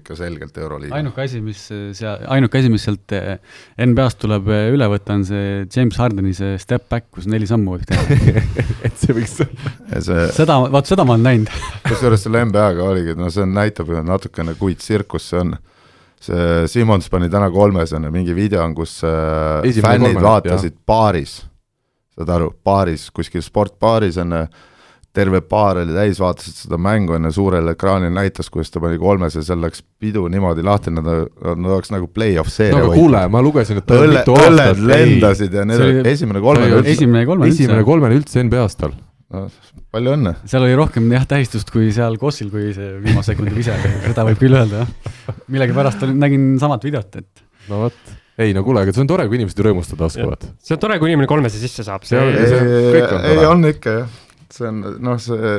ikka 0.00 0.14
selgelt 0.16 0.56
Euroliiga. 0.56 0.94
ainuke 0.96 1.24
asi, 1.24 1.40
mis 1.44 1.60
seal, 1.68 2.22
ainuke 2.32 2.60
asi, 2.60 2.70
mis 2.72 2.86
sealt 2.86 3.12
eh, 3.16 3.34
NBA-st 3.84 4.22
tuleb 4.22 4.48
eh, 4.54 4.68
üle 4.72 4.88
võtta, 4.92 5.18
on 5.18 5.26
see 5.28 5.66
James 5.66 5.98
Hardeni 6.00 6.32
see 6.36 6.54
step 6.62 6.86
back, 6.92 7.10
kus 7.12 7.28
neli 7.28 7.48
sammu 7.50 7.74
võib 7.74 7.84
teha. 7.90 8.20
et 8.86 8.96
see 9.02 9.16
võiks 9.16 9.36
ja 9.42 10.04
see, 10.06 10.22
seda, 10.38 10.56
vaat 10.72 10.88
seda 10.88 11.04
ma 11.04 11.18
olen 11.18 11.28
näinud. 11.28 11.52
kusjuures 11.90 12.24
selle 12.24 12.46
NBA-ga 12.48 12.88
oligi, 12.94 13.18
no 13.18 13.28
see 13.34 13.44
on, 13.44 13.52
näitab 13.58 13.92
ju 13.92 14.06
natukene, 14.06 14.56
kui 14.60 14.78
tsirkus 14.80 15.28
see 15.34 15.44
on. 15.44 15.58
see 16.20 16.64
Simmons 16.68 17.08
pani 17.12 17.28
täna 17.32 17.50
kolmesena, 17.52 18.08
mingi 18.12 18.32
video 18.36 18.64
on, 18.64 18.74
kus 18.76 18.98
äh, 19.04 19.60
Esimene 19.68 19.92
fännid 19.92 20.16
kolmene, 20.16 20.24
vaatasid 20.24 20.80
baaris, 20.86 21.38
saad 22.16 22.32
aru, 22.38 22.50
baaris, 22.64 23.10
kuskil 23.12 23.44
sportbaaris 23.44 24.20
on 24.24 24.36
terve 25.12 25.40
baar 25.42 25.80
oli 25.82 25.94
täis, 25.96 26.20
vaatasid 26.22 26.54
seda 26.64 26.78
mängu 26.78 27.16
enne 27.16 27.32
suurel 27.34 27.72
ekraanil, 27.72 28.12
näitas, 28.14 28.46
kuidas 28.52 28.70
ta 28.70 28.78
pani 28.82 28.98
kolmese, 29.02 29.42
seal 29.42 29.58
läks 29.64 29.82
pidu 29.98 30.22
niimoodi 30.30 30.62
lahti, 30.62 30.92
nad, 30.94 31.04
nad 31.04 31.70
oleks 31.74 31.90
nagu 31.90 32.06
play-off 32.14 32.48
seeria 32.54 32.78
no 32.78 32.84
aga 32.86 32.94
kuule, 32.94 33.22
ma 33.34 33.42
lugesin, 33.42 33.80
et 33.82 33.86
ta 33.90 33.98
õlle, 34.04 34.22
õlled 34.22 34.84
lendasid 34.86 35.56
ja 35.58 35.64
need 35.66 35.80
See 35.82 35.88
olid 35.88 36.00
oli- 36.04 36.12
esimene 36.14 36.40
kolmene 36.44 36.76
üldse. 36.78 36.94
esimene 36.94 37.24
ja 37.24 37.30
kolmas 37.32 37.48
esimene 37.54 37.80
üldse. 37.80 37.88
kolmene 37.90 38.20
üldse 38.20 38.44
NBA-s 38.46 38.78
tal. 38.78 38.94
no, 39.34 39.42
palju 39.90 40.14
õnne. 40.14 40.34
seal 40.54 40.62
oli 40.68 40.78
rohkem 40.78 41.10
jah 41.16 41.26
tähistust 41.34 41.74
kui 41.74 41.90
seal 41.94 42.16
Kossil, 42.22 42.48
kui 42.54 42.70
see 42.78 42.94
viimase 43.02 43.32
sekundi 43.34 43.54
vise, 43.58 43.74
seda 44.06 44.24
võib 44.30 44.38
küll 44.38 44.54
öelda, 44.62 44.84
jah. 44.86 45.36
millegipärast 45.50 46.06
olin, 46.06 46.18
nägin 46.22 46.48
samat 46.62 46.86
videot, 46.86 47.18
et 47.18 47.44
no 47.68 47.82
vot, 47.88 47.98
ei 48.40 48.54
no 48.56 48.62
kuule, 48.64 48.86
aga 48.86 48.94
see 48.94 49.02
on 49.02 49.10
tore, 49.10 49.26
kui 49.28 49.42
inimesed 49.42 49.58
rõõmustada 49.66 50.06
oskavad. 50.06 50.46
see 50.62 50.78
on 50.78 50.86
tore, 50.86 51.02
kui 51.02 51.10
inimene 51.10 51.26
kolmese 51.30 51.58
sisse 51.58 51.82
saab, 51.82 52.06
See 52.06 52.14
on- 52.18 52.30
see 52.38 52.46
see 52.54 52.60
on- 52.62 52.74
ei, 52.78 52.90
kõik 52.94 53.14
on 53.18 53.24
ei 53.26 53.34
tore. 53.42 53.46
on 53.50 53.64
ikka 53.74 53.98
jah, 53.98 54.18
see 54.60 54.68
on 54.70 54.80
noh, 55.02 55.18
see 55.20 55.52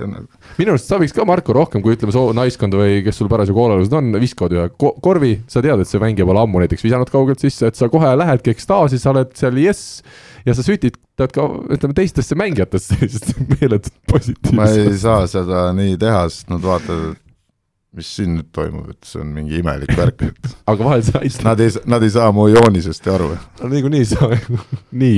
minu 0.60 0.76
arust 0.76 0.89
sa 0.91 0.99
võiks 1.02 1.16
ka, 1.18 1.26
Marko, 1.28 1.56
rohkem 1.58 1.84
kui 1.84 1.95
ütleme, 1.97 2.14
soo- 2.16 2.32
naiskonda 2.38 2.80
või 2.80 3.02
kes 3.06 3.18
sul 3.22 3.30
parasjagu 3.32 3.60
hoolealused 3.64 3.95
on, 3.97 4.12
viskavad 4.22 4.56
ühe 4.58 4.68
ko 4.82 4.93
korvi, 5.04 5.34
sa 5.52 5.64
tead, 5.66 5.82
et 5.84 5.89
see 5.89 6.02
mängija 6.02 6.28
pole 6.30 6.43
ammu 6.43 6.62
näiteks 6.64 6.86
visanud 6.86 7.12
kaugelt 7.14 7.41
sisse, 7.43 7.72
et 7.72 7.80
sa 7.80 7.89
kohe 7.91 8.14
lähedki 8.22 8.54
ekstaasi, 8.54 9.02
sa 9.02 9.14
oled 9.16 9.34
seal 9.39 9.58
jess 9.62 9.99
ja 10.45 10.56
sa 10.58 10.66
sütitad 10.66 11.34
ka, 11.36 11.47
ütleme, 11.74 11.97
teistesse 11.97 12.38
mängijatesse 12.39 12.95
sellist 13.02 13.34
meeletut 13.58 13.93
ma 14.06 14.14
positiivset. 14.16 14.88
ei 14.88 15.02
saa 15.02 15.28
seda 15.30 15.68
nii 15.78 15.97
teha, 16.02 16.24
sest 16.34 16.49
nad 16.54 16.64
vaatavad, 16.66 17.20
mis 17.92 18.08
siin 18.16 18.38
nüüd 18.38 18.48
toimub, 18.56 18.94
et 18.94 19.04
see 19.04 19.20
on 19.20 19.32
mingi 19.36 19.58
imelik 19.60 19.92
värk, 20.00 20.22
et 20.30 20.54
aga 20.72 20.86
vahel 20.88 21.02
sa 21.04 21.20
aitad, 21.20 21.44
nad 21.44 21.64
ei, 21.64 21.74
nad 21.92 22.06
ei 22.06 22.14
saa 22.14 22.30
mu 22.36 22.46
joonisest 22.48 23.08
ju 23.08 23.16
aru. 23.18 23.28
niikuinii 23.68 24.06
sa, 24.08 24.30
nii. 25.02 25.18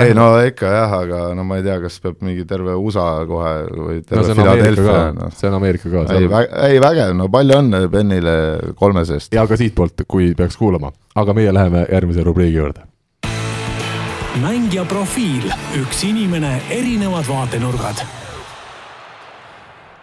ei 0.00 0.14
no 0.16 0.30
ikka 0.48 0.72
jah, 0.72 0.94
aga 1.02 1.20
no 1.36 1.44
ma 1.44 1.60
ei 1.60 1.66
tea, 1.66 1.76
kas 1.84 2.00
peab 2.00 2.24
mingi 2.24 2.46
terve 2.48 2.78
USA 2.80 3.04
kohe 3.28 3.52
või 3.68 3.98
no 4.00 4.06
terve 4.08 4.32
on 4.32 4.40
Ameerika 4.46 4.54
Philadelphia 4.54 5.04
no., 5.18 5.30
see 5.36 5.50
on 5.50 5.58
Ameerika 5.60 5.92
ka. 5.92 6.06
ei, 6.16 6.32
ei 6.70 6.82
vägev, 6.86 7.14
no 7.20 7.28
palju 7.36 7.60
õnne 7.60 7.84
Bennile 7.92 8.34
kolmese 8.80 9.20
eest. 9.20 9.36
ja 9.36 9.44
ka 9.50 9.60
siitpoolt, 9.60 10.08
kui 10.08 10.32
peaks 10.38 10.56
kuulama, 10.56 10.94
aga 11.20 11.36
meie 11.36 11.52
läheme 11.52 11.84
järgmise 11.84 12.24
rubriigi 12.24 12.62
juurde. 12.62 12.88
mängija 14.40 14.88
profiil, 14.88 15.52
üks 15.84 16.06
inimene, 16.08 16.62
erinevad 16.72 17.28
vaatenurgad 17.28 18.23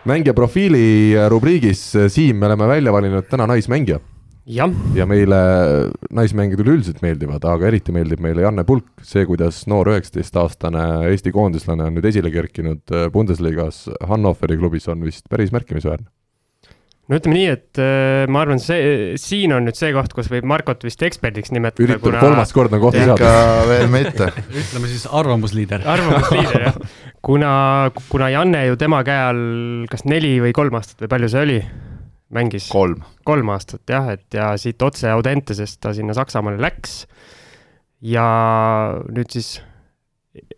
mängija 0.09 0.33
profiili 0.37 1.13
rubriigis, 1.29 1.83
Siim, 2.09 2.39
me 2.39 2.49
oleme 2.49 2.67
välja 2.67 2.93
valinud 2.93 3.27
täna 3.29 3.47
naismängija 3.49 3.99
ja 4.97 5.05
meile 5.05 5.37
naismängijad 6.09 6.63
üleüldiselt 6.63 7.01
meeldivad, 7.03 7.43
aga 7.45 7.67
eriti 7.69 7.93
meeldib 7.93 8.23
meile 8.23 8.41
Janne 8.45 8.65
Pulk, 8.67 8.89
see, 9.05 9.25
kuidas 9.29 9.61
noor 9.69 9.91
üheksateistaastane 9.93 11.11
Eesti 11.11 11.33
koondislane 11.35 11.85
on 11.87 11.95
nüüd 11.97 12.07
esile 12.09 12.31
kerkinud 12.33 12.95
äh, 12.95 13.05
Bundesliga-s 13.13 13.91
Hannoveri 14.09 14.57
klubis, 14.57 14.89
on 14.91 15.05
vist 15.05 15.29
päris 15.29 15.53
märkimisväärne. 15.53 16.09
No 17.09 17.17
ütleme 17.17 17.35
nii, 17.35 17.47
et 17.55 17.81
äh, 17.81 18.23
ma 18.31 18.43
arvan, 18.45 18.61
see, 18.61 19.13
siin 19.21 19.53
on 19.55 19.65
nüüd 19.67 19.77
see 19.77 19.91
koht, 19.95 20.13
kus 20.15 20.29
võib 20.31 20.47
Markot 20.49 20.83
vist 20.85 21.01
eksperdiks 21.05 21.53
nimetada, 21.55 21.83
üritab 21.85 22.05
kuna 22.05 22.23
kolmas 22.23 22.53
kord 22.55 22.73
on 22.75 22.83
kohta 22.83 23.05
ikka 23.05 23.31
saada. 23.31 23.69
veel 23.69 23.87
mitte. 23.93 24.27
ütleme 24.63 24.91
siis 24.91 25.07
arvamusliider. 25.09 25.85
arvamusliider 25.95 26.67
jah, 26.67 26.77
kuna, 27.27 27.53
kuna 28.11 28.29
Janne 28.33 28.65
ju 28.69 28.77
tema 28.81 29.01
käe 29.07 29.23
all 29.31 29.87
kas 29.91 30.05
neli 30.09 30.37
või 30.43 30.53
kolm 30.55 30.77
aastat 30.79 31.05
või 31.05 31.13
palju 31.15 31.31
see 31.33 31.47
oli, 31.47 31.57
mängis 32.37 32.69
kolm. 32.71 33.01
kolm 33.27 33.51
aastat 33.55 33.95
jah, 33.95 34.13
et 34.15 34.37
ja 34.37 34.53
siit 34.61 34.81
otse 34.85 35.09
Audentesest 35.11 35.81
ta 35.83 35.95
sinna 35.97 36.15
Saksamaale 36.17 36.61
läks. 36.61 37.03
ja 38.01 38.27
nüüd 39.11 39.33
siis 39.33 39.57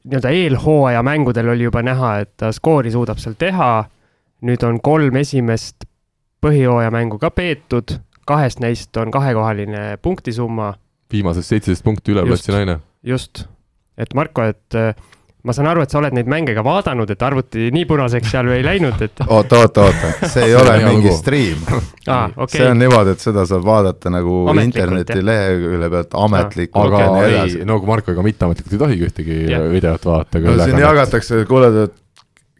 nii-öelda 0.03 0.29
eelhooaja 0.29 1.01
mängudel 1.03 1.49
oli 1.49 1.65
juba 1.65 1.81
näha, 1.81 2.19
et 2.21 2.35
ta 2.37 2.51
skoori 2.53 2.91
suudab 2.93 3.17
seal 3.17 3.33
teha. 3.39 3.87
nüüd 4.43 4.63
on 4.67 4.77
kolm 4.83 5.15
esimest 5.15 5.87
põhijooaja 6.43 6.91
mängu 6.93 7.19
ka 7.21 7.31
peetud, 7.33 7.97
kahest 8.27 8.61
neist 8.63 8.97
on 9.01 9.11
kahekohaline 9.13 9.97
punktisumma, 10.03 10.73
viimasest 11.13 11.53
seitseteist 11.53 11.85
punkti 11.85 12.15
üle 12.15 12.25
platsi 12.27 12.53
naine. 12.55 12.79
just. 13.03 13.45
et 13.97 14.13
Marko, 14.17 14.45
et 14.49 14.77
äh, 14.79 14.95
ma 15.43 15.53
saan 15.55 15.67
aru, 15.69 15.83
et 15.83 15.91
sa 15.91 15.99
oled 15.99 16.15
neid 16.15 16.29
mänge 16.31 16.55
ka 16.55 16.63
vaadanud, 16.65 17.09
et 17.13 17.23
arvuti 17.27 17.67
nii 17.75 17.85
punaseks 17.87 18.31
seal 18.31 18.47
ju 18.49 18.55
ei 18.55 18.63
läinud, 18.65 19.01
et 19.05 19.23
oota, 19.37 19.63
oota, 19.65 19.87
oota, 19.89 20.11
see 20.31 20.47
ei 20.47 20.53
See 20.53 20.59
ole 20.61 20.75
mingi 20.87 21.15
stream. 21.15 21.65
aa, 22.13 22.29
see 22.29 22.45
okei 22.47 22.69
on, 22.69 22.79
niimoodi, 22.81 23.15
et 23.17 23.25
seda 23.25 23.45
saab 23.49 23.65
vaadata 23.67 24.11
nagu 24.13 24.43
Ametlikult, 24.53 24.69
interneti 24.69 25.19
jah. 25.19 25.25
lehekülje 25.31 25.91
pealt 25.97 26.15
ametlikult 26.27 26.85
aga 26.87 27.03
ja 27.03 27.09
nii 27.11 27.25
ei 27.25 27.35
edasi., 27.35 27.65
no 27.69 27.79
kui 27.81 27.91
Marko 27.91 28.15
ega 28.15 28.25
mitteametlikult 28.29 28.77
ei 28.77 28.83
tohigi 28.85 29.09
ühtegi 29.09 29.41
Jah. 29.51 29.67
videot 29.71 30.07
vaadata. 30.09 30.45
no 30.47 30.55
siin 30.63 30.81
jagatakse, 30.85 31.43
kuule, 31.49 31.73
et 31.89 31.99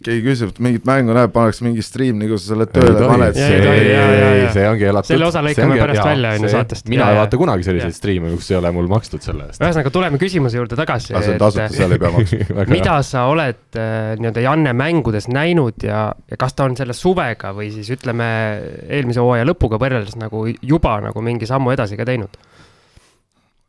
keegi 0.05 0.23
küsib, 0.25 0.51
et 0.53 0.59
mingit 0.63 0.85
mängu 0.87 1.13
näeb, 1.15 1.31
pannakse 1.33 1.65
mingi 1.65 1.83
stream, 1.85 2.19
nii 2.21 2.29
kui 2.31 2.39
sa 2.39 2.53
selle 2.53 2.67
tööle 2.71 3.07
paned. 3.07 3.37
Jaa, 3.39 3.49
jaa, 3.57 4.07
jaa. 4.19 4.51
see 4.55 4.65
ongi 4.69 4.87
elatud. 4.89 5.11
Selle 5.13 5.27
osa 5.27 5.43
lõikame 5.45 5.77
pärast 5.79 6.03
välja, 6.07 6.33
on 6.37 6.47
ju, 6.47 6.51
saatest. 6.53 6.89
mina 6.91 7.01
Jaa, 7.03 7.09
ei 7.09 7.17
jaa. 7.17 7.21
vaata 7.23 7.39
kunagi 7.41 7.67
selliseid 7.67 7.91
Jaa. 7.91 7.97
striime, 7.97 8.31
kus 8.35 8.51
ei 8.51 8.57
ole 8.59 8.71
mul 8.75 8.89
makstud 8.91 9.25
selle 9.25 9.47
eest. 9.49 9.61
ühesõnaga 9.63 9.93
tuleme 9.97 10.21
küsimuse 10.21 10.59
juurde 10.59 10.79
tagasi. 10.79 11.13
aga 11.13 11.23
see 11.25 11.35
on 11.35 11.41
tasuta, 11.43 11.67
seal 11.73 11.95
ei 11.95 12.01
pea 12.03 12.13
maksma. 12.17 12.67
mida 12.77 12.97
sa 13.07 13.25
oled 13.31 13.79
äh, 13.79 14.13
nii-öelda 14.19 14.45
Janne 14.47 14.75
mängudes 14.77 15.29
näinud 15.31 15.87
ja, 15.87 16.03
ja 16.29 16.39
kas 16.39 16.57
ta 16.57 16.67
on 16.69 16.77
selle 16.79 16.95
suvega 16.97 17.53
või 17.55 17.71
siis 17.73 17.89
ütleme, 17.95 18.27
eelmise 18.89 19.23
hooaja 19.23 19.47
lõpuga 19.47 19.79
võrreldes 19.81 20.19
nagu 20.19 20.45
juba 20.61 20.97
nagu 21.07 21.25
mingi 21.25 21.49
sammu 21.49 21.73
edasi 21.75 21.99
ka 21.99 22.07
teinud? 22.09 22.37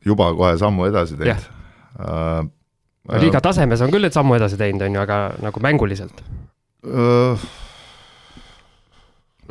juba 0.05 0.33
kohe 0.37 0.57
sammu 0.61 0.91
edasi 0.91 1.17
teinud 1.21 1.49
uh,. 1.99 2.45
Liiga 3.13 3.41
tasemes 3.45 3.83
on 3.85 3.93
küll 3.93 4.07
need 4.07 4.17
sammu 4.17 4.39
edasi 4.39 4.59
teinud, 4.61 4.85
on 4.87 4.97
ju, 4.97 5.05
aga 5.05 5.21
nagu 5.45 5.63
mänguliselt 5.65 6.25
uh,. 6.89 7.47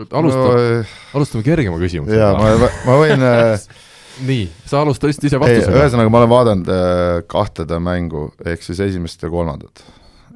alustame, 0.10 0.54
no, 0.54 0.86
alustame 1.20 1.46
kergema 1.46 1.82
küsimusega. 1.82 2.22
jaa, 2.22 2.38
ma, 2.38 2.70
ma 2.88 3.00
võin 3.02 3.26
äh, 3.28 3.68
nii, 4.30 4.48
sa 4.70 4.82
alusta 4.82 5.10
vist 5.10 5.26
ise 5.28 5.42
vastusega. 5.42 5.84
ühesõnaga 5.84 6.14
ma 6.14 6.24
olen 6.24 6.34
vaadanud 6.34 6.72
äh, 6.74 7.20
kahtede 7.30 7.80
mängu, 7.84 8.32
ehk 8.46 8.66
siis 8.66 8.82
esimest 8.88 9.22
ja 9.22 9.30
kolmandat. 9.34 9.86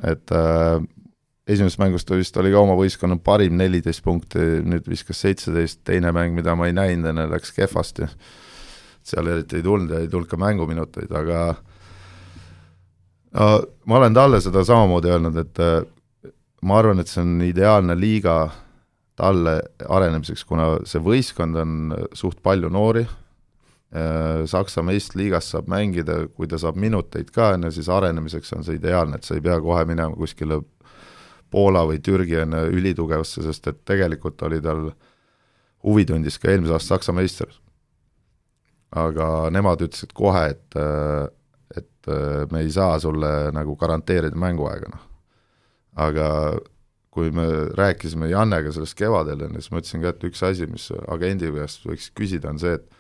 et 0.05 0.36
äh, 0.36 0.78
esimesest 1.47 1.82
mängust 1.82 2.09
ta 2.09 2.18
vist 2.20 2.38
oli 2.38 2.51
ka 2.53 2.61
oma 2.61 2.76
võistkonna 2.78 3.18
parim 3.24 3.57
nelikümmend 3.57 4.03
punkti, 4.03 4.43
nüüd 4.68 4.89
viskas 4.89 5.24
seitseteist, 5.24 5.82
teine 5.88 6.11
mäng, 6.15 6.36
mida 6.38 6.57
ma 6.59 6.68
ei 6.68 6.76
näinud 6.76 7.13
enne, 7.13 7.30
läks 7.32 7.53
kehvasti. 7.55 8.09
seal 9.07 9.28
eriti 9.32 9.61
ei 9.61 9.63
tulnud 9.63 9.93
ja 9.95 10.03
ei 10.03 10.09
tulnud 10.11 10.28
ka 10.28 10.38
mänguminuteid, 10.38 11.11
aga 11.15 11.41
no, 11.55 11.66
ma 13.34 13.99
olen 13.99 14.13
talle 14.15 14.41
seda 14.41 14.63
samamoodi 14.65 15.11
öelnud, 15.11 15.38
et 15.41 15.59
äh, 15.59 15.82
ma 16.61 16.80
arvan, 16.80 16.99
et 16.99 17.11
see 17.11 17.21
on 17.21 17.41
ideaalne 17.45 17.95
liiga 17.99 18.39
talle 19.17 19.59
arenemiseks, 19.89 20.45
kuna 20.45 20.75
see 20.86 21.01
võistkond 21.03 21.57
on 21.57 21.95
suht 22.15 22.43
palju 22.45 22.69
noori, 22.73 23.07
Saksa 24.45 24.82
meistriliigas 24.84 25.45
saab 25.53 25.69
mängida, 25.71 26.25
kui 26.36 26.47
ta 26.51 26.57
saab 26.59 26.75
minuteid 26.75 27.30
ka, 27.32 27.53
on 27.55 27.69
ju, 27.69 27.71
siis 27.78 27.88
arenemiseks 27.88 28.51
on 28.57 28.65
see 28.67 28.75
ideaalne, 28.75 29.15
et 29.15 29.23
sa 29.23 29.38
ei 29.38 29.43
pea 29.45 29.55
kohe 29.63 29.86
minema 29.88 30.11
kuskile 30.19 30.59
Poola 31.49 31.86
või 31.88 32.01
Türgi 32.03 32.36
on 32.41 32.57
ülitugevasse, 32.75 33.45
sest 33.45 33.69
et 33.71 33.80
tegelikult 33.88 34.43
oli 34.43 34.59
tal 34.61 34.89
huvitundis 35.88 36.36
ka 36.41 36.51
eelmise 36.51 36.75
aasta 36.75 36.97
Saksa 36.97 37.15
meister. 37.15 37.47
aga 38.91 39.49
nemad 39.51 39.82
ütlesid 39.84 40.13
kohe, 40.15 40.43
et, 40.51 40.75
et 42.08 42.53
me 42.53 42.64
ei 42.64 42.72
saa 42.74 42.97
sulle 43.03 43.51
nagu 43.55 43.76
garanteerida 43.80 44.38
mänguaega, 44.39 44.91
noh. 44.93 45.05
aga 46.08 46.28
kui 47.18 47.32
me 47.34 47.47
rääkisime 47.78 48.30
Jannega 48.30 48.72
sellest 48.74 48.97
kevadel, 48.97 49.41
on 49.47 49.58
ju, 49.58 49.64
siis 49.64 49.74
ma 49.74 49.82
ütlesin 49.82 50.03
ka, 50.03 50.14
et 50.14 50.28
üks 50.30 50.43
asi, 50.45 50.68
mis 50.70 50.91
agendi 51.10 51.49
käest 51.55 51.88
võiks 51.88 52.12
küsida, 52.18 52.53
on 52.53 52.62
see, 52.62 52.78
et 52.78 52.93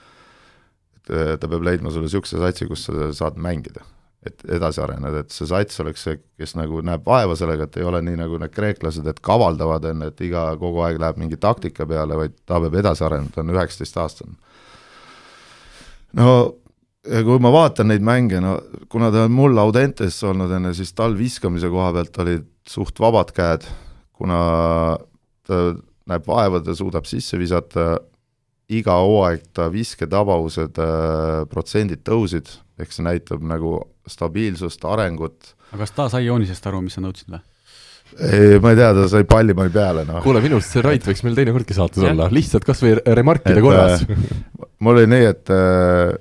et 1.07 1.39
ta 1.39 1.47
peab 1.47 1.63
leidma 1.63 1.87
sulle 1.87 2.09
niisuguse 2.09 2.35
satsi, 2.41 2.65
kus 2.67 2.81
sa 2.89 3.11
saad 3.15 3.37
mängida 3.39 3.85
et 4.27 4.43
edasi 4.57 4.81
areneda, 4.83 5.21
et 5.23 5.33
see 5.33 5.47
sats 5.49 5.81
oleks 5.83 6.03
see, 6.07 6.19
kes 6.39 6.55
nagu 6.57 6.81
näeb 6.85 7.05
vaeva 7.07 7.35
sellega, 7.37 7.67
et 7.67 7.79
ei 7.79 7.85
ole 7.87 8.01
nii, 8.05 8.17
nagu 8.19 8.39
need 8.41 8.53
kreeklased, 8.53 9.07
et 9.07 9.21
kavaldavad, 9.23 9.85
on 9.91 10.05
ju, 10.05 10.11
et 10.11 10.23
iga, 10.27 10.47
kogu 10.59 10.83
aeg 10.85 10.99
läheb 11.01 11.19
mingi 11.21 11.39
taktika 11.41 11.87
peale, 11.89 12.17
vaid 12.19 12.37
ta 12.49 12.59
peab 12.63 12.77
edasi 12.81 13.05
arenema, 13.07 13.33
ta 13.33 13.43
on 13.43 13.53
üheksateistaastane. 13.55 14.37
no 16.17 16.31
ja 17.07 17.23
kui 17.25 17.39
ma 17.43 17.51
vaatan 17.53 17.91
neid 17.91 18.05
mänge, 18.05 18.41
no 18.43 18.57
kuna 18.91 19.09
ta 19.13 19.25
on 19.27 19.35
mul 19.35 19.57
Audentes 19.61 20.19
olnud, 20.27 20.51
on 20.53 20.69
ju, 20.69 20.77
siis 20.81 20.93
tal 20.97 21.17
viskamise 21.17 21.71
koha 21.71 21.91
pealt 21.95 22.21
olid 22.23 22.47
suht 22.67 22.99
vabad 23.01 23.31
käed, 23.35 23.67
kuna 24.17 24.39
ta 25.47 25.63
näeb 26.07 26.27
vaeva, 26.27 26.61
ta 26.63 26.75
suudab 26.77 27.07
sisse 27.07 27.39
visata, 27.39 27.97
iga 28.73 28.97
hooaeg 28.99 29.51
ta 29.55 29.69
visketabavused 29.71 30.79
äh,, 30.83 31.43
protsendid 31.51 32.03
tõusid, 32.07 32.49
ehk 32.79 32.91
see 32.93 33.05
näitab 33.07 33.43
nagu 33.47 33.79
stabiilsust, 34.07 34.83
arengut. 34.87 35.53
aga 35.71 35.85
kas 35.85 35.95
ta 35.95 36.09
sai 36.11 36.25
joonisest 36.27 36.67
aru, 36.67 36.83
mis 36.83 36.97
sa 36.97 37.03
nõudsid 37.03 37.31
või? 37.31 37.43
ei, 38.23 38.59
ma 38.63 38.71
ei 38.71 38.79
tea, 38.79 38.91
ta 38.95 39.07
sai 39.11 39.25
pallimani 39.27 39.71
peale, 39.71 40.03
noh. 40.07 40.21
kuule, 40.23 40.41
minu 40.43 40.59
arust 40.59 40.75
see 40.75 40.83
Rait 40.83 41.07
võiks 41.07 41.23
meil 41.27 41.35
teinekordki 41.39 41.75
saates 41.75 42.03
olla, 42.07 42.29
lihtsalt 42.31 42.67
kas 42.67 42.83
või 42.83 42.95
remarkide 43.19 43.63
korras. 43.63 44.05
mul 44.83 44.99
oli 44.99 45.11
nii, 45.11 45.27
et 45.31 45.51
äh, 45.53 46.15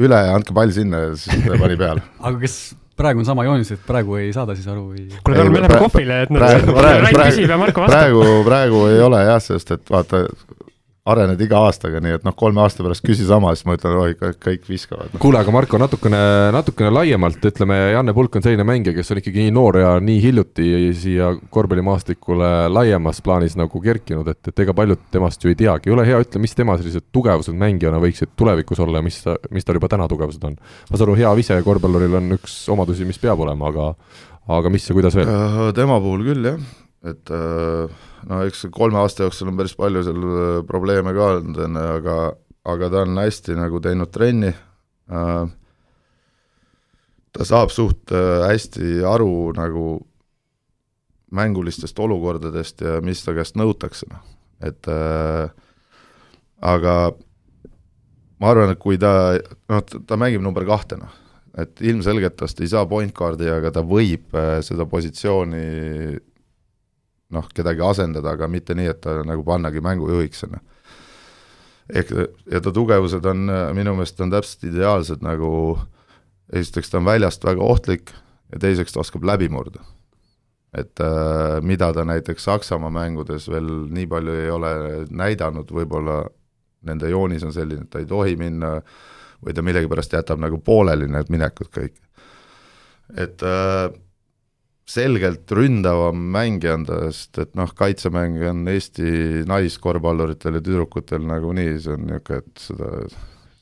üle 0.00 0.20
andke 0.34 0.54
pall 0.56 0.72
sinna 0.74 1.04
ja 1.06 1.16
siis 1.18 1.48
pani 1.50 1.78
peale. 1.80 2.04
aga 2.26 2.36
kas 2.42 2.56
praegu 3.00 3.22
on 3.22 3.28
sama 3.28 3.46
joonis, 3.46 3.72
et 3.74 3.82
praegu 3.86 4.18
ei 4.20 4.32
saada 4.36 4.56
siis 4.58 4.68
aru 4.70 4.90
või? 4.92 5.06
kuule, 5.20 5.38
Karl, 5.38 5.52
me 5.52 5.62
läheme 5.64 5.82
kohvile, 5.84 6.22
et 6.26 6.32
praegu, 6.34 6.74
praegu, 6.76 7.12
praegu, 7.16 7.84
praegu, 7.84 8.24
praegu 8.46 8.82
ei 8.92 9.04
ole 9.06 9.22
jah, 9.24 9.40
sest 9.44 9.76
et 9.76 9.92
vaata, 9.92 10.26
arened 11.10 11.40
iga 11.44 11.60
aastaga, 11.66 12.00
nii 12.02 12.16
et 12.18 12.26
noh, 12.26 12.34
kolme 12.38 12.62
aasta 12.64 12.84
pärast 12.84 13.04
küsi 13.06 13.26
sama, 13.28 13.52
siis 13.56 13.66
ma 13.68 13.76
ütlen, 13.76 13.96
oi, 14.00 14.14
kõik 14.18 14.68
viskavad 14.68 15.12
no.. 15.12 15.20
kuule, 15.22 15.40
aga 15.42 15.54
Marko, 15.54 15.80
natukene, 15.80 16.20
natukene 16.54 16.92
laiemalt, 16.94 17.42
ütleme, 17.50 17.78
Janne 17.94 18.14
Pulk 18.16 18.38
on 18.38 18.46
selline 18.46 18.66
mängija, 18.66 18.94
kes 18.96 19.12
on 19.14 19.20
ikkagi 19.22 19.46
nii 19.46 19.54
noor 19.56 19.80
ja 19.82 19.92
nii 20.04 20.22
hiljuti 20.24 20.68
siia 20.98 21.32
korvpallimaastikule 21.52 22.52
laiemas 22.72 23.22
plaanis 23.26 23.58
nagu 23.60 23.82
kerkinud, 23.84 24.30
et, 24.32 24.52
et 24.52 24.64
ega 24.66 24.76
paljud 24.76 25.04
temast 25.12 25.44
ju 25.44 25.52
ei 25.52 25.58
teagi, 25.58 25.92
ole 25.94 26.06
hea, 26.08 26.22
ütle, 26.24 26.42
mis 26.42 26.56
tema 26.58 26.78
sellised 26.80 27.10
tugevused 27.14 27.56
mängijana 27.58 28.00
võiksid 28.02 28.34
tulevikus 28.38 28.82
olla 28.82 29.02
ja 29.02 29.06
mis 29.06 29.22
ta, 29.24 29.36
mis 29.54 29.66
tal 29.66 29.80
juba 29.80 29.90
täna 29.92 30.08
tugevused 30.10 30.44
on? 30.46 30.58
ma 30.60 30.96
saan 30.96 31.08
aru, 31.08 31.18
hea 31.20 31.30
vise 31.38 31.56
korvpalluril 31.66 32.18
on 32.20 32.36
üks 32.38 32.62
omadusi, 32.72 33.06
mis 33.08 33.20
peab 33.20 33.42
olema, 33.44 33.70
aga 33.70 33.92
aga 34.50 34.72
mis 34.72 34.86
ja 34.88 34.96
kuidas 34.96 35.16
veel? 35.18 35.30
tema 35.76 35.98
puhul 36.02 36.24
küll, 36.26 36.46
jah, 36.52 36.60
et 37.04 37.30
äh 37.32 38.08
no 38.28 38.42
eks 38.46 38.66
kolme 38.74 39.00
aasta 39.00 39.24
jooksul 39.24 39.50
on 39.52 39.58
päris 39.60 39.76
palju 39.78 40.02
seal 40.04 40.26
äh, 40.26 40.50
probleeme 40.68 41.14
ka 41.16 41.30
olnud, 41.36 41.62
on 41.64 41.78
ju, 41.80 41.86
aga, 42.00 42.18
aga 42.74 42.90
ta 42.92 43.04
on 43.06 43.22
hästi 43.22 43.56
nagu 43.58 43.80
teinud 43.84 44.12
trenni 44.12 44.50
äh,, 44.50 45.42
ta 47.30 47.46
saab 47.46 47.72
suht 47.72 48.12
hästi 48.12 49.00
aru 49.06 49.52
nagu 49.56 49.86
mängulistest 51.30 51.98
olukordadest 52.02 52.82
ja 52.82 52.98
mis 53.06 53.22
ta 53.22 53.36
käest 53.36 53.54
nõutakse, 53.54 54.08
noh, 54.10 54.24
et 54.66 54.88
aga 56.58 56.94
ma 58.42 58.50
arvan, 58.50 58.72
et 58.74 58.80
kui 58.82 58.98
ta, 58.98 59.38
noh, 59.70 59.84
ta 59.86 60.18
mängib 60.18 60.42
number 60.42 60.66
kahte, 60.66 60.98
noh, 60.98 61.14
et 61.54 61.78
ilmselgelt 61.86 62.34
tast 62.34 62.58
ei 62.58 62.72
saa 62.72 62.82
point 62.90 63.14
guard'i, 63.14 63.46
aga 63.46 63.70
ta 63.78 63.86
võib 63.86 64.34
seda 64.66 64.88
positsiooni 64.90 65.62
noh, 67.30 67.46
kedagi 67.54 67.84
asendada, 67.86 68.34
aga 68.34 68.48
mitte 68.50 68.74
nii, 68.74 68.90
et 68.90 69.00
ta 69.04 69.20
nagu 69.26 69.44
pannagi 69.46 69.82
mängujuhiks, 69.84 70.44
on 70.48 70.58
ju. 70.58 70.64
ehk, 72.00 72.10
ja 72.50 72.60
ta 72.62 72.72
tugevused 72.72 73.26
on 73.26 73.50
minu 73.74 73.94
meelest 73.98 74.20
on 74.20 74.30
täpselt 74.30 74.68
ideaalsed 74.70 75.24
nagu 75.26 75.50
esiteks 76.52 76.90
ta 76.90 76.98
on 76.98 77.08
väljast 77.08 77.44
väga 77.44 77.62
ohtlik 77.62 78.12
ja 78.52 78.58
teiseks 78.58 78.92
ta 78.92 79.00
oskab 79.00 79.24
läbi 79.24 79.48
murda. 79.48 79.82
et 80.74 81.00
äh, 81.00 81.58
mida 81.66 81.92
ta 81.92 82.04
näiteks 82.04 82.44
Saksamaa 82.44 82.90
mängudes 82.94 83.48
veel 83.50 83.66
nii 83.90 84.06
palju 84.06 84.34
ei 84.38 84.50
ole 84.50 84.68
näidanud, 85.10 85.66
võib-olla 85.66 86.20
nende 86.86 87.08
joonis 87.10 87.42
on 87.42 87.52
selline, 87.52 87.82
et 87.82 87.90
ta 87.90 87.98
ei 87.98 88.06
tohi 88.06 88.36
minna 88.38 88.76
või 89.42 89.54
ta 89.56 89.64
millegipärast 89.66 90.14
jätab 90.14 90.38
nagu 90.38 90.60
pooleli 90.62 91.08
need 91.10 91.32
minekud 91.32 91.72
kõik. 91.74 91.96
et 93.16 93.42
äh, 93.42 93.90
selgelt 94.90 95.50
ründavam 95.54 96.20
mängija 96.34 96.76
on 96.78 96.86
ta, 96.88 97.00
sest 97.10 97.40
et 97.44 97.52
noh, 97.58 97.70
kaitsemäng 97.76 98.40
on 98.50 98.64
Eesti 98.70 99.44
naiskorvpalluritel 99.48 100.58
ja 100.58 100.62
tüdrukutel 100.64 101.26
nagunii, 101.28 101.76
see 101.82 101.94
on 101.94 102.06
niisugune, 102.08 102.40
et 102.40 102.64
seda, 102.64 102.90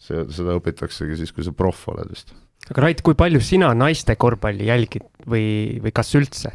see, 0.04 0.24
seda 0.38 0.56
õpitaksegi 0.58 1.18
siis, 1.20 1.34
kui 1.36 1.46
sa 1.46 1.54
proff 1.56 1.90
oled 1.92 2.08
vist. 2.12 2.32
aga 2.70 2.86
Rait, 2.86 3.04
kui 3.04 3.18
palju 3.18 3.42
sina 3.44 3.70
naiste 3.76 4.16
korvpalli 4.20 4.70
jälgid 4.70 5.06
või, 5.26 5.44
või 5.84 5.94
kas 5.94 6.14
üldse? 6.18 6.54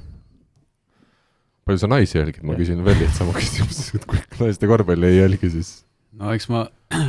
palju 1.64 1.80
sa 1.80 1.88
naisi 1.88 2.18
jälgid, 2.18 2.44
ma 2.44 2.58
küsin 2.60 2.84
veel 2.84 3.00
lihtsama 3.06 3.36
küsimuse, 3.40 4.00
et 4.00 4.08
kui 4.10 4.22
naiste 4.42 4.70
korvpalli 4.70 5.14
ei 5.14 5.22
jälgi, 5.22 5.54
siis 5.54 5.74
no 6.20 6.34
eks 6.34 6.50
ma 6.54 6.66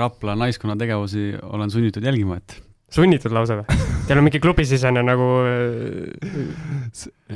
Rapla 0.00 0.38
naiskonna 0.38 0.78
tegevusi 0.78 1.32
olen 1.42 1.70
sunnitud 1.70 2.06
jälgima, 2.06 2.40
et 2.40 2.60
sunnitud 2.94 3.34
lausa 3.34 3.60
või? 3.60 3.80
Teil 4.10 4.18
on 4.18 4.26
mingi 4.26 4.40
klubisisene 4.42 5.04
nagu 5.06 5.26
äh, 5.46 6.30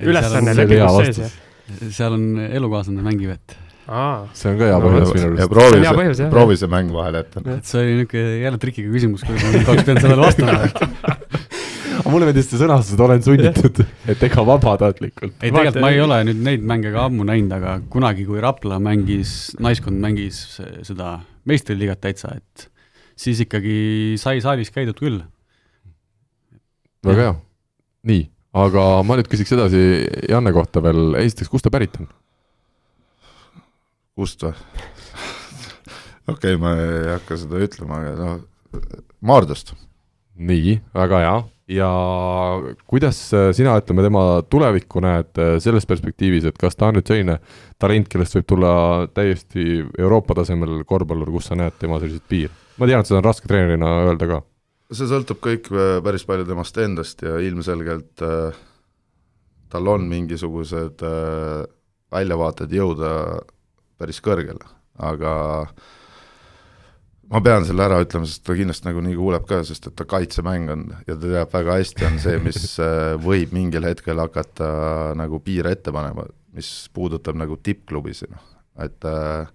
ülesanne 0.03 0.57
lepingus 0.59 0.97
sees, 1.05 1.21
jah? 1.23 1.37
seal 1.95 2.17
on 2.17 2.25
elukaaslane 2.49 3.05
mängib, 3.05 3.37
et 3.37 3.55
Aa. 3.87 4.25
see 4.35 4.51
on 4.51 4.59
ka 4.59 4.69
hea 4.73 4.81
põhjus 4.83 5.13
minu 5.15 5.29
arust. 5.29 5.41
ja 5.41 5.47
proovi 5.53 6.17
see, 6.19 6.29
proovi 6.33 6.57
see 6.59 6.71
mäng 6.73 6.91
vahele 6.93 7.21
ette. 7.23 7.43
et 7.55 7.69
see 7.69 7.83
oli 7.83 7.95
niisugune 8.01 8.35
jälle 8.41 8.61
trikiga 8.61 8.93
küsimus, 8.93 9.25
kuidas 9.27 9.45
ma 9.45 9.53
nüüd 9.55 9.71
oleks 9.71 9.87
pidanud 9.87 10.05
sellele 10.05 10.25
vastama 10.25 10.55
aga 10.65 12.11
mulle 12.13 12.29
meeldis 12.29 12.49
see 12.51 12.61
sõnastus, 12.61 12.97
et 12.97 13.05
olen 13.07 13.25
sunnitud, 13.29 13.83
et 14.15 14.25
ega 14.29 14.47
vabatahtlikult. 14.51 15.37
ei, 15.39 15.53
tegelikult 15.53 15.81
ma 15.85 15.93
ei 15.95 16.01
ole 16.05 16.21
nüüd 16.31 16.41
neid 16.49 16.65
mänge 16.73 16.95
ka 16.97 17.07
ammu 17.11 17.29
näinud, 17.29 17.55
aga 17.59 17.77
kunagi, 17.93 18.27
kui 18.29 18.43
Rapla 18.45 18.81
mängis, 18.83 19.53
naiskond 19.63 20.01
mängis 20.03 20.43
seda 20.59 21.19
meistriliigat 21.47 22.03
täitsa, 22.09 22.35
et 22.41 22.67
siis 23.21 23.45
ikkagi 23.45 23.77
sai 24.21 24.41
saalis 24.43 24.73
käidud 24.75 24.99
küll 24.99 25.23
väga 27.05 27.29
hea, 27.29 27.35
nii, 28.11 28.27
aga 28.65 28.85
ma 29.07 29.19
nüüd 29.19 29.31
küsiks 29.31 29.55
edasi 29.57 29.81
Janne 30.31 30.53
kohta 30.57 30.83
veel, 30.85 31.17
esiteks, 31.23 31.51
kust 31.53 31.67
ta 31.67 31.73
pärit 31.75 31.97
on? 32.01 32.11
kust 34.15 34.45
või? 34.47 34.53
okei 36.33 36.55
okay,, 36.55 36.61
ma 36.61 36.77
ei 36.79 37.09
hakka 37.17 37.41
seda 37.41 37.63
ütlema, 37.65 38.03
aga 38.03 38.15
noh, 38.21 38.39
Maardust. 39.25 39.75
nii, 40.35 40.79
väga 40.97 41.21
hea, 41.23 41.35
ja 41.77 41.91
kuidas 42.91 43.21
sina, 43.57 43.77
ütleme, 43.81 44.05
tema 44.05 44.25
tulevikku 44.51 45.03
näed 45.05 45.43
selles 45.65 45.87
perspektiivis, 45.89 46.49
et 46.49 46.59
kas 46.61 46.77
ta 46.77 46.91
on 46.91 46.99
nüüd 46.99 47.09
selline 47.09 47.39
talent, 47.81 48.09
kellest 48.11 48.37
võib 48.39 48.49
tulla 48.51 48.73
täiesti 49.15 49.85
Euroopa 49.99 50.37
tasemel 50.41 50.83
korvpallur, 50.89 51.31
kus 51.35 51.51
sa 51.51 51.59
näed 51.59 51.79
tema 51.81 52.01
selliseid 52.03 52.27
piire? 52.29 52.53
ma 52.79 52.89
tean, 52.91 53.05
et 53.05 53.07
seda 53.07 53.21
on 53.21 53.29
raske 53.29 53.47
treenerina 53.47 53.91
öelda 54.09 54.27
ka 54.27 54.41
see 54.93 55.09
sõltub 55.09 55.41
kõik 55.45 55.71
äh, 55.73 55.97
päris 56.05 56.27
palju 56.29 56.47
temast 56.49 56.79
endast 56.83 57.25
ja 57.25 57.39
ilmselgelt 57.41 58.25
äh, 58.25 58.63
tal 59.73 59.91
on 59.91 60.07
mingisugused 60.11 61.03
äh, 61.03 61.65
väljavaated 62.15 62.73
jõuda 62.75 63.11
päris 63.99 64.21
kõrgele, 64.23 64.63
aga 65.03 65.33
ma 67.31 67.41
pean 67.43 67.67
selle 67.67 67.87
ära 67.87 67.99
ütlema, 68.05 68.29
sest 68.29 68.45
ta 68.47 68.57
kindlasti 68.57 68.89
nagunii 68.89 69.17
kuuleb 69.19 69.47
ka, 69.49 69.63
sest 69.67 69.89
et 69.91 69.97
ta 69.99 70.07
kaitsemäng 70.09 70.71
on 70.75 70.87
ja 71.09 71.17
ta 71.17 71.23
teab 71.25 71.55
väga 71.55 71.79
hästi, 71.81 72.07
on 72.07 72.21
see, 72.23 72.39
mis 72.45 72.77
äh, 72.83 73.15
võib 73.23 73.55
mingil 73.57 73.87
hetkel 73.89 74.21
hakata 74.23 74.69
nagu 75.19 75.41
piire 75.45 75.75
ette 75.75 75.95
panema, 75.95 76.27
mis 76.55 76.71
puudutab 76.95 77.39
nagu 77.41 77.59
tippklubisid, 77.59 78.35
noh, 78.35 78.51
et 78.85 79.09
äh, 79.11 79.49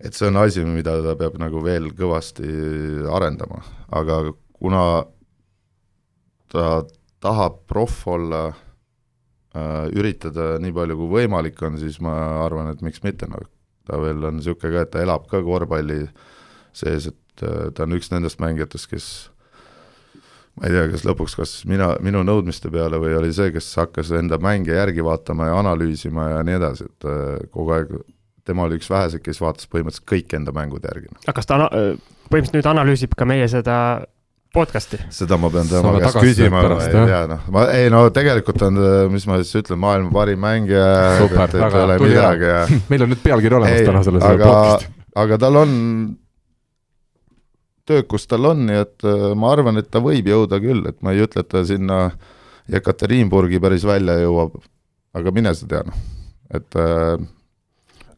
et 0.00 0.14
see 0.14 0.28
on 0.30 0.38
asi, 0.40 0.64
mida 0.64 0.96
ta 1.02 1.16
peab 1.18 1.38
nagu 1.42 1.62
veel 1.64 1.90
kõvasti 1.96 2.48
arendama, 3.10 3.62
aga 3.94 4.22
kuna 4.58 4.84
ta 6.52 6.82
tahab 7.22 7.62
proff 7.68 8.06
olla 8.08 8.48
äh, 8.48 9.86
üritada 9.98 10.56
nii 10.62 10.74
palju 10.74 10.98
kui 11.00 11.14
võimalik 11.18 11.62
on, 11.66 11.78
siis 11.80 11.98
ma 12.04 12.14
arvan, 12.44 12.70
et 12.72 12.84
miks 12.84 13.02
mitte, 13.04 13.28
noh, 13.30 13.42
ta 13.88 13.98
veel 14.00 14.22
on 14.28 14.38
niisugune 14.38 14.74
ka, 14.76 14.84
et 14.84 14.92
ta 14.94 15.02
elab 15.02 15.26
ka 15.30 15.42
korvpalli 15.44 16.04
sees, 16.76 17.10
et 17.10 17.44
äh, 17.44 17.68
ta 17.74 17.88
on 17.88 17.98
üks 17.98 18.12
nendest 18.14 18.40
mängijatest, 18.42 18.90
kes 18.92 19.08
ma 20.58 20.68
ei 20.68 20.74
tea, 20.74 20.86
kas 20.92 21.04
lõpuks, 21.06 21.34
kas 21.38 21.56
mina, 21.70 21.92
minu 22.04 22.22
nõudmiste 22.26 22.70
peale 22.74 23.00
või 23.02 23.16
oli 23.18 23.34
see, 23.34 23.50
kes 23.54 23.70
hakkas 23.78 24.14
enda 24.18 24.38
mänge 24.42 24.74
järgi 24.74 25.04
vaatama 25.06 25.50
ja 25.50 25.58
analüüsima 25.58 26.30
ja 26.36 26.46
nii 26.46 26.58
edasi, 26.60 26.86
et 26.86 27.10
äh, 27.10 27.50
kogu 27.54 27.74
aeg 27.76 27.98
tema 28.48 28.66
oli 28.66 28.78
üks 28.80 28.90
väheseid, 28.90 29.22
kes 29.24 29.40
vaatas 29.44 29.68
põhimõtteliselt 29.70 30.08
kõik 30.08 30.38
enda 30.38 30.54
mängud 30.56 30.86
järgi. 30.88 31.10
aga 31.24 31.36
kas 31.40 31.48
ta 31.48 31.58
ana-, 31.58 31.72
põhimõtteliselt 32.28 32.58
nüüd 32.58 32.70
analüüsib 32.72 33.16
ka 33.18 33.28
meie 33.28 33.48
seda 33.52 33.78
podcast'i? 34.54 35.00
seda 35.14 35.38
ma 35.40 35.50
pean 35.52 35.68
tema 35.70 35.94
käest 36.00 36.20
küsima, 36.22 36.62
ma 36.64 36.78
ei 36.84 36.94
tea, 36.94 37.24
noh, 37.30 37.50
ma, 37.54 37.66
ei 37.76 37.90
no 37.92 38.04
tegelikult 38.14 38.64
on, 38.68 38.80
mis 39.12 39.26
ma 39.28 39.40
siis 39.42 39.60
ütlen, 39.62 39.80
maailma 39.82 40.14
parim 40.14 40.40
mängija, 40.44 40.86
et, 41.24 41.58
ei 41.58 41.82
ole 41.82 41.98
midagi 42.04 42.48
ja 42.48 42.62
meil 42.92 43.04
on 43.06 43.12
nüüd 43.14 43.22
pealkiri 43.24 43.60
olemas 43.60 43.82
ei, 43.82 43.90
täna 43.90 44.06
selles 44.06 44.24
aga 44.24 44.48
podcast'i., 44.48 44.96
aga 45.24 45.38
tal 45.44 45.62
on 45.64 45.76
töökust 47.88 48.28
tal 48.30 48.50
on, 48.50 48.66
nii 48.68 48.82
et 48.82 49.06
äh, 49.08 49.30
ma 49.38 49.52
arvan, 49.54 49.80
et 49.80 49.88
ta 49.92 50.02
võib 50.04 50.28
jõuda 50.28 50.60
küll, 50.62 50.84
et 50.90 50.98
ma 51.04 51.14
ei 51.14 51.24
ütle, 51.24 51.44
et 51.44 51.50
ta 51.52 51.64
sinna 51.66 52.08
Jekaterinburgi 52.68 53.60
päris 53.64 53.86
välja 53.88 54.18
jõuab, 54.20 54.58
aga 55.16 55.32
mine 55.32 55.54
sa 55.56 55.68
tea, 55.70 55.84
noh, 55.88 56.02
et 56.58 56.78
äh, 56.80 57.16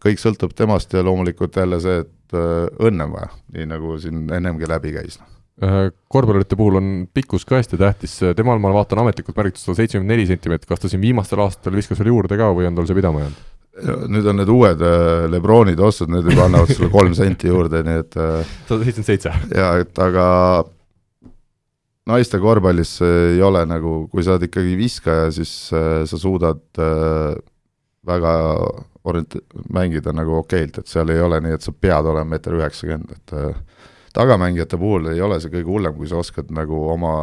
kõik 0.01 0.23
sõltub 0.23 0.55
temast 0.57 0.93
ja 0.95 1.05
loomulikult 1.07 1.57
jälle 1.61 1.81
see, 1.83 2.01
et 2.05 2.37
äh, 2.37 2.71
õnne 2.89 3.07
on 3.09 3.15
vaja, 3.19 3.31
nii 3.57 3.69
nagu 3.71 3.99
siin 4.03 4.25
ennemgi 4.37 4.71
läbi 4.71 4.97
käis, 4.97 5.21
noh. 5.21 5.37
Korvpallurite 6.09 6.57
puhul 6.57 6.79
on 6.79 6.87
pikkus 7.13 7.43
ka 7.45 7.59
hästi 7.59 7.77
tähtis, 7.77 8.15
temal 8.33 8.57
ma 8.63 8.71
vaatan 8.73 9.03
ametlikult 9.03 9.37
märgitud 9.37 9.61
sada 9.61 9.77
seitsekümmend 9.83 10.09
neli 10.15 10.25
sentimeetrit, 10.31 10.69
kas 10.71 10.81
ta 10.81 10.89
siin 10.89 11.03
viimastel 11.03 11.43
aastatel 11.45 11.77
viskas 11.77 12.01
veel 12.01 12.15
juurde 12.15 12.39
ka 12.41 12.49
või 12.57 12.65
on 12.71 12.79
tal 12.79 12.89
see 12.89 12.97
pidama 12.97 13.27
jäänud? 13.27 13.43
nüüd 14.11 14.27
on 14.29 14.41
need 14.41 14.51
uued 14.51 14.81
äh, 14.85 15.27
Lebronid 15.31 15.81
ostud, 15.85 16.11
need 16.13 16.27
juba 16.27 16.47
annavad 16.49 16.73
sulle 16.73 16.91
kolm 16.93 17.13
senti 17.17 17.49
juurde, 17.49 17.85
nii 17.87 18.01
et 18.03 18.17
äh, 18.17 18.55
sada 18.69 18.89
seitsekümmend 18.89 19.11
seitse. 19.13 19.35
jaa, 19.57 19.71
et 19.85 20.01
aga 20.01 20.25
naiste 22.11 22.41
korvpallis 22.43 22.97
ei 23.07 23.41
ole 23.45 23.63
nagu, 23.69 23.95
kui 24.11 24.25
sa 24.25 24.35
oled 24.35 24.49
ikkagi 24.49 24.75
viskaja, 24.81 25.29
siis 25.35 25.53
sa 25.71 26.19
suudad 26.19 26.81
väga 28.07 28.33
orient-, 29.05 29.41
mängida 29.73 30.15
nagu 30.17 30.41
okeilt, 30.43 30.81
et 30.81 30.91
seal 30.91 31.13
ei 31.13 31.21
ole 31.23 31.41
nii, 31.45 31.57
et 31.57 31.67
sa 31.67 31.73
pead 31.73 32.09
olema 32.11 32.35
meeter 32.35 32.57
üheksakümmend, 32.59 33.13
et 33.17 33.37
äh, 33.37 33.85
tagamängijate 34.17 34.79
puhul 34.81 35.13
ei 35.13 35.21
ole 35.25 35.41
see 35.41 35.53
kõige 35.53 35.71
hullem, 35.71 35.97
kui 35.99 36.11
sa 36.11 36.21
oskad 36.21 36.51
nagu 36.55 36.83
oma 36.93 37.15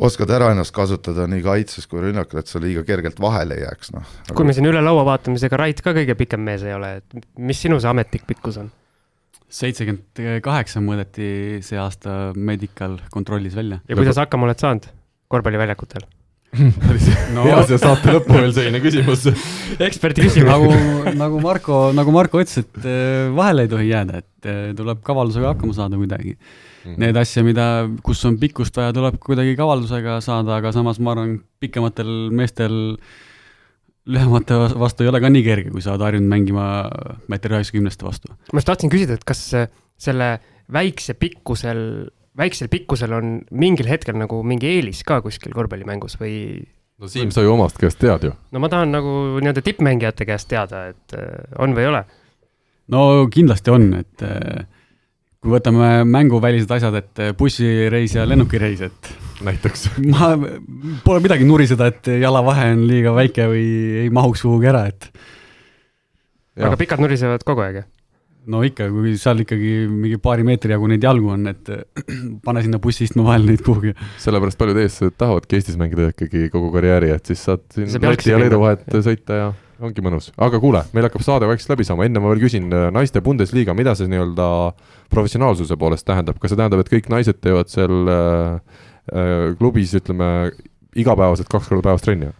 oskad 0.00 0.30
ära 0.32 0.50
ennast 0.54 0.72
kasutada 0.74 1.26
nii 1.28 1.42
kaitses 1.44 1.88
kui 1.90 2.02
rünnakul, 2.04 2.40
et 2.40 2.50
sa 2.50 2.60
liiga 2.62 2.84
kergelt 2.86 3.20
vahele 3.20 3.58
ei 3.58 3.64
jääks, 3.66 3.94
noh. 3.96 4.12
kui 4.34 4.46
me 4.48 4.54
siin 4.56 4.68
üle 4.70 4.82
laua 4.84 5.04
vaatame, 5.08 5.38
siis 5.38 5.50
ega 5.50 5.60
Rait 5.60 5.82
ka 5.84 5.94
kõige 5.96 6.16
pikem 6.18 6.44
mees 6.46 6.64
ei 6.66 6.76
ole, 6.76 7.00
et 7.00 7.26
mis 7.38 7.60
sinu 7.60 7.80
see 7.80 7.90
ametlik 7.90 8.28
pikkus 8.28 8.60
on? 8.62 8.70
seitsekümmend 9.50 10.20
kaheksa 10.46 10.78
mõõdeti 10.78 11.58
see 11.66 11.78
aasta 11.82 12.30
Medical 12.38 13.00
kontrollis 13.10 13.56
välja. 13.58 13.80
ja 13.88 13.98
kuidas 13.98 14.20
hakkama 14.22 14.46
oled 14.46 14.62
saanud 14.62 14.86
korvpalliväljakutel? 15.30 16.06
No- 17.34 17.44
hea 17.46 17.60
siia 17.68 17.78
saate 17.78 18.10
lõppu 18.16 18.34
veel 18.34 18.50
selline 18.56 18.80
küsimus. 18.82 19.28
eksperdi 19.78 20.24
küsimus. 20.26 20.48
nagu, 20.50 21.14
nagu 21.18 21.38
Marko, 21.44 21.76
nagu 21.94 22.10
Marko 22.14 22.40
ütles, 22.42 22.58
et 22.64 22.80
eh, 22.90 23.28
vahele 23.36 23.66
ei 23.68 23.70
tohi 23.70 23.86
jääda, 23.92 24.18
et 24.24 24.50
eh, 24.50 24.60
tuleb 24.78 25.00
kavalusega 25.06 25.52
hakkama 25.54 25.76
saada 25.76 26.00
kuidagi. 26.00 26.34
Need 26.98 27.16
asja, 27.20 27.42
mida, 27.44 27.64
kus 28.02 28.22
on 28.24 28.38
pikkust 28.40 28.76
vaja, 28.80 28.94
tuleb 28.96 29.18
kuidagi 29.22 29.52
kavalusega 29.58 30.16
saada, 30.24 30.56
aga 30.58 30.72
samas 30.72 30.98
ma 30.98 31.12
arvan, 31.14 31.34
pikematel 31.60 32.08
meestel 32.34 32.96
lühemate 34.10 34.56
vas- 34.56 34.74
vastu 34.80 35.04
ei 35.04 35.10
ole 35.12 35.20
ka 35.22 35.28
nii 35.30 35.44
kerge, 35.44 35.70
kui 35.70 35.82
sa 35.84 35.92
oled 35.94 36.06
harjunud 36.06 36.30
mängima 36.32 36.64
meeter 37.30 37.52
üheksakümneste 37.58 38.06
vastu. 38.06 38.32
ma 38.52 38.58
just 38.58 38.66
tahtsin 38.72 38.90
küsida, 38.90 39.18
et 39.20 39.26
kas 39.28 39.42
äh, 39.54 39.68
selle 40.00 40.38
väikse 40.72 41.14
pikkusel, 41.20 42.08
väiksel 42.40 42.70
pikkusel 42.72 43.14
on 43.16 43.38
mingil 43.50 43.88
hetkel 43.90 44.18
nagu 44.18 44.42
mingi 44.46 44.70
eelis 44.76 45.04
ka 45.06 45.20
kuskil 45.24 45.54
korvpallimängus 45.56 46.18
või? 46.20 46.34
no 47.00 47.08
Siim, 47.08 47.30
sa 47.32 47.44
ju 47.44 47.52
omast 47.54 47.78
käest 47.80 48.00
tead 48.00 48.28
ju. 48.28 48.34
no 48.52 48.62
ma 48.62 48.68
tahan 48.72 48.92
nagu 48.92 49.14
nii-öelda 49.40 49.64
tippmängijate 49.64 50.26
käest 50.28 50.50
teada, 50.52 50.88
et 50.92 51.16
äh, 51.16 51.56
on 51.58 51.76
või 51.76 51.86
ei 51.86 51.90
ole. 51.92 52.04
no 52.92 53.06
kindlasti 53.32 53.72
on, 53.72 53.88
et 54.02 54.26
eh, 54.26 54.64
kui 55.40 55.54
võtame 55.54 56.02
mänguvälised 56.08 56.72
asjad, 56.76 57.00
et 57.00 57.22
eh, 57.24 57.34
bussireis 57.36 58.16
ja 58.18 58.26
lennukireis, 58.28 58.84
et 58.90 59.12
näiteks. 59.46 59.86
ma, 60.12 60.34
pole 61.06 61.22
midagi 61.24 61.48
nuriseda, 61.48 61.88
et 61.92 62.12
jalavahe 62.20 62.72
on 62.74 62.84
liiga 62.90 63.14
väike 63.16 63.48
või 63.52 63.68
ei 64.04 64.12
mahuks 64.12 64.44
kuhugi 64.44 64.72
ära, 64.72 64.86
et 64.92 65.08
aga 66.60 66.76
pikad 66.76 67.00
nurisevad 67.00 67.46
kogu 67.46 67.64
aeg, 67.64 67.80
jah? 67.82 67.88
No 68.50 68.62
ikka, 68.64 68.88
kui 68.92 69.14
seal 69.20 69.42
ikkagi 69.44 69.72
mingi 69.90 70.18
paari 70.22 70.44
meetri 70.46 70.72
jagu 70.72 70.88
neid 70.90 71.04
jalgu 71.04 71.32
on, 71.34 71.48
et 71.52 71.72
pane 72.46 72.62
sinna 72.64 72.80
bussiistme 72.82 73.24
vahele 73.26 73.52
neid 73.52 73.64
kuhugi. 73.66 73.94
sellepärast 74.22 74.60
paljud 74.60 74.80
eestlased 74.80 75.18
tahavadki 75.20 75.58
Eestis 75.58 75.80
mängida 75.80 76.12
ikkagi 76.14 76.48
kogu 76.52 76.70
karjääri, 76.74 77.12
et 77.16 77.32
siis 77.32 77.42
saad 77.48 77.66
siin 77.74 77.90
Läti 78.06 78.32
ja 78.32 78.40
Leedu 78.40 78.62
vahet 78.62 78.86
sõita 79.04 79.40
ja 79.42 79.50
ongi 79.84 80.04
mõnus. 80.04 80.30
aga 80.36 80.60
kuule, 80.62 80.82
meil 80.96 81.06
hakkab 81.08 81.24
saade 81.24 81.48
vaikselt 81.48 81.74
läbi 81.74 81.86
saama, 81.88 82.06
enne 82.08 82.22
ma 82.22 82.32
veel 82.32 82.44
küsin, 82.44 82.68
äh, 82.72 82.88
naiste 82.94 83.22
Bundesliga, 83.24 83.74
mida 83.76 83.94
see 83.98 84.10
nii-öelda 84.12 84.48
professionaalsuse 85.12 85.76
poolest 85.80 86.06
tähendab, 86.08 86.38
kas 86.40 86.52
see 86.52 86.60
tähendab, 86.60 86.84
et 86.84 86.92
kõik 86.92 87.10
naised 87.12 87.40
teevad 87.44 87.72
seal 87.72 88.12
äh, 88.12 88.80
äh, 89.12 89.46
klubis, 89.60 89.94
ütleme, 89.98 90.50
igapäevaselt 90.98 91.50
kaks 91.52 91.70
korda 91.70 91.90
päevas 91.90 92.04
trenni? 92.06 92.32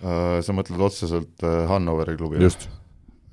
Äh, 0.00 0.38
sa 0.46 0.54
mõtled 0.56 0.80
otseselt 0.90 1.48
Hannoveri 1.70 2.16
klubi? 2.20 2.42
just. 2.42 2.68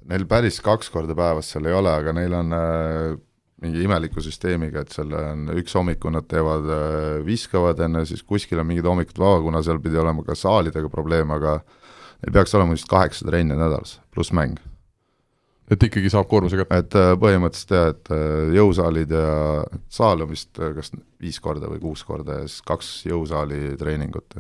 Neil 0.08 0.24
päris 0.30 0.62
kaks 0.64 0.88
korda 0.94 1.16
päevas 1.18 1.50
seal 1.52 1.68
ei 1.68 1.76
ole, 1.76 1.92
aga 1.92 2.14
neil 2.16 2.36
on 2.38 2.54
äh, 2.56 3.18
mingi 3.64 3.82
imeliku 3.84 4.22
süsteemiga, 4.24 4.84
et 4.84 4.94
seal 4.94 5.12
on 5.18 5.50
üks 5.58 5.74
hommiku 5.78 6.12
nad 6.14 6.28
teevad 6.30 6.70
äh,, 6.72 7.26
viskavad 7.26 7.82
enne, 7.84 8.06
siis 8.08 8.24
kuskil 8.24 8.62
on 8.62 8.70
mingid 8.70 8.88
hommikud 8.88 9.20
vaba, 9.20 9.42
kuna 9.44 9.64
seal 9.66 9.82
pidi 9.84 10.00
olema 10.00 10.24
ka 10.28 10.38
saalidega 10.38 10.92
probleem, 10.94 11.34
aga 11.36 11.58
neil 12.22 12.34
peaks 12.38 12.56
olema 12.58 12.78
vist 12.78 12.90
kaheksa 12.92 13.28
trenni 13.28 13.58
nädalas, 13.58 13.98
pluss 14.14 14.34
mäng. 14.36 14.58
et 15.68 15.84
ikkagi 15.84 16.08
saab 16.14 16.30
koormuse 16.32 16.60
kätte? 16.62 16.78
et 16.84 16.96
äh, 16.96 17.14
põhimõtteliselt 17.20 17.74
jah, 17.76 17.90
et 17.92 18.12
äh, 18.14 18.56
jõusaalid 18.56 19.12
ja 19.18 19.30
saal 19.92 20.24
on 20.24 20.32
vist 20.32 20.62
äh, 20.62 20.76
kas 20.78 20.94
viis 21.20 21.42
korda 21.44 21.72
või 21.72 21.82
kuus 21.82 22.06
korda 22.08 22.42
ja 22.42 22.48
siis 22.48 22.62
kaks 22.68 22.92
jõusaali 23.10 23.74
treeningut. 23.82 24.38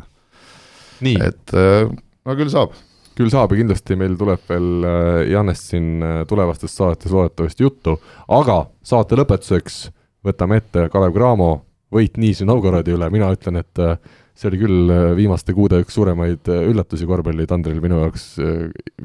et 1.01 1.57
no 1.57 2.37
küll 2.37 2.53
saab 2.53 2.77
küll 3.17 3.31
saab 3.33 3.53
ja 3.53 3.61
kindlasti 3.61 3.97
meil 3.99 4.15
tuleb 4.19 4.43
veel 4.49 4.85
äh, 4.85 5.21
Janest 5.31 5.71
siin 5.71 6.03
äh, 6.05 6.21
tulevastes 6.29 6.75
saadetes 6.77 7.13
loodetavasti 7.13 7.65
juttu, 7.65 7.97
aga 8.33 8.65
saate 8.85 9.17
lõpetuseks 9.19 9.87
võtame 10.27 10.61
ette 10.61 10.87
Kalev 10.93 11.15
Cramo 11.15 11.51
võit 11.93 12.17
Nižni 12.19 12.47
Novgorodi 12.49 12.93
üle, 12.95 13.09
mina 13.13 13.31
ütlen, 13.33 13.61
et 13.63 13.81
äh, 13.83 13.97
see 14.37 14.51
oli 14.51 14.59
küll 14.61 14.91
viimaste 15.17 15.55
kuude 15.57 15.79
üks 15.81 15.95
suuremaid 15.97 16.45
üllatusi 16.45 17.07
korvpallitandril 17.09 17.79
minu 17.81 18.03
jaoks 18.03 18.25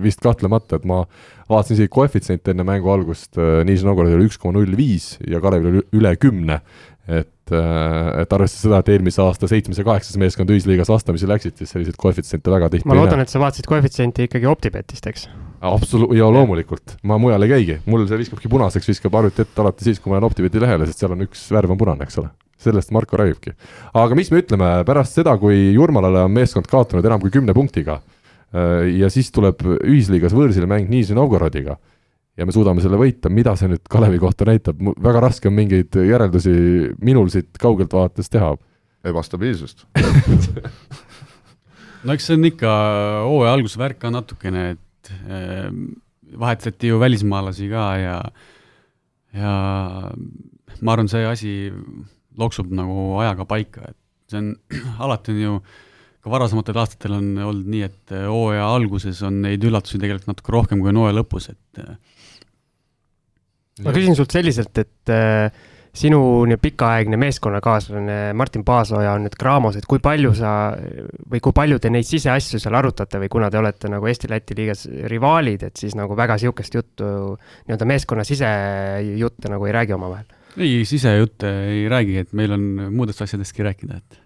vist 0.04 0.20
kahtlemata, 0.20 0.76
et 0.76 0.84
ma 0.84 0.98
vaatasin 1.48 1.78
isegi 1.78 1.92
koefitsiente 1.94 2.52
enne 2.52 2.66
mängu 2.68 2.92
algust, 2.92 3.38
Nižni 3.40 3.88
Novgorod 3.88 4.12
oli 4.12 4.28
üks 4.28 4.36
koma 4.42 4.58
null 4.58 4.76
viis 4.76 5.14
ja 5.24 5.40
Kalevil 5.40 5.70
oli 5.70 5.82
üle 5.96 6.12
kümne, 6.20 6.60
et, 7.08 7.32
et 7.51 8.34
arvestades 8.34 8.62
seda, 8.62 8.78
et 8.82 8.90
eelmise 8.95 9.22
aasta 9.24 9.49
seitsmes 9.51 9.80
ja 9.80 9.84
kaheksas 9.86 10.18
meeskond 10.20 10.51
ühisliigas 10.55 10.90
vastamisi 10.93 11.28
läksid, 11.28 11.57
siis 11.59 11.72
selliseid 11.74 11.99
koefitsiente 12.01 12.53
väga 12.53 12.68
tihti 12.72 12.88
ma 12.88 12.99
loodan, 12.99 13.22
et 13.24 13.32
sa 13.32 13.43
vaatasid 13.43 13.66
koefitsienti 13.68 14.28
ikkagi 14.28 14.49
Optibetist, 14.51 15.09
eks? 15.11 15.26
absoluut, 15.62 16.14
ja 16.16 16.28
loomulikult, 16.32 16.97
ma 17.09 17.18
mujal 17.22 17.47
ei 17.47 17.53
käigi, 17.53 17.78
mul 17.90 18.07
see 18.11 18.20
viskabki 18.22 18.51
punaseks, 18.53 18.88
viskab 18.93 19.18
arvuti 19.18 19.45
ette 19.45 19.62
alati 19.62 19.88
siis, 19.88 20.01
kui 20.03 20.12
ma 20.12 20.18
lähen 20.18 20.28
Optibeti 20.30 20.62
lehele, 20.62 20.88
sest 20.88 21.03
seal 21.03 21.14
on 21.16 21.26
üks 21.26 21.45
värv 21.55 21.74
on 21.74 21.82
punane, 21.82 22.07
eks 22.07 22.18
ole. 22.22 22.32
sellest 22.62 22.93
Marko 22.95 23.18
räägibki. 23.18 23.57
aga 23.99 24.14
mis 24.14 24.30
me 24.30 24.43
ütleme 24.43 24.72
pärast 24.86 25.18
seda, 25.18 25.34
kui 25.38 25.72
Jurmalale 25.74 26.26
on 26.28 26.34
meeskond 26.34 26.68
kaotanud 26.70 27.07
enam 27.07 27.20
kui 27.22 27.30
kümne 27.34 27.55
punktiga 27.55 27.99
äh, 27.99 28.90
ja 29.03 29.11
siis 29.11 29.32
tuleb 29.34 29.64
ühisliigas 29.82 30.34
võõrsile 30.34 30.70
mäng 30.70 30.90
Nižni 30.90 31.18
Novgorodiga 31.18 31.78
ja 32.37 32.47
me 32.49 32.54
suudame 32.54 32.83
selle 32.84 32.99
võita, 33.00 33.30
mida 33.33 33.54
see 33.59 33.71
nüüd 33.72 33.84
Kalevi 33.92 34.21
kohta 34.22 34.46
näitab, 34.49 34.80
väga 35.04 35.22
raske 35.25 35.50
on 35.50 35.57
mingeid 35.57 35.96
järeldusi 36.09 36.54
minul 37.04 37.29
siit 37.33 37.59
kaugelt 37.61 37.92
vaadates 37.92 38.33
teha. 38.33 38.54
ebastabiilsust. 39.04 39.87
No 42.03 42.17
eks 42.17 42.25
see 42.26 42.34
on 42.34 42.46
ikka 42.49 42.71
hooaja 43.29 43.53
alguse 43.54 43.79
värk 43.79 44.00
ka 44.03 44.11
natukene, 44.11 44.63
et 44.75 45.11
eh, 45.30 45.68
vahetati 46.38 46.91
ju 46.91 46.99
välismaalasi 46.99 47.68
ka 47.71 47.84
ja, 48.00 48.17
ja 49.38 49.53
ma 50.80 50.96
arvan, 50.96 51.11
see 51.13 51.22
asi 51.29 51.53
loksub 52.38 52.72
nagu 52.75 53.21
ajaga 53.22 53.46
paika, 53.46 53.92
et 53.92 54.34
see 54.34 54.42
on, 54.42 54.50
alati 55.07 55.37
on 55.37 55.41
ju, 55.45 55.61
ka 56.22 56.33
varasematel 56.34 56.83
aastatel 56.83 57.14
on 57.21 57.30
olnud 57.38 57.71
nii, 57.71 57.84
et 57.87 58.17
hooaja 58.26 58.67
alguses 58.67 59.22
on 59.26 59.38
neid 59.46 59.63
üllatusi 59.67 60.03
tegelikult 60.03 60.33
natuke 60.33 60.57
rohkem 60.57 60.83
kui 60.83 60.91
on 60.91 61.03
hooaja 61.04 61.21
lõpus, 61.21 61.53
et 61.54 61.83
ma 63.80 63.94
küsin 63.94 64.16
sult 64.18 64.34
selliselt, 64.34 64.76
et 64.82 65.12
äh, 65.12 65.49
sinu 65.92 66.20
nii 66.49 66.57
pikaaegne 66.61 67.18
meeskonnakaaslane 67.20 68.18
Martin 68.36 68.64
Paasoja 68.64 69.12
on 69.16 69.26
nüüd 69.26 69.36
Graamos, 69.40 69.76
et 69.76 69.86
kui 69.88 70.00
palju 70.03 70.32
sa 70.36 70.53
või 71.30 71.42
kui 71.44 71.53
palju 71.57 71.78
te 71.82 71.92
neid 71.92 72.08
siseasju 72.08 72.61
seal 72.62 72.78
arutate 72.78 73.20
või 73.20 73.28
kuna 73.32 73.50
te 73.53 73.61
olete 73.61 73.90
nagu 73.92 74.08
Eesti-Läti 74.08 74.57
liigas 74.57 74.86
rivaalid, 75.12 75.66
et 75.68 75.80
siis 75.80 75.96
nagu 75.99 76.16
väga 76.16 76.38
sihukest 76.40 76.78
juttu, 76.80 77.11
nii-öelda 77.66 77.88
meeskonna 77.92 78.24
sisejutte 78.28 79.53
nagu 79.53 79.68
ei 79.68 79.76
räägi 79.76 79.96
omavahel? 79.99 80.28
ei, 80.57 80.82
sisejutte 80.88 81.53
ei 81.68 81.86
räägi, 81.92 82.18
et 82.24 82.32
meil 82.36 82.57
on 82.57 82.66
muudest 82.92 83.24
asjadestki 83.24 83.64
rääkida, 83.68 84.00
et 84.00 84.21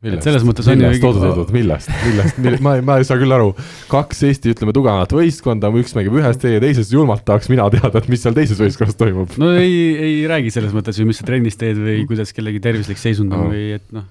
mõttes 0.00 0.68
on 0.70 0.78
millest, 0.80 1.02
oot, 1.04 1.18
oot, 1.20 1.38
oot, 1.42 1.50
millest, 1.52 1.90
millest, 2.06 2.38
millest, 2.40 2.62
ma 2.64 2.72
ei, 2.78 2.84
ma 2.86 2.96
ei 3.00 3.04
saa 3.04 3.20
küll 3.20 3.34
aru, 3.36 3.50
kaks 3.90 4.22
Eesti, 4.30 4.54
ütleme, 4.54 4.72
tugevamat 4.76 5.12
võistkonda, 5.12 5.68
üks 5.76 5.92
mängib 5.96 6.16
ühes, 6.16 6.40
teie 6.40 6.62
teises, 6.62 6.92
julmalt 6.94 7.26
tahaks 7.28 7.50
mina 7.52 7.66
teada, 7.74 8.00
et 8.00 8.08
mis 8.08 8.24
seal 8.24 8.36
teises 8.36 8.60
võistkonnas 8.62 8.96
toimub. 9.00 9.36
no 9.40 9.52
ei, 9.60 9.76
ei 10.00 10.16
räägi 10.30 10.54
selles 10.56 10.72
mõttes 10.76 10.96
ju, 10.96 11.04
mis 11.08 11.20
sa 11.20 11.28
trennis 11.28 11.60
teed 11.60 11.82
või 11.84 12.06
kuidas 12.08 12.32
kellegi 12.36 12.62
tervislik 12.64 13.00
seisund 13.00 13.36
on 13.36 13.44
no. 13.44 13.52
või 13.52 13.76
et 13.76 13.86
noh. 13.92 14.08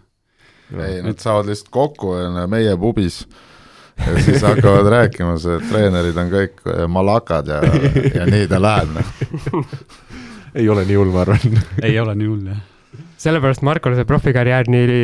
ei, 0.77 1.01
nad 1.05 1.25
saavad 1.25 1.49
lihtsalt 1.49 1.73
kokku 1.73 2.13
ja 2.19 2.45
meie 2.49 2.77
pubis. 2.77 3.23
Ja 3.99 4.13
siis 4.23 4.45
hakkavad 4.45 4.87
rääkima, 4.95 5.33
see 5.41 5.57
treenerid 5.67 6.21
on 6.21 6.29
kõik 6.31 6.61
malakad 6.87 7.49
ja, 7.51 7.63
ja 8.13 8.29
nii 8.29 8.45
ta 8.47 8.61
läheb, 8.61 8.93
noh. 8.95 9.77
ei 10.59 10.69
ole 10.69 10.85
nii 10.85 11.01
hull, 11.01 11.17
ma 11.17 11.25
arvan. 11.25 11.63
Ei 11.81 11.97
ole 11.99 12.13
nii 12.15 12.29
hull, 12.29 12.51
jah 12.53 12.67
sellepärast 13.19 13.65
Markole 13.67 13.99
see 13.99 14.07
profikarjäär 14.07 14.69
nii 14.71 15.01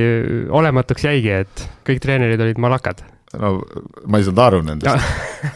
olematuks 0.55 1.07
jäigi, 1.07 1.33
et 1.43 1.65
kõik 1.87 2.01
treenerid 2.03 2.41
olid 2.41 2.61
malakad. 2.61 3.03
no 3.39 3.57
ma 4.07 4.21
ei 4.21 4.27
saanud 4.27 4.43
aru 4.45 4.61
nendest 4.63 5.09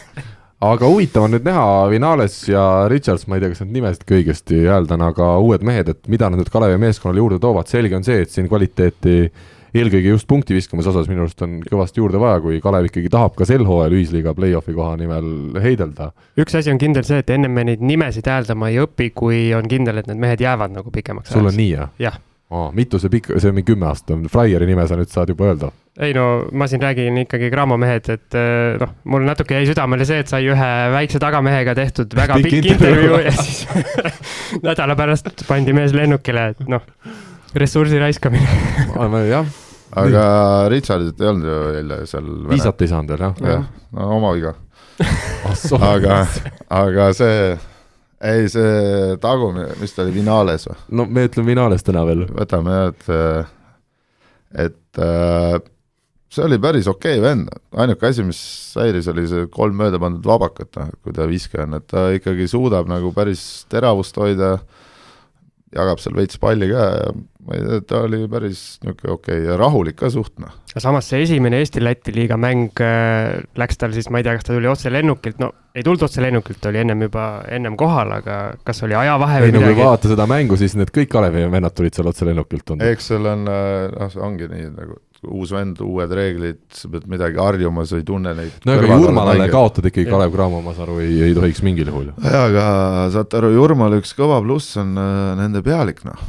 aga 0.71 0.89
huvitav 0.91 1.27
on 1.27 1.35
nüüd 1.37 1.45
näha 1.47 1.67
Vinales 1.91 2.41
ja 2.49 2.63
Richards, 2.91 3.27
ma 3.27 3.37
ei 3.37 3.45
tea, 3.45 3.53
kas 3.53 3.63
nad 3.63 3.77
nimesid 3.77 4.03
ka 4.07 4.17
õigesti 4.17 4.65
hääldan, 4.65 5.05
aga 5.07 5.37
uued 5.39 5.63
mehed, 5.65 5.93
et 5.93 6.11
mida 6.11 6.27
nad 6.27 6.41
nüüd 6.41 6.51
Kalevi 6.51 6.81
meeskonnale 6.81 7.23
juurde 7.23 7.39
toovad, 7.39 7.71
selge 7.71 7.95
on 7.95 8.03
see, 8.07 8.25
et 8.25 8.33
siin 8.33 8.51
kvaliteeti 8.51 9.15
eelkõige 9.69 10.11
just 10.15 10.27
punkti 10.27 10.55
viskamise 10.57 10.89
osas 10.91 11.07
minu 11.07 11.23
arust 11.23 11.43
on 11.45 11.59
kõvasti 11.63 12.01
juurde 12.01 12.19
vaja, 12.19 12.41
kui 12.43 12.59
Kalev 12.63 12.89
ikkagi 12.89 13.11
tahab 13.13 13.37
ka 13.37 13.47
sel 13.47 13.63
hooajal 13.67 13.95
ühisliiga 13.95 14.33
play-off'i 14.35 14.73
koha 14.75 14.95
nimel 14.99 15.59
heidelda. 15.61 16.11
üks 16.41 16.57
asi 16.57 16.73
on 16.73 16.81
kindel 16.81 17.05
see, 17.07 17.21
et 17.21 17.29
ennem 17.35 17.53
me 17.55 17.67
neid 17.69 17.83
nimesid 17.85 18.27
hääldama 18.27 18.73
ei 18.73 18.81
õpi, 18.83 19.13
kui 19.15 19.43
on 19.55 19.69
kindel, 19.69 20.01
et 20.01 20.09
need 20.09 20.19
mehed 20.19 20.41
jäävad 20.43 20.73
nagu 20.75 20.91
pikemaks 20.91 21.29
ajaks. 21.29 21.37
sul 21.37 21.53
on 21.53 21.55
nii, 21.61 21.69
jah? 21.77 21.93
jah 22.01 22.17
oh,. 22.49 22.71
mitu 22.75 22.99
see 22.99 23.11
pikk, 23.13 23.31
see 23.37 23.51
on 23.51 23.57
mingi 23.57 23.71
kümme 23.71 23.89
aastat 23.89 24.15
on, 24.15 24.25
Flyeri 24.31 24.67
nime 24.69 24.85
sa 24.89 24.97
nüüd 24.99 25.11
saad 25.11 25.31
juba 25.31 25.49
öelda? 25.49 25.71
ei 25.99 26.13
no 26.15 26.25
ma 26.55 26.67
siin 26.71 26.81
räägin 26.83 27.17
ikkagi 27.25 27.49
Graamo 27.53 27.77
mehed, 27.81 28.09
et 28.13 28.37
eh, 28.39 28.75
noh, 28.81 28.93
mul 29.11 29.25
natuke 29.27 29.57
jäi 29.57 29.69
südamele 29.69 30.07
see, 30.07 30.21
et 30.23 30.31
sai 30.31 30.47
ühe 30.49 30.69
väikse 30.95 31.21
tagamehega 31.21 31.75
tehtud 31.77 32.15
väga 32.17 32.39
pikk, 32.39 32.53
pikk 32.55 32.69
intervjuu 32.75 33.23
ja 33.25 33.33
siis 33.37 33.65
nädala 34.67 34.97
pärast 34.99 35.45
pandi 35.47 35.75
mees 35.77 35.95
lennukile, 35.97 36.51
et 36.55 36.63
noh, 36.71 36.85
ressursi 37.59 37.99
raiskamine 38.01 39.27
jah. 39.29 39.53
aga 39.99 40.23
Richardit 40.71 41.21
ei 41.21 41.33
olnud 41.33 41.51
ju 41.51 41.59
eile 41.81 42.01
seal. 42.09 42.33
viisat 42.53 42.85
ei 42.85 42.91
saanud 42.93 43.15
veel 43.15 43.27
jah? 43.27 43.45
jah, 43.57 43.69
no 43.97 44.11
oma 44.17 44.33
viga 44.37 44.55
aga, 45.79 46.23
aga 46.69 47.11
see 47.15 47.57
ei, 48.19 48.49
see 48.51 49.17
tagumine, 49.23 49.71
mis 49.79 49.95
ta 49.95 50.03
oli, 50.03 50.13
Vinales 50.15 50.67
või? 50.69 50.77
no 50.99 51.07
me 51.07 51.25
ütleme 51.29 51.53
Vinales 51.53 51.85
täna 51.87 52.05
veel. 52.07 52.25
võtame 52.35 52.75
jah, 52.75 52.93
et, 52.93 53.51
et 54.67 55.03
äh, 55.05 55.59
see 56.33 56.45
oli 56.45 56.59
päris 56.61 56.89
okei 56.89 57.17
okay 57.17 57.23
vend, 57.23 57.49
ainuke 57.79 58.09
asi, 58.09 58.25
mis 58.27 58.41
häiris, 58.77 59.09
oli 59.11 59.25
see 59.29 59.47
kolm 59.53 59.79
mööda 59.79 60.01
pandud 60.01 60.27
vabakat, 60.29 60.71
noh, 60.77 60.91
kui 61.03 61.15
ta 61.15 61.27
viskaja 61.29 61.65
on, 61.67 61.79
et 61.79 61.87
ta 61.89 62.09
ikkagi 62.15 62.49
suudab 62.51 62.89
nagu 62.91 63.13
päris 63.15 63.45
teravust 63.71 64.17
hoida, 64.19 64.57
jagab 65.75 66.01
seal 66.01 66.15
veits 66.17 66.39
palli 66.41 66.69
ka 66.71 66.85
ja 66.97 67.11
ma 67.49 67.57
ei 67.57 67.63
tea, 67.65 67.81
ta 67.87 68.01
oli 68.05 68.19
päris 68.29 68.61
niisugune 68.83 69.13
okei 69.13 69.39
okay 69.39 69.47
ja 69.47 69.57
rahulik 69.59 69.97
ka 69.99 70.09
suht, 70.13 70.35
noh. 70.41 70.53
aga 70.71 70.83
samas 70.83 71.09
see 71.09 71.21
esimene 71.25 71.61
Eesti-Läti 71.63 72.13
liiga 72.15 72.37
mäng 72.41 72.81
äh, 72.83 73.39
läks 73.59 73.79
tal 73.81 73.93
siis, 73.95 74.09
ma 74.13 74.21
ei 74.21 74.27
tea, 74.27 74.35
kas 74.37 74.47
ta 74.47 74.55
tuli 74.55 74.69
otse 74.69 74.91
lennukilt, 74.93 75.41
no 75.41 75.51
ei 75.73 75.85
tulnud 75.85 76.05
otse 76.09 76.23
lennukilt, 76.25 76.65
oli 76.69 76.81
ennem 76.83 77.05
juba, 77.07 77.27
ennem 77.49 77.77
kohal, 77.79 78.15
aga 78.19 78.39
kas 78.65 78.83
oli 78.87 78.97
ajavahe 78.97 79.43
või 79.43 79.51
ei, 79.51 79.55
midagi? 79.55 79.75
kui 79.77 79.83
vaadata 79.83 80.13
seda 80.13 80.29
mängu, 80.29 80.57
siis 80.59 80.75
need 80.79 80.93
kõik 80.95 81.11
Kalevi 81.13 81.45
vennad 81.53 81.77
tulid 81.77 81.97
seal 81.97 82.09
otse 82.11 82.27
lennukilt 82.29 82.65
tundub. 82.65 82.89
eks 82.89 83.11
seal 83.13 83.29
on, 83.33 83.45
äh, 83.49 83.85
noh, 83.95 84.11
see 84.13 84.25
ongi 84.25 84.49
nii 84.51 84.71
nagu 84.73 84.99
uus 85.27 85.51
vend, 85.51 85.81
uued 85.83 86.13
reeglid, 86.15 86.61
sa 86.75 86.89
pead 86.91 87.07
midagi 87.11 87.39
harjuma, 87.41 87.85
sa 87.87 87.99
ei 87.99 88.05
tunne 88.07 88.33
neid. 88.37 88.59
no 88.65 88.75
aga 88.75 88.99
Jurmalale 89.01 89.47
kaotada 89.51 89.91
ikkagi 89.91 90.09
Kalev 90.09 90.35
Cramo, 90.35 90.61
ma 90.65 90.75
saan 90.75 90.87
aru, 90.87 90.99
ei, 91.03 91.17
ei 91.27 91.35
tohiks 91.37 91.63
mingil 91.65 91.91
juhul. 91.91 92.13
jaa, 92.23 92.45
aga 92.45 92.67
saate 93.15 93.41
aru, 93.41 93.51
Jurmal 93.57 93.97
üks 93.99 94.15
kõva 94.17 94.39
pluss 94.45 94.79
on 94.79 94.95
äh, 94.99 95.33
nende 95.39 95.63
pealik, 95.65 96.05
noh 96.07 96.23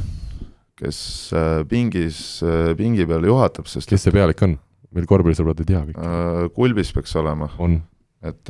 kes 0.81 0.99
äh, 1.37 1.61
pingis, 1.69 2.41
äh, 2.41 2.71
pingi 2.77 3.05
peal 3.05 3.25
juhatab, 3.29 3.69
sest 3.69 3.89
kes 3.89 4.07
see 4.07 4.15
pealik 4.15 4.41
on? 4.47 4.57
meil 4.91 5.05
korvpallisõbrad 5.07 5.61
ei 5.63 5.67
tea 5.69 5.81
kõik. 5.87 5.99
Kulbis 6.51 6.89
peaks 6.91 7.13
olema. 7.15 7.47
on. 7.63 7.77
et 8.27 8.49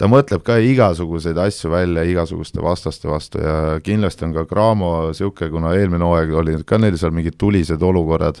ta 0.00 0.08
mõtleb 0.10 0.42
ka 0.46 0.56
igasuguseid 0.62 1.38
asju 1.38 1.70
välja 1.70 2.04
igasuguste 2.08 2.62
vastaste 2.64 3.10
vastu 3.10 3.42
ja 3.42 3.78
kindlasti 3.84 4.26
on 4.26 4.34
ka 4.34 4.46
Cramo 4.50 4.90
niisugune, 5.10 5.50
kuna 5.52 5.74
eelmine 5.78 6.06
hooaeg 6.06 6.32
oli 6.40 6.56
ka 6.66 6.78
neil 6.80 6.96
seal 6.98 7.14
mingid 7.14 7.38
tulised 7.38 7.82
olukorrad, 7.82 8.40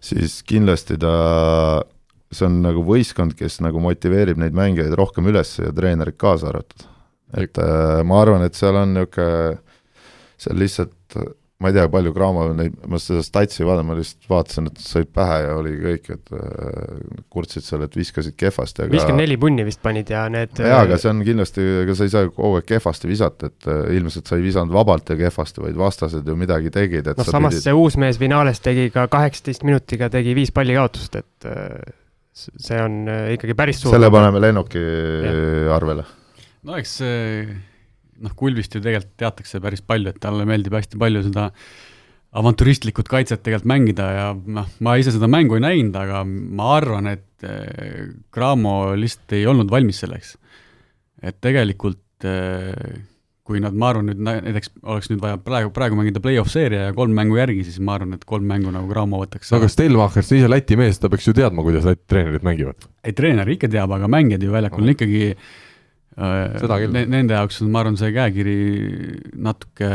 siis 0.00 0.40
kindlasti 0.48 0.98
ta, 1.00 1.14
see 2.32 2.46
on 2.48 2.60
nagu 2.64 2.84
võistkond, 2.86 3.36
kes 3.38 3.60
nagu 3.64 3.80
motiveerib 3.82 4.40
neid 4.40 4.56
mängijaid 4.56 4.94
rohkem 4.98 5.30
üles 5.30 5.56
ja 5.58 5.72
treenerid 5.74 6.18
kaasa 6.20 6.52
arvatud. 6.52 6.86
et 7.36 7.58
ma 8.08 8.22
arvan, 8.22 8.44
et 8.46 8.56
seal 8.56 8.76
on 8.78 8.94
niisugune, 8.96 9.58
seal 10.38 10.58
lihtsalt 10.60 11.18
ma 11.58 11.72
ei 11.72 11.74
tea, 11.74 11.88
palju 11.90 12.12
Graamo 12.14 12.44
neid, 12.54 12.74
ma 12.86 13.00
seda 13.02 13.18
statsi 13.26 13.64
ei 13.64 13.66
vaadanud, 13.66 13.88
ma 13.88 13.96
lihtsalt 13.98 14.28
vaatasin, 14.30 14.68
et 14.70 14.78
said 14.78 15.08
pähe 15.14 15.38
ja 15.42 15.54
oli 15.58 15.72
kõik, 15.80 16.10
et 16.14 16.32
äh, 16.38 17.22
kurtsid 17.34 17.66
seal, 17.66 17.82
et 17.82 17.96
viskasid 17.98 18.36
kehvasti, 18.38 18.84
aga 18.84 18.94
viiskümmend 18.94 19.24
neli 19.24 19.38
punni 19.42 19.64
vist 19.66 19.80
panid 19.82 20.12
ja 20.14 20.22
need 20.30 20.60
jaa, 20.62 20.84
aga 20.86 20.98
see 21.02 21.10
on 21.10 21.24
kindlasti, 21.26 21.64
ega 21.80 21.96
sa 21.98 22.06
ei 22.06 22.12
saa 22.12 22.28
kogu 22.30 22.60
aeg 22.60 22.68
kehvasti 22.68 23.10
visata, 23.10 23.50
et 23.50 23.66
äh, 23.74 23.80
ilmselt 23.98 24.30
sa 24.30 24.38
ei 24.38 24.44
visanud 24.46 24.76
vabalt 24.76 25.10
ja 25.10 25.18
kehvasti, 25.18 25.64
vaid 25.64 25.80
vastased 25.80 26.30
ju 26.30 26.36
midagi 26.38 26.70
tegid, 26.74 27.10
et 27.10 27.18
noh, 27.18 27.26
samas 27.26 27.56
pidid... 27.56 27.64
see 27.66 27.74
uus 27.74 27.98
mees 27.98 28.20
Vinales 28.22 28.62
tegi 28.62 28.86
ka 28.94 29.08
kaheksateist 29.10 29.66
minutiga 29.66 30.06
tegi 30.14 30.36
viis 30.38 30.54
palli 30.54 30.78
kaotust, 30.78 31.18
et 31.18 31.48
äh, 31.50 31.74
see 32.38 32.78
on 32.78 33.00
ikkagi 33.34 33.58
päris 33.58 33.82
suur 33.82 33.96
selle 33.96 34.12
paneme 34.14 34.38
lennuki 34.46 34.78
ja. 34.78 35.34
arvele. 35.74 36.06
no 36.70 36.78
eks 36.78 37.00
see 37.00 37.42
noh, 38.24 38.34
Kulbist 38.38 38.74
ju 38.74 38.82
tegelikult 38.82 39.16
teatakse 39.20 39.60
päris 39.62 39.84
palju, 39.84 40.12
et 40.12 40.20
talle 40.22 40.46
meeldib 40.48 40.76
hästi 40.78 41.00
palju 41.00 41.24
seda 41.28 41.48
avantüristlikut 42.38 43.08
kaitset 43.08 43.42
tegelikult 43.44 43.70
mängida 43.70 44.08
ja 44.12 44.24
noh, 44.34 44.66
ma 44.84 44.96
ise 45.00 45.14
seda 45.14 45.30
mängu 45.30 45.56
ei 45.56 45.64
näinud, 45.64 45.96
aga 45.96 46.24
ma 46.26 46.72
arvan, 46.76 47.08
et 47.14 47.46
eh, 47.46 48.08
Cramo 48.34 48.94
lihtsalt 48.98 49.38
ei 49.38 49.46
olnud 49.48 49.70
valmis 49.72 50.02
selleks. 50.04 50.34
et 51.24 51.38
tegelikult 51.42 52.26
eh, 52.28 52.98
kui 53.48 53.62
nad, 53.64 53.72
ma 53.72 53.88
arvan, 53.94 54.10
nüüd 54.10 54.20
näiteks 54.20 54.74
oleks 54.84 55.08
nüüd 55.08 55.22
vaja 55.22 55.38
praegu, 55.40 55.70
praegu 55.74 55.96
mängida 55.96 56.20
play-off 56.20 56.52
seeria 56.52 56.90
ja 56.90 56.96
kolm 56.96 57.14
mängu 57.16 57.38
järgi, 57.40 57.62
siis 57.64 57.80
ma 57.80 57.96
arvan, 57.96 58.12
et 58.18 58.26
kolm 58.28 58.44
mängu 58.44 58.74
nagu 58.74 58.90
Cramo 58.92 59.22
võtaks. 59.22 59.54
no 59.54 59.62
aga 59.62 59.70
Stelmacher, 59.72 60.26
sa 60.26 60.36
ise 60.36 60.50
Läti 60.52 60.76
mees, 60.76 61.00
ta 61.00 61.08
peaks 61.08 61.30
ju 61.30 61.34
teadma, 61.38 61.64
kuidas 61.64 61.88
Läti 61.88 62.04
treenerid 62.12 62.44
mängivad. 62.44 62.90
ei, 63.00 63.16
treener 63.16 63.48
ikka 63.56 63.72
teab, 63.72 63.96
aga 63.96 64.10
mängijad 64.10 64.44
ju 64.44 64.52
väljakul 64.52 64.84
on 64.84 64.92
ikkagi 64.92 65.24
äh, 65.30 65.48
Äh, 65.48 65.67
seda 66.18 66.78
küll. 66.82 66.96
Nende 67.10 67.36
jaoks 67.36 67.60
on, 67.62 67.70
ma 67.74 67.82
arvan, 67.84 67.98
see 68.00 68.10
käekiri 68.14 68.56
natuke 69.38 69.90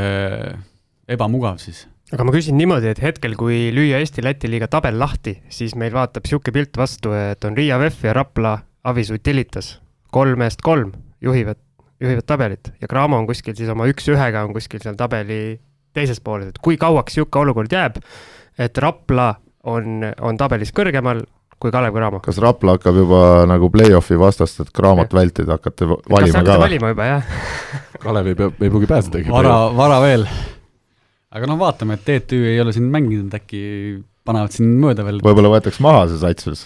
ebamugav 1.14 1.60
siis. 1.62 1.86
aga 2.14 2.28
ma 2.28 2.34
küsin 2.36 2.58
niimoodi, 2.60 2.91
et 2.94 3.02
hetkel, 3.04 3.36
kui 3.40 3.68
lüüa 3.76 4.00
Eesti-Läti 4.04 4.52
liiga 4.52 4.70
tabel 4.72 5.00
lahti, 5.02 5.36
siis 5.54 5.76
meil 5.80 5.95
vaatab 5.95 6.28
niisugune 6.28 6.56
pilt 6.60 6.80
vastu, 6.80 7.14
et 7.18 7.44
on 7.48 7.58
Riia 7.58 7.80
VEF 7.82 8.04
ja 8.06 8.14
Rapla 8.16 8.58
Avis 8.90 9.12
Utilitas, 9.16 9.78
kolm 10.14 10.44
eest 10.45 10.62
kolm 10.64 10.94
juhivad, 11.24 11.60
juhivad 12.04 12.28
tabelit 12.30 12.74
ja 12.82 12.90
Cramo 12.91 13.18
on 13.18 13.28
kuskil 13.28 13.56
siis 13.58 13.72
oma 13.74 13.88
üks-ühega 13.90 14.44
on 14.45 14.54
kuskil 14.56 14.84
seal 14.84 15.00
tabeli 15.00 15.58
teises 15.94 16.22
pooles, 16.24 16.54
et 16.54 16.62
kui 16.62 16.78
kauaks 16.82 17.16
niisugune 17.18 17.48
olukord 17.48 17.74
jääb, 17.74 18.00
et 18.62 18.78
Rapla 18.78 19.34
on, 19.70 20.04
on 20.22 20.38
tabelis 20.38 20.74
kõrgemal, 20.76 21.24
kui 21.64 21.72
Kalev 21.72 21.95
Cramo. 21.95 22.19
kas 22.23 22.40
Rapla 22.44 22.76
hakkab 22.77 22.98
juba 22.99 23.22
nagu 23.49 23.69
play-off'i 23.72 24.19
vastast, 24.19 24.60
et 24.64 24.72
Cramot 24.76 25.14
vältida, 25.15 25.56
hakkate 25.56 25.88
valima 25.88 26.44
ka 26.44 26.57
või? 26.57 26.64
valima 26.68 26.91
juba, 26.91 27.10
jah 27.10 27.35
Kalev 28.03 28.31
ei 28.34 28.40
pea, 28.40 28.52
ei 28.60 28.73
pruugi 28.73 28.90
pääsedagi. 28.91 29.31
vara, 29.31 29.56
vara 29.77 29.99
veel. 30.03 30.27
aga 31.34 31.49
noh, 31.49 31.60
vaatame, 31.61 31.99
et 31.99 32.07
TTÜ 32.10 32.41
ei 32.52 32.60
ole 32.64 32.76
siin 32.76 32.90
mänginud, 32.91 33.31
äkki 33.40 33.64
panevad 34.27 34.56
siin 34.56 34.76
mööda 34.84 35.07
veel. 35.07 35.23
võib-olla 35.23 35.56
võetakse 35.56 35.84
maha 35.84 36.07
see 36.11 36.19
sats 36.22 36.49
siis 36.49 36.65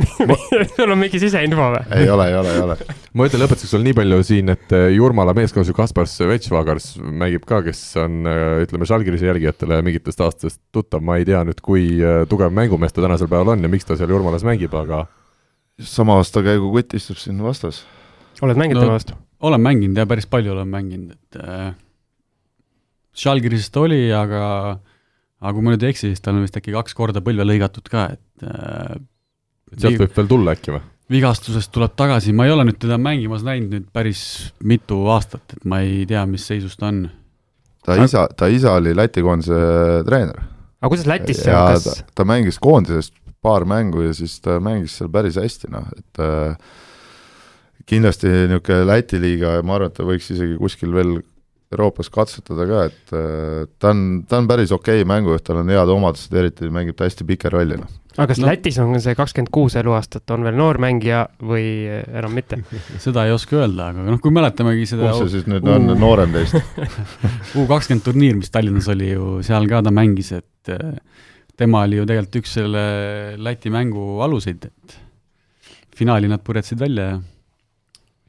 sul 0.76 0.92
on 0.92 1.00
mingi 1.00 1.20
siseinfo 1.22 1.68
või? 1.74 1.82
ei 1.96 2.10
ole, 2.10 2.26
ei 2.30 2.36
ole, 2.38 2.52
ei 2.56 2.62
ole. 2.64 2.76
ma 3.18 3.26
ütlen 3.28 3.42
lõpetuseks 3.44 3.74
veel 3.76 3.86
nii 3.86 3.96
palju 3.98 4.20
siin, 4.26 4.52
et 4.54 4.74
äh, 4.76 4.88
Jurmala 4.96 5.34
meeskonnas 5.36 5.70
ju 5.70 5.76
Kaspar 5.76 6.08
Svetšvagars 6.10 6.92
mängib 7.02 7.46
ka, 7.48 7.62
kes 7.66 7.80
on 8.02 8.28
äh, 8.28 8.62
ütleme, 8.66 8.88
Žalgirise 8.88 9.28
jälgijatele 9.28 9.80
mingitest 9.86 10.22
aastatest 10.24 10.60
tuttav, 10.74 11.04
ma 11.04 11.18
ei 11.20 11.26
tea 11.28 11.42
nüüd, 11.48 11.60
kui 11.64 11.86
äh, 12.00 12.22
tugev 12.30 12.54
mängumees 12.54 12.94
ta 12.94 13.04
tänasel 13.04 13.30
päeval 13.30 13.54
on 13.56 13.66
ja 13.66 13.72
miks 13.72 13.88
ta 13.88 13.98
seal 13.98 14.12
Jurmalas 14.12 14.46
mängib, 14.46 14.74
aga 14.78 15.04
sama 15.80 16.18
aastakäigu 16.20 16.72
kutt 16.72 16.96
istub 16.98 17.20
siin 17.20 17.42
vastas. 17.42 17.84
oled 18.42 18.58
mänginud 18.58 18.82
tema 18.82 18.94
no, 18.94 18.98
vastu? 19.00 19.18
olen 19.42 19.62
mänginud 19.62 19.98
ja 19.98 20.06
päris 20.06 20.28
palju 20.30 20.54
olen 20.54 20.68
mänginud, 20.70 21.16
et 21.16 21.42
äh, 21.42 21.72
Žalgiris 23.22 23.68
ta 23.68 23.84
oli, 23.84 24.06
aga 24.14 24.42
aga 25.42 25.52
kui 25.56 25.64
ma 25.64 25.74
nüüd 25.74 25.84
ei 25.84 25.92
eksi, 25.92 26.12
siis 26.12 26.22
tal 26.22 26.38
on 26.38 26.46
vist 26.46 26.56
äkki 26.56 26.74
kaks 26.74 26.94
korda 26.96 27.22
põlve 27.24 27.44
lõigatud 27.44 27.88
ka, 27.90 28.06
et 28.14 28.46
äh, 28.46 28.94
et 29.72 29.80
sealt 29.80 30.00
võib 30.02 30.18
veel 30.18 30.30
tulla 30.30 30.56
äkki 30.56 30.74
või? 30.74 30.82
vigastusest 31.12 31.72
tuleb 31.74 31.96
tagasi, 31.98 32.32
ma 32.36 32.46
ei 32.46 32.54
ole 32.54 32.66
nüüd 32.68 32.78
teda 32.80 32.96
mängimas 33.00 33.42
näinud 33.46 33.74
nüüd 33.74 33.88
päris 33.94 34.22
mitu 34.64 35.02
aastat, 35.12 35.44
et 35.56 35.66
ma 35.68 35.82
ei 35.84 36.06
tea, 36.08 36.22
mis 36.30 36.46
seisus 36.48 36.78
ta 36.80 36.88
on. 36.88 37.02
ta 37.84 37.98
isa, 38.00 38.28
ta 38.36 38.48
isa 38.52 38.76
oli 38.78 38.94
Läti 38.96 39.24
koondise 39.24 39.58
treener. 40.08 40.38
aga 40.80 40.92
kuidas 40.92 41.08
Lätis 41.10 41.42
see 41.42 41.52
ja 41.52 41.66
hakkas 41.66 41.88
ta, 41.90 42.14
ta 42.22 42.28
mängis 42.28 42.60
koondisest 42.62 43.18
paar 43.42 43.66
mängu 43.68 44.06
ja 44.06 44.14
siis 44.14 44.38
ta 44.40 44.60
mängis 44.62 44.96
seal 44.98 45.10
päris 45.12 45.36
hästi, 45.40 45.72
noh, 45.74 45.90
et 45.98 46.22
äh, 46.22 46.56
kindlasti 47.90 48.30
niisugune 48.30 48.86
Läti 48.88 49.20
liiga 49.20 49.58
ja 49.58 49.66
ma 49.66 49.76
arvan, 49.76 49.92
et 49.92 49.98
ta 49.98 50.06
võiks 50.06 50.30
isegi 50.34 50.56
kuskil 50.60 50.94
veel 50.94 51.18
Euroopas 51.72 52.10
katsetada 52.12 52.66
ka, 52.68 52.84
et 52.90 53.14
äh, 53.16 53.64
ta 53.80 53.92
on, 53.92 54.22
ta 54.28 54.38
on 54.40 54.48
päris 54.50 54.72
okei 54.74 55.02
okay 55.02 55.08
mängujuht, 55.08 55.44
tal 55.46 55.62
on 55.62 55.72
head 55.72 55.92
omadused, 55.92 56.34
eriti 56.36 56.70
mängib 56.72 56.96
ta 56.98 57.08
hästi 57.08 57.26
pika 57.28 57.52
rolli, 57.52 57.80
noh. 57.80 57.98
Aga 58.16 58.26
kas 58.30 58.40
no-. 58.42 58.48
Lätis 58.50 58.78
on 58.82 58.94
see 59.02 59.16
kakskümmend 59.18 59.50
kuus 59.54 59.76
eluaastat, 59.80 60.24
on 60.34 60.46
veel 60.46 60.56
noor 60.58 60.78
mängija 60.82 61.24
või 61.42 61.64
enam 61.88 62.34
mitte? 62.36 62.60
seda 63.04 63.26
ei 63.28 63.34
oska 63.34 63.60
öelda, 63.62 63.90
aga 63.92 64.06
noh, 64.10 64.20
kui 64.22 64.34
mäletamegi 64.34 64.88
seda 64.90 65.12
kus 65.12 65.24
see 65.24 65.38
siis 65.38 65.50
nüüd 65.50 65.68
on 65.68 65.94
U- 65.94 65.98
noorem 65.98 66.34
teist? 66.36 66.58
U 67.58 67.66
kakskümmend 67.70 68.06
turniir, 68.06 68.38
mis 68.38 68.52
Tallinnas 68.52 68.90
oli 68.92 69.12
ju, 69.12 69.34
seal 69.46 69.68
ka 69.70 69.82
ta 69.86 69.94
mängis, 69.94 70.32
et 70.38 70.72
äh, 70.72 70.96
tema 71.58 71.84
oli 71.88 72.00
ju 72.00 72.08
tegelikult 72.08 72.42
üks 72.42 72.56
selle 72.60 72.86
Läti 73.42 73.72
mängu 73.72 74.20
aluseid, 74.24 74.68
et 74.70 74.98
finaali 75.96 76.28
nad 76.30 76.42
purjetasid 76.44 76.80
välja 76.80 77.10
ja 77.12 77.20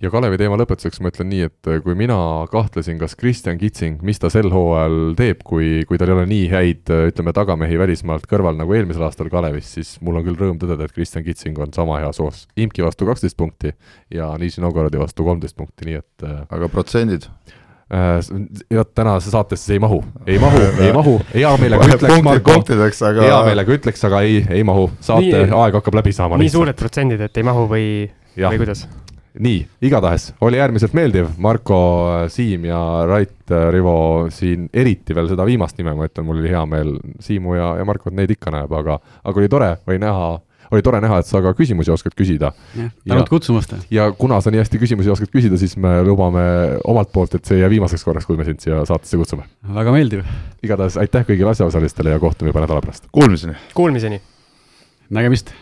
ja 0.04 0.12
Kalevi 0.12 0.38
teema 0.40 0.58
lõpetuseks 0.60 1.00
ma 1.04 1.12
ütlen 1.14 1.30
nii, 1.32 1.48
et 1.48 1.70
kui 1.86 1.96
mina 1.98 2.18
kahtlesin, 2.52 2.98
kas 3.02 3.16
Kristjan 3.20 3.60
Kitsing, 3.62 4.02
mis 4.06 4.20
ta 4.20 4.30
sel 4.34 4.52
hooajal 4.54 5.16
teeb, 5.20 5.44
kui, 5.48 5.84
kui 5.88 6.00
tal 6.00 6.12
ei 6.12 6.18
ole 6.18 6.26
nii 6.30 6.50
häid, 6.52 6.94
ütleme, 7.14 7.34
tagamehi 7.36 7.80
välismaalt 7.80 8.28
kõrval 8.30 8.60
nagu 8.60 8.76
eelmisel 8.76 9.08
aastal 9.08 9.32
Kalevis, 9.34 9.72
siis 9.78 9.96
mul 10.04 10.20
on 10.20 10.28
küll 10.28 10.40
rõõm 10.40 10.60
tõdeda, 10.62 10.88
et 10.88 10.96
Kristjan 10.96 11.26
Kitsing 11.26 11.60
on 11.64 11.74
sama 11.76 12.02
hea 12.04 12.12
soos. 12.16 12.46
Imki 12.60 12.86
vastu 12.86 13.08
kaksteist 13.10 13.40
punkti 13.40 13.74
ja 14.14 14.34
Nižni 14.40 14.66
Novgorodi 14.66 15.02
vastu 15.02 15.26
kolmteist 15.28 15.58
punkti, 15.60 15.88
nii 15.90 16.02
et 16.02 16.28
äh, 16.28 16.42
aga 16.52 16.72
protsendid? 16.72 17.30
jah, 17.94 18.86
tänase 18.96 19.30
saatesse 19.30 19.76
ei 19.76 19.80
mahu, 19.80 20.00
ei 20.26 20.40
mahu, 20.42 20.62
ei 20.82 20.94
mahu, 20.96 21.12
hea 21.34 21.52
meelega 21.62 21.92
ütleks 21.94 22.24
Marko, 22.26 22.56
aga 23.06 23.28
hea 23.28 23.38
meelega 23.46 23.76
ütleks, 23.78 24.02
aga 24.08 24.24
ei, 24.26 24.42
ei 24.50 24.66
mahu, 24.66 24.88
saate 25.04 25.44
Nii- 25.44 25.54
aeg 25.60 25.78
hakkab 25.78 26.00
läbi 26.02 26.16
saama 26.16 26.42
nii 26.42 26.50
suured 26.56 26.80
protsendid, 26.80 27.22
et 27.22 27.38
ei 27.38 27.46
mahu 27.46 27.68
või, 27.70 27.88
või 28.40 28.64
kuidas? 28.64 28.88
Nii, 29.40 29.66
igatahes 29.82 30.32
oli 30.42 30.60
äärmiselt 30.62 30.94
meeldiv, 30.94 31.28
Marko, 31.38 31.78
Siim 32.30 32.66
ja 32.70 32.80
Rait, 33.10 33.54
Rivo 33.72 34.28
siin 34.34 34.70
eriti 34.74 35.16
veel 35.16 35.30
seda 35.32 35.46
viimast 35.48 35.80
nime, 35.80 35.96
ma 35.98 36.08
ütlen, 36.08 36.28
mul 36.28 36.42
oli 36.42 36.52
hea 36.54 36.64
meel 36.70 36.96
Siimu 37.24 37.58
ja, 37.58 37.74
ja 37.80 37.86
Markot 37.88 38.14
neid 38.16 38.34
ikka 38.34 38.54
näeb, 38.54 38.74
aga, 38.78 39.00
aga 39.24 39.42
oli 39.42 39.50
tore, 39.52 39.70
oli 39.90 39.98
näha, 40.02 40.28
oli 40.74 40.86
tore 40.86 41.02
näha, 41.04 41.20
et 41.22 41.30
sa 41.30 41.42
ka 41.44 41.54
küsimusi 41.58 41.92
oskad 41.94 42.16
küsida. 42.18 42.54
jah, 42.78 42.94
tänud 43.08 43.32
kutsumast! 43.32 43.76
ja 43.94 44.12
kuna 44.18 44.40
sa 44.42 44.54
nii 44.54 44.62
hästi 44.62 44.82
küsimusi 44.82 45.12
oskad 45.14 45.34
küsida, 45.34 45.58
siis 45.62 45.76
me 45.82 45.96
lubame 46.06 46.46
omalt 46.86 47.12
poolt, 47.14 47.38
et 47.38 47.50
see 47.50 47.58
ei 47.58 47.66
jää 47.66 47.74
viimaseks 47.74 48.06
korraks, 48.06 48.30
kui 48.30 48.38
me 48.38 48.48
sind 48.48 48.62
siia 48.64 48.84
saatesse 48.90 49.18
kutsume. 49.18 49.50
väga 49.82 49.96
meeldiv, 49.98 50.24
igatahes 50.66 51.00
aitäh 51.02 51.26
kõigile 51.30 51.56
asjaosalistele 51.56 52.14
ja 52.14 52.22
kohtume 52.22 52.54
juba 52.54 52.66
nädala 52.66 52.86
pärast. 52.86 53.10
kuulmiseni! 53.12 53.58
Kuulmiseni! 53.74 54.22
nägemist! 55.14 55.54